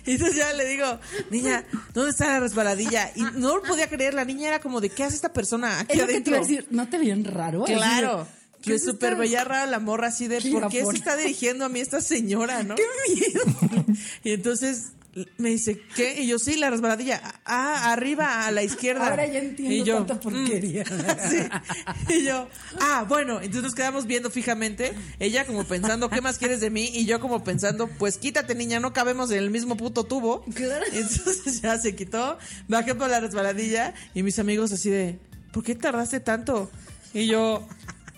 Y 0.06 0.12
entonces 0.14 0.36
ya 0.36 0.52
le 0.52 0.64
digo, 0.66 0.98
niña, 1.30 1.64
¿dónde 1.92 2.10
está 2.10 2.26
la 2.26 2.40
resbaladilla? 2.40 3.12
Y 3.14 3.22
no 3.38 3.56
lo 3.56 3.62
podía 3.62 3.88
creer, 3.88 4.14
la 4.14 4.24
niña 4.24 4.48
era 4.48 4.60
como 4.60 4.80
de, 4.80 4.90
¿qué 4.90 5.04
hace 5.04 5.16
esta 5.16 5.32
persona 5.32 5.80
aquí 5.80 5.92
Es 5.92 5.98
lo 5.98 6.06
que 6.06 6.06
te 6.06 6.12
adentro? 6.12 6.34
iba 6.36 6.38
a 6.38 6.48
decir. 6.48 6.66
¿No 6.70 6.88
te 6.88 6.98
veían 6.98 7.24
raro? 7.24 7.64
Claro. 7.64 8.26
¿qué 8.62 8.70
Me 8.70 8.76
es 8.76 9.18
veía 9.18 9.44
rara 9.44 9.66
la 9.66 9.78
morra 9.78 10.08
así 10.08 10.26
de, 10.26 10.38
¿Qué 10.38 10.50
¿por 10.50 10.68
qué 10.68 10.84
se 10.84 10.96
está 10.96 11.16
dirigiendo 11.16 11.64
a 11.64 11.68
mí 11.68 11.80
esta 11.80 12.00
señora, 12.00 12.62
no? 12.62 12.74
¡Qué 12.76 12.82
miedo! 13.08 13.84
Y 14.24 14.32
entonces 14.32 14.92
me 15.38 15.50
dice, 15.50 15.80
¿qué? 15.94 16.20
Y 16.20 16.26
yo, 16.26 16.38
sí, 16.38 16.56
la 16.56 16.68
resbaladilla. 16.68 17.22
Ah, 17.44 17.92
arriba, 17.92 18.46
a 18.46 18.50
la 18.50 18.62
izquierda. 18.62 19.08
Ahora 19.08 19.26
ya 19.26 19.38
entiendo 19.38 19.74
y 19.74 19.82
yo, 19.82 19.96
tanta 19.96 20.20
porquería. 20.20 20.84
mm, 20.84 21.28
sí. 21.30 22.14
Y 22.14 22.24
yo, 22.24 22.48
ah, 22.80 23.04
bueno, 23.08 23.40
entonces 23.40 23.62
nos 23.62 23.74
quedamos 23.74 24.06
viendo 24.06 24.30
fijamente. 24.30 24.92
Ella 25.18 25.46
como 25.46 25.64
pensando, 25.64 26.10
¿qué 26.10 26.20
más 26.20 26.38
quieres 26.38 26.60
de 26.60 26.70
mí? 26.70 26.90
Y 26.92 27.06
yo 27.06 27.20
como 27.20 27.42
pensando, 27.44 27.88
pues 27.88 28.18
quítate, 28.18 28.54
niña, 28.54 28.78
no 28.78 28.92
cabemos 28.92 29.30
en 29.30 29.38
el 29.38 29.50
mismo 29.50 29.76
puto 29.76 30.04
tubo. 30.04 30.44
Entonces 30.92 31.62
ya 31.62 31.78
se 31.78 31.96
quitó, 31.96 32.38
bajé 32.68 32.94
por 32.94 33.08
la 33.08 33.20
resbaladilla 33.20 33.94
y 34.14 34.22
mis 34.22 34.38
amigos 34.38 34.72
así 34.72 34.90
de, 34.90 35.18
¿por 35.52 35.64
qué 35.64 35.74
tardaste 35.74 36.20
tanto? 36.20 36.70
Y 37.14 37.26
yo, 37.26 37.66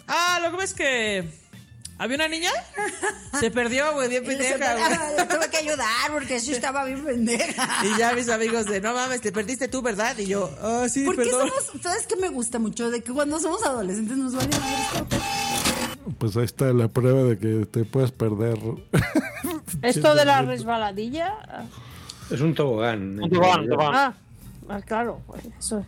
ah, 0.08 0.40
lo 0.42 0.50
que 0.50 0.56
ves 0.56 0.70
es 0.70 0.76
que 0.76 1.47
había 1.98 2.14
una 2.14 2.28
niña, 2.28 2.50
se 3.40 3.50
perdió, 3.50 3.92
güey, 3.92 4.08
bien 4.08 4.24
pendeja, 4.24 4.74
güey. 4.74 5.16
La 5.16 5.28
tuve 5.28 5.50
que 5.50 5.56
ayudar 5.56 6.12
porque 6.12 6.38
sí 6.38 6.52
estaba 6.52 6.84
bien 6.84 7.04
pendeja. 7.04 7.68
Y 7.84 7.98
ya 7.98 8.14
mis 8.14 8.28
amigos 8.28 8.66
de, 8.66 8.80
no 8.80 8.94
mames, 8.94 9.20
te 9.20 9.32
perdiste 9.32 9.66
tú, 9.66 9.82
¿verdad? 9.82 10.16
Y 10.16 10.26
yo, 10.26 10.48
ah, 10.62 10.86
sí, 10.88 11.04
¿Por 11.04 11.16
qué 11.16 11.24
perdón. 11.24 11.48
somos, 11.48 11.82
sabes 11.82 12.06
qué 12.06 12.14
me 12.16 12.28
gusta 12.28 12.60
mucho? 12.60 12.88
De 12.90 13.02
que 13.02 13.12
cuando 13.12 13.40
somos 13.40 13.64
adolescentes 13.64 14.16
nos 14.16 14.34
vale 14.34 14.48
Pues 16.18 16.36
ahí 16.36 16.44
está 16.44 16.72
la 16.72 16.86
prueba 16.86 17.24
de 17.24 17.38
que 17.38 17.66
te 17.66 17.84
puedes 17.84 18.12
perder. 18.12 18.58
Esto 19.82 20.14
de 20.14 20.24
la 20.24 20.42
resbaladilla. 20.42 21.34
Es 22.30 22.40
un 22.40 22.54
tobogán. 22.54 23.20
Un 23.20 23.28
tobogán, 23.30 23.60
un 23.62 23.68
tobogán. 23.70 23.94
Ah, 23.94 24.14
ah, 24.68 24.80
claro, 24.82 25.20
pues 25.26 25.42
eso. 25.58 25.84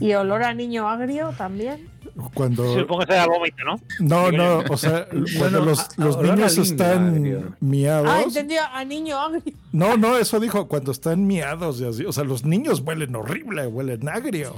Y 0.00 0.14
olor 0.14 0.42
a 0.44 0.54
niño 0.54 0.88
agrio 0.88 1.34
también. 1.36 1.89
Cuando. 2.34 2.78
Supongo 2.78 3.00
que 3.00 3.12
será 3.12 3.26
vómito, 3.26 3.64
¿no? 3.64 3.80
No, 4.00 4.30
no, 4.32 4.64
o 4.68 4.76
sea, 4.76 5.06
cuando 5.10 5.26
Bueno, 5.38 5.60
los, 5.64 5.80
a- 5.80 5.88
los 5.96 6.16
niños 6.22 6.56
lindo 6.56 6.62
están 6.62 7.08
agrio. 7.14 7.56
miados. 7.60 8.08
Ah, 8.10 8.22
entendí, 8.22 8.56
a 8.56 8.84
niño 8.84 9.18
agrio. 9.18 9.42
No, 9.72 9.96
no, 9.96 10.16
eso 10.18 10.38
dijo 10.40 10.68
cuando 10.68 10.92
están 10.92 11.26
miados 11.26 11.80
y 11.80 11.84
así. 11.86 12.04
O 12.04 12.12
sea, 12.12 12.24
los 12.24 12.44
niños 12.44 12.80
huelen 12.84 13.14
horrible, 13.16 13.66
huelen 13.66 14.08
agrio. 14.08 14.56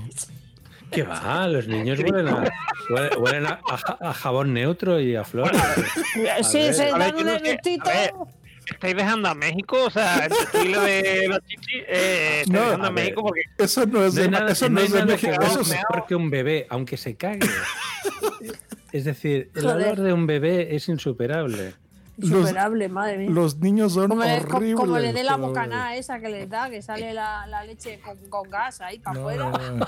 ¿Qué 0.91 1.03
va? 1.05 1.49
Los 1.49 1.67
niños 1.69 1.99
huelen 2.01 2.29
a, 2.29 2.45
huelen, 3.19 3.47
a, 3.47 3.61
a 3.71 3.77
ja- 3.79 3.99
a 4.01 4.13
jabón 4.13 4.53
neutro 4.53 5.01
y 5.01 5.17
a 5.17 5.25
flores. 5.25 5.59
Sí, 6.43 6.73
se 6.75 6.91
dan 6.91 7.13
yo 7.17 7.23
un 7.23 7.29
¿Estáis 8.67 8.97
dejando 8.97 9.29
a 9.29 9.35
México? 9.35 9.85
O 9.87 9.91
sea, 9.91 10.27
el 10.27 10.33
estilo 10.33 10.81
de 10.83 11.27
los 11.29 11.39
chichis, 11.47 11.83
eh, 11.89 12.41
estáis 12.43 12.49
No, 12.51 12.61
dejando 12.65 12.85
a, 12.85 12.89
a 12.89 12.91
ver, 12.91 13.05
México 13.05 13.23
porque... 13.23 13.43
Eso 13.59 13.87
no 13.87 14.05
es 14.05 14.15
de, 14.15 14.29
nada, 14.29 14.51
eso 14.53 14.69
no 14.69 14.81
es 14.81 14.93
de 14.93 15.05
México. 15.05 15.33
Eso 15.43 15.61
es- 15.61 15.69
mejor 15.69 16.07
que 16.07 16.15
un 16.15 16.31
bebé, 16.31 16.67
aunque 16.71 16.97
se 16.97 17.17
cague. 17.17 17.41
Es 18.93 19.05
decir, 19.07 19.51
el 19.55 19.63
Joder. 19.63 19.87
olor 19.87 20.01
de 20.03 20.13
un 20.13 20.27
bebé 20.27 20.77
es 20.77 20.87
insuperable. 20.91 21.73
Insuperable, 22.19 22.91
madre 22.91 23.17
mía. 23.17 23.31
los 23.31 23.57
niños 23.57 23.95
son 23.95 24.09
Como 24.11 24.23
le, 24.23 24.45
co- 24.45 24.59
horribles. 24.59 24.77
como 24.77 24.99
le 24.99 25.15
dé 25.15 25.25
la 25.25 25.37
bocanada 25.37 25.97
esa 25.97 26.21
que 26.21 26.29
les 26.29 26.47
da, 26.51 26.69
que 26.69 26.83
sale 26.83 27.15
la, 27.15 27.47
la 27.47 27.65
leche 27.65 28.01
con, 28.01 28.19
con 28.29 28.51
gas 28.51 28.83
ahí 28.83 28.99
para 28.99 29.15
No, 29.19 29.21
afuera. 29.31 29.51
no, 29.51 29.77
no. 29.77 29.87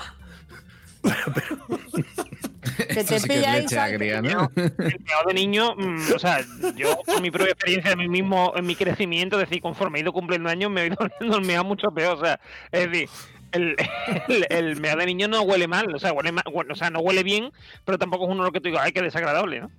Que 2.87 3.03
te 3.03 3.19
sí 3.19 3.27
que 3.27 3.35
pilla 3.35 3.53
ahí. 3.53 3.61
leche 3.61 3.75
de 5.27 5.33
niño, 5.33 5.75
mm, 5.75 6.13
o 6.15 6.19
sea, 6.19 6.39
yo 6.75 6.97
con 7.05 7.21
mi 7.21 7.31
propia 7.31 7.53
experiencia 7.53 7.91
de 7.91 7.97
mí 7.97 8.07
mismo 8.07 8.53
en 8.55 8.65
mi 8.65 8.75
crecimiento, 8.75 9.39
es 9.39 9.49
decir, 9.49 9.61
conforme 9.61 9.99
he 9.99 10.01
ido 10.01 10.13
cumpliendo 10.13 10.49
años, 10.49 10.71
me 10.71 10.83
he 10.83 10.87
ido 10.87 10.97
oliendo 11.19 11.37
el 11.37 11.45
meado 11.45 11.63
mucho 11.63 11.91
peor. 11.91 12.17
O 12.17 12.25
sea, 12.25 12.39
es 12.71 12.91
decir, 12.91 13.09
el, 13.51 13.75
el, 14.27 14.47
el 14.49 14.81
meado 14.81 14.99
de 14.99 15.05
niño 15.05 15.27
no 15.27 15.41
huele 15.41 15.67
mal, 15.67 15.93
o 15.93 15.99
sea, 15.99 16.13
huele 16.13 16.31
mal, 16.31 16.43
bueno, 16.51 16.73
o 16.73 16.75
sea, 16.75 16.89
no 16.89 16.99
huele 16.99 17.23
bien, 17.23 17.51
pero 17.85 17.97
tampoco 17.97 18.25
es 18.25 18.31
uno 18.31 18.43
lo 18.43 18.51
que 18.51 18.59
tú 18.59 18.69
digas, 18.69 18.83
ay, 18.85 18.91
qué 18.91 19.01
desagradable, 19.01 19.61
¿no? 19.61 19.71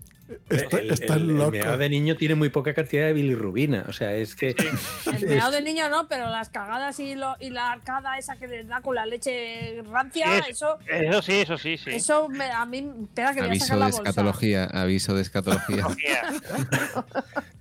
Está, 0.51 0.79
el, 0.81 0.91
está 0.91 1.15
el- 1.15 1.23
el 1.31 1.37
loco. 1.39 1.51
meado 1.53 1.79
de 1.79 1.89
niño 1.89 2.17
tiene 2.17 2.35
muy 2.35 2.49
poca 2.49 2.75
cantidad 2.75 3.07
de 3.07 3.13
bilirrubina. 3.13 3.85
O 3.89 3.93
sea, 3.93 4.13
es 4.15 4.35
que. 4.35 4.57
El 5.21 5.27
meado 5.29 5.53
de 5.53 5.63
niño 5.63 5.89
no, 5.89 6.09
pero 6.09 6.29
las 6.29 6.49
cagadas 6.49 6.99
y, 6.99 7.15
lo, 7.15 7.37
y 7.39 7.51
la 7.51 7.71
arcada 7.73 8.19
esa 8.19 8.37
que 8.37 8.49
les 8.49 8.67
da 8.67 8.81
con 8.81 8.97
la 8.97 9.07
leche 9.07 9.83
rancia, 9.91 10.39
eso, 10.49 10.79
Eso 10.89 11.23
sí, 11.23 11.33
eso 11.33 11.57
sí, 11.59 11.79
sí. 11.79 11.91
eso 11.91 12.29
me- 12.29 12.51
a 12.51 12.67
mí, 12.67 12.91
espera 13.05 13.35
que 13.35 13.41
voy 13.41 13.49
a 13.49 13.51
Aviso 13.51 13.67
sacar 13.67 13.77
de 13.79 13.81
la 13.81 13.87
bolsa. 13.87 14.03
escatología, 14.11 14.65
aviso 14.65 15.15
de 15.15 15.23
escatología. 15.23 15.87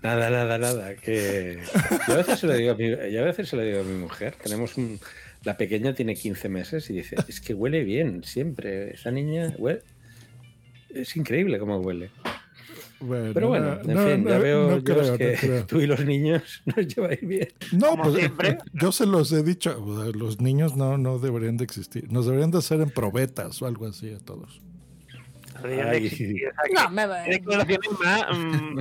Nada, 0.01 0.29
nada, 0.29 0.57
nada. 0.57 0.95
Que 0.95 1.59
yo 2.07 2.13
a 2.13 2.17
veces 2.17 2.39
se 2.39 2.47
lo 2.47 2.53
digo 2.53 2.71
a 2.71 2.75
mi, 2.75 2.89
yo 2.89 3.21
a 3.21 3.25
veces 3.25 3.49
se 3.49 3.55
lo 3.55 3.63
digo 3.63 3.79
a 3.81 3.83
mi 3.83 3.93
mujer. 3.97 4.35
Tenemos 4.41 4.77
un, 4.77 4.99
la 5.43 5.57
pequeña 5.57 5.93
tiene 5.93 6.15
15 6.15 6.49
meses 6.49 6.89
y 6.89 6.93
dice, 6.93 7.15
es 7.27 7.41
que 7.41 7.53
huele 7.53 7.83
bien 7.83 8.23
siempre. 8.23 8.93
Esa 8.93 9.11
niña 9.11 9.53
huele. 9.57 9.81
Es 10.93 11.15
increíble 11.17 11.57
cómo 11.59 11.77
huele. 11.79 12.09
Bueno, 13.01 13.31
Pero 13.33 13.47
bueno, 13.49 13.75
no, 13.83 13.91
en 13.91 13.93
no, 13.93 14.07
fin, 14.07 14.25
ya 14.25 14.37
veo 14.37 14.69
no 14.71 14.83
creo, 14.83 15.17
que 15.17 15.35
creo. 15.39 15.65
tú 15.67 15.79
y 15.81 15.85
los 15.87 16.03
niños 16.05 16.61
nos 16.65 16.87
lleváis 16.87 17.19
bien. 17.21 17.49
No, 17.73 17.89
Como 17.91 18.03
pues 18.03 18.15
siempre. 18.15 18.57
yo 18.73 18.91
se 18.91 19.05
los 19.05 19.31
he 19.33 19.43
dicho, 19.43 19.77
los 20.15 20.39
niños 20.39 20.75
no, 20.77 20.97
no 20.97 21.19
deberían 21.19 21.57
de 21.57 21.65
existir. 21.65 22.11
Nos 22.11 22.25
deberían 22.25 22.51
de 22.51 22.59
hacer 22.59 22.79
en 22.81 22.89
probetas 22.89 23.61
o 23.61 23.67
algo 23.67 23.85
así 23.87 24.13
a 24.13 24.19
todos. 24.19 24.61
Deberían 25.61 25.89
de 25.91 25.95
Ay. 25.97 26.05
existir, 26.05 26.47
o 26.47 26.75
sea, 26.75 26.83
No, 26.85 26.89
me 26.91 27.05
va- 27.05 27.23
más, 28.03 28.37
mm, 28.37 28.79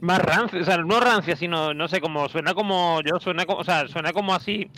más 0.00 0.18
rancias, 0.20 0.62
o 0.62 0.64
sea, 0.64 0.78
no 0.78 1.00
rancias, 1.00 1.38
sino, 1.38 1.74
no 1.74 1.88
sé, 1.88 2.00
como 2.00 2.28
suena 2.28 2.54
como, 2.54 3.00
yo 3.02 3.18
suena 3.20 3.44
como, 3.44 3.58
o 3.60 3.64
sea, 3.64 3.88
suena 3.88 4.12
como 4.12 4.34
así, 4.34 4.70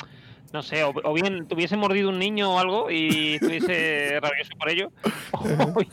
no 0.53 0.63
sé, 0.63 0.85
o, 0.85 0.93
o 1.03 1.13
bien 1.15 1.47
tuviese 1.49 1.77
mordido 1.77 2.11
un 2.11 2.19
niño 2.19 2.55
o 2.55 2.59
algo 2.59 2.91
y 2.91 3.35
estuviese 3.41 4.21
rabioso 4.21 4.51
por 4.59 4.71
ello, 4.71 4.91
o 5.33 5.45
bien, 5.45 5.89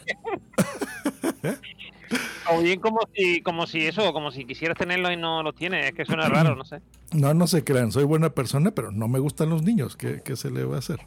O 2.52 2.62
bien 2.62 2.80
como 2.82 3.00
si, 3.16 3.42
como 3.42 3.66
si 3.68 3.86
eso, 3.88 4.12
como 4.14 4.32
si 4.32 4.46
quisieras 4.46 4.78
tenerlo 4.78 5.12
y 5.12 5.18
no 5.18 5.44
lo 5.44 5.54
tienes. 5.54 5.86
Es 5.86 5.94
que 5.94 6.06
suena 6.06 6.28
raro, 6.28 6.56
no 6.56 6.66
sé. 6.66 6.82
No, 7.14 7.34
no 7.34 7.48
se 7.48 7.64
crean, 7.64 7.92
soy 7.92 8.04
buena 8.04 8.30
persona, 8.32 8.72
pero 8.72 8.92
no 8.92 9.08
me 9.08 9.20
gustan 9.20 9.50
los 9.50 9.64
niños. 9.64 9.96
¿Qué, 9.96 10.22
qué 10.24 10.36
se 10.36 10.52
le 10.52 10.66
va 10.66 10.76
a 10.76 10.80
hacer? 10.80 11.00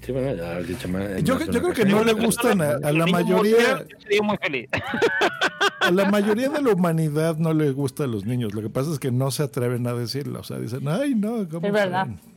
Sí, 0.00 0.12
bueno, 0.12 0.34
ya 0.34 0.54
lo 0.54 0.60
has 0.60 0.66
dicho 0.68 0.88
más. 0.88 1.02
en 1.10 1.24
Yo, 1.24 1.38
yo 1.38 1.60
creo 1.60 1.72
que 1.74 1.84
no 1.84 2.02
le 2.04 2.12
gustan 2.14 2.60
a, 2.62 2.70
a 2.82 2.92
la 2.92 3.06
mayoría, 3.06 3.84
Yo 3.88 4.00
sería 4.00 4.22
muy 4.22 4.36
feliz. 4.38 4.68
a 5.80 5.90
la 5.90 6.10
mayoría 6.10 6.48
de 6.48 6.62
la 6.62 6.72
humanidad 6.72 7.36
no 7.38 7.52
le 7.52 7.70
gusta 7.72 8.04
a 8.04 8.06
los 8.06 8.24
niños. 8.24 8.54
Lo 8.54 8.62
que 8.62 8.70
pasa 8.70 8.92
es 8.92 8.98
que 8.98 9.10
no 9.10 9.30
se 9.30 9.42
atreven 9.42 9.86
a 9.86 9.92
decirlo. 9.94 10.40
O 10.40 10.44
sea, 10.44 10.58
dicen, 10.58 10.86
ay, 10.88 11.14
no, 11.14 11.46
¿cómo 11.48 11.66
Es 11.66 11.72
verdad. 11.72 12.04
creen?" 12.04 12.35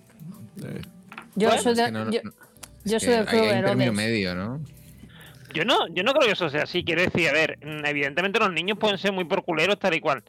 Yo 1.36 1.52
soy 1.58 1.72
es 1.72 1.78
de, 1.78 1.86
que 1.86 1.92
no- 1.92 2.12
yo, 2.12 2.22
no- 2.24 2.32
yo 2.86 2.98
Es 2.98 3.04
soy 3.04 3.12
del 3.14 3.20
hay, 3.22 3.26
club 3.28 3.42
hay 3.42 3.48
de 3.50 3.60
un 3.60 3.66
término 3.66 3.92
Herodes. 3.92 3.94
medio, 3.96 4.36
¿no? 4.36 4.62
Yo 5.54 5.66
no, 5.66 5.88
yo 5.90 6.04
no 6.04 6.14
creo 6.14 6.28
que 6.28 6.34
eso 6.34 6.50
sea 6.50 6.64
así. 6.64 6.84
Quiero 6.84 7.02
decir, 7.02 7.28
a 7.30 7.34
ver, 7.34 7.58
mm, 7.64 7.86
evidentemente 7.86 8.40
los 8.40 8.52
niños 8.54 8.78
pueden 8.78 8.98
ser 8.98 9.12
muy 9.12 9.26
porculeros 9.26 9.80
tal 9.80 9.94
y 9.96 10.00
cual. 10.00 10.24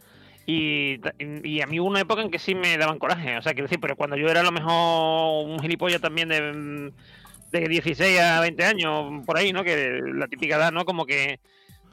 Y, 0.47 0.99
y 1.45 1.61
a 1.61 1.67
mí 1.67 1.79
hubo 1.79 1.89
una 1.89 2.01
época 2.01 2.23
en 2.23 2.31
que 2.31 2.39
sí 2.39 2.55
me 2.55 2.77
daban 2.79 2.99
coraje. 2.99 3.37
O 3.37 3.43
sea, 3.43 3.53
quiero 3.53 3.67
decir, 3.67 3.79
pero 3.81 3.97
cuando 3.97 4.17
yo 4.17 4.29
era 4.29 4.41
a 4.41 4.45
lo 4.45 4.51
mejor 4.53 5.47
un 5.47 5.61
gilipollas 5.61 6.01
también 6.01 6.29
de, 6.31 6.41
mm, 6.53 6.91
de 7.53 7.69
16 7.69 8.19
a 8.21 8.41
20 8.41 8.65
años, 8.65 9.25
por 9.27 9.37
ahí, 9.37 9.53
¿no? 9.53 9.63
Que 9.63 10.01
la 10.15 10.27
típica 10.27 10.57
edad, 10.57 10.73
¿no? 10.73 10.85
Como 10.87 11.05
que 11.05 11.39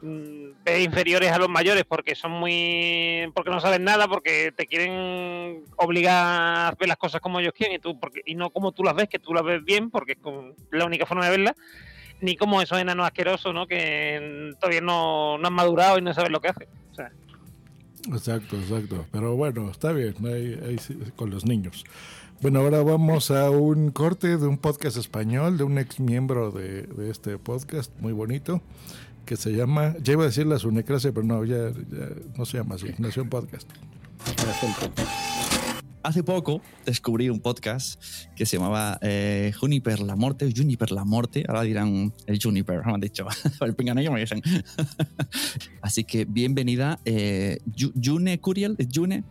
mm, 0.01 0.63
ves 0.63 0.85
inferiores 0.85 1.31
a 1.31 1.37
los 1.39 1.49
mayores 1.49 1.83
porque 1.85 2.15
son 2.15 2.31
muy. 2.31 3.31
porque 3.33 3.51
no 3.51 3.59
saben 3.59 3.83
nada, 3.83 4.07
porque 4.07 4.51
te 4.55 4.65
quieren 4.67 5.63
obligar 5.77 6.15
a 6.15 6.75
ver 6.79 6.87
las 6.89 6.97
cosas 6.97 7.21
como 7.21 7.39
ellos 7.39 7.53
quieren 7.55 7.77
y, 7.77 7.79
tú, 7.79 7.99
porque, 7.99 8.21
y 8.25 8.35
no 8.35 8.49
como 8.49 8.71
tú 8.71 8.83
las 8.83 8.95
ves, 8.95 9.09
que 9.09 9.19
tú 9.19 9.33
las 9.33 9.43
ves 9.43 9.63
bien, 9.63 9.89
porque 9.89 10.13
es 10.13 10.19
con- 10.19 10.55
la 10.71 10.85
única 10.85 11.05
forma 11.05 11.25
de 11.25 11.31
verlas 11.31 11.55
ni 12.19 12.35
como 12.35 12.61
esos 12.61 12.79
enanos 12.79 13.05
asquerosos, 13.05 13.53
¿no? 13.53 13.67
Que 13.67 14.51
todavía 14.59 14.81
no, 14.81 15.37
no 15.37 15.47
han 15.47 15.53
madurado 15.53 15.99
y 15.99 16.01
no 16.01 16.13
saben 16.15 16.31
lo 16.31 16.41
que 16.41 16.47
hacen. 16.47 16.67
Exacto, 18.11 18.55
exacto. 18.55 19.05
Pero 19.11 19.35
bueno, 19.35 19.69
está 19.69 19.91
bien, 19.91 20.15
con 21.15 21.29
los 21.29 21.45
niños. 21.45 21.83
Bueno, 22.41 22.59
ahora 22.59 22.83
vamos 22.83 23.31
a 23.31 23.49
un 23.49 23.91
corte 23.91 24.37
de 24.37 24.47
un 24.47 24.57
podcast 24.57 24.97
español, 24.97 25.57
de 25.57 25.63
un 25.63 25.77
ex 25.77 25.99
miembro 25.99 26.51
de, 26.51 26.83
de 26.83 27.09
este 27.09 27.37
podcast, 27.37 27.91
muy 27.99 28.13
bonito, 28.13 28.61
que 29.27 29.35
se 29.35 29.51
llama, 29.51 29.93
ya 30.01 30.13
iba 30.13 30.23
a 30.23 30.27
decir 30.27 30.47
la 30.47 30.57
Sunecracia, 30.57 31.11
pero 31.11 31.27
no, 31.27 31.43
ya, 31.43 31.69
ya 31.69 32.09
no 32.37 32.45
se 32.45 32.57
llama 32.57 32.75
así, 32.75 32.87
Nación 32.97 33.27
Podcast. 33.27 33.69
Hace 36.01 36.23
poco 36.23 36.61
descubrí 36.85 37.29
un 37.29 37.41
podcast 37.41 38.01
que 38.37 38.45
se 38.45 38.55
llamaba 38.55 38.97
eh, 39.01 39.51
Juniper 39.59 39.99
la 39.99 40.15
Morte 40.15 40.49
Juniper 40.55 40.91
la 40.91 41.03
Morte. 41.03 41.43
Ahora 41.45 41.63
dirán 41.63 42.13
el 42.25 42.39
Juniper, 42.41 42.85
me 42.85 42.93
han 42.93 43.01
dicho. 43.01 43.27
el 43.61 43.75
pinganillo 43.75 44.13
me 44.13 44.21
dicen. 44.21 44.41
Así 45.81 46.05
que 46.05 46.23
bienvenida. 46.23 46.99
Eh, 47.03 47.59
June 47.75 48.39
Curiel, 48.39 48.75
¿es 48.77 48.87
June? 48.93 49.25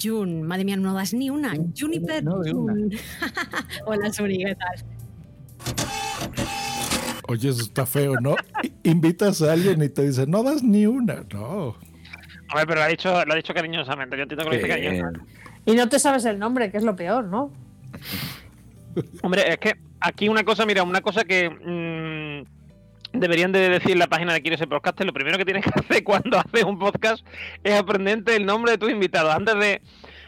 Jun, 0.00 0.44
madre 0.44 0.64
mía, 0.64 0.76
no 0.76 0.94
das 0.94 1.12
ni 1.12 1.30
una. 1.30 1.52
Juniper. 1.76 2.24
Jun. 2.24 2.92
Hola, 3.86 4.12
Suri, 4.12 4.38
¿qué 4.38 4.54
tal? 4.54 4.84
Oye, 7.26 7.48
eso 7.48 7.62
está 7.62 7.84
feo, 7.86 8.20
¿no? 8.20 8.36
Invitas 8.84 9.42
a 9.42 9.52
alguien 9.52 9.82
y 9.82 9.88
te 9.88 10.02
dice, 10.02 10.26
no 10.26 10.42
das 10.42 10.62
ni 10.62 10.86
una. 10.86 11.24
No. 11.32 11.76
a 12.48 12.56
ver, 12.56 12.66
pero 12.66 12.80
lo 12.80 12.82
ha 12.82 12.88
dicho, 12.88 13.24
lo 13.24 13.32
ha 13.32 13.36
dicho 13.36 13.54
cariñosamente. 13.54 14.16
Yo 14.16 14.22
entiendo 14.22 14.44
que 14.44 14.50
lo 14.50 14.56
dice 14.56 14.68
cariñosamente. 14.68 15.20
Y 15.64 15.72
no 15.74 15.88
te 15.88 15.98
sabes 15.98 16.24
el 16.24 16.38
nombre, 16.38 16.70
que 16.70 16.78
es 16.78 16.84
lo 16.84 16.96
peor, 16.96 17.24
¿no? 17.24 17.52
Hombre, 19.22 19.52
es 19.52 19.58
que 19.58 19.76
aquí 20.00 20.28
una 20.28 20.44
cosa, 20.44 20.66
mira, 20.66 20.82
una 20.82 21.00
cosa 21.00 21.24
que 21.24 21.48
mm, 21.48 23.18
deberían 23.18 23.52
de 23.52 23.68
decir 23.68 23.92
en 23.92 23.98
la 23.98 24.08
página 24.08 24.32
de 24.32 24.42
Quiero 24.42 24.56
ser 24.56 24.68
podcaster, 24.68 25.06
lo 25.06 25.12
primero 25.12 25.38
que 25.38 25.44
tienes 25.44 25.64
que 25.64 25.70
hacer 25.80 26.04
cuando 26.04 26.38
haces 26.38 26.64
un 26.64 26.78
podcast 26.78 27.24
es 27.62 27.74
aprenderte 27.74 28.36
el 28.36 28.44
nombre 28.46 28.72
de 28.72 28.78
tus 28.78 28.90
invitados. 28.90 29.34
Antes 29.34 29.54
de, 29.54 29.82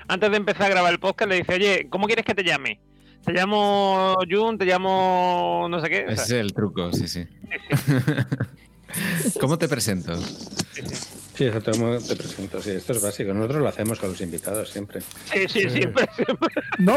antes 0.09 0.31
de 0.31 0.37
empezar 0.37 0.67
a 0.67 0.71
grabar 0.71 0.93
el 0.93 1.01
podcast 1.01 1.31
le 1.31 1.37
dice, 1.37 1.55
oye, 1.55 1.87
¿cómo 1.91 2.07
quieres 2.07 2.25
que 2.25 2.35
te 2.35 2.45
llame? 2.45 2.81
Te 3.25 3.33
llamo 3.33 4.17
Jun, 4.31 4.59
te 4.59 4.65
llamo 4.67 5.67
no 5.71 5.81
sé 5.81 5.89
qué. 5.89 6.05
O 6.07 6.11
Ese 6.11 6.23
es 6.23 6.31
el 6.33 6.53
truco, 6.53 6.93
sí, 6.93 7.09
sí. 7.09 7.27
¿Cómo 9.41 9.59
te 9.59 9.67
presento? 9.69 10.17
Sí, 11.35 11.47
exacto, 11.47 11.73
¿cómo 11.73 11.99
te 11.99 12.15
presento? 12.15 12.63
Sí, 12.63 12.71
esto 12.71 12.93
es 12.93 13.03
básico. 13.03 13.35
Nosotros 13.35 13.63
lo 13.63 13.69
hacemos 13.69 13.99
con 13.99 14.11
los 14.11 14.21
invitados 14.21 14.71
siempre. 14.71 15.01
Sí, 15.33 15.41
sí, 15.49 15.69
siempre, 15.71 16.07
siempre. 16.15 16.49
No, 16.79 16.95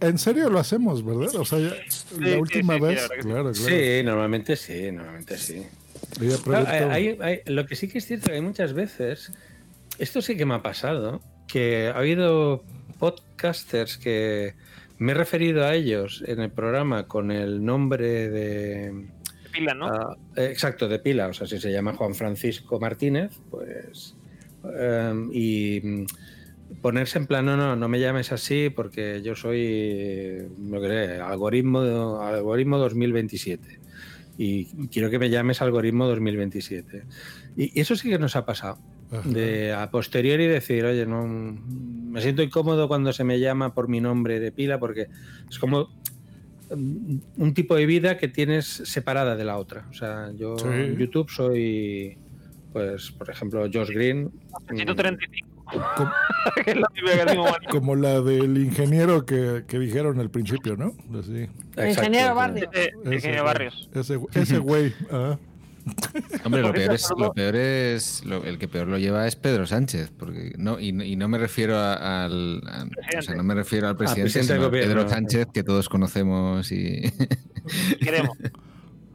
en 0.00 0.18
serio 0.18 0.48
lo 0.50 0.60
hacemos, 0.60 1.04
¿verdad? 1.04 1.34
O 1.36 1.44
sea, 1.44 1.58
ya- 1.58 1.74
la 2.20 2.38
última 2.38 2.78
vez, 2.78 3.06
claro, 3.08 3.22
claro. 3.22 3.54
Sí, 3.54 4.02
normalmente 4.04 4.54
sí, 4.56 4.92
normalmente 4.92 5.38
sí. 5.38 5.66
Claro, 6.18 6.42
preguntó- 6.44 6.90
hay- 6.90 7.18
hay- 7.20 7.40
lo 7.46 7.66
que 7.66 7.74
sí 7.74 7.88
que 7.88 7.98
es 7.98 8.06
cierto 8.06 8.26
que 8.26 8.34
hay 8.34 8.40
muchas 8.40 8.74
veces, 8.74 9.32
esto 9.98 10.22
sí 10.22 10.36
que 10.36 10.44
me 10.46 10.54
ha 10.54 10.62
pasado, 10.62 11.20
que 11.48 11.88
ha 11.92 11.98
habido 11.98 12.62
podcasters 13.00 13.96
que 13.98 14.54
me 14.98 15.12
he 15.12 15.14
referido 15.14 15.64
a 15.64 15.74
ellos 15.74 16.22
en 16.26 16.40
el 16.40 16.50
programa 16.50 17.06
con 17.06 17.30
el 17.30 17.64
nombre 17.64 18.28
de... 18.28 19.08
Pila, 19.52 19.74
¿no? 19.74 19.86
Ah, 19.86 20.16
eh, 20.36 20.48
exacto, 20.50 20.88
de 20.88 20.98
pila. 20.98 21.28
O 21.28 21.32
sea, 21.32 21.46
si 21.46 21.58
se 21.60 21.72
llama 21.72 21.94
Juan 21.94 22.14
Francisco 22.14 22.80
Martínez, 22.80 23.38
pues. 23.50 24.16
em, 24.64 25.30
y 25.32 25.80
mm, 25.82 26.06
ponerse 26.80 27.18
en 27.18 27.26
plan, 27.26 27.46
no, 27.46 27.56
no, 27.56 27.76
no 27.76 27.88
me 27.88 28.00
llames 28.00 28.32
así 28.32 28.70
porque 28.70 29.22
yo 29.22 29.36
soy, 29.36 30.48
no 30.58 30.80
sé, 30.80 31.20
algoritmo, 31.20 32.20
algoritmo 32.20 32.78
2027. 32.78 33.80
Y 34.36 34.88
quiero 34.88 35.10
que 35.10 35.18
me 35.18 35.30
llames 35.30 35.62
algoritmo 35.62 36.06
2027. 36.06 37.04
Y 37.56 37.80
eso 37.80 37.94
sí 37.94 38.10
que 38.10 38.18
nos 38.18 38.34
ha 38.34 38.44
pasado. 38.44 38.78
De 39.24 39.72
a 39.72 39.90
posteriori 39.90 40.46
decir, 40.46 40.84
oye, 40.84 41.06
no 41.06 41.24
me 41.26 42.20
siento 42.20 42.42
incómodo 42.42 42.88
cuando 42.88 43.12
se 43.12 43.22
me 43.24 43.38
llama 43.38 43.72
por 43.74 43.88
mi 43.88 44.00
nombre 44.00 44.40
de 44.40 44.50
pila 44.50 44.78
porque 44.80 45.06
es 45.48 45.58
como 45.58 45.88
mm, 46.74 47.16
un 47.36 47.54
tipo 47.54 47.76
de 47.76 47.86
vida 47.86 48.16
que 48.18 48.28
tienes 48.28 48.66
separada 48.66 49.36
de 49.36 49.44
la 49.44 49.56
otra. 49.58 49.86
O 49.90 49.94
sea, 49.94 50.30
yo 50.36 50.56
Sí. 50.58 50.66
en 50.68 50.96
YouTube 50.96 51.30
soy, 51.30 52.18
pues, 52.72 53.12
por 53.12 53.30
ejemplo, 53.30 53.68
Josh 53.72 53.90
Green. 53.90 54.32
135. 54.74 55.48
que 56.64 56.70
es 56.72 56.76
la 56.76 56.88
típica 56.88 57.12
que 57.18 57.24
decimos, 57.24 57.50
Mari. 57.52 57.66
Como 57.68 57.94
la 57.96 58.20
del 58.20 58.58
ingeniero 58.58 59.24
que, 59.24 59.64
que 59.66 59.78
dijeron 59.78 60.18
al 60.20 60.30
principio, 60.30 60.76
¿no? 60.76 60.92
Así. 61.18 61.46
El 61.76 61.88
ingeniero 61.88 62.34
Barrio. 62.34 62.68
Ese- 62.72 62.92
Ese 63.04 63.14
ingeniero 63.14 63.42
güey, 63.44 63.54
Barrios. 63.54 63.90
Ese, 63.94 64.18
ese 64.34 64.58
güey. 64.58 64.92
ah. 65.10 65.38
Hombre, 66.44 66.62
lo 66.62 66.72
peor 66.72 66.94
es, 66.94 67.08
lo 67.18 67.32
peor 67.32 67.56
es 67.56 68.24
lo- 68.24 68.44
el 68.44 68.58
que 68.58 68.68
peor 68.68 68.88
lo 68.88 68.98
lleva 68.98 69.26
es 69.26 69.36
Pedro 69.36 69.66
Sánchez, 69.66 70.10
porque 70.18 70.52
no 70.56 70.80
y, 70.80 70.88
y 70.88 71.16
no 71.16 71.28
me 71.28 71.38
refiero 71.38 71.76
a- 71.76 72.24
al, 72.24 72.62
a- 72.66 72.86
o 73.18 73.22
sea, 73.22 73.34
no 73.34 73.42
me 73.42 73.54
refiero 73.54 73.88
al 73.88 73.96
presidente, 73.96 74.32
presidente 74.32 74.54
sino 74.54 74.66
a. 74.66 74.70
Pedro 74.70 75.08
Sánchez 75.08 75.46
que 75.52 75.62
todos 75.62 75.88
conocemos 75.88 76.70
y, 76.72 77.02
Queremos. 78.00 78.36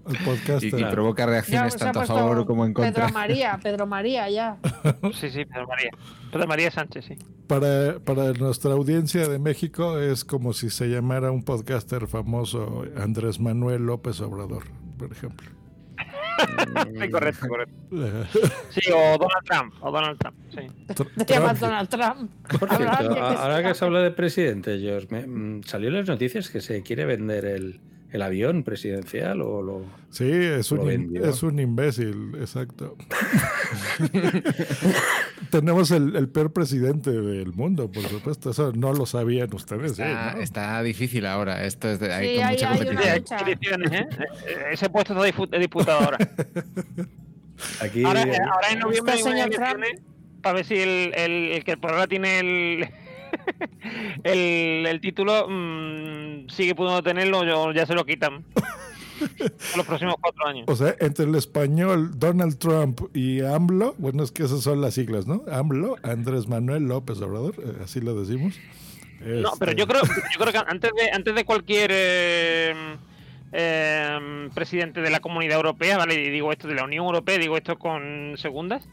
El 0.07 0.17
podcaster. 0.25 0.73
y- 0.79 0.81
y 0.81 0.85
provoca 0.85 1.25
reacciones 1.25 1.75
ha 1.75 1.77
tanto 1.77 2.01
a 2.01 2.05
favor 2.05 2.45
como 2.45 2.65
en 2.65 2.73
contra. 2.73 2.93
Pedro 2.93 3.13
María, 3.13 3.59
Pedro 3.63 3.85
María, 3.87 4.29
ya. 4.29 4.57
Sí, 5.13 5.29
sí, 5.29 5.45
Pedro 5.45 5.67
María. 5.67 5.91
Pedro 6.31 6.47
María 6.47 6.71
Sánchez, 6.71 7.05
sí. 7.05 7.15
Para, 7.47 7.99
para 7.99 8.33
nuestra 8.33 8.73
audiencia 8.73 9.27
de 9.27 9.39
México 9.39 9.97
es 9.99 10.23
como 10.23 10.53
si 10.53 10.69
se 10.69 10.87
llamara 10.87 11.31
un 11.31 11.43
podcaster 11.43 12.05
famoso 12.07 12.83
Andrés 12.95 13.39
Manuel 13.39 13.87
López 13.87 14.21
Obrador, 14.21 14.63
por 14.97 15.11
ejemplo. 15.11 15.49
Sí, 17.01 17.09
correcto, 17.09 17.47
correcto. 17.47 17.73
Sí, 18.69 18.81
o 18.93 19.17
Donald 19.17 19.45
Trump, 19.45 19.73
o 19.81 19.91
Donald 19.91 20.17
Trump, 20.19 20.35
sí. 20.49 20.67
Te 21.25 21.33
llamas 21.33 21.59
Donald 21.59 21.89
Trump. 21.89 22.31
Por 22.59 22.69
cierto, 22.69 23.23
ahora 23.23 23.63
que 23.63 23.73
se 23.73 23.85
habla 23.85 23.99
de 24.01 24.11
presidente, 24.11 24.77
Josh, 24.81 25.07
me- 25.09 25.25
mm, 25.27 25.63
salió 25.63 25.89
en 25.89 25.95
las 25.95 26.07
noticias 26.07 26.49
que 26.49 26.61
se 26.61 26.81
quiere 26.83 27.05
vender 27.05 27.45
el, 27.45 27.79
el 28.11 28.21
avión 28.21 28.63
presidencial 28.63 29.41
o 29.41 29.61
lo. 29.61 29.81
Sí, 30.11 30.29
es 30.31 30.71
Lo 30.71 30.81
un, 30.81 30.87
im- 30.87 30.89
vendió. 30.89 31.25
es 31.29 31.43
un 31.43 31.59
imbécil, 31.59 32.31
exacto. 32.39 32.95
Tenemos 35.49 35.91
el, 35.91 36.15
el 36.15 36.29
peor 36.29 36.53
presidente 36.53 37.11
del 37.11 37.53
mundo, 37.53 37.91
por 37.91 38.03
supuesto. 38.03 38.51
Eso 38.51 38.71
no 38.75 38.93
lo 38.93 39.05
sabían 39.05 39.53
ustedes. 39.53 39.97
¿eh? 39.99 40.03
Está, 40.03 40.33
¿no? 40.35 40.41
está 40.41 40.83
difícil 40.83 41.25
ahora. 41.25 41.63
Esto 41.65 41.89
es 41.89 41.99
de- 41.99 42.13
hay 42.13 42.27
Sí, 42.29 42.35
con 42.35 42.45
hay- 42.45 42.53
mucha 42.55 42.69
hay 42.71 42.75
una 42.81 42.85
competición. 42.85 43.17
lucha. 43.19 43.37
Elecciones, 43.39 43.91
¿eh? 43.91 44.07
Ese 44.71 44.89
puesto 44.89 45.13
está 45.13 45.25
dispu- 45.27 45.59
disputado 45.59 45.99
ahora. 46.01 46.17
Aquí. 47.81 48.03
Ahora, 48.05 48.23
eh, 48.23 48.37
ahora 48.51 48.69
en 48.71 48.79
noviembre 48.79 49.13
hay 49.13 49.21
unas 49.23 49.33
elecciones 49.47 50.01
para 50.41 50.55
ver 50.55 50.65
si 50.65 50.75
el, 50.75 51.13
el, 51.15 51.31
el 51.53 51.63
que 51.63 51.75
por 51.77 51.91
ahora 51.91 52.07
tiene 52.07 52.39
el, 52.39 52.89
el, 54.23 54.85
el 54.85 55.01
título 55.01 55.47
mm, 55.49 56.47
sigue 56.49 56.75
pudiendo 56.75 57.03
tenerlo 57.03 57.73
ya 57.73 57.85
se 57.85 57.93
lo 57.95 58.05
quitan. 58.05 58.45
En 59.19 59.51
los 59.77 59.85
próximos 59.85 60.15
cuatro 60.21 60.47
años. 60.47 60.65
O 60.67 60.75
sea, 60.75 60.95
entre 60.99 61.25
el 61.25 61.35
español 61.35 62.17
Donald 62.19 62.57
Trump 62.57 63.01
y 63.13 63.41
AMLO, 63.41 63.95
bueno, 63.97 64.23
es 64.23 64.31
que 64.31 64.43
esas 64.43 64.61
son 64.61 64.81
las 64.81 64.93
siglas, 64.93 65.27
¿no? 65.27 65.43
AMLO, 65.51 65.97
Andrés 66.03 66.47
Manuel 66.47 66.83
López 66.83 67.21
Obrador, 67.21 67.55
eh, 67.59 67.77
así 67.83 68.01
lo 68.01 68.19
decimos. 68.19 68.55
No, 69.19 69.51
pero 69.59 69.71
Este, 69.71 69.81
yo 69.81 69.87
creo, 69.87 70.01
yo 70.03 70.39
creo 70.39 70.51
que 70.53 70.59
antes 70.65 70.91
de, 70.95 71.11
antes 71.11 71.35
de 71.35 71.43
cualquier 71.43 71.91
eh, 71.93 72.73
eh, 73.51 74.49
presidente 74.53 75.01
de 75.01 75.09
la 75.09 75.19
Comunidad 75.19 75.55
Europea, 75.57 75.97
¿vale? 75.97 76.15
Y 76.15 76.29
digo 76.29 76.51
esto 76.51 76.67
de 76.67 76.75
la 76.75 76.83
Unión 76.83 77.05
Europea, 77.05 77.37
digo 77.37 77.57
esto 77.57 77.77
con 77.77 78.35
segundas. 78.37 78.87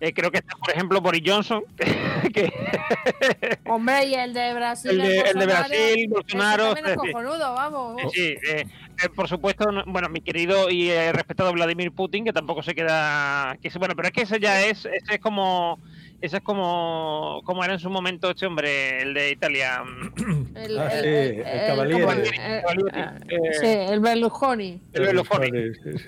Eh, 0.00 0.12
creo 0.14 0.30
que 0.30 0.38
está, 0.38 0.56
por 0.56 0.70
ejemplo, 0.70 1.00
Boris 1.00 1.22
Johnson, 1.24 1.62
Hombre, 3.66 4.06
y 4.06 4.14
el 4.14 4.32
de 4.32 4.54
Brasil. 4.54 4.90
el 4.92 4.98
de, 4.98 5.18
el 5.18 5.24
de 5.38 5.46
Bolsonaro, 5.46 5.68
Brasil, 5.68 5.98
ese 5.98 6.08
Bolsonaro. 6.08 6.72
es 6.76 6.78
sí. 6.90 6.96
cojonudo, 7.12 7.54
vamos. 7.54 8.02
Sí, 8.02 8.08
sí, 8.12 8.36
eh, 8.48 8.66
eh, 9.04 9.08
por 9.14 9.28
supuesto, 9.28 9.70
no- 9.70 9.84
bueno, 9.86 10.08
mi 10.08 10.20
querido 10.20 10.70
y 10.70 10.90
eh, 10.90 11.12
respetado 11.12 11.52
Vladimir 11.52 11.92
Putin, 11.92 12.24
que 12.24 12.32
tampoco 12.32 12.62
se 12.62 12.74
queda, 12.74 13.56
que 13.62 13.70
bueno, 13.78 13.94
pero 13.94 14.08
es 14.08 14.12
que 14.14 14.22
ese 14.22 14.40
ya 14.40 14.62
es, 14.64 14.84
ese 14.86 15.14
es 15.14 15.20
como, 15.20 15.78
ese 16.20 16.36
es 16.38 16.42
como, 16.42 17.40
como 17.44 17.64
era 17.64 17.72
en 17.74 17.78
su 17.78 17.88
momento 17.90 18.30
este 18.30 18.46
hombre, 18.46 19.02
el 19.02 19.14
de 19.14 19.30
Italia. 19.30 19.82
El, 20.54 20.78
Ah, 20.78 20.88
el- 20.92 21.00
sí, 21.02 21.08
el- 21.08 21.46
el 21.46 21.46
el- 21.46 21.66
Cavalieri. 21.66 22.00
Cavalieri, 22.02 22.38
eh, 22.38 22.62
eh, 23.28 23.38
sí, 23.60 23.66
el 23.66 24.00
Berlusconi. 24.00 24.80
el 24.92 25.02
Berlusconi. 25.02 25.48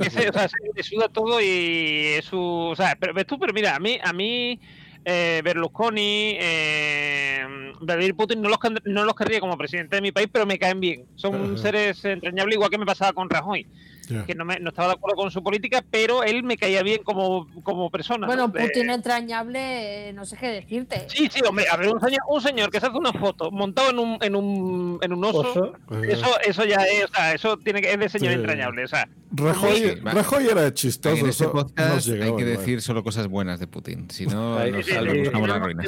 Ese, 0.01 0.29
o 0.29 0.33
sea, 0.33 0.49
se 0.49 0.57
le 0.75 0.83
suda 0.83 1.09
todo 1.09 1.41
y 1.41 2.15
es 2.19 2.25
su, 2.27 2.39
o 2.41 2.77
sea, 2.77 2.97
pero 3.01 3.15
ves 3.15 3.27
tú, 3.27 3.39
pero 3.39 3.53
mira, 3.53 3.75
a 3.75 3.79
mí, 3.79 3.99
a 4.03 4.13
mí 4.13 4.61
eh, 5.05 5.41
Berlusconi, 5.45 6.37
eh, 6.41 7.45
Vladimir 7.81 8.15
Putin 8.15 8.43
no 8.43 8.49
los, 8.49 8.59
no 8.85 9.05
los 9.05 9.15
querría 9.15 9.41
como 9.41 9.57
presidente 9.57 9.97
de 9.97 10.03
mi 10.03 10.13
país, 10.13 10.29
pero 10.31 10.45
me 10.47 10.59
caen 10.59 10.81
bien. 10.81 11.07
Son 11.17 11.35
Ajá. 11.35 11.57
seres 11.57 12.05
entrañables, 12.05 12.55
igual 12.55 12.71
que 12.71 12.79
me 12.79 12.87
pasaba 12.87 13.13
con 13.13 13.29
Rajoy. 13.31 13.67
Ya. 14.13 14.25
que 14.25 14.35
no, 14.35 14.45
me- 14.45 14.61
no 14.61 14.71
estaba 14.71 14.89
de 14.89 14.95
acuerdo 14.95 15.17
con 15.17 15.31
su 15.31 15.43
política, 15.43 15.85
pero 15.91 16.23
él 16.23 16.43
me 16.43 16.57
caía 16.57 16.83
bien 16.83 17.03
como, 17.03 17.47
como 17.63 17.91
persona. 17.91 18.27
Bueno, 18.27 18.53
Putin 18.53 18.91
entrañable, 18.91 20.09
eh, 20.09 20.13
no 20.13 20.25
sé 20.25 20.37
qué 20.37 20.49
decirte. 20.49 21.05
Sí, 21.09 21.29
sí, 21.33 21.41
hombre, 21.49 21.67
a 21.71 21.77
ver, 21.77 21.89
un 21.93 22.01
señor, 22.01 22.21
un 22.29 22.41
señor 22.41 22.71
que 22.71 22.81
se 22.81 22.87
hace 22.87 22.97
una 22.99 23.13
foto 23.13 23.51
montado 23.51 23.91
en 23.91 23.99
un, 23.99 24.19
en 24.21 24.37
un, 24.37 24.99
en 25.03 25.13
un 25.13 25.25
oso, 25.25 25.41
Oso. 25.41 25.73
eso, 26.09 26.41
eso 26.45 26.65
ya 26.65 26.83
es, 26.85 27.05
o 27.05 27.15
sea, 27.15 27.33
eso 27.35 27.57
tiene 27.59 27.81
que, 27.81 27.93
es 27.93 27.99
de 27.99 28.09
señor 28.09 28.33
Sí. 28.33 28.39
entrañable, 28.41 28.85
o 28.85 28.89
sea. 28.89 29.09
Rajoy, 29.35 29.75
Sí. 29.77 29.95
Rajoy 30.03 30.47
era 30.47 30.75
chistoso. 30.75 31.17
en 31.17 31.31
este 31.31 31.45
eso 31.45 31.53
podcast 31.53 31.95
nos 31.95 32.07
llegaba 32.07 32.31
hay 32.33 32.37
que 32.37 32.45
decir 32.45 32.83
solo 32.83 33.03
cosas 33.03 33.29
buenas 33.29 33.59
de 33.61 33.67
Putin. 33.67 34.11
Si 34.11 34.27
no, 34.27 34.59
nos, 34.59 34.85
sí, 34.85 34.93
nos 34.95 35.13
sí, 35.13 35.19
buscamos 35.21 35.49
sí, 35.49 35.53
la 35.53 35.59
no- 35.59 35.65
ruina. 35.65 35.85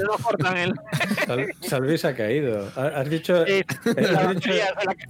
Sal- 1.26 1.52
Salvi 1.60 1.98
se 1.98 2.08
ha 2.08 2.14
caído. 2.16 2.70
Ha- 2.76 2.86
Has 3.00 3.10
dicho, 3.10 3.44
eh, 3.46 3.64
has 3.68 4.26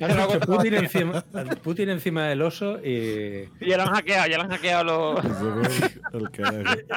has 0.01 0.75
encima, 0.75 1.25
Putin 1.63 1.91
encima 1.91 2.27
del 2.29 2.43
oso 2.43 2.79
y 2.85 3.04
Ya 3.61 3.77
lo 3.77 3.83
han 3.85 3.95
hackeado, 3.95 4.27
ya 4.29 4.37
lo 4.39 4.43
han 4.45 4.51
hackeado 4.51 4.85
los... 4.85 5.25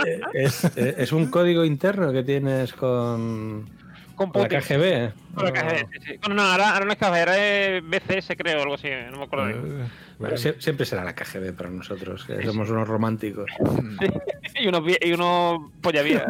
Eh, 0.06 0.22
es, 0.34 0.64
eh, 0.78 0.96
es 0.98 1.12
un 1.12 1.30
código 1.32 1.66
interno 1.66 2.12
que 2.14 2.24
tienes 2.24 2.74
con, 2.74 3.68
Con 4.16 4.32
con 4.32 4.42
la. 4.44 4.48
KGB. 4.48 5.12
Con 5.36 5.46
la 5.46 5.52
KGB, 5.54 5.78
sí, 5.92 6.00
sí. 6.06 6.20
Bueno, 6.22 6.36
no, 6.36 6.42
ahora, 6.44 6.74
ahora 6.74 6.86
no 6.86 6.92
es 6.92 6.98
KGB, 6.98 7.14
ahora 7.20 7.38
es 7.38 7.84
BCS, 7.84 8.36
creo, 8.38 8.62
algo 8.62 8.76
así, 8.76 8.90
no 9.12 9.18
me 9.18 9.24
acuerdo 9.24 9.48
bien. 9.48 9.90
Bueno, 10.20 10.36
sie- 10.38 10.60
siempre 10.60 10.86
será 10.86 11.04
la 11.04 11.14
KGB 11.16 11.54
para 11.56 11.70
nosotros, 11.70 12.26
que 12.26 12.44
somos 12.46 12.70
unos 12.70 12.88
románticos. 12.88 13.50
y 14.60 14.68
unos 14.68 14.84
y 15.02 15.12
unos 15.14 15.72
polla 15.82 16.02
vieja. 16.04 16.26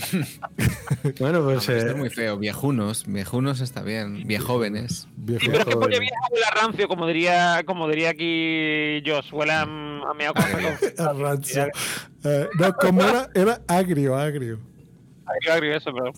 bueno, 1.20 1.42
pues. 1.44 1.58
Esto 1.68 1.72
eh, 1.72 1.90
es 1.90 1.96
muy 1.96 2.10
feo. 2.10 2.38
Viejunos. 2.38 3.04
Viejunos 3.06 3.60
está 3.60 3.82
bien. 3.82 4.26
Viejóvenes. 4.26 5.00
Sí, 5.00 5.08
pero 5.26 5.58
es 5.58 5.64
que 5.64 5.98
vieja 6.00 6.16
huele 6.30 6.44
a 6.46 6.60
rancio, 6.62 6.88
como 6.88 7.06
diría, 7.06 7.62
como 7.66 7.88
diría 7.88 8.10
aquí 8.10 9.02
Josh, 9.06 9.32
huele 9.32 9.52
a, 9.52 9.62
a 9.62 10.14
meao 10.16 10.34
con 10.34 10.44
A 11.06 11.12
rancio. 11.12 11.66
Eh, 12.24 12.48
no, 12.58 12.72
como 12.74 13.02
era, 13.02 13.28
era 13.34 13.60
agrio, 13.68 14.16
agrio. 14.16 14.58
Agrio, 15.26 15.52
agrio, 15.52 15.76
eso, 15.76 15.90
pero... 15.94 16.12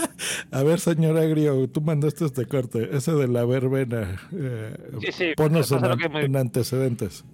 A 0.50 0.62
ver, 0.62 0.78
señor 0.78 1.16
agrio, 1.16 1.68
tú 1.70 1.80
mandaste 1.80 2.26
este 2.26 2.44
corte, 2.46 2.90
ese 2.92 3.12
de 3.12 3.28
la 3.28 3.44
verbena. 3.46 4.20
Eh, 4.32 4.76
Sí, 5.00 5.12
sí, 5.12 5.24
en, 5.36 5.52
muy- 6.12 6.24
en 6.24 6.36
antecedentes. 6.36 7.24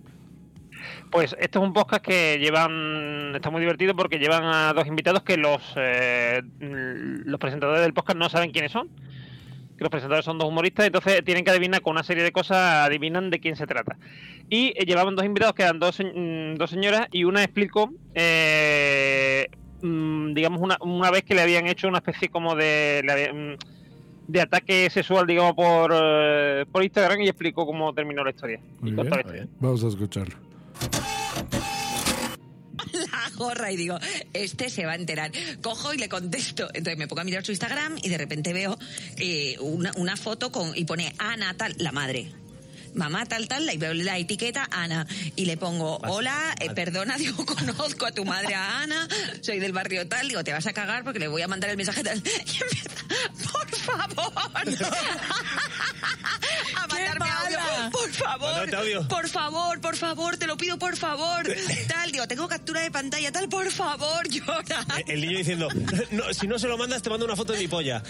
Pues 1.10 1.34
este 1.40 1.58
es 1.58 1.64
un 1.64 1.72
podcast 1.72 2.04
que 2.04 2.38
llevan, 2.38 3.34
está 3.34 3.50
muy 3.50 3.60
divertido 3.60 3.96
porque 3.96 4.18
llevan 4.18 4.44
a 4.44 4.72
dos 4.72 4.86
invitados 4.86 5.22
que 5.22 5.36
los, 5.36 5.60
eh, 5.76 6.40
los 6.60 7.40
presentadores 7.40 7.82
del 7.82 7.92
podcast 7.92 8.16
no 8.18 8.28
saben 8.28 8.52
quiénes 8.52 8.70
son. 8.70 8.88
Que 9.76 9.84
los 9.84 9.90
presentadores 9.90 10.24
son 10.24 10.38
dos 10.38 10.46
humoristas, 10.46 10.86
entonces 10.86 11.24
tienen 11.24 11.44
que 11.44 11.50
adivinar 11.50 11.80
con 11.80 11.92
una 11.92 12.04
serie 12.04 12.22
de 12.22 12.30
cosas, 12.30 12.86
adivinan 12.86 13.30
de 13.30 13.40
quién 13.40 13.56
se 13.56 13.66
trata. 13.66 13.96
Y 14.48 14.72
eh, 14.76 14.84
llevaban 14.86 15.16
dos 15.16 15.24
invitados 15.24 15.54
que 15.54 15.62
eran 15.62 15.80
dos, 15.80 15.98
mm, 16.00 16.54
dos 16.54 16.70
señoras 16.70 17.08
y 17.10 17.24
una 17.24 17.42
explicó, 17.42 17.90
eh, 18.14 19.48
mm, 19.82 20.34
digamos, 20.34 20.60
una, 20.60 20.76
una 20.80 21.10
vez 21.10 21.24
que 21.24 21.34
le 21.34 21.42
habían 21.42 21.66
hecho 21.66 21.88
una 21.88 21.98
especie 21.98 22.28
como 22.28 22.54
de... 22.54 23.02
mm, 23.32 23.80
de 24.28 24.40
ataque 24.40 24.88
sexual, 24.90 25.26
digamos, 25.26 25.54
por, 25.54 25.90
eh, 25.92 26.64
por 26.70 26.84
Instagram 26.84 27.20
y 27.22 27.28
explicó 27.28 27.66
cómo 27.66 27.92
terminó 27.92 28.22
la 28.22 28.30
historia. 28.30 28.60
Muy 28.78 28.92
bien. 28.92 29.10
la 29.10 29.16
historia. 29.16 29.48
Vamos 29.58 29.82
a 29.82 29.88
escucharlo. 29.88 30.49
La 32.92 33.30
gorra 33.36 33.72
y 33.72 33.76
digo, 33.76 33.98
este 34.32 34.70
se 34.70 34.86
va 34.86 34.92
a 34.92 34.96
enterar. 34.96 35.32
Cojo 35.62 35.94
y 35.94 35.98
le 35.98 36.08
contesto. 36.08 36.68
Entonces 36.74 36.98
me 36.98 37.08
pongo 37.08 37.22
a 37.22 37.24
mirar 37.24 37.44
su 37.44 37.52
Instagram 37.52 37.98
y 38.02 38.08
de 38.08 38.18
repente 38.18 38.52
veo 38.52 38.78
eh, 39.16 39.56
una, 39.60 39.92
una 39.96 40.16
foto 40.16 40.50
con 40.52 40.76
y 40.76 40.84
pone 40.84 41.14
Ana 41.18 41.56
tal, 41.56 41.74
la 41.78 41.92
madre. 41.92 42.39
Mamá 42.94 43.24
tal 43.26 43.46
tal, 43.48 43.68
y 43.72 43.76
veo 43.76 43.94
la 43.94 44.18
etiqueta 44.18 44.68
Ana 44.70 45.06
y 45.36 45.44
le 45.46 45.56
pongo, 45.56 45.98
hola, 46.08 46.54
eh, 46.60 46.70
perdona, 46.70 47.16
digo, 47.18 47.44
conozco 47.46 48.06
a 48.06 48.12
tu 48.12 48.24
madre 48.24 48.54
a 48.54 48.80
Ana, 48.82 49.06
soy 49.40 49.58
del 49.58 49.72
barrio 49.72 50.06
tal, 50.08 50.28
digo, 50.28 50.42
te 50.44 50.52
vas 50.52 50.66
a 50.66 50.72
cagar 50.72 51.04
porque 51.04 51.18
le 51.18 51.28
voy 51.28 51.42
a 51.42 51.48
mandar 51.48 51.70
el 51.70 51.76
mensaje 51.76 52.02
tal. 52.02 52.22
Y 52.50 52.62
empieza, 52.62 52.90
por 53.52 53.70
favor, 53.76 54.32
a 56.76 56.86
mandarme 56.86 57.28
audio, 57.30 57.58
por 57.92 58.10
favor, 58.12 58.74
audio. 58.74 59.08
por 59.08 59.28
favor, 59.28 59.80
por 59.80 59.96
favor, 59.96 60.36
te 60.36 60.46
lo 60.46 60.56
pido, 60.56 60.78
por 60.78 60.96
favor, 60.96 61.46
tal, 61.88 62.10
digo, 62.12 62.26
tengo 62.26 62.48
captura 62.48 62.80
de 62.80 62.90
pantalla, 62.90 63.30
tal, 63.32 63.48
por 63.48 63.70
favor, 63.70 64.28
llora. 64.28 64.84
El 65.06 65.20
niño 65.20 65.38
diciendo, 65.38 65.68
"No, 66.10 66.32
si 66.34 66.46
no 66.46 66.58
se 66.58 66.66
lo 66.68 66.76
mandas, 66.78 67.02
te 67.02 67.10
mando 67.10 67.24
una 67.26 67.36
foto 67.36 67.52
de 67.52 67.58
mi 67.60 67.68
polla. 67.68 68.02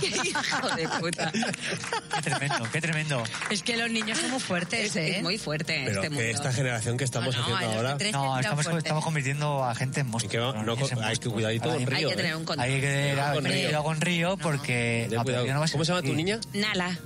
Qué 0.00 0.06
hijo 0.08 0.76
de 0.76 0.88
puta. 0.88 1.32
Qué 1.32 2.22
tremendo, 2.22 2.63
qué 2.72 2.80
tremendo. 2.80 3.22
Es 3.50 3.62
que 3.62 3.76
los 3.76 3.90
niños 3.90 4.18
son 4.18 4.30
muy 4.30 4.40
fuertes, 4.40 4.94
¿eh? 4.96 5.16
Es 5.18 5.22
muy 5.22 5.38
fuerte 5.38 5.82
Pero 5.86 6.02
este 6.02 6.02
que 6.02 6.14
mundo. 6.14 6.22
esta 6.30 6.52
generación 6.52 6.96
que 6.96 7.04
estamos 7.04 7.34
No, 7.34 7.40
no, 7.40 7.54
haciendo 7.54 7.70
hay 7.70 7.76
ahora. 7.76 7.96
No, 8.12 8.38
estamos- 8.38 8.66
estamos 8.78 9.04
convirtiendo 9.04 9.64
a 9.64 9.74
gente 9.74 10.00
en 10.00 10.08
monstruos. 10.08 10.54
no, 10.64 10.76
hay 11.02 11.16
que 11.16 11.28
cuidadito 11.28 11.68
con 11.68 11.78
Hay 11.78 11.86
Río. 11.86 12.08
que 12.10 12.16
tener 12.16 12.36
un 12.36 12.44
control. 12.44 12.68
Hay 12.68 12.80
que 12.80 12.86
tener 12.86 13.72
Con 13.74 13.82
con 13.84 14.00
Río. 14.00 14.36
Porque. 14.36 15.08
Cuidado. 15.22 15.46
¿Cómo 15.72 15.84
se 15.84 15.92
llama 15.92 16.02
tu 16.06 16.14
niña? 16.14 16.40
Nala. 16.52 16.98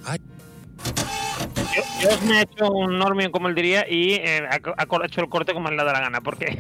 Yo, 1.75 1.83
yo 2.11 2.21
me 2.27 2.39
he 2.39 2.43
hecho 2.43 2.71
un 2.71 2.99
Normion, 2.99 3.31
como 3.31 3.49
él 3.49 3.55
diría, 3.55 3.87
y 3.89 4.15
eh, 4.15 4.43
ha, 4.49 4.57
hecho 5.05 5.21
el 5.21 5.29
corte 5.29 5.53
como 5.53 5.69
él 5.69 5.77
le 5.77 5.85
da 5.85 5.93
la 5.93 6.01
gana, 6.01 6.21
porque 6.21 6.57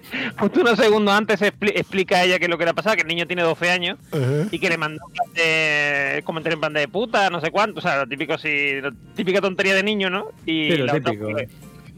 justo 0.38 0.60
unos 0.60 0.78
segundos 0.78 1.14
antes 1.14 1.40
expli- 1.42 1.72
explica 1.74 2.18
a 2.18 2.24
ella 2.24 2.38
que 2.38 2.48
lo 2.48 2.58
que 2.58 2.64
le 2.64 2.70
ha 2.70 2.74
pasado, 2.74 2.96
que 2.96 3.02
el 3.02 3.08
niño 3.08 3.26
tiene 3.26 3.42
12 3.42 3.70
años 3.70 3.98
y 4.50 4.58
que 4.58 4.68
le 4.68 4.78
mandó 4.78 5.02
eh, 5.36 6.22
en 6.24 6.60
plan 6.60 6.72
de 6.72 6.88
puta, 6.88 7.30
no 7.30 7.40
sé 7.40 7.50
cuánto, 7.50 7.78
o 7.78 7.82
sea, 7.82 7.98
lo 7.98 8.06
típico, 8.06 8.36
sí, 8.38 8.80
la 8.80 8.92
típica 9.14 9.40
tontería 9.40 9.74
de 9.74 9.82
niño, 9.82 10.10
¿no? 10.10 10.26
Y 10.46 10.70
Sí, 10.70 10.76
lo 10.78 10.86
la 10.86 10.94
otra 10.94 11.10
típico. 11.12 11.30
fue- 11.30 11.48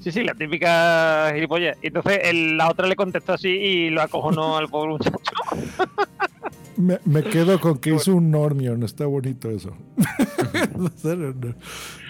sí, 0.00 0.12
sí, 0.12 0.22
la 0.24 0.34
típica 0.34 1.30
gilipollas. 1.34 1.76
Y 1.82 1.86
Entonces 1.88 2.20
el- 2.24 2.56
la 2.56 2.68
otra 2.70 2.86
le 2.86 2.96
contestó 2.96 3.32
así 3.34 3.48
y 3.48 3.90
lo 3.90 4.02
acojonó 4.02 4.56
al 4.56 4.68
pobre 4.68 4.90
muchacho. 4.92 5.16
Me, 6.76 6.98
me 7.04 7.22
quedo 7.22 7.60
con 7.60 7.78
que 7.78 7.94
hizo 7.94 8.16
un 8.16 8.32
Normion, 8.32 8.82
está 8.82 9.06
bonito 9.06 9.48
eso. 9.48 9.76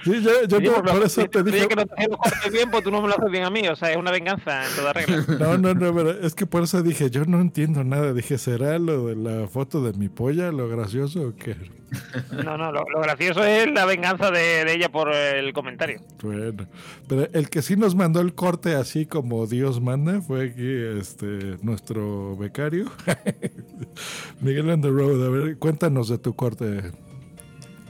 Sí, 0.05 0.23
yo, 0.23 0.47
yo 0.47 0.73
por 0.75 0.85
lo- 0.87 0.93
por 0.93 1.03
eso 1.05 1.27
te 1.29 1.43
dije. 1.43 1.67
que 1.67 1.77
no 1.77 1.87
te 1.87 2.09
cortes 2.09 2.53
bien, 2.53 2.71
pues 2.71 2.85
tú 2.85 2.91
no 2.91 3.01
me 3.03 3.09
lo 3.09 3.15
haces 3.19 3.31
bien 3.31 3.45
a 3.45 3.51
mí, 3.51 3.67
o 3.69 3.75
sea, 3.75 3.91
es 3.91 3.97
una 3.97 4.11
venganza 4.11 4.67
en 4.69 4.77
toda 4.77 4.93
regla. 4.93 5.25
No, 5.39 5.57
no, 5.59 5.75
no, 5.75 5.95
pero 5.95 6.11
es 6.11 6.35
que 6.35 6.47
por 6.47 6.63
eso 6.63 6.83
dije, 6.83 7.11
yo 7.11 7.25
no 7.25 7.41
entiendo 7.41 7.83
nada. 7.85 8.13
Dije, 8.13 8.37
¿será 8.39 8.79
lo 8.79 9.07
de 9.07 9.17
la 9.17 9.49
foto 9.49 9.83
de 9.83 9.93
mi 9.99 10.09
polla 10.09 10.53
lo 10.53 10.69
gracioso 10.69 11.23
o 11.29 11.35
qué? 11.35 11.57
No, 12.45 12.59
no, 12.59 12.73
lo, 12.73 12.85
lo 12.93 13.01
gracioso 13.01 13.45
es 13.45 13.71
la 13.71 13.85
venganza 13.85 14.31
de, 14.33 14.65
de 14.65 14.75
ella 14.75 14.89
por 14.91 15.15
el 15.15 15.53
comentario. 15.53 16.01
Bueno, 16.23 16.67
pero 17.09 17.29
el 17.33 17.49
que 17.49 17.63
sí 17.63 17.77
nos 17.77 17.95
mandó 17.95 18.21
el 18.21 18.35
corte 18.35 18.75
así 18.75 19.07
como 19.07 19.47
Dios 19.47 19.81
manda 19.81 20.21
fue 20.21 20.47
aquí 20.49 20.99
este 21.01 21.57
nuestro 21.63 22.37
becario, 22.37 22.91
Miguel 24.41 24.71
on 24.71 24.81
the 24.83 24.91
road. 24.91 25.25
A 25.25 25.29
ver, 25.31 25.59
cuéntanos 25.59 26.09
de 26.09 26.19
tu 26.19 26.35
corte, 26.35 26.83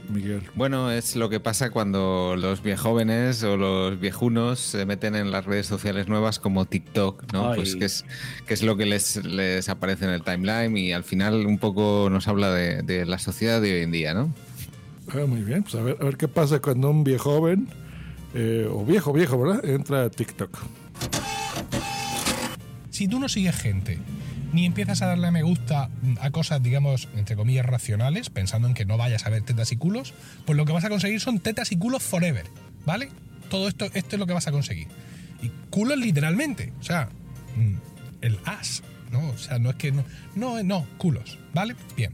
Miguel. 0.09 0.41
Bueno, 0.55 0.91
es 0.91 1.15
lo 1.15 1.29
que 1.29 1.39
pasa 1.39 1.69
cuando 1.69 2.35
los 2.37 2.61
viejóvenes 2.61 3.43
o 3.43 3.57
los 3.57 3.99
viejunos 3.99 4.59
se 4.59 4.85
meten 4.85 5.15
en 5.15 5.31
las 5.31 5.45
redes 5.45 5.67
sociales 5.67 6.07
nuevas 6.07 6.39
como 6.39 6.65
TikTok, 6.65 7.31
¿no? 7.33 7.51
Ay. 7.51 7.55
Pues 7.57 7.75
que 7.75 7.85
es, 7.85 8.05
que 8.45 8.53
es 8.53 8.63
lo 8.63 8.77
que 8.77 8.85
les, 8.85 9.23
les 9.25 9.69
aparece 9.69 10.05
en 10.05 10.11
el 10.11 10.23
timeline 10.23 10.77
y 10.77 10.93
al 10.93 11.03
final 11.03 11.45
un 11.45 11.57
poco 11.57 12.09
nos 12.11 12.27
habla 12.27 12.51
de, 12.53 12.81
de 12.81 13.05
la 13.05 13.19
sociedad 13.19 13.61
de 13.61 13.73
hoy 13.73 13.81
en 13.81 13.91
día, 13.91 14.13
¿no? 14.13 14.33
Ah, 15.09 15.25
muy 15.27 15.41
bien, 15.41 15.63
pues 15.63 15.75
a 15.75 15.81
ver, 15.81 15.97
a 15.99 16.05
ver 16.05 16.17
qué 16.17 16.27
pasa 16.27 16.59
cuando 16.59 16.89
un 16.89 17.03
viejo 17.03 17.35
joven, 17.35 17.67
eh, 18.33 18.67
o 18.69 18.83
viejo, 18.85 19.13
viejo, 19.13 19.39
¿verdad? 19.39 19.63
Entra 19.65 20.03
a 20.03 20.09
TikTok. 20.09 20.57
Si 22.89 23.07
tú 23.07 23.19
no 23.19 23.27
sigues 23.27 23.55
gente 23.55 23.99
ni 24.53 24.65
empiezas 24.65 25.01
a 25.01 25.07
darle 25.07 25.27
a 25.27 25.31
me 25.31 25.43
gusta 25.43 25.89
a 26.21 26.31
cosas, 26.31 26.61
digamos, 26.63 27.07
entre 27.15 27.35
comillas, 27.35 27.65
racionales, 27.65 28.29
pensando 28.29 28.67
en 28.67 28.73
que 28.73 28.85
no 28.85 28.97
vayas 28.97 29.25
a 29.25 29.29
ver 29.29 29.43
tetas 29.43 29.71
y 29.71 29.77
culos, 29.77 30.13
pues 30.45 30.55
lo 30.57 30.65
que 30.65 30.71
vas 30.73 30.83
a 30.85 30.89
conseguir 30.89 31.19
son 31.21 31.39
tetas 31.39 31.71
y 31.71 31.77
culos 31.77 32.03
forever, 32.03 32.45
¿vale? 32.85 33.09
Todo 33.49 33.67
esto, 33.67 33.85
esto 33.93 34.15
es 34.15 34.19
lo 34.19 34.25
que 34.27 34.33
vas 34.33 34.47
a 34.47 34.51
conseguir. 34.51 34.87
Y 35.41 35.49
culos 35.69 35.97
literalmente, 35.97 36.73
o 36.79 36.83
sea, 36.83 37.09
mm, 37.55 37.75
el 38.21 38.39
as, 38.45 38.81
¿no? 39.11 39.29
O 39.29 39.37
sea, 39.37 39.59
no 39.59 39.69
es 39.71 39.75
que 39.75 39.91
no, 39.91 40.03
no, 40.35 40.63
no, 40.63 40.87
culos, 40.97 41.37
¿vale? 41.53 41.75
Bien. 41.95 42.11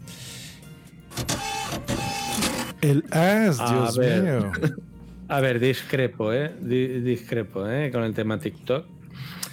El 2.81 3.05
as, 3.11 3.59
A 3.59 3.71
Dios 3.71 3.97
ver. 3.97 4.23
mío. 4.23 4.51
A 5.27 5.39
ver, 5.39 5.59
discrepo, 5.61 6.33
¿eh? 6.33 6.53
Di- 6.59 6.99
discrepo, 6.99 7.65
¿eh? 7.69 7.89
Con 7.89 8.03
el 8.03 8.13
tema 8.13 8.37
TikTok. 8.37 8.85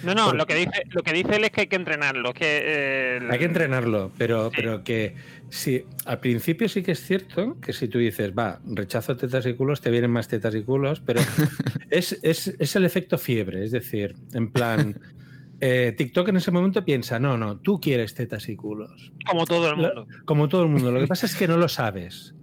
No, 0.03 0.13
no, 0.15 0.25
Porque- 0.25 0.37
lo 0.37 0.45
que 0.45 0.55
dice, 0.55 0.83
lo 0.91 1.03
que 1.03 1.13
dice 1.13 1.35
él 1.35 1.43
es 1.43 1.51
que 1.51 1.61
hay 1.61 1.67
que 1.67 1.75
entrenarlo, 1.75 2.33
que 2.33 2.59
eh, 2.63 3.19
Hay 3.29 3.39
que 3.39 3.45
entrenarlo, 3.45 4.11
pero, 4.17 4.51
pero 4.55 4.83
que 4.83 5.15
si 5.49 5.83
al 6.05 6.19
principio 6.19 6.69
sí 6.69 6.83
que 6.83 6.91
es 6.93 7.01
cierto 7.05 7.57
que 7.61 7.73
si 7.73 7.87
tú 7.87 7.97
dices, 7.99 8.31
va, 8.37 8.59
rechazo 8.65 9.15
tetas 9.17 9.45
y 9.45 9.53
culos, 9.55 9.81
te 9.81 9.89
vienen 9.89 10.11
más 10.11 10.27
tetas 10.27 10.55
y 10.55 10.61
culos, 10.63 11.01
pero 11.05 11.19
es, 11.89 12.17
es, 12.23 12.47
es 12.59 12.75
el 12.75 12.85
efecto 12.85 13.17
fiebre, 13.17 13.63
es 13.63 13.71
decir, 13.71 14.15
en 14.33 14.51
plan, 14.51 14.99
eh, 15.61 15.93
TikTok 15.97 16.29
en 16.29 16.37
ese 16.37 16.51
momento 16.51 16.85
piensa, 16.85 17.19
no, 17.19 17.37
no, 17.37 17.57
tú 17.57 17.81
quieres 17.81 18.13
tetas 18.13 18.47
y 18.47 18.55
culos. 18.55 19.11
como 19.27 19.45
todo 19.45 19.69
el 19.69 19.75
mundo. 19.75 20.07
Como 20.25 20.47
todo 20.47 20.63
el 20.63 20.69
mundo. 20.69 20.91
Lo 20.91 21.01
que 21.01 21.07
pasa 21.07 21.25
es 21.25 21.35
que 21.35 21.47
no 21.47 21.57
lo 21.57 21.67
sabes. 21.69 22.33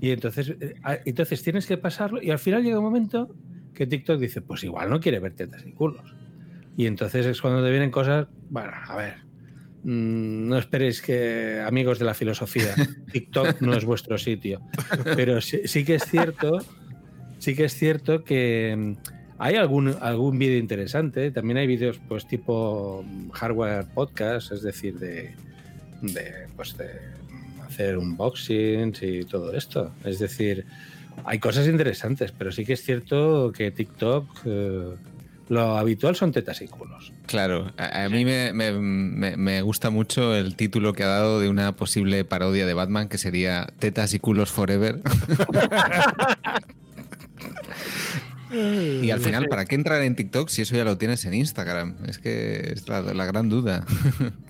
Y 0.00 0.10
entonces, 0.10 0.54
eh, 0.60 0.74
ah, 0.82 0.98
entonces 1.04 1.42
tienes 1.42 1.66
que 1.66 1.76
pasarlo 1.76 2.22
y 2.22 2.30
al 2.30 2.38
final 2.38 2.62
llega 2.62 2.78
un 2.78 2.84
momento 2.84 3.34
que 3.74 3.86
TikTok 3.86 4.18
dice, 4.18 4.40
pues 4.40 4.64
igual 4.64 4.88
no 4.88 5.00
quiere 5.00 5.18
ver 5.18 5.34
tetas 5.34 5.66
y 5.66 5.72
culos. 5.72 6.14
Y 6.76 6.86
entonces 6.86 7.26
es 7.26 7.40
cuando 7.40 7.64
te 7.64 7.70
vienen 7.70 7.90
cosas, 7.90 8.26
bueno, 8.50 8.72
a 8.86 8.96
ver, 8.96 9.14
mm, 9.82 10.48
no 10.48 10.58
esperéis 10.58 11.00
que, 11.00 11.62
amigos 11.66 11.98
de 11.98 12.04
la 12.04 12.14
filosofía, 12.14 12.74
TikTok 13.12 13.60
no 13.62 13.74
es 13.74 13.84
vuestro 13.84 14.18
sitio. 14.18 14.60
Pero 15.16 15.40
sí, 15.40 15.62
sí 15.64 15.84
que 15.84 15.94
es 15.94 16.04
cierto, 16.04 16.58
sí 17.38 17.54
que 17.54 17.64
es 17.64 17.74
cierto 17.74 18.24
que 18.24 18.74
mm, 18.76 18.92
hay 19.38 19.56
algún, 19.56 19.96
algún 20.00 20.38
vídeo 20.38 20.58
interesante. 20.58 21.30
También 21.30 21.56
hay 21.56 21.66
vídeos 21.66 21.98
pues 22.08 22.26
tipo 22.26 23.02
mm, 23.06 23.30
hardware 23.30 23.86
podcast, 23.94 24.52
es 24.52 24.62
decir, 24.62 24.98
de, 24.98 25.34
de, 26.02 26.46
pues 26.56 26.76
de 26.76 26.90
hacer 27.66 27.96
unboxings 27.96 29.02
y 29.02 29.24
todo 29.24 29.54
esto. 29.54 29.92
Es 30.04 30.18
decir, 30.18 30.66
hay 31.24 31.38
cosas 31.38 31.66
interesantes, 31.66 32.32
pero 32.32 32.52
sí 32.52 32.64
que 32.64 32.74
es 32.74 32.82
cierto 32.82 33.52
que 33.52 33.70
TikTok 33.70 34.26
eh, 34.44 34.94
lo 35.48 35.76
habitual 35.78 36.16
son 36.16 36.32
tetas 36.32 36.60
y 36.62 36.68
culos. 36.68 37.12
Claro, 37.26 37.72
a, 37.76 38.04
a 38.04 38.08
mí 38.08 38.24
me, 38.24 38.52
me- 38.52 38.72
me- 38.72 39.36
me 39.36 39.62
gusta 39.62 39.90
mucho 39.90 40.34
el 40.34 40.54
título 40.56 40.92
que 40.92 41.02
ha 41.04 41.08
dado 41.08 41.40
de 41.40 41.48
una 41.48 41.72
posible 41.72 42.24
parodia 42.24 42.66
de 42.66 42.74
Batman 42.74 43.08
que 43.08 43.18
sería 43.18 43.66
Tetas 43.78 44.14
y 44.14 44.18
culos 44.18 44.50
forever. 44.50 45.00
y 48.52 49.10
al 49.10 49.20
final, 49.20 49.46
¿para 49.48 49.64
qué 49.64 49.74
entrar 49.74 50.02
en 50.02 50.14
TikTok 50.16 50.48
si 50.48 50.62
eso 50.62 50.76
ya 50.76 50.84
lo 50.84 50.96
tienes 50.98 51.24
en 51.24 51.34
Instagram? 51.34 51.96
Es 52.06 52.18
que 52.18 52.72
es 52.74 52.88
la, 52.88 53.00
la 53.02 53.24
gran 53.26 53.48
duda. 53.48 53.84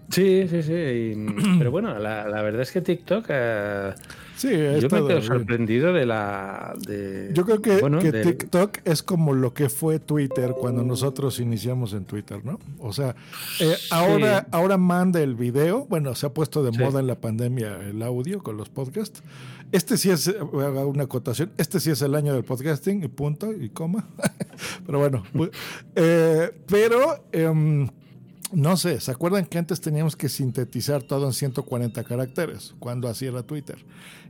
Sí, 0.09 0.47
sí, 0.49 0.63
sí. 0.63 0.73
y- 0.73 1.17
pero 1.59 1.73
bueno, 1.73 1.99
la, 1.99 2.29
la 2.29 2.41
verdad 2.41 2.63
es 2.63 2.71
que 2.71 2.81
TikTok. 2.81 3.27
eh, 3.29 3.93
Sí, 4.37 4.51
yo 4.53 4.89
me 4.89 5.05
quedo 5.09 5.21
sorprendido 5.21 5.93
de 5.93 6.07
la. 6.07 6.75
de- 6.87 7.31
Yo 7.33 7.45
creo 7.45 7.61
que, 7.61 7.79
bueno, 7.81 7.99
que 7.99 8.13
del- 8.13 8.23
TikTok 8.37 8.79
es 8.85 9.03
como 9.03 9.35
lo 9.35 9.53
que 9.53 9.69
fue 9.69 9.99
Twitter 9.99 10.53
cuando 10.61 10.85
nosotros 10.85 11.41
iniciamos 11.41 11.93
en 11.93 12.05
Twitter, 12.05 12.45
¿no? 12.45 12.61
O 12.79 12.93
sea, 12.93 13.17
eh, 13.59 13.75
ahora, 13.91 14.47
ahora 14.53 14.77
manda 14.77 15.21
el 15.21 15.35
video. 15.35 15.87
Bueno, 15.87 16.15
se 16.15 16.27
ha 16.27 16.29
puesto 16.29 16.63
de 16.63 16.71
Sí. 16.71 16.79
moda 16.79 17.01
en 17.01 17.09
la 17.09 17.17
pandemia 17.17 17.77
el 17.81 18.01
audio 18.03 18.45
con 18.45 18.57
los 18.57 18.69
podcasts. 18.69 19.25
Este 19.73 19.97
sí 19.97 20.11
es, 20.11 20.29
eh, 20.29 20.37
haga 20.55 20.87
una 20.87 21.05
acotación, 21.05 21.53
este 21.59 21.81
sí 21.81 21.91
es 21.91 22.01
el 22.03 22.15
año 22.15 22.33
del 22.35 22.45
podcasting 22.45 23.03
y 23.05 23.09
punto 23.09 23.53
y 23.53 23.69
coma. 23.71 24.07
pero 24.87 24.99
bueno, 24.99 25.25
bu- 25.35 25.51
eh, 25.97 26.51
pero 26.67 27.25
em, 27.33 27.89
no 28.53 28.77
sé, 28.77 29.01
¿se 29.01 29.11
acuerdan 29.11 29.45
que 29.45 29.59
antes 29.59 29.81
teníamos 29.81 30.15
que 30.17 30.29
sintetizar 30.29 31.03
todo 31.03 31.27
en 31.27 31.33
140 31.33 32.05
caracteres 32.05 32.75
cuando 32.79 33.09
hacía 33.09 33.33
la 33.33 33.43
Twitter? 33.43 33.85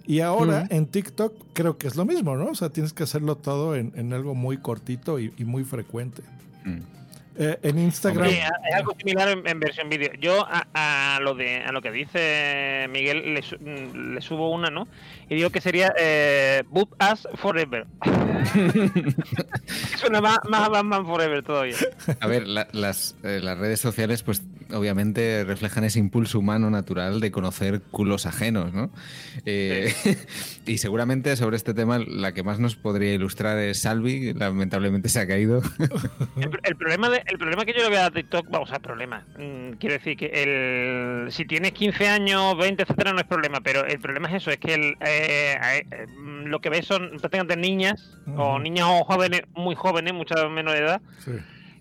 Y 0.06 0.20
ahora 0.20 0.66
en 0.70 0.86
TikTok 0.86 1.34
creo 1.52 1.76
que 1.78 1.88
es 1.88 1.96
lo 1.96 2.04
mismo, 2.04 2.36
¿no? 2.36 2.46
O 2.46 2.54
sea, 2.54 2.70
tienes 2.70 2.92
que 2.92 3.02
hacerlo 3.02 3.36
todo 3.36 3.74
en, 3.76 3.92
en 3.96 4.12
algo 4.12 4.34
muy 4.34 4.56
cortito 4.58 5.18
y, 5.18 5.32
y 5.36 5.44
muy 5.44 5.64
frecuente. 5.64 6.22
Eh, 7.38 7.58
en 7.62 7.78
Instagram. 7.78 8.28
Sí, 8.30 8.36
es 8.68 8.74
algo 8.74 8.94
similar 8.98 9.28
en, 9.28 9.46
en 9.46 9.60
versión 9.60 9.88
vídeo. 9.90 10.10
Yo 10.18 10.46
a, 10.48 10.66
a 11.16 11.20
lo 11.20 11.34
de 11.34 11.58
a 11.64 11.70
lo 11.72 11.82
que 11.82 11.90
dice 11.90 12.86
Miguel 12.90 13.34
le, 13.34 13.42
su- 13.42 13.56
mm, 13.58 14.14
le 14.14 14.20
subo 14.22 14.50
una, 14.50 14.70
¿no? 14.70 14.88
Y 15.28 15.34
digo 15.34 15.50
que 15.50 15.60
sería 15.60 15.92
eh, 15.98 16.62
Boop 16.68 16.94
Us 17.12 17.28
Forever. 17.34 17.86
Suena 19.96 20.20
más, 20.20 20.38
más 20.48 20.62
a 20.62 20.68
Batman 20.68 21.06
Forever 21.06 21.42
todavía. 21.42 21.76
A 22.20 22.26
ver, 22.26 22.46
la- 22.46 22.68
las, 22.72 23.16
eh, 23.22 23.40
las 23.42 23.58
redes 23.58 23.80
sociales, 23.80 24.22
pues 24.22 24.42
obviamente 24.72 25.44
reflejan 25.44 25.84
ese 25.84 25.98
impulso 25.98 26.38
humano 26.38 26.70
natural 26.70 27.20
de 27.20 27.30
conocer 27.30 27.80
culos 27.90 28.26
ajenos, 28.26 28.72
¿no? 28.72 28.90
Eh, 29.44 29.92
y 30.66 30.78
seguramente 30.78 31.34
sobre 31.36 31.56
este 31.56 31.74
tema 31.74 31.98
la 31.98 32.32
que 32.32 32.42
más 32.42 32.58
nos 32.58 32.76
podría 32.76 33.14
ilustrar 33.14 33.58
es 33.58 33.80
Salvi, 33.82 34.32
lamentablemente 34.34 35.08
se 35.08 35.20
ha 35.20 35.26
caído. 35.26 35.62
El, 36.36 36.50
el 36.62 36.76
problema 36.76 37.08
de, 37.08 37.22
el 37.26 37.38
problema 37.38 37.64
que 37.64 37.72
yo 37.72 37.82
le 37.84 37.90
veo 37.90 38.02
a 38.04 38.10
TikTok, 38.10 38.48
vamos 38.50 38.70
a 38.72 38.78
problema. 38.78 39.24
mm, 39.38 39.72
quiero 39.78 39.94
decir 39.94 40.16
que 40.16 40.26
el, 41.24 41.32
si 41.32 41.44
tienes 41.46 41.72
15 41.72 42.08
años, 42.08 42.56
20, 42.58 42.82
etcétera, 42.82 43.12
no 43.12 43.18
es 43.20 43.26
problema. 43.26 43.60
Pero 43.62 43.84
el 43.86 43.98
problema 43.98 44.28
es 44.28 44.34
eso, 44.42 44.50
es 44.50 44.58
que 44.58 44.74
el, 44.74 44.96
eh, 45.00 45.56
eh, 45.90 46.06
mm, 46.18 46.44
lo 46.46 46.60
que 46.60 46.68
ves 46.70 46.86
son 46.86 47.10
prácticamente 47.20 47.56
niñas, 47.56 48.18
o 48.36 48.50
Ujú. 48.54 48.58
niñas 48.60 48.86
o 48.90 49.04
jóvenes, 49.04 49.42
muy 49.54 49.74
jóvenes, 49.74 50.12
mucha 50.14 50.48
menor 50.48 50.76
edad, 50.76 51.00
Sí. 51.24 51.32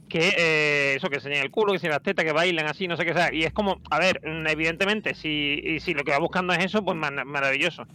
Que 0.07 0.33
eh, 0.37 0.93
eso, 0.95 1.09
que 1.09 1.15
enseñan 1.15 1.41
el 1.43 1.51
culo, 1.51 1.71
que 1.71 1.77
enseñan 1.77 1.93
las 1.95 2.03
tetas, 2.03 2.23
que 2.25 2.31
bailan 2.31 2.67
así, 2.67 2.87
no 2.87 2.95
sé 2.97 3.05
qué 3.05 3.13
sea. 3.13 3.33
Y 3.33 3.43
es 3.43 3.53
como, 3.53 3.81
a 3.89 3.99
ver, 3.99 4.21
mm, 4.23 4.47
evidentemente, 4.47 5.15
si, 5.15 5.59
y 5.63 5.79
si 5.79 5.93
lo 5.93 6.03
que 6.03 6.11
va 6.11 6.19
buscando 6.19 6.53
es 6.53 6.63
eso, 6.65 6.83
pues 6.83 6.95
maravilloso. 6.97 7.87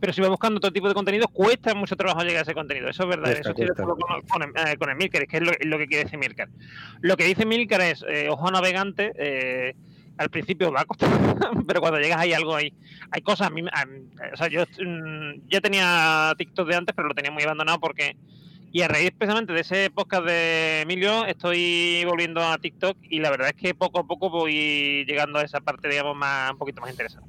Pero 0.00 0.12
si 0.12 0.20
va 0.20 0.28
buscando 0.28 0.58
otro 0.58 0.70
tipo 0.72 0.88
de 0.88 0.94
contenido, 0.94 1.26
cuesta 1.28 1.74
mucho 1.74 1.96
trabajo 1.96 2.20
llegar 2.22 2.38
a 2.38 2.42
ese 2.42 2.54
contenido. 2.54 2.88
Eso 2.88 3.02
es 3.02 3.08
verdad. 3.08 3.32
Eso 3.40 3.50
estoy 3.50 3.66
de 3.66 3.72
acuerdo 3.82 3.96
con, 3.96 4.22
con, 4.22 4.42
el- 4.42 4.68
eh, 4.72 4.76
con 4.76 4.90
el 4.90 4.96
Milker, 4.96 5.22
es 5.22 5.28
que 5.28 5.36
es 5.38 5.42
lo, 5.42 5.52
lo 5.60 5.78
que 5.78 5.86
quiere 5.88 6.04
decir 6.04 6.18
Milker. 6.18 6.48
Lo 7.00 7.16
que 7.16 7.24
dice 7.24 7.44
Milker 7.44 7.80
es, 7.80 8.04
eh, 8.08 8.28
ojo 8.30 8.50
navegante, 8.50 9.12
eh, 9.18 9.74
al 10.16 10.30
principio 10.30 10.72
va 10.72 10.82
a 10.82 10.84
costar, 10.84 11.10
pero 11.66 11.80
cuando 11.80 11.98
llegas 11.98 12.18
hay 12.20 12.32
algo 12.32 12.54
ahí. 12.54 12.72
Hay 13.10 13.20
cosas, 13.22 13.48
a 13.48 13.50
mí, 13.50 13.62
a 13.72 13.84
o 14.32 14.36
sea, 14.36 14.48
yo 14.48 14.62
mm, 14.62 15.48
ya 15.48 15.60
tenía 15.60 16.32
TikTok 16.38 16.68
de 16.68 16.76
antes, 16.76 16.94
pero 16.94 17.08
lo 17.08 17.14
tenía 17.14 17.30
muy 17.30 17.42
abandonado 17.42 17.78
porque... 17.80 18.16
Y 18.70 18.82
a 18.82 18.88
raíz 18.88 19.12
precisamente 19.16 19.52
de 19.54 19.60
ese 19.60 19.90
podcast 19.90 20.24
de 20.26 20.82
Emilio, 20.82 21.24
estoy 21.24 22.04
volviendo 22.04 22.42
a 22.42 22.58
TikTok 22.58 22.98
y 23.02 23.18
la 23.20 23.30
verdad 23.30 23.48
es 23.48 23.54
que 23.54 23.74
poco 23.74 24.00
a 24.00 24.06
poco 24.06 24.28
voy 24.28 25.04
llegando 25.06 25.38
a 25.38 25.42
esa 25.42 25.60
parte, 25.60 25.88
digamos, 25.88 26.16
más 26.16 26.52
un 26.52 26.58
poquito 26.58 26.80
más 26.82 26.90
interesante. 26.90 27.28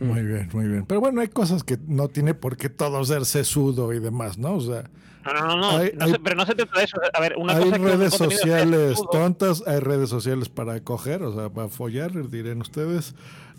Muy 0.00 0.22
bien, 0.22 0.48
muy 0.52 0.66
bien. 0.66 0.86
Pero 0.86 1.00
bueno, 1.00 1.20
hay 1.20 1.28
cosas 1.28 1.62
que 1.62 1.76
no 1.86 2.08
tiene 2.08 2.34
por 2.34 2.56
qué 2.56 2.68
todo 2.68 3.04
ser 3.04 3.26
sesudo 3.26 3.92
y 3.92 4.00
demás, 4.00 4.38
¿no? 4.38 4.54
O 4.54 4.60
sea, 4.60 4.90
No, 5.24 5.34
no, 5.34 5.40
no, 5.48 5.56
no, 5.58 5.70
Hay- 5.78 5.92
no 5.94 6.06
hay- 6.06 6.14
pero 6.24 6.34
no 6.34 6.46
se 6.46 6.54
trata 6.54 6.78
de 6.78 6.84
eso. 6.84 6.96
A 7.12 7.20
ver, 7.20 7.36
una 7.36 7.52
hay 7.54 7.64
cosa 7.64 7.76
que 7.78 7.84
redes 7.84 8.14
sea 8.14 8.30
sociales 8.30 8.98
tontas, 9.12 9.62
hay 9.66 9.78
redes 9.78 10.08
sociales 10.08 10.48
para 10.48 10.80
coger, 10.82 11.22
o 11.22 11.34
sea, 11.34 11.50
para 11.50 11.68
follar, 11.68 12.30
dirán 12.30 12.62
ustedes. 12.62 13.14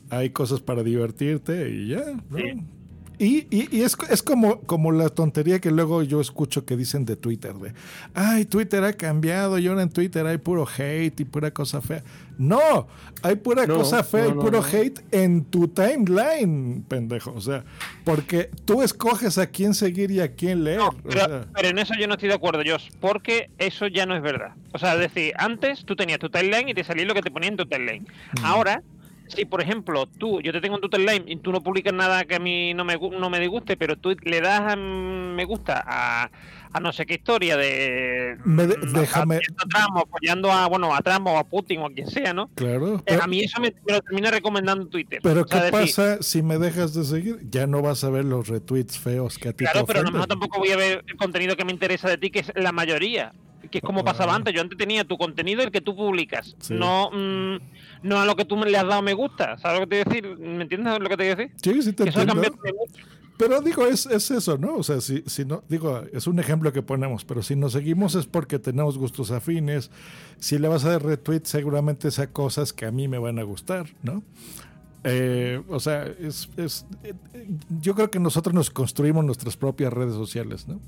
Hay 0.10 0.32
cosas 0.32 0.60
para 0.60 0.82
divertirte 0.84 1.70
y 1.70 1.90
ya, 1.90 2.02
¿no? 2.32 2.38
Y, 3.24 3.46
y- 3.52 3.68
y 3.72 3.84
es, 3.84 3.96
es 4.10 4.24
como, 4.24 4.62
como 4.62 4.92
la 4.92 5.10
tontería 5.10 5.60
que 5.60 5.70
luego 5.70 6.02
yo 6.02 6.20
escucho 6.22 6.66
que 6.66 6.76
dicen 6.76 7.06
de 7.06 7.16
Twitter, 7.16 7.54
de, 7.54 7.72
ay, 8.16 8.46
Twitter 8.46 8.84
ha 8.84 8.94
cambiado 8.94 9.60
y 9.60 9.68
ahora 9.68 9.84
en 9.84 9.90
Twitter 9.92 10.26
hay 10.26 10.40
puro 10.40 10.66
hate 10.68 11.20
y 11.20 11.26
pura 11.26 11.52
cosa 11.52 11.82
fea. 11.82 12.04
No, 12.40 12.88
hay 13.22 13.36
pura 13.36 13.68
No, 13.68 13.76
cosa 13.76 14.04
fea 14.04 14.24
no, 14.24 14.30
y 14.30 14.34
puro 14.34 14.62
no. 14.62 14.66
hate 14.66 15.02
en 15.12 15.44
tu 15.46 15.68
timeline, 15.68 16.84
pendejo. 16.88 17.32
O 17.36 17.42
sea, 17.42 17.64
porque 18.04 18.50
tú 18.66 18.82
escoges 18.82 19.38
a 19.38 19.46
quién 19.46 19.76
seguir 19.76 20.10
y 20.10 20.20
a 20.20 20.34
quién 20.34 20.64
leer. 20.64 20.80
o 20.80 20.92
Pero, 21.04 21.20
sea. 21.28 21.46
pero 21.54 21.68
en 21.68 21.78
eso 21.78 21.94
yo 22.00 22.08
no 22.08 22.14
estoy 22.16 22.30
de 22.30 22.36
acuerdo, 22.36 22.64
Josh, 22.66 22.90
porque 23.00 23.52
eso 23.60 23.86
ya 23.86 24.08
no 24.08 24.16
es 24.16 24.24
verdad. 24.24 24.56
O 24.74 24.80
sea, 24.80 24.94
es 24.96 25.00
decir, 25.00 25.34
antes 25.38 25.86
tú 25.86 25.96
tenías 25.96 26.18
tu 26.18 26.30
timeline 26.32 26.70
y 26.70 26.74
te 26.74 26.84
salía 26.84 27.06
lo 27.06 27.14
que 27.14 27.22
te 27.22 27.30
ponía 27.30 27.50
en 27.50 27.58
tu 27.58 27.68
timeline. 27.68 28.08
Ahora, 28.42 28.82
si 29.36 29.46
por 29.46 29.62
ejemplo 29.62 30.06
tú, 30.06 30.42
yo 30.42 30.52
te 30.52 30.62
tengo 30.62 30.76
en 30.76 30.82
tu 30.82 30.90
timeline 30.90 31.24
y 31.28 31.38
tú 31.38 31.52
no 31.52 31.62
publicas 31.62 31.94
nada 31.94 32.26
que 32.26 32.36
a 32.36 32.40
mí 32.40 32.74
no 32.74 32.84
me, 32.86 32.98
no 32.98 33.30
me 33.30 33.40
disguste, 33.40 33.78
pero 33.78 33.96
tú 33.98 34.16
le 34.24 34.42
das 34.42 34.62
a 34.62 34.76
mm, 34.76 35.36
me 35.36 35.46
gusta 35.46 35.84
a, 35.86 36.30
a 36.74 36.80
no 36.80 36.92
sé 36.94 37.06
qué 37.06 37.16
historia 37.16 37.58
de... 37.58 38.38
Me 38.44 38.68
de- 38.68 38.78
mm, 38.78 38.94
déjame- 38.94 39.38
a 39.38 39.68
Trump, 39.68 39.96
o 39.98 40.00
apoyando 40.00 40.52
a, 40.52 40.68
bueno, 40.68 40.94
a 40.94 41.02
Trump 41.02 41.28
o 41.28 41.38
a 41.38 41.44
Putin 41.44 41.80
o 41.82 41.86
a 41.88 41.90
quien 41.92 42.08
sea, 42.08 42.34
¿no? 42.34 42.50
Claro. 42.56 42.96
Eh, 42.98 43.02
pero- 43.06 43.24
a 43.24 43.28
mí 43.28 43.42
eso 43.42 43.62
me, 43.62 43.74
me 43.88 43.94
lo 43.94 44.02
termina 44.02 44.32
recomendando 44.32 44.88
Twitter. 44.88 45.20
Pero 45.24 45.42
O 45.42 45.48
sea, 45.48 45.60
¿qué 45.72 45.78
decir, 45.78 45.96
pasa 45.96 46.22
si 46.22 46.42
me 46.44 46.58
dejas 46.58 46.94
de 46.94 47.04
seguir? 47.06 47.40
Ya 47.50 47.68
no 47.68 47.82
vas 47.82 48.04
a 48.04 48.10
ver 48.10 48.26
los 48.26 48.48
retweets 48.48 48.98
feos 49.00 49.38
que 49.38 49.50
a 49.50 49.54
ti 49.54 49.64
Claro, 49.66 49.82
te 49.82 49.86
pero 49.88 50.00
a 50.00 50.04
lo 50.04 50.12
mejor 50.12 50.28
tampoco 50.28 50.60
voy 50.60 50.72
a 50.72 50.78
ver 50.78 51.04
el 51.08 51.16
contenido 51.18 51.56
que 51.56 51.66
me 51.66 51.72
interesa 51.72 52.10
de 52.10 52.18
ti, 52.18 52.30
que 52.32 52.40
es 52.40 52.52
la 52.56 52.72
mayoría. 52.72 53.34
Que 53.72 53.80
es 53.80 53.84
como 53.84 54.04
pasaba 54.04 54.36
antes. 54.36 54.54
Yo 54.54 54.62
antes 54.62 54.78
tenía 54.78 55.04
tu 55.06 55.18
contenido, 55.18 55.64
el 55.64 55.72
que 55.72 55.82
tú 55.82 55.96
publicas, 55.96 56.56
Sí. 56.60 56.76
no, 56.76 57.10
mm, 57.12 57.58
no 58.04 58.20
a 58.20 58.26
lo 58.26 58.36
que 58.36 58.46
tú 58.46 58.58
le 58.58 58.78
has 58.78 58.86
dado 58.86 59.02
me 59.02 59.14
gusta. 59.14 59.58
¿Sabes 59.58 59.80
lo 59.80 59.88
que 59.88 59.96
te 59.96 60.04
voy 60.04 60.14
a 60.16 60.22
decir? 60.22 60.38
¿Me 60.40 60.64
entiendes 60.64 61.00
lo 61.00 61.10
que 61.10 61.18
te 61.18 61.24
voy 61.24 61.32
a 61.32 61.36
decir? 61.36 61.52
Sí, 61.64 61.82
sí 61.82 61.94
te 61.94 62.10
eso 62.10 62.22
entiendo. 62.22 62.58
Pero 63.38 63.60
digo, 63.62 63.88
es, 63.88 64.06
es 64.06 64.30
eso, 64.30 64.60
¿no? 64.60 64.76
O 64.76 64.84
sea, 64.84 65.02
si, 65.02 65.24
si 65.26 65.46
no, 65.46 65.64
digo, 65.68 66.04
es 66.14 66.28
un 66.28 66.38
ejemplo 66.40 66.72
que 66.72 66.84
ponemos, 66.84 67.26
pero 67.26 67.42
si 67.42 67.56
nos 67.56 67.72
seguimos 67.72 68.14
es 68.14 68.28
porque 68.28 68.60
tenemos 68.60 69.00
gustos 69.00 69.32
afines. 69.32 69.90
Si 70.38 70.60
le 70.60 70.68
vas 70.68 70.86
a 70.86 70.92
dar 70.92 71.04
retweet, 71.04 71.42
seguramente 71.46 72.12
sea 72.12 72.28
cosas 72.28 72.72
que 72.72 72.86
a 72.86 72.92
mí 72.92 73.08
me 73.08 73.18
van 73.18 73.40
a 73.40 73.44
gustar, 73.44 73.88
¿no? 74.04 74.22
Eh, 75.04 75.60
o 75.70 75.80
sea, 75.80 76.06
es, 76.06 76.50
es- 76.58 76.86
eh, 77.04 77.16
yo 77.82 77.96
creo 77.96 78.12
que 78.12 78.20
nosotros 78.20 78.54
nos 78.54 78.70
construimos 78.70 79.26
nuestras 79.26 79.58
propias 79.58 79.92
redes 79.92 80.14
sociales, 80.14 80.68
¿no? 80.68 80.80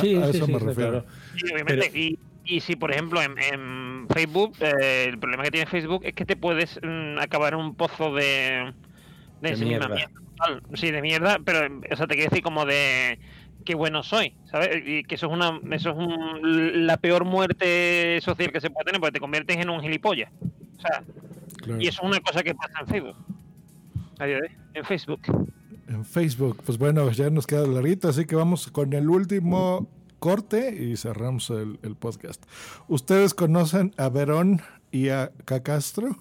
Sí, 0.00 0.16
a 0.16 0.24
sí, 0.26 0.36
eso 0.36 0.46
sí, 0.46 0.52
me 0.52 0.58
refiero. 0.58 0.90
claro. 0.90 1.06
Sí, 1.36 1.52
obviamente. 1.52 1.98
Y, 1.98 2.18
y 2.44 2.60
si, 2.60 2.76
por 2.76 2.92
ejemplo, 2.92 3.20
en, 3.22 3.34
en 3.38 4.06
Facebook, 4.12 4.54
eh, 4.60 5.06
el 5.08 5.18
problema 5.18 5.42
que 5.44 5.50
tiene 5.50 5.66
Facebook 5.66 6.02
es 6.04 6.12
que 6.14 6.24
te 6.24 6.36
puedes 6.36 6.78
mm, 6.82 7.18
acabar 7.18 7.54
en 7.54 7.60
un 7.60 7.74
pozo 7.74 8.14
de. 8.14 8.72
De 9.40 9.56
mierda. 9.56 9.94
Sí, 10.74 10.90
de 10.90 11.02
mierda, 11.02 11.38
pero, 11.44 11.60
o 11.90 11.96
sea, 11.96 12.06
te 12.06 12.14
quiero 12.14 12.30
decir 12.30 12.42
como 12.42 12.64
de. 12.66 13.18
Qué 13.64 13.74
bueno 13.74 14.02
soy, 14.04 14.32
¿sabes? 14.44 14.80
Y 14.86 15.02
que 15.02 15.16
eso 15.16 15.26
es 15.26 15.32
una 15.32 15.58
eso 15.72 15.90
es 15.90 15.96
un- 15.96 16.86
la 16.86 16.98
peor 16.98 17.24
muerte 17.24 18.20
social 18.22 18.52
que 18.52 18.60
se 18.60 18.70
puede 18.70 18.84
tener, 18.84 19.00
porque 19.00 19.14
te 19.14 19.20
conviertes 19.20 19.56
en 19.56 19.68
un 19.70 19.80
gilipollas. 19.80 20.30
O 20.78 20.80
sea, 20.80 21.02
Claro. 21.64 21.80
y 21.80 21.88
eso 21.88 22.02
es 22.02 22.06
una 22.08 22.20
cosa 22.20 22.44
que 22.44 22.54
pasa 22.54 22.78
en 22.82 22.86
Facebook. 22.86 23.16
En 24.74 24.84
Facebook. 24.84 25.20
En 25.88 26.04
Facebook, 26.04 26.62
pues 26.64 26.78
bueno, 26.78 27.10
ya 27.12 27.30
nos 27.30 27.46
queda 27.46 27.66
larguito, 27.66 28.08
así 28.08 28.24
que 28.24 28.34
vamos 28.34 28.68
con 28.70 28.92
el 28.92 29.08
último 29.08 29.88
corte 30.18 30.74
y 30.74 30.96
cerramos 30.96 31.50
el, 31.50 31.78
el 31.82 31.94
podcast. 31.94 32.42
¿Ustedes 32.88 33.34
conocen 33.34 33.94
a 33.96 34.08
Verón 34.08 34.60
y 34.90 35.10
a 35.10 35.30
Cacastro? 35.44 36.16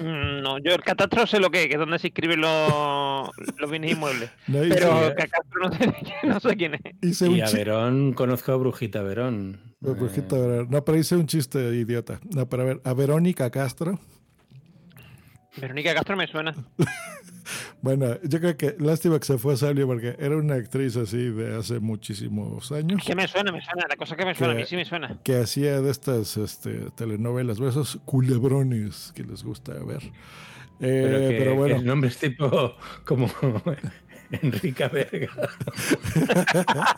Mm, 0.00 0.42
No, 0.42 0.58
yo 0.58 0.72
el 0.74 0.82
catastro 0.82 1.24
sé 1.28 1.38
lo 1.38 1.50
que 1.50 1.62
es, 1.62 1.66
que 1.68 1.74
es 1.74 1.78
donde 1.78 2.00
se 2.00 2.08
inscriben 2.08 2.40
los, 2.40 3.30
los 3.58 3.70
bienes 3.70 3.92
inmuebles. 3.92 4.30
No, 4.48 4.58
pero 4.68 5.08
sí. 5.10 5.14
catastro 5.16 5.60
no 5.62 5.72
sé, 5.72 5.94
no 6.26 6.40
sé 6.40 6.56
quién 6.56 6.74
es. 6.74 6.80
Hice 7.02 7.28
Y 7.30 7.40
a 7.40 7.48
Verón, 7.50 8.12
conozco 8.14 8.50
a 8.52 8.56
Brujita 8.56 9.02
Verón. 9.02 9.60
La 9.80 9.92
brujita 9.92 10.36
Verón. 10.36 10.68
No, 10.70 10.84
pero 10.84 10.98
hice 10.98 11.14
un 11.14 11.26
chiste 11.28 11.60
idiota. 11.76 12.18
No, 12.34 12.48
pero 12.48 12.62
a 12.64 12.66
ver, 12.66 12.80
a 12.84 12.92
Verónica 12.94 13.50
Castro. 13.50 14.00
Verónica 15.60 15.94
Castro 15.94 16.16
me 16.16 16.26
suena. 16.26 16.54
Bueno, 17.82 18.18
yo 18.22 18.40
creo 18.40 18.56
que 18.56 18.74
lástima 18.78 19.18
que 19.18 19.26
se 19.26 19.38
fue 19.38 19.56
Salio 19.56 19.86
porque 19.86 20.16
era 20.18 20.36
una 20.36 20.54
actriz 20.54 20.96
así 20.96 21.30
de 21.30 21.56
hace 21.56 21.80
muchísimos 21.80 22.72
años. 22.72 23.02
Que 23.04 23.14
me 23.14 23.28
suena, 23.28 23.52
me 23.52 23.60
suena. 23.62 23.84
La 23.88 23.96
cosa 23.96 24.16
que 24.16 24.24
me 24.24 24.34
suena, 24.34 24.54
a 24.54 24.56
mí 24.56 24.64
sí 24.66 24.76
me 24.76 24.84
suena. 24.84 25.18
que 25.22 25.36
hacía 25.36 25.80
de 25.80 25.90
estas 25.90 26.36
este, 26.36 26.90
telenovelas, 26.96 27.60
esos 27.60 27.98
culebrones 28.04 29.12
que 29.14 29.24
les 29.24 29.42
gusta 29.44 29.72
ver. 29.74 30.02
Eh, 30.80 31.02
Pero, 31.04 31.18
pero, 31.18 31.28
que, 31.28 31.38
que 31.38 31.50
bueno, 31.50 31.76
el 31.76 31.86
nombre 31.86 32.08
es 32.10 32.18
tipo 32.18 32.74
como 33.04 33.30
Enrica 34.42 34.88
Verga. 34.88 35.28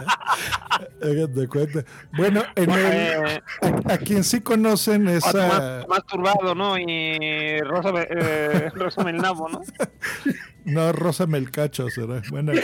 hagan 1.02 1.34
de 1.34 1.48
cuenta. 1.48 1.84
Bueno, 2.16 2.42
en 2.54 2.70
el- 2.70 3.42
a, 3.88 3.94
a 3.94 3.98
quien 3.98 4.24
sí 4.24 4.40
conocen 4.40 5.06
O 5.08 5.10
esa... 5.10 5.46
Más, 5.48 5.88
más 5.88 6.06
turbado, 6.06 6.54
¿no? 6.54 6.78
Y 6.78 7.58
Rosa, 7.60 7.90
eh, 8.10 8.70
Rosa 8.74 9.04
Melnabo, 9.04 9.48
¿no? 9.48 9.60
No, 10.64 10.92
Rosa 10.92 11.26
Melcacho 11.26 11.88
será. 11.90 12.22
Bueno, 12.30 12.52
aquí- 12.52 12.60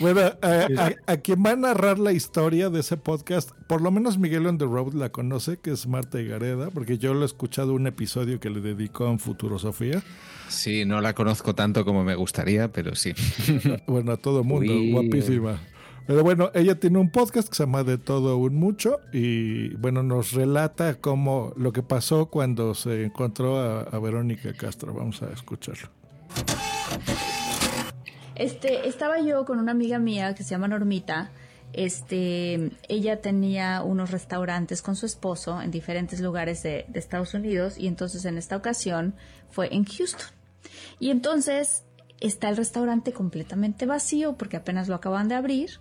bueno 0.00 0.20
a, 0.20 0.66
a- 0.78 0.94
a 1.12 1.16
quien 1.18 1.42
va 1.44 1.50
a 1.52 1.56
narrar 1.56 1.98
la 1.98 2.12
historia 2.12 2.70
de 2.70 2.80
ese 2.80 2.96
podcast, 2.96 3.50
por 3.66 3.80
lo 3.80 3.90
menos 3.90 4.18
Miguel 4.18 4.46
on 4.46 4.58
the 4.58 4.64
Road 4.64 4.94
la 4.94 5.10
conoce, 5.10 5.58
que 5.58 5.70
es 5.72 5.86
Marta 5.86 6.18
Gareda, 6.20 6.70
porque 6.70 6.98
yo 6.98 7.14
lo 7.14 7.22
he 7.22 7.26
escuchado 7.26 7.74
un 7.74 7.86
episodio 7.86 8.40
que 8.40 8.50
le 8.50 8.60
dedicó 8.60 9.08
en 9.08 9.18
Futurosofía. 9.18 10.02
Sí, 10.48 10.84
no 10.84 11.00
la 11.00 11.14
conozco 11.14 11.54
tanto 11.54 11.84
como 11.84 12.04
me 12.04 12.14
gustaría, 12.14 12.70
pero 12.72 12.94
sí. 12.94 13.12
Bueno, 13.86 14.12
a 14.12 14.16
todo 14.16 14.44
mundo, 14.44 14.72
Uy. 14.72 14.92
guapísima. 14.92 15.60
Pero 16.06 16.22
bueno, 16.22 16.50
ella 16.54 16.74
tiene 16.78 16.98
un 16.98 17.10
podcast 17.10 17.48
que 17.48 17.54
se 17.54 17.62
llama 17.62 17.82
De 17.82 17.96
todo 17.96 18.36
un 18.36 18.54
mucho 18.56 18.98
y 19.10 19.70
bueno, 19.76 20.02
nos 20.02 20.32
relata 20.32 20.96
cómo 21.00 21.54
lo 21.56 21.72
que 21.72 21.82
pasó 21.82 22.26
cuando 22.26 22.74
se 22.74 23.04
encontró 23.04 23.58
a, 23.58 23.80
a 23.84 23.98
Verónica 24.00 24.52
Castro. 24.52 24.92
Vamos 24.92 25.22
a 25.22 25.30
escucharlo. 25.32 25.88
Este, 28.34 28.88
estaba 28.88 29.20
yo 29.20 29.44
con 29.44 29.58
una 29.58 29.72
amiga 29.72 29.98
mía 29.98 30.34
que 30.34 30.42
se 30.42 30.50
llama 30.50 30.68
Normita. 30.68 31.30
Este, 31.72 32.70
ella 32.88 33.20
tenía 33.20 33.82
unos 33.82 34.10
restaurantes 34.10 34.80
con 34.80 34.94
su 34.94 35.06
esposo 35.06 35.60
en 35.60 35.70
diferentes 35.70 36.20
lugares 36.20 36.62
de, 36.62 36.86
de 36.88 36.98
Estados 37.00 37.34
Unidos 37.34 37.78
y 37.78 37.88
entonces 37.88 38.24
en 38.24 38.38
esta 38.38 38.56
ocasión 38.56 39.14
fue 39.50 39.74
en 39.74 39.84
Houston. 39.84 40.28
Y 41.00 41.10
entonces 41.10 41.84
está 42.20 42.48
el 42.48 42.56
restaurante 42.56 43.12
completamente 43.12 43.86
vacío 43.86 44.36
porque 44.36 44.56
apenas 44.56 44.88
lo 44.88 44.94
acaban 44.94 45.28
de 45.28 45.34
abrir 45.34 45.80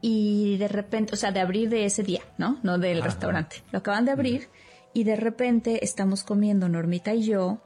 y 0.00 0.56
de 0.58 0.68
repente, 0.68 1.14
o 1.14 1.16
sea, 1.16 1.32
de 1.32 1.40
abrir 1.40 1.68
de 1.68 1.84
ese 1.84 2.02
día, 2.02 2.22
¿no? 2.38 2.58
No 2.62 2.78
del 2.78 2.98
Ajá. 2.98 3.06
restaurante. 3.06 3.56
Lo 3.70 3.78
acaban 3.78 4.04
de 4.04 4.12
abrir 4.12 4.48
y 4.94 5.04
de 5.04 5.16
repente 5.16 5.84
estamos 5.84 6.24
comiendo 6.24 6.68
Normita 6.68 7.14
y 7.14 7.22
yo, 7.22 7.60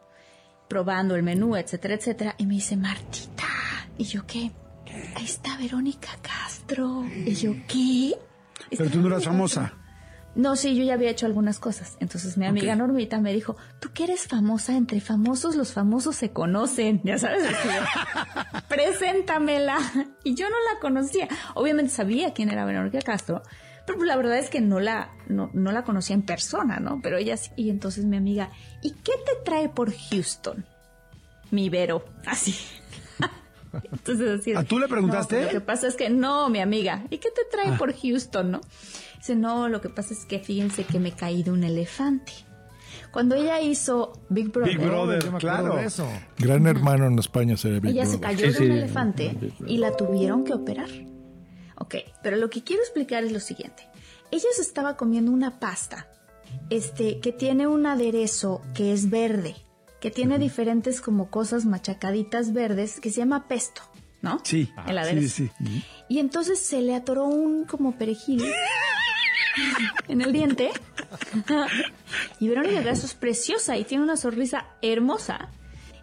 probando 0.68 1.14
el 1.16 1.22
menú, 1.22 1.56
etcétera, 1.56 1.94
etcétera, 1.94 2.34
y 2.38 2.46
me 2.46 2.54
dice, 2.54 2.76
Martita, 2.76 3.35
¿y 3.98 4.04
yo 4.04 4.26
qué? 4.26 4.50
Ahí 5.14 5.24
está 5.24 5.56
Verónica 5.56 6.10
Castro. 6.22 7.04
¿Y 7.04 7.34
yo 7.34 7.54
qué? 7.66 8.14
Pero 8.70 8.90
tú 8.90 9.00
no 9.00 9.08
eras 9.08 9.24
famosa. 9.24 9.72
No, 10.36 10.54
sí, 10.54 10.76
yo 10.76 10.84
ya 10.84 10.94
había 10.94 11.10
hecho 11.10 11.24
algunas 11.24 11.58
cosas. 11.58 11.96
Entonces 11.98 12.36
mi 12.36 12.44
amiga. 12.44 12.76
Normita 12.76 13.18
me 13.20 13.32
dijo, 13.32 13.56
tú 13.80 13.92
que 13.94 14.04
eres 14.04 14.28
famosa, 14.28 14.76
entre 14.76 15.00
famosos 15.00 15.56
los 15.56 15.72
famosos 15.72 16.14
se 16.14 16.30
conocen, 16.30 17.00
ya 17.04 17.18
sabes. 17.18 17.42
Preséntamela. 18.68 19.78
Y 20.24 20.34
yo 20.34 20.48
no 20.50 20.56
la 20.72 20.78
conocía. 20.80 21.28
Obviamente 21.54 21.90
sabía 21.90 22.34
quién 22.34 22.50
era 22.50 22.66
Verónica 22.66 23.00
Castro, 23.00 23.42
pero 23.86 24.04
la 24.04 24.16
verdad 24.16 24.36
es 24.38 24.50
que 24.50 24.60
no 24.60 24.78
la, 24.78 25.10
no, 25.26 25.50
no 25.54 25.72
la 25.72 25.84
conocía 25.84 26.14
en 26.14 26.22
persona, 26.22 26.80
¿no? 26.80 27.00
Pero 27.02 27.16
ella 27.16 27.38
sí. 27.38 27.50
Y 27.56 27.70
entonces 27.70 28.04
mi 28.04 28.18
amiga, 28.18 28.50
¿y 28.82 28.90
qué 28.90 29.12
te 29.24 29.42
trae 29.42 29.70
por 29.70 29.90
Houston? 29.90 30.66
Mi 31.50 31.70
Vero, 31.70 32.04
así. 32.26 32.54
Entonces, 33.92 34.40
así 34.40 34.54
¿A 34.54 34.62
tú 34.64 34.78
le 34.78 34.88
preguntaste? 34.88 35.36
"No, 35.36 35.42
pues, 35.42 35.54
lo 35.54 35.60
que 35.60 35.66
pasa 35.66 35.86
es 35.88 35.96
que 35.96 36.10
no, 36.10 36.48
mi 36.48 36.60
amiga. 36.60 37.04
¿Y 37.10 37.18
qué 37.18 37.28
te 37.30 37.42
trae 37.50 37.76
por 37.78 37.94
Houston, 37.94 38.50
no? 38.50 38.60
Dice, 39.18 39.34
no, 39.36 39.68
lo 39.68 39.80
que 39.80 39.88
pasa 39.88 40.14
es 40.14 40.24
que 40.24 40.38
fíjense 40.38 40.84
que 40.84 40.98
me 40.98 41.12
caí 41.12 41.42
de 41.42 41.50
un 41.50 41.64
elefante. 41.64 42.32
Cuando 43.12 43.34
ella 43.34 43.60
hizo 43.60 44.12
Big 44.28 44.50
Brother, 44.52 44.76
Big 44.78 44.86
Brother, 44.86 45.22
Yo 45.24 45.30
me 45.32 45.38
acuerdo 45.38 45.58
claro. 45.62 45.76
de 45.76 45.84
eso. 45.86 46.06
Gran 46.38 46.66
hermano 46.66 47.06
en 47.06 47.18
España 47.18 47.56
sería 47.56 47.80
Big 47.80 47.92
ella 47.92 48.04
se 48.06 48.18
Brother. 48.18 48.36
cayó 48.36 48.52
de 48.52 48.64
un 48.66 48.72
elefante 48.72 49.36
y 49.66 49.78
la 49.78 49.96
tuvieron 49.96 50.44
que 50.44 50.52
operar. 50.52 50.88
Ok, 51.78 51.94
pero 52.22 52.36
lo 52.36 52.50
que 52.50 52.62
quiero 52.62 52.82
explicar 52.82 53.24
es 53.24 53.32
lo 53.32 53.40
siguiente. 53.40 53.88
Ella 54.30 54.48
se 54.54 54.62
estaba 54.62 54.96
comiendo 54.96 55.30
una 55.30 55.58
pasta 55.60 56.08
este, 56.70 57.20
que 57.20 57.32
tiene 57.32 57.66
un 57.66 57.86
aderezo 57.86 58.62
que 58.74 58.92
es 58.92 59.08
verde, 59.10 59.56
que 60.06 60.12
tiene 60.12 60.38
diferentes 60.38 61.00
como 61.00 61.30
cosas 61.30 61.64
machacaditas 61.64 62.52
verdes 62.52 63.00
que 63.00 63.10
se 63.10 63.16
llama 63.16 63.48
pesto, 63.48 63.82
¿no? 64.22 64.40
Sí, 64.44 64.72
El 64.86 65.28
sí, 65.28 65.50
sí. 65.58 65.84
Y 66.08 66.20
entonces 66.20 66.60
se 66.60 66.80
le 66.80 66.94
atoró 66.94 67.24
un 67.24 67.64
como 67.64 67.98
perejil 67.98 68.44
en 70.06 70.20
el 70.20 70.32
diente. 70.32 70.70
y 72.38 72.46
Verónica 72.46 72.82
Grasso 72.82 73.06
es 73.06 73.14
preciosa 73.14 73.76
y 73.78 73.82
tiene 73.82 74.04
una 74.04 74.16
sonrisa 74.16 74.66
hermosa. 74.80 75.48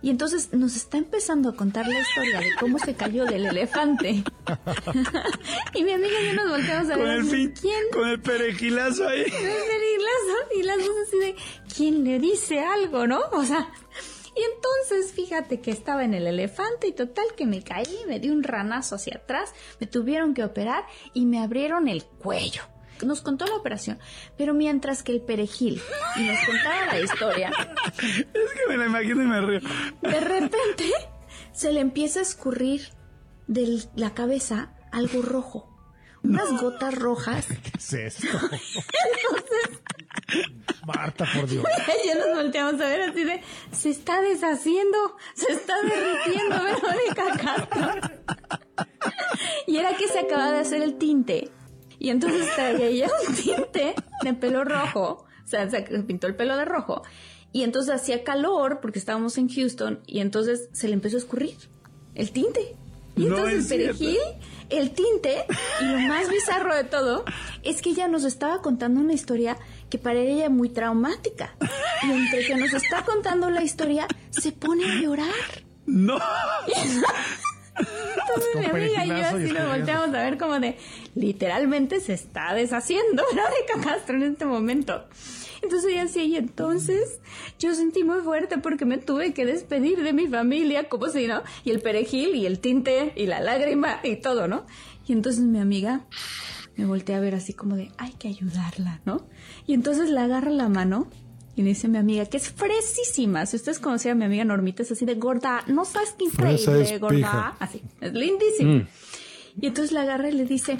Y 0.03 0.09
entonces 0.09 0.51
nos 0.53 0.75
está 0.75 0.97
empezando 0.97 1.49
a 1.49 1.55
contar 1.55 1.88
la 1.88 1.99
historia 1.99 2.39
de 2.41 2.53
cómo 2.59 2.77
se 2.77 2.93
cayó 2.93 3.23
del 3.25 3.45
elefante. 3.47 4.23
y 5.73 5.84
mi 5.84 5.91
amiga 5.93 6.13
y 6.21 6.27
yo 6.27 6.34
nos 6.34 6.49
volteamos 6.49 6.89
a 6.91 6.93
Con 6.95 7.03
ver. 7.03 7.13
el, 7.15 7.21
así, 7.21 7.30
fin- 7.31 7.53
¿Quién? 7.59 7.84
con 7.93 8.07
el 8.09 8.21
perejilazo 8.21 9.07
ahí. 9.07 9.21
El 9.21 9.25
perejilazo. 9.30 10.59
Y 10.59 10.63
las 10.63 10.77
dos 10.77 10.89
así 11.07 11.17
de, 11.19 11.35
¿quién 11.75 12.03
le 12.03 12.19
dice 12.19 12.59
algo, 12.59 13.07
no? 13.07 13.21
O 13.31 13.43
sea, 13.45 13.69
y 14.35 14.41
entonces 14.55 15.13
fíjate 15.13 15.61
que 15.61 15.71
estaba 15.71 16.03
en 16.03 16.13
el 16.13 16.27
elefante 16.27 16.88
y 16.88 16.91
total 16.91 17.25
que 17.38 17.45
me 17.45 17.63
caí, 17.63 17.97
me 18.07 18.19
di 18.19 18.30
un 18.30 18.43
ranazo 18.43 18.95
hacia 18.95 19.17
atrás, 19.17 19.53
me 19.80 19.88
tuvieron 19.88 20.34
que 20.34 20.43
operar 20.43 20.84
y 21.13 21.25
me 21.25 21.39
abrieron 21.39 21.88
el 21.88 22.03
cuello. 22.03 22.63
Nos 23.05 23.21
contó 23.21 23.45
la 23.45 23.55
operación, 23.55 23.99
pero 24.38 24.53
mientras 24.53 25.03
que 25.03 25.11
el 25.11 25.21
perejil 25.21 25.81
y 26.17 26.23
nos 26.23 26.39
contaba 26.45 26.85
la 26.88 26.99
historia, 26.99 27.51
Es 28.01 28.25
que 28.34 28.67
me 28.69 28.77
la 28.77 28.85
imagino 28.85 29.23
y 29.23 29.27
me 29.27 29.41
río. 29.41 29.59
de 30.01 30.19
repente 30.19 30.91
se 31.51 31.71
le 31.71 31.80
empieza 31.81 32.19
a 32.19 32.23
escurrir 32.23 32.89
de 33.47 33.80
la 33.95 34.13
cabeza 34.13 34.73
algo 34.91 35.21
rojo. 35.21 35.69
Unas 36.23 36.49
gotas 36.61 36.95
rojas. 36.95 37.45
¿Qué 37.63 37.71
es 37.77 37.93
esto? 37.93 38.27
Entonces, 38.27 39.81
Marta, 40.85 41.25
por 41.35 41.47
Dios. 41.49 41.65
ya 42.05 42.15
nos 42.15 42.35
volteamos 42.35 42.73
a 42.80 42.85
ver 42.85 43.01
así 43.01 43.23
de, 43.25 43.41
se 43.73 43.89
está 43.89 44.21
deshaciendo, 44.21 45.17
se 45.34 45.51
está 45.51 45.73
derritiendo 45.81 46.63
Verónica 46.63 47.38
Castro. 47.67 48.09
y 49.67 49.77
era 49.77 49.95
que 49.97 50.07
se 50.07 50.19
acaba 50.19 50.51
de 50.51 50.59
hacer 50.59 50.81
el 50.81 50.97
tinte. 50.97 51.51
Y 52.03 52.09
entonces 52.09 52.53
traía 52.53 52.85
ella 52.88 53.07
un 53.30 53.34
tinte 53.34 53.95
de 54.23 54.34
pelo 54.34 54.65
rojo, 54.65 55.25
o 55.41 55.47
sea, 55.47 55.69
se 55.69 55.81
pintó 55.84 56.27
el 56.27 56.35
pelo 56.35 56.57
de 56.57 56.65
rojo. 56.65 57.01
Y 57.53 57.63
entonces 57.63 57.95
hacía 57.95 58.25
calor 58.25 58.81
porque 58.81 58.99
estábamos 58.99 59.38
en 59.38 59.47
Houston 59.47 60.01
y 60.05 60.19
entonces 60.19 60.67
se 60.73 60.89
le 60.89 60.95
empezó 60.95 61.15
a 61.15 61.19
escurrir 61.19 61.55
el 62.13 62.31
tinte. 62.31 62.75
Y 63.15 63.21
No 63.21 63.38
entonces 63.38 63.65
es 63.65 63.71
el 63.71 63.77
perejil, 63.77 64.17
el 64.69 64.91
tinte, 64.91 65.45
y 65.80 65.85
lo 65.85 65.99
más 65.99 66.27
bizarro 66.30 66.75
de 66.75 66.84
todo 66.84 67.23
es 67.63 67.81
que 67.81 67.91
ella 67.91 68.09
nos 68.09 68.25
estaba 68.25 68.61
contando 68.61 68.99
una 68.99 69.13
historia 69.13 69.57
que 69.89 69.97
para 69.97 70.19
ella 70.19 70.49
muy 70.49 70.67
traumática. 70.67 71.55
Y 72.03 72.11
entre 72.11 72.45
que 72.45 72.55
nos 72.55 72.73
está 72.73 73.05
contando 73.05 73.49
la 73.49 73.63
historia, 73.63 74.07
se 74.30 74.51
pone 74.51 74.84
a 74.91 74.95
llorar. 74.95 75.30
No. 75.85 76.19
Entonces 77.77 78.55
mi 78.55 78.65
amiga 78.65 79.05
y 79.05 79.09
yo 79.09 79.27
así 79.27 79.51
nos 79.51 79.67
volteamos 79.67 80.09
a 80.09 80.23
ver 80.23 80.37
como 80.37 80.59
de, 80.59 80.77
literalmente 81.15 81.99
se 81.99 82.13
está 82.13 82.53
deshaciendo 82.53 83.23
Verónica 83.33 83.89
Castro 83.89 84.17
en 84.17 84.23
este 84.23 84.45
momento. 84.45 85.05
Entonces 85.61 85.91
ella 85.91 86.03
así, 86.03 86.21
y 86.25 86.35
entonces 86.35 87.19
yo 87.57 87.73
sentí 87.73 88.03
muy 88.03 88.19
fuerte 88.19 88.57
porque 88.57 88.85
me 88.85 88.97
tuve 88.97 89.33
que 89.33 89.45
despedir 89.45 90.03
de 90.03 90.11
mi 90.11 90.27
familia, 90.27 90.89
como 90.89 91.07
si, 91.07 91.25
¿no? 91.25 91.41
Y 91.63 91.71
el 91.71 91.79
perejil, 91.79 92.35
y 92.35 92.45
el 92.45 92.59
tinte, 92.59 93.13
y 93.15 93.27
la 93.27 93.39
lágrima, 93.39 93.99
y 94.03 94.17
todo, 94.17 94.49
¿no? 94.49 94.65
Y 95.07 95.13
entonces 95.13 95.41
mi 95.41 95.59
amiga 95.59 96.05
me 96.75 96.85
voltea 96.85 97.17
a 97.17 97.21
ver 97.21 97.35
así 97.35 97.53
como 97.53 97.77
de, 97.77 97.91
hay 97.97 98.11
que 98.11 98.27
ayudarla, 98.27 98.99
¿no? 99.05 99.25
Y 99.65 99.73
entonces 99.73 100.09
le 100.09 100.19
agarra 100.19 100.51
la 100.51 100.67
mano 100.67 101.07
y 101.55 101.61
le 101.61 101.69
dice 101.69 101.88
mi 101.88 101.97
amiga, 101.97 102.25
que 102.25 102.38
es 102.38 102.49
fresísima. 102.49 103.45
Si 103.45 103.57
ustedes 103.57 103.80
conocían 103.80 104.17
a 104.17 104.19
mi 104.19 104.25
amiga 104.25 104.43
Normita, 104.45 104.84
es 104.84 104.91
así 104.91 105.05
de 105.05 105.15
gorda, 105.15 105.63
no 105.67 105.85
sabes 105.85 106.15
qué 106.17 106.25
increíble, 106.25 106.81
es 106.81 106.99
gorda. 106.99 107.15
pija. 107.15 107.55
Así, 107.59 107.81
es 108.01 108.13
lindísima. 108.13 108.73
Mm. 108.75 108.88
Y 109.61 109.67
entonces 109.67 109.91
la 109.91 110.01
agarra 110.01 110.30
y 110.30 110.34
le 110.34 110.45
dice, 110.45 110.77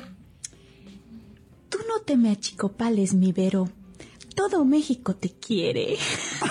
tú 1.70 1.78
no 1.88 2.02
te 2.04 2.18
me 2.18 2.32
achicopales, 2.32 3.14
mi 3.14 3.32
Vero. 3.32 3.70
Todo 4.36 4.66
México 4.66 5.16
te 5.16 5.30
quiere. 5.30 5.96
¡Ay, 6.42 6.50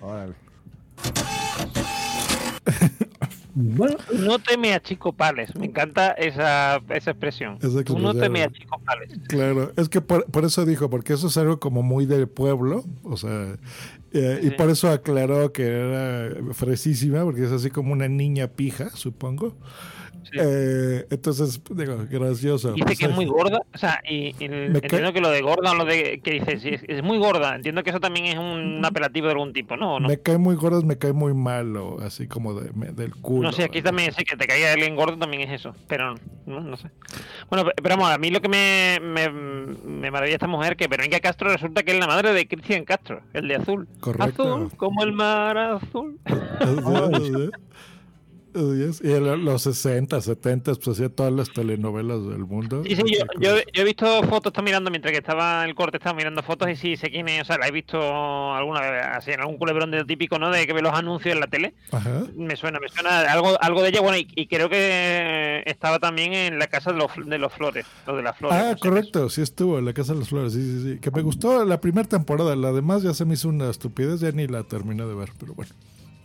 yo! 0.00 0.06
Órale. 0.06 0.34
No 3.58 4.38
te 4.38 4.56
me 4.56 4.72
achicopales. 4.72 5.54
Me 5.56 5.66
encanta 5.66 6.12
esa, 6.12 6.80
esa 6.90 7.10
expresión. 7.10 7.56
Esa 7.58 7.68
no 7.68 7.74
te 7.74 7.80
expresión. 7.80 8.32
me 8.32 8.42
achicopales. 8.44 9.10
Claro, 9.28 9.72
es 9.76 9.88
que 9.88 10.00
por, 10.00 10.24
por 10.26 10.44
eso 10.44 10.64
dijo, 10.64 10.88
porque 10.88 11.14
eso 11.14 11.26
es 11.26 11.36
algo 11.36 11.58
como 11.58 11.82
muy 11.82 12.06
del 12.06 12.28
pueblo, 12.28 12.84
o 13.02 13.16
sea, 13.16 13.56
eh, 14.12 14.40
y 14.42 14.50
por 14.50 14.70
eso 14.70 14.90
aclaró 14.90 15.52
que 15.52 15.66
era 15.66 16.54
fresísima, 16.54 17.24
porque 17.24 17.44
es 17.44 17.52
así 17.52 17.70
como 17.70 17.92
una 17.92 18.08
niña 18.08 18.48
pija, 18.48 18.90
supongo. 18.90 19.54
Eh, 20.32 21.06
entonces, 21.10 21.60
digo, 21.70 21.96
gracioso. 22.10 22.72
Dice 22.72 22.84
Pues, 22.84 22.98
que 22.98 23.06
es 23.06 23.14
muy 23.14 23.24
gorda. 23.26 23.60
O 23.74 23.78
sea, 23.78 24.00
y, 24.08 24.34
y 24.38 24.44
entiendo 24.44 25.12
que 25.12 25.20
lo 25.20 25.30
de 25.30 25.40
gorda 25.42 25.70
o 25.72 25.74
lo 25.74 25.84
de 25.84 26.20
que 26.22 26.32
dice, 26.32 26.58
sí, 26.58 26.68
es, 26.70 26.82
es 26.86 27.02
muy 27.02 27.18
gorda. 27.18 27.54
Entiendo 27.56 27.82
que 27.82 27.90
eso 27.90 28.00
también 28.00 28.26
es 28.26 28.36
un, 28.36 28.84
apelativo 28.84 29.26
de 29.26 29.32
algún 29.32 29.52
tipo, 29.52 29.76
¿no? 29.76 29.98
Me 30.00 30.18
cae 30.20 30.38
muy 30.38 30.54
gordas, 30.56 30.84
me 30.84 30.98
cae 30.98 31.12
muy 31.12 31.34
mal, 31.34 31.76
o 31.76 32.00
así 32.00 32.26
como 32.28 32.54
de- 32.54 32.72
me- 32.72 32.92
del 32.92 33.14
culo. 33.14 33.42
No 33.48 33.52
sé, 33.52 33.64
aquí 33.64 33.80
también 33.82 34.12
sé 34.12 34.24
que 34.24 34.36
te 34.36 34.46
caiga 34.46 34.72
alguien 34.72 34.94
gordo 34.96 35.18
también 35.18 35.48
es 35.48 35.60
eso, 35.60 35.74
pero 35.88 36.14
no, 36.46 36.60
no 36.60 36.76
sé. 36.76 36.90
Bueno, 37.50 37.64
pe- 37.64 37.72
pero 37.82 37.96
vamos, 37.96 38.10
a 38.12 38.18
mí 38.18 38.30
lo 38.30 38.40
que 38.40 38.48
me, 38.48 38.98
me, 39.02 39.28
me 39.30 40.10
maravilla 40.10 40.34
esta 40.36 40.46
mujer, 40.46 40.76
que 40.76 40.88
Verónica 40.88 41.20
Castro 41.20 41.50
resulta 41.50 41.82
que 41.82 41.92
es 41.92 41.98
la 41.98 42.06
madre 42.06 42.32
de 42.32 42.46
Cristian 42.46 42.84
Castro, 42.84 43.22
el 43.32 43.48
de 43.48 43.56
azul. 43.56 43.88
Correcto. 44.00 44.42
Azul, 44.42 44.70
como 44.76 45.02
el 45.04 45.12
mar 45.12 45.56
azul. 45.58 46.18
Y 48.54 49.12
en 49.12 49.44
los 49.44 49.62
60, 49.62 50.20
70, 50.20 50.74
pues 50.74 50.88
hacía 50.88 51.08
todas 51.08 51.32
las 51.32 51.52
telenovelas 51.52 52.26
del 52.26 52.44
mundo. 52.46 52.82
Sí, 52.84 52.96
sí, 52.96 53.02
yo, 53.06 53.24
yo, 53.40 53.56
yo 53.72 53.82
he 53.82 53.84
visto 53.84 54.22
fotos, 54.24 54.50
estaba 54.50 54.64
mirando 54.64 54.90
mientras 54.90 55.12
que 55.12 55.18
estaba 55.18 55.62
en 55.64 55.70
el 55.70 55.74
corte, 55.74 55.98
estaba 55.98 56.16
mirando 56.16 56.42
fotos 56.42 56.70
y 56.70 56.76
sí, 56.76 56.96
sé 56.96 57.10
quién 57.10 57.28
es, 57.28 57.42
o 57.42 57.44
sea, 57.44 57.58
la 57.58 57.68
he 57.68 57.70
visto 57.70 57.98
alguna 58.54 58.80
vez, 58.80 59.04
así 59.04 59.30
en 59.32 59.40
algún 59.40 59.58
culebrón 59.58 59.90
de 59.90 60.04
típico, 60.04 60.38
¿no? 60.38 60.50
De 60.50 60.66
que 60.66 60.72
ve 60.72 60.82
los 60.82 60.94
anuncios 60.94 61.34
en 61.34 61.40
la 61.40 61.46
tele. 61.46 61.74
Ajá. 61.92 62.24
Me 62.36 62.56
suena, 62.56 62.80
me 62.80 62.88
suena 62.88 63.30
algo, 63.30 63.60
algo 63.60 63.82
de 63.82 63.90
ella, 63.90 64.00
bueno, 64.00 64.16
y, 64.18 64.28
y 64.34 64.46
creo 64.46 64.68
que 64.68 65.62
estaba 65.66 65.98
también 65.98 66.32
en 66.32 66.58
la 66.58 66.66
casa 66.66 66.92
de 66.92 66.98
los, 66.98 67.10
de 67.16 67.38
los 67.38 67.52
flores, 67.52 67.86
lo 68.06 68.16
de 68.16 68.22
las 68.22 68.36
flores. 68.36 68.58
Ah, 68.58 68.76
correcto, 68.80 69.28
sí 69.28 69.42
estuvo 69.42 69.78
en 69.78 69.84
la 69.84 69.92
Casa 69.92 70.12
de 70.12 70.20
las 70.20 70.28
Flores, 70.28 70.52
sí, 70.52 70.62
sí, 70.62 70.82
sí. 70.82 70.98
Que 71.00 71.10
me 71.10 71.22
gustó 71.22 71.64
la 71.64 71.80
primera 71.80 72.08
temporada, 72.08 72.56
la 72.56 72.72
demás 72.72 73.02
ya 73.02 73.14
se 73.14 73.24
me 73.24 73.34
hizo 73.34 73.48
una 73.48 73.70
estupidez, 73.70 74.20
ya 74.20 74.32
ni 74.32 74.46
la 74.46 74.62
terminé 74.64 75.04
de 75.04 75.14
ver, 75.14 75.30
pero 75.38 75.54
bueno, 75.54 75.72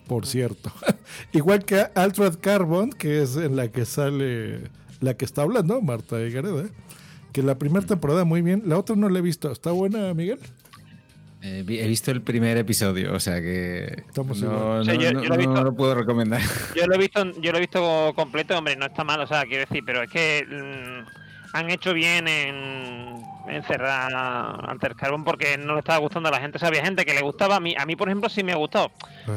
por 0.07 0.25
cierto. 0.25 0.71
Igual 1.33 1.65
que 1.65 1.85
Altered 1.95 2.39
Carbon, 2.39 2.91
que 2.91 3.21
es 3.23 3.35
en 3.37 3.55
la 3.55 3.67
que 3.69 3.85
sale, 3.85 4.69
la 5.01 5.15
que 5.15 5.25
está 5.25 5.41
hablando, 5.43 5.81
Marta 5.81 6.17
Gareda, 6.17 6.65
que 7.31 7.41
la 7.43 7.57
primera 7.57 7.85
temporada 7.85 8.23
muy 8.25 8.41
bien, 8.41 8.63
la 8.65 8.77
otra 8.77 8.95
no 8.95 9.09
la 9.09 9.19
he 9.19 9.21
visto. 9.21 9.51
¿Está 9.51 9.71
buena, 9.71 10.13
Miguel? 10.13 10.39
Eh, 11.45 11.65
he 11.67 11.87
visto 11.87 12.09
el 12.11 12.21
primer 12.21 12.55
episodio, 12.55 13.13
o 13.13 13.19
sea 13.19 13.41
que 13.41 14.03
Estamos 14.07 14.41
no, 14.41 14.49
no, 14.51 14.79
O 14.81 14.85
sea, 14.85 14.93
yo- 14.95 15.11
no- 15.11 15.21
yo 15.23 15.27
lo 15.29 15.35
he 15.35 15.37
visto- 15.39 15.53
no 15.53 15.63
lo 15.63 15.75
puedo 15.75 15.93
recomendar. 15.95 16.39
Yo 16.75 16.87
lo 16.87 16.95
he 16.95 16.97
visto, 16.97 17.21
yo 17.41 17.51
lo 17.51 17.57
he 17.57 17.61
visto 17.61 18.13
completo, 18.15 18.57
hombre, 18.57 18.77
no 18.77 18.85
está 18.85 19.03
mal, 19.03 19.19
o 19.19 19.27
sea, 19.27 19.43
quiero 19.45 19.65
decir, 19.67 19.83
pero 19.85 20.03
es 20.03 20.09
que 20.09 20.45
mm, 20.49 21.55
han 21.57 21.69
hecho 21.69 21.93
bien 21.93 22.29
en, 22.29 23.12
en 23.47 23.63
cerrar 23.63 24.09
Alter 24.69 24.95
Carbon 24.95 25.23
porque 25.23 25.57
no 25.57 25.73
le 25.73 25.79
estaba 25.79 25.99
gustando 25.99 26.29
a 26.29 26.31
la 26.31 26.39
gente. 26.39 26.57
O 26.57 26.59
sea, 26.59 26.69
había 26.69 26.83
gente 26.83 27.05
que 27.05 27.13
le 27.13 27.21
gustaba. 27.21 27.57
A 27.57 27.59
mí, 27.59 27.75
a 27.77 27.85
mí 27.85 27.95
por 27.95 28.07
ejemplo, 28.07 28.29
sí 28.29 28.43
me 28.43 28.51
ha 28.53 28.55
gustado. 28.57 28.91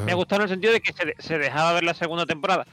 Me 0.05 0.11
ha 0.11 0.15
gustado 0.15 0.41
en 0.41 0.43
el 0.43 0.49
sentido 0.49 0.73
de 0.73 0.81
que 0.81 0.93
se, 0.93 1.15
se 1.19 1.37
dejaba 1.37 1.73
ver 1.73 1.83
la 1.83 1.93
segunda 1.93 2.25
temporada. 2.25 2.65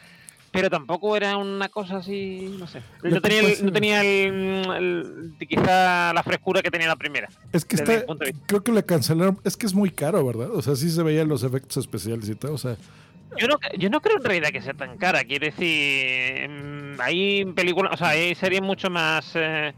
Pero 0.52 0.70
tampoco 0.70 1.16
era 1.16 1.36
una 1.36 1.68
cosa 1.68 1.96
así, 1.96 2.54
no 2.60 2.68
sé. 2.68 2.80
Lo 3.02 3.10
No 3.16 3.20
tenía, 3.20 3.40
el- 3.40 3.64
no 3.66 3.72
tenía 3.72 4.00
el, 4.02 5.34
el- 5.40 5.48
quizá 5.48 6.12
la 6.12 6.22
frescura 6.22 6.62
que 6.62 6.70
tenía 6.70 6.86
la 6.86 6.94
primera. 6.94 7.28
Es 7.52 7.64
que 7.64 7.74
está, 7.74 8.04
creo 8.46 8.62
que 8.62 8.70
la 8.70 8.82
cancelaron, 8.82 9.40
es 9.42 9.56
que 9.56 9.66
es 9.66 9.74
muy 9.74 9.90
caro, 9.90 10.24
¿verdad? 10.24 10.52
O 10.52 10.62
sea, 10.62 10.76
sí 10.76 10.90
se 10.90 11.02
veían 11.02 11.26
los 11.26 11.42
efectos 11.42 11.78
especiales 11.78 12.28
y 12.28 12.36
todo, 12.36 12.52
o 12.54 12.58
sea, 12.58 12.76
Yo 13.36 13.48
no, 13.48 13.56
yo 13.76 13.90
no 13.90 14.00
creo 14.00 14.18
en 14.18 14.22
realidad 14.22 14.50
que 14.50 14.62
sea 14.62 14.74
tan 14.74 14.96
cara. 14.96 15.24
Quiero 15.24 15.46
decir, 15.46 16.48
mm, 16.48 17.00
hay 17.00 17.44
películas, 17.46 17.94
o 17.94 17.96
sea, 17.96 18.10
hay 18.10 18.36
series 18.36 18.62
mucho 18.62 18.90
más. 18.90 19.32
eh, 19.34 19.74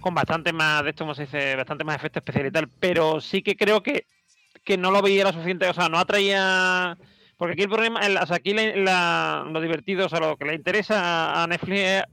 con 0.00 0.14
bastante 0.14 0.52
más, 0.52 0.82
de 0.84 0.90
esto, 0.90 1.04
como 1.04 1.14
se 1.14 1.22
dice, 1.22 1.56
bastante 1.56 1.84
más 1.84 1.96
efectos 1.96 2.20
especiales 2.20 2.50
y 2.50 2.52
tal. 2.52 2.68
Pero 2.80 3.20
sí 3.20 3.42
que 3.42 3.56
creo 3.56 3.82
que, 3.82 4.06
que 4.64 4.76
no 4.76 4.90
lo 4.90 5.02
veía 5.02 5.24
lo 5.24 5.32
suficiente, 5.32 5.68
o 5.68 5.74
sea, 5.74 5.88
no 5.88 5.98
atraía. 5.98 6.96
Porque 7.36 7.52
aquí 7.54 7.62
el 7.62 7.68
problema, 7.70 8.00
el- 8.00 8.16
o 8.18 8.26
sea, 8.26 8.36
aquí 8.36 8.52
la- 8.52 8.76
la- 8.76 9.44
lo 9.50 9.60
divertido, 9.60 10.06
o 10.06 10.08
sea, 10.08 10.20
lo 10.20 10.36
que 10.36 10.44
le 10.44 10.54
interesa 10.54 11.42
a 11.42 11.46
Netflix 11.46 11.78
es 11.80 12.04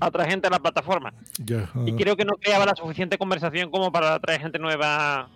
atraer 0.00 0.30
gente 0.30 0.46
a 0.48 0.50
la 0.50 0.58
plataforma. 0.58 1.14
Y 1.38 1.52
ah. 1.54 1.70
creo 1.96 2.16
que 2.16 2.24
no 2.24 2.34
creaba 2.34 2.66
la 2.66 2.74
suficiente 2.74 3.16
conversación 3.16 3.70
como 3.70 3.90
para 3.90 4.14
atraer 4.14 4.42
gente 4.42 4.58
nueva 4.58 5.30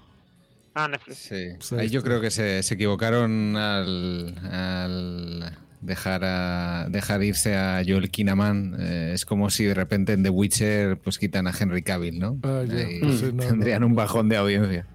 a 0.74 0.88
Netflix. 0.88 1.18
Sí. 1.18 1.76
Ahí 1.76 1.88
yo 1.88 2.02
creo 2.02 2.20
que 2.20 2.30
se, 2.30 2.62
se 2.62 2.74
equivocaron 2.74 3.56
al, 3.56 4.34
al 4.52 5.58
dejar 5.80 6.24
a, 6.24 6.88
dejar 6.90 7.22
irse 7.22 7.56
a 7.56 7.82
Joel 7.86 8.10
Kinnaman. 8.10 8.76
Eh, 8.78 9.12
es 9.14 9.24
como 9.24 9.50
si 9.50 9.64
de 9.64 9.74
repente 9.74 10.12
en 10.12 10.22
The 10.22 10.30
Witcher 10.30 10.98
pues 10.98 11.18
quitan 11.18 11.46
a 11.46 11.52
Henry 11.58 11.82
Cavill, 11.82 12.18
¿no? 12.18 12.38
Ah, 12.42 12.64
ya, 12.66 12.74
Ahí 12.74 13.00
pues 13.00 13.20
sí, 13.20 13.30
no, 13.32 13.44
tendrían 13.44 13.80
no. 13.80 13.88
un 13.88 13.94
bajón 13.94 14.28
de 14.28 14.36
audiencia. 14.36 14.86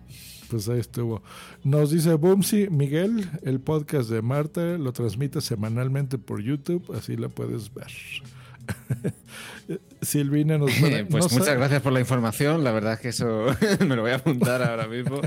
Pues 0.50 0.70
ahí 0.70 0.80
estuvo. 0.80 1.24
Nos 1.64 1.92
dice 1.92 2.14
Boomsy, 2.14 2.70
Miguel, 2.70 3.28
el 3.44 3.60
podcast 3.60 4.10
de 4.10 4.22
Marta 4.22 4.78
lo 4.78 4.94
transmite 4.94 5.42
semanalmente 5.42 6.18
por 6.18 6.42
YouTube, 6.42 6.94
así 6.96 7.16
lo 7.16 7.30
puedes 7.30 7.74
ver. 7.74 7.92
Silvina 10.02 10.58
nos 10.58 10.72
pone- 10.80 11.06
pues 11.06 11.32
no 11.32 11.40
muchas 11.40 11.56
gracias 11.58 11.82
por 11.82 11.92
la 11.94 12.00
información. 12.00 12.64
La 12.64 12.72
verdad 12.72 12.94
es 12.94 13.00
que 13.00 13.10
eso 13.10 13.46
me 13.88 13.96
lo 13.96 14.02
voy 14.04 14.12
a 14.12 14.16
apuntar 14.16 14.62
ahora 14.62 14.88
mismo. 14.88 15.22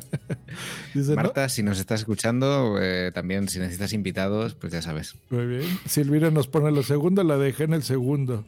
Dice, 0.95 1.11
no- 1.11 1.17
Marta, 1.17 1.49
si 1.49 1.63
nos 1.63 1.79
estás 1.81 2.01
escuchando, 2.01 2.79
eh, 2.81 3.11
también 3.13 3.49
si 3.49 3.59
necesitas 3.59 3.93
invitados, 3.93 4.55
pues 4.55 4.73
ya 4.73 4.83
sabes. 4.83 5.17
Muy 5.31 5.47
bien. 5.47 5.79
Silvina 5.87 6.31
nos 6.31 6.47
pone 6.49 6.71
la 6.71 6.83
segunda, 6.83 7.25
la 7.25 7.37
dejé 7.37 7.65
en 7.65 7.75
el 7.75 7.83
segundo. 7.83 8.45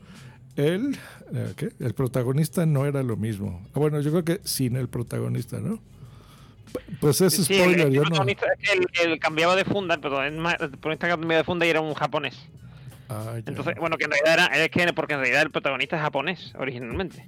Él, 0.56 0.96
eh, 1.32 1.52
¿qué? 1.56 1.70
El 1.80 1.94
protagonista 1.94 2.66
no 2.66 2.86
era 2.86 3.02
lo 3.02 3.16
mismo. 3.16 3.62
Ah, 3.74 3.78
bueno, 3.78 4.00
yo 4.00 4.10
creo 4.10 4.24
que 4.24 4.40
sin 4.44 4.76
el 4.76 4.88
protagonista, 4.88 5.58
¿no? 5.60 5.80
Pues 7.00 7.20
es 7.20 7.34
Sí, 7.34 7.54
el- 7.54 7.60
spoiler, 7.62 7.86
el, 7.88 7.92
yo 7.94 8.02
no. 8.02 8.08
protagonista 8.08 8.46
es 8.56 8.68
que 8.68 8.78
él, 8.78 8.86
él 9.12 9.18
cambiaba 9.18 9.56
de 9.56 9.64
funda, 9.64 9.94
el 9.94 10.00
protagonista 10.00 10.52
el 10.64 10.70
protagonista 10.70 11.08
cambiaba 11.08 11.36
de 11.38 11.44
funda 11.44 11.66
y 11.66 11.70
era 11.70 11.80
un 11.80 11.94
japonés. 11.94 12.36
Ah. 13.12 13.34
Entonces, 13.44 13.74
bueno, 13.78 13.96
que 13.96 14.04
en 14.04 14.12
realidad 14.12 14.34
era, 14.34 14.64
es 14.64 14.70
que 14.70 14.92
porque 14.92 15.14
en 15.14 15.20
realidad 15.20 15.42
el 15.42 15.50
protagonista 15.50 15.96
es 15.96 16.02
japonés 16.02 16.54
originalmente. 16.58 17.26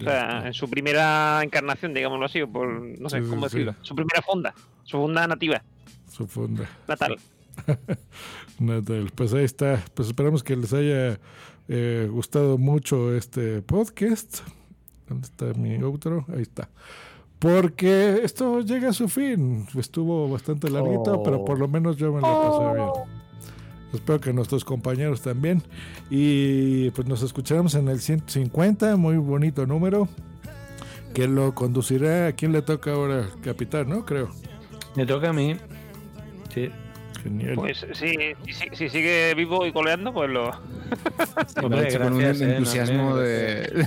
O 0.00 0.02
sea, 0.02 0.46
en 0.46 0.54
su 0.54 0.68
primera 0.70 1.40
encarnación, 1.42 1.92
digámoslo 1.94 2.26
así, 2.26 2.44
por 2.46 2.68
no 2.68 3.08
sé 3.08 3.20
Sí, 3.22 3.28
cómo 3.28 3.48
sí. 3.48 3.58
decirlo. 3.58 3.74
Su 3.82 3.94
primera 3.94 4.22
funda, 4.22 4.54
su 4.84 4.96
funda 4.98 5.26
nativa, 5.26 5.62
Su 6.10 6.26
funda. 6.26 6.68
natal. 6.88 7.16
Natal. 8.58 9.10
Pues 9.14 9.32
ahí 9.34 9.44
está. 9.44 9.82
Pues 9.94 10.08
esperamos 10.08 10.42
que 10.42 10.56
les 10.56 10.72
haya 10.72 11.18
eh, 11.68 12.08
gustado 12.10 12.58
mucho 12.58 13.14
este 13.16 13.62
podcast. 13.62 14.40
¿Dónde 15.08 15.26
está 15.26 15.46
mi 15.58 15.76
outro? 15.82 16.24
Ahí 16.34 16.42
está. 16.42 16.68
Porque 17.38 18.20
esto 18.22 18.60
llega 18.60 18.88
a 18.90 18.92
su 18.92 19.08
fin. 19.08 19.66
Estuvo 19.76 20.28
bastante 20.28 20.70
larguito, 20.70 21.18
Oh. 21.18 21.22
pero 21.22 21.44
por 21.44 21.58
lo 21.58 21.68
menos 21.68 21.96
yo 21.96 22.12
me 22.12 22.20
lo 22.20 22.26
pasé 22.26 22.74
bien. 22.74 23.23
Espero 23.94 24.20
que 24.20 24.32
nuestros 24.32 24.64
compañeros 24.64 25.20
también. 25.22 25.62
Y 26.10 26.90
pues 26.90 27.06
nos 27.08 27.22
escucharemos 27.22 27.74
en 27.74 27.88
el 27.88 28.00
150, 28.00 28.96
muy 28.96 29.16
bonito 29.16 29.66
número. 29.66 30.08
Que 31.14 31.28
lo 31.28 31.54
conducirá. 31.54 32.28
¿A 32.28 32.32
quién 32.32 32.52
le 32.52 32.62
toca 32.62 32.92
ahora? 32.92 33.28
Capitán, 33.42 33.88
¿no? 33.88 34.04
Creo. 34.04 34.30
Me 34.96 35.06
toca 35.06 35.30
a 35.30 35.32
mí. 35.32 35.56
Sí. 36.52 36.70
Genial. 37.24 37.54
Pues 37.54 37.86
sí, 37.94 38.16
si, 38.46 38.52
si- 38.52 38.68
si 38.76 38.88
sigue 38.90 39.34
vivo 39.34 39.64
y 39.66 39.72
coleando, 39.72 40.12
pues 40.12 40.30
lo. 40.30 40.44
lo 41.68 41.76
ha 41.76 41.88
hecho 41.88 41.98
con 41.98 42.12
un 42.12 42.18
gracias, 42.20 42.48
eh, 42.48 42.56
entusiasmo 42.56 43.10
no, 43.10 43.16
de. 43.16 43.86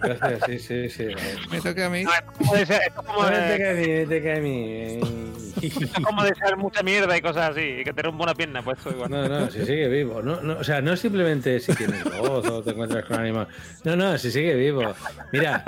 Gracias, 0.00 0.40
sí, 0.46 0.58
sí, 0.58 0.90
sí. 0.90 1.06
Me 1.50 1.60
toca 1.60 1.86
a 1.86 1.90
mí. 1.90 2.04
Como 2.38 2.54
de 2.54 2.66
ser- 2.66 2.80
es 2.86 2.92
como 2.94 3.28
es 3.28 4.08
como 6.04 6.24
desear 6.24 6.56
mucha 6.56 6.82
mierda 6.82 7.16
y 7.16 7.20
cosas 7.20 7.50
así, 7.50 7.60
y 7.80 7.84
que 7.84 7.92
te 7.92 8.02
rompa 8.02 8.24
una 8.24 8.34
pierna, 8.34 8.62
pues 8.62 8.78
eso 8.78 8.90
igual. 8.90 9.10
No, 9.10 9.28
no, 9.28 9.50
si 9.50 9.64
sigue 9.64 9.88
vivo. 9.88 10.22
No, 10.22 10.40
no, 10.40 10.58
o 10.58 10.64
sea, 10.64 10.80
no 10.80 10.96
simplemente 10.96 11.60
si 11.60 11.74
tienes 11.74 12.04
voz 12.04 12.46
o 12.48 12.62
te 12.62 12.70
encuentras 12.70 13.04
con 13.04 13.20
animal. 13.20 13.48
No, 13.84 13.96
no, 13.96 14.18
si 14.18 14.30
sigue 14.30 14.54
vivo. 14.54 14.94
Mira, 15.32 15.64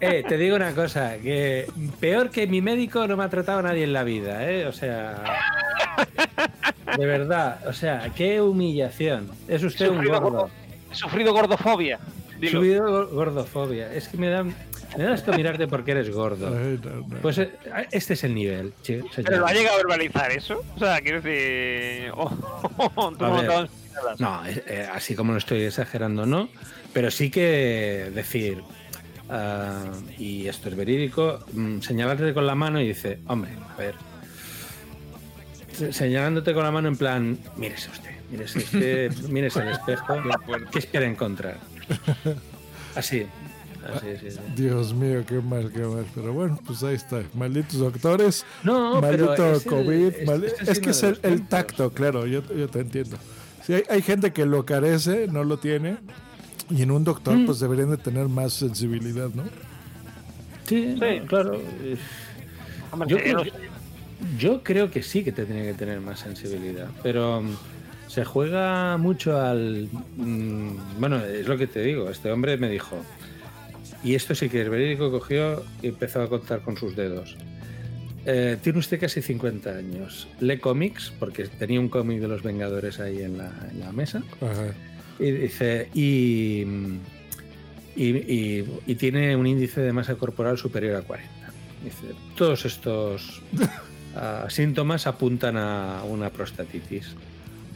eh, 0.00 0.24
te 0.28 0.36
digo 0.36 0.56
una 0.56 0.72
cosa, 0.72 1.16
que 1.18 1.66
peor 2.00 2.30
que 2.30 2.46
mi 2.46 2.60
médico 2.60 3.06
no 3.06 3.16
me 3.16 3.24
ha 3.24 3.28
tratado 3.28 3.62
nadie 3.62 3.84
en 3.84 3.92
la 3.92 4.04
vida, 4.04 4.50
¿eh? 4.50 4.66
O 4.66 4.72
sea, 4.72 5.22
de 6.96 7.06
verdad, 7.06 7.66
o 7.66 7.72
sea, 7.72 8.10
qué 8.14 8.40
humillación. 8.40 9.30
Es 9.48 9.62
usted 9.62 9.88
un 9.88 9.96
Sufrido 9.96 10.20
gordo. 10.20 10.30
gordo- 10.38 10.50
He 10.90 10.94
sufrido 10.94 11.32
gordofobia. 11.32 11.98
Dilo. 12.38 12.60
Subido 12.60 12.84
gor- 12.88 13.10
gordofobia. 13.10 13.92
Es 13.92 14.08
que 14.08 14.16
me 14.18 14.28
da, 14.28 14.44
me 14.44 14.54
da 15.04 15.14
esto 15.14 15.32
mirarte 15.32 15.66
porque 15.66 15.92
eres 15.92 16.10
gordo. 16.10 16.54
Pues 17.22 17.38
eh, 17.38 17.50
este 17.90 18.14
es 18.14 18.24
el 18.24 18.34
nivel, 18.34 18.72
señor. 18.82 19.06
Pero 19.14 19.38
lo 19.38 19.46
ha 19.46 19.52
llegado 19.52 19.74
a 19.74 19.78
verbalizar 19.78 20.30
eso. 20.32 20.62
O 20.74 20.78
sea, 20.78 21.00
quiero 21.00 21.20
decir. 21.22 22.10
oh. 22.14 23.10
No, 24.18 24.46
eh, 24.46 24.62
eh, 24.66 24.88
así 24.92 25.14
como 25.14 25.32
lo 25.32 25.38
estoy 25.38 25.62
exagerando, 25.62 26.26
no. 26.26 26.48
Pero 26.92 27.10
sí 27.10 27.30
que 27.30 28.10
decir, 28.14 28.62
ah, 29.30 29.84
y 30.18 30.46
esto 30.46 30.68
es 30.68 30.76
verídico, 30.76 31.40
mm, 31.52 31.80
señalarte 31.80 32.32
con 32.34 32.46
la 32.46 32.54
mano 32.54 32.80
y 32.80 32.88
dice, 32.88 33.18
hombre, 33.26 33.52
a 33.74 33.76
ver. 33.78 33.94
Se- 35.72 35.92
Señalándote 35.92 36.54
con 36.54 36.62
la 36.64 36.70
mano 36.70 36.88
en 36.88 36.96
plan, 36.96 37.38
mírese 37.56 37.90
usted, 37.90 38.10
mírese 38.30 38.58
usted, 38.58 39.12
mírese 39.28 39.60
el 39.60 39.68
espejo, 39.68 40.14
¿qué 40.70 40.78
espera 40.78 41.06
encontrar? 41.06 41.58
Así, 42.94 43.26
así, 43.94 44.06
sí, 44.22 44.30
sí. 44.30 44.38
Dios 44.56 44.94
mío, 44.94 45.22
qué 45.28 45.34
mal, 45.34 45.70
qué 45.70 45.80
mal. 45.80 46.06
Pero 46.14 46.32
bueno, 46.32 46.58
pues 46.66 46.82
ahí 46.82 46.94
está. 46.94 47.22
Malditos 47.34 47.78
doctores. 47.78 48.46
No, 48.64 49.00
pero 49.02 49.26
maldito 49.26 49.52
el- 49.56 49.62
COVID. 49.64 50.06
es- 50.14 50.26
mal- 50.26 50.44
este 50.44 50.72
Es 50.72 50.80
que 50.80 50.90
es 50.90 51.02
el, 51.02 51.18
el 51.22 51.46
tacto, 51.46 51.92
claro, 51.92 52.26
yo, 52.26 52.42
yo 52.54 52.68
te 52.68 52.80
entiendo. 52.80 53.18
Sí, 53.66 53.74
hay, 53.74 53.82
hay 53.90 54.00
gente 54.00 54.32
que 54.32 54.46
lo 54.46 54.64
carece, 54.64 55.26
no 55.28 55.44
lo 55.44 55.58
tiene. 55.58 55.98
Y 56.70 56.82
en 56.82 56.90
un 56.90 57.04
doctor, 57.04 57.36
Mm. 57.36 57.46
pues 57.46 57.60
deberían 57.60 57.90
de 57.90 57.96
tener 57.98 58.28
más 58.28 58.52
sensibilidad, 58.52 59.28
¿no? 59.34 59.44
Sí, 60.66 60.96
no, 60.98 61.26
claro. 61.26 61.60
Yo 63.06 63.16
sí, 63.18 63.22
creo, 63.22 63.42
que, 63.44 63.50
sé. 63.50 63.56
yo 64.38 64.62
creo 64.62 64.90
que 64.90 65.02
sí 65.02 65.22
que 65.24 65.32
te 65.32 65.44
tiene 65.44 65.62
que 65.64 65.74
tener 65.74 66.00
más 66.00 66.20
sensibilidad, 66.20 66.88
pero 67.02 67.42
mm, 67.42 67.56
se 68.08 68.24
juega 68.24 68.96
mucho 68.96 69.40
al... 69.40 69.88
mm, 70.16 70.70
bueno, 70.98 71.24
es 71.24 71.46
lo 71.46 71.56
que 71.56 71.66
te 71.66 71.82
digo, 71.82 72.10
este 72.10 72.30
hombre 72.32 72.56
me 72.56 72.68
dijo, 72.68 72.96
y 74.02 74.14
esto 74.14 74.34
sí 74.34 74.48
que 74.48 74.62
es 74.62 74.68
verídico, 74.68 75.10
cogió 75.10 75.62
y 75.82 75.88
empezó 75.88 76.22
a 76.22 76.28
contar 76.28 76.60
con 76.62 76.76
sus 76.76 76.96
dedos. 76.96 77.36
Eh, 78.28 78.56
tiene 78.60 78.80
usted 78.80 78.98
casi 78.98 79.22
50 79.22 79.70
años. 79.70 80.26
Lee 80.40 80.58
cómics, 80.58 81.12
porque 81.20 81.44
tenía 81.44 81.78
un 81.78 81.88
cómic 81.88 82.18
de 82.20 82.26
los 82.26 82.42
Vengadores 82.42 82.98
ahí 82.98 83.22
en 83.22 83.38
la, 83.38 83.52
en 83.70 83.78
la 83.78 83.92
mesa. 83.92 84.20
Ajá. 84.40 84.74
Y 85.18 85.30
dice, 85.30 85.88
y, 85.94 86.64
y, 87.96 88.04
y- 88.16 88.80
y 88.86 88.94
tiene 88.96 89.34
un 89.36 89.46
índice 89.46 89.80
de 89.80 89.92
masa 89.92 90.14
corporal 90.16 90.58
superior 90.58 90.96
a 90.96 91.02
40. 91.02 91.30
Dice, 91.82 92.14
todos 92.36 92.64
estos 92.64 93.42
ah, 94.16 94.46
síntomas 94.48 95.06
apuntan 95.06 95.56
a 95.56 96.02
una 96.04 96.30
prostatitis. 96.30 97.14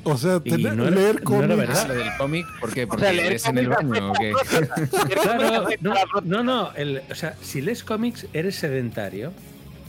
O 0.02 0.16
sea, 0.16 0.40
tener- 0.40 0.74
no 0.76 0.86
era- 0.88 0.96
leer 0.96 1.22
no 1.24 1.42
era 1.42 1.54
cómics. 1.54 1.56
verdad. 1.56 1.88
Lo 1.88 1.94
del 1.94 2.08
cómic, 2.18 2.46
¿por 2.58 2.72
qué? 2.72 2.84
O 2.84 2.88
Porque 2.88 3.04
sea, 3.04 3.12
leer 3.12 3.32
es 3.34 3.44
en 3.46 3.58
el 3.58 3.68
cómics 3.68 3.90
baño 3.90 4.10
o 4.10 4.14
qué? 4.14 4.32
Claro, 5.22 5.68
no, 5.80 5.94
no, 6.24 6.42
no, 6.42 6.72
el- 6.74 7.02
o 7.10 7.14
sea, 7.14 7.36
si 7.42 7.60
lees 7.60 7.84
cómics 7.84 8.26
eres 8.32 8.56
sedentario. 8.56 9.32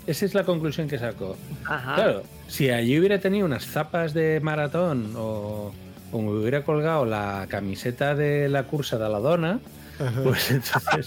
Esa 0.07 0.25
es 0.25 0.33
la 0.33 0.43
conclusión 0.43 0.87
que 0.89 0.97
sacó. 0.97 1.37
Ajá. 1.63 1.93
Claro, 1.95 2.23
si 2.47 2.69
allí 2.71 2.97
hubiera 2.99 3.19
tenido 3.19 3.45
unas 3.45 3.65
zapas 3.67 4.13
de 4.15 4.39
maratón 4.41 5.13
o, 5.15 5.71
o 6.11 6.21
me 6.21 6.31
hubiera 6.31 6.63
colgado 6.63 7.05
la 7.05 7.45
camiseta 7.49 8.15
de 8.15 8.49
la 8.49 8.63
cursa 8.63 8.97
de 8.97 9.09
la 9.09 9.19
dona, 9.19 9.59
Ajá. 9.99 10.23
pues 10.23 10.49
entonces, 10.49 11.05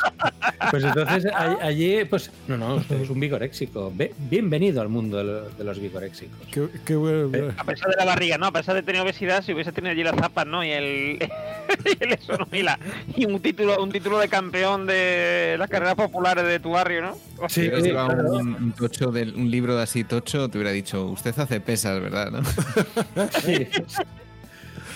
pues 0.70 0.84
entonces 0.84 1.26
a- 1.32 1.58
allí, 1.62 2.04
pues 2.04 2.30
no, 2.46 2.56
no, 2.56 2.76
usted 2.76 3.00
es 3.00 3.10
un 3.10 3.18
vigoréxico. 3.18 3.92
Ve- 3.92 4.14
bienvenido 4.30 4.80
al 4.80 4.88
mundo 4.88 5.16
de, 5.18 5.24
lo- 5.24 5.50
de 5.50 5.64
los 5.64 5.80
vigoréxicos. 5.80 6.38
Qué, 6.52 6.68
qué 6.84 6.94
bueno. 6.94 7.52
A 7.56 7.64
pesar 7.64 7.90
de 7.90 7.96
la 7.96 8.04
barriga, 8.04 8.38
¿no? 8.38 8.46
A 8.46 8.52
pesar 8.52 8.74
de 8.76 8.82
tener 8.82 9.00
obesidad, 9.02 9.42
si 9.42 9.52
hubiese 9.52 9.72
tenido 9.72 9.90
allí 9.92 10.04
las 10.04 10.14
zapas, 10.14 10.46
¿no? 10.46 10.64
Y 10.64 10.70
el, 10.70 11.18
y 12.00 12.04
el 12.04 12.12
eso, 12.12 12.36
¿no? 12.38 12.46
Y, 12.56 12.62
la- 12.62 12.78
y 13.16 13.24
un 13.26 13.40
título, 13.40 13.82
un 13.82 13.90
título 13.90 14.18
de 14.20 14.28
campeón 14.28 14.86
de 14.86 15.56
las 15.58 15.68
carreras 15.68 15.96
populares 15.96 16.46
de 16.46 16.60
tu 16.60 16.70
barrio, 16.70 17.02
¿no? 17.02 17.48
Si 17.48 17.62
hubieras 17.62 17.82
llevado 17.82 18.32
un, 18.36 18.54
un 18.54 18.72
tocho 18.72 19.10
del, 19.10 19.34
un 19.34 19.50
libro 19.50 19.76
así 19.78 20.04
tocho, 20.04 20.48
te 20.48 20.56
hubiera 20.58 20.70
dicho, 20.70 21.06
usted 21.06 21.36
hace 21.36 21.60
pesas, 21.60 22.00
¿verdad? 22.00 22.30
¿No? 22.30 22.42
Sí. 23.44 23.66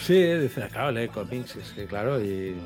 Sí, 0.09 0.23
dice, 0.23 0.69
claro, 0.73 0.91
lee 0.91 1.09
cómics, 1.09 1.55
es 1.57 1.71
que 1.73 1.85
claro, 1.85 2.19
y, 2.19 2.57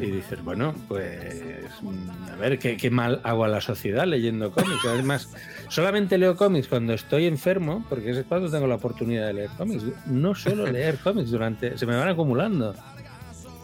y 0.00 0.10
dices, 0.10 0.42
bueno, 0.42 0.74
pues 0.88 1.40
mm, 1.82 2.32
a 2.32 2.34
ver, 2.34 2.58
¿qué, 2.58 2.76
qué 2.76 2.90
mal 2.90 3.20
hago 3.22 3.44
a 3.44 3.48
la 3.48 3.60
sociedad 3.60 4.04
leyendo 4.08 4.50
cómics. 4.50 4.80
Además, 4.88 5.28
solamente 5.68 6.18
leo 6.18 6.34
cómics 6.36 6.66
cuando 6.66 6.92
estoy 6.94 7.26
enfermo, 7.26 7.86
porque 7.88 8.10
es 8.10 8.24
cuando 8.28 8.50
tengo 8.50 8.66
la 8.66 8.74
oportunidad 8.74 9.28
de 9.28 9.34
leer 9.34 9.50
cómics. 9.56 9.84
No 10.06 10.34
suelo 10.34 10.66
leer 10.72 10.98
cómics 10.98 11.30
durante, 11.30 11.78
se 11.78 11.86
me 11.86 11.94
van 11.94 12.08
acumulando. 12.08 12.74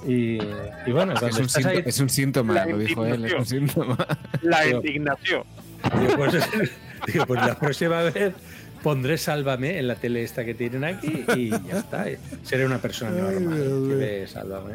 Y, 0.06 0.38
y 0.86 0.92
bueno, 0.92 1.12
Es 1.14 1.22
un, 1.22 1.46
estás 1.46 1.64
sínto- 1.64 1.68
ahí, 1.68 1.82
es 1.84 1.98
un 1.98 2.08
síntoma, 2.08 2.64
lo 2.64 2.78
dijo 2.78 3.04
él, 3.04 3.24
es 3.24 3.32
un 3.32 3.44
síntoma. 3.44 3.98
La 4.40 4.68
indignación. 4.68 5.42
Digo, 5.98 6.14
pues, 6.16 6.34
digo, 7.12 7.26
pues 7.26 7.40
la 7.44 7.58
próxima 7.58 8.02
vez 8.02 8.34
pondré 8.82 9.18
Sálvame 9.18 9.78
en 9.78 9.88
la 9.88 9.94
tele 9.94 10.22
esta 10.22 10.44
que 10.44 10.54
tienen 10.54 10.84
aquí 10.84 11.24
y 11.36 11.50
ya 11.50 11.78
está. 11.78 12.06
Seré 12.42 12.66
una 12.66 12.78
persona 12.78 13.12
Ay, 13.28 13.34
normal 13.34 13.62
Dios 13.62 13.88
que 13.88 13.94
ve 13.94 14.26
Sálvame. 14.26 14.74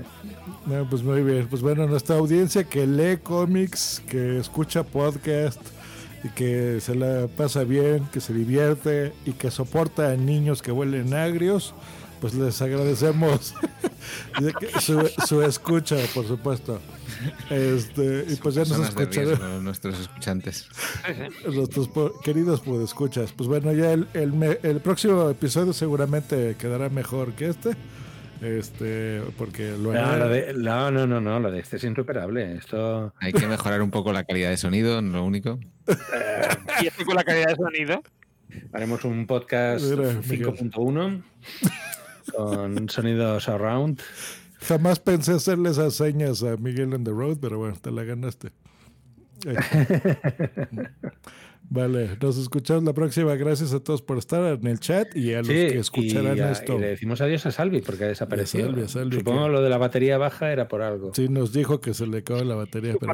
No, 0.65 0.89
pues 0.89 1.03
muy 1.03 1.23
bien. 1.23 1.47
Pues 1.47 1.61
bueno, 1.61 1.87
nuestra 1.87 2.15
audiencia 2.15 2.63
que 2.63 2.87
lee 2.87 3.17
cómics, 3.17 4.01
que 4.07 4.39
escucha 4.39 4.83
podcast 4.83 5.59
y 6.23 6.29
que 6.29 6.79
se 6.81 6.95
la 6.95 7.27
pasa 7.27 7.63
bien, 7.63 8.05
que 8.11 8.19
se 8.19 8.33
divierte 8.33 9.13
y 9.25 9.33
que 9.33 9.51
soporta 9.51 10.09
a 10.09 10.15
niños 10.15 10.61
que 10.61 10.71
huelen 10.71 11.13
agrios, 11.13 11.75
pues 12.21 12.33
les 12.33 12.61
agradecemos 12.61 13.53
de 14.39 14.53
que 14.53 14.79
su, 14.81 15.07
su 15.27 15.41
escucha, 15.41 15.95
por 16.13 16.25
supuesto. 16.27 16.79
Este, 17.49 18.25
y 18.27 18.35
pues 18.35 18.55
ya 18.55 18.63
nos 18.65 18.93
riesgo, 18.93 19.45
nuestros 19.61 19.99
escuchantes. 19.99 20.67
Nuestros 21.51 21.87
po- 21.87 22.19
queridos 22.21 22.61
escuchas 22.83 23.31
Pues 23.31 23.47
bueno, 23.47 23.71
ya 23.73 23.93
el, 23.93 24.07
el, 24.13 24.33
me- 24.33 24.59
el 24.63 24.79
próximo 24.81 25.29
episodio 25.29 25.73
seguramente 25.73 26.55
quedará 26.59 26.89
mejor 26.89 27.33
que 27.33 27.49
este. 27.49 27.71
Este, 28.41 29.21
porque 29.37 29.71
lo 29.71 29.93
No, 29.93 30.17
lo 30.17 30.29
de- 30.29 30.53
no, 30.53 30.91
no, 30.91 31.07
no, 31.07 31.21
no, 31.21 31.39
lo 31.39 31.51
de 31.51 31.59
este 31.61 31.77
es 31.77 31.83
insuperable. 31.85 32.57
Esto. 32.57 33.13
Hay 33.21 33.31
que 33.33 33.47
mejorar 33.47 33.81
un 33.81 33.91
poco 33.91 34.11
la 34.11 34.23
calidad 34.25 34.49
de 34.49 34.57
sonido, 34.57 35.01
lo 35.01 35.23
único. 35.23 35.57
Y 36.81 36.87
estoy 36.87 37.05
con 37.05 37.15
la 37.15 37.23
calidad 37.23 37.47
de 37.47 37.55
sonido. 37.55 38.03
Haremos 38.73 39.03
un 39.05 39.25
podcast 39.25 39.83
Mira, 39.85 40.11
5.1 40.21 41.23
con 42.35 42.89
sonido 42.89 43.39
surround. 43.39 44.01
Jamás 44.61 44.99
pensé 44.99 45.33
hacerle 45.33 45.69
esas 45.69 45.93
señas 45.95 46.41
a 46.43 46.57
Miguel 46.57 46.93
on 46.93 47.03
the 47.03 47.11
road, 47.11 47.37
pero 47.39 47.57
bueno, 47.59 47.75
te 47.81 47.91
la 47.91 48.03
ganaste. 48.03 48.51
Vale, 51.67 52.15
nos 52.21 52.37
escuchamos 52.37 52.83
la 52.83 52.93
próxima. 52.93 53.33
Gracias 53.35 53.73
a 53.73 53.79
todos 53.79 54.01
por 54.03 54.19
estar 54.19 54.43
en 54.59 54.67
el 54.67 54.79
chat 54.79 55.15
y 55.15 55.33
a 55.33 55.39
los 55.39 55.47
Sí, 55.47 55.53
que 55.53 55.79
escucharán 55.79 56.37
y, 56.37 56.41
a- 56.41 56.51
esto. 56.51 56.75
y 56.77 56.79
le 56.79 56.87
decimos 56.89 57.21
adiós 57.21 57.43
a 57.47 57.51
Salvi 57.51 57.81
porque 57.81 58.03
ha 58.03 58.07
desaparecido. 58.07 58.67
Salvi, 58.67 58.87
Salvi, 58.87 59.17
Supongo 59.17 59.45
que- 59.45 59.51
lo 59.51 59.61
de 59.61 59.69
la 59.69 59.77
batería 59.79 60.17
baja 60.19 60.51
era 60.51 60.67
por 60.67 60.83
algo. 60.83 61.11
Sí, 61.15 61.27
nos 61.27 61.53
dijo 61.53 61.81
que 61.81 61.93
se 61.95 62.05
le 62.05 62.19
acabó 62.19 62.43
la 62.43 62.55
batería, 62.55 62.93
pero 62.99 63.13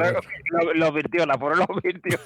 Lo, 0.63 0.73
lo 0.73 0.91
virtió, 0.91 1.25
la 1.25 1.37
por 1.39 1.57
lo 1.57 1.65
virtió. 1.81 2.19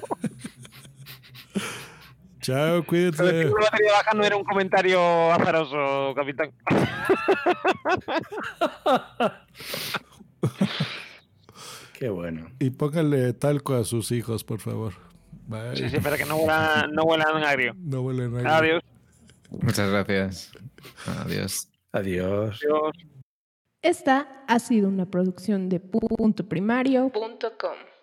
Chao, 2.46 2.82
que 2.84 2.88
cuídense. 2.88 3.24
la 3.24 3.50
batería 3.50 3.92
baja 3.94 4.14
no 4.14 4.24
era 4.24 4.38
un 4.38 4.44
comentario 4.44 5.32
azaroso, 5.32 6.14
capitán. 6.14 6.52
Qué 11.98 12.10
bueno. 12.10 12.46
Y 12.60 12.70
póngale 12.70 13.34
talco 13.34 13.74
a 13.74 13.84
sus 13.84 14.12
hijos, 14.12 14.44
por 14.44 14.60
favor. 14.60 14.94
Bye. 15.48 15.76
Sí, 15.76 15.90
sí, 15.90 16.00
para 16.00 16.20
que 16.20 16.26
no 16.26 16.36
huelan, 16.36 16.92
no 16.92 17.02
huelan 17.02 17.44
agrio. 17.44 17.74
No 17.80 18.02
huelen 18.02 18.36
agrio. 18.36 18.54
Adiós. 18.54 18.84
Muchas 19.50 19.90
gracias. 19.90 20.52
Adiós. 21.24 21.68
Adiós. 21.94 22.60
Esta 23.82 24.44
ha 24.48 24.60
sido 24.60 24.88
una 24.88 25.08
producción 25.08 25.68
de 25.68 25.80
puntoprimario.com. 25.80 27.95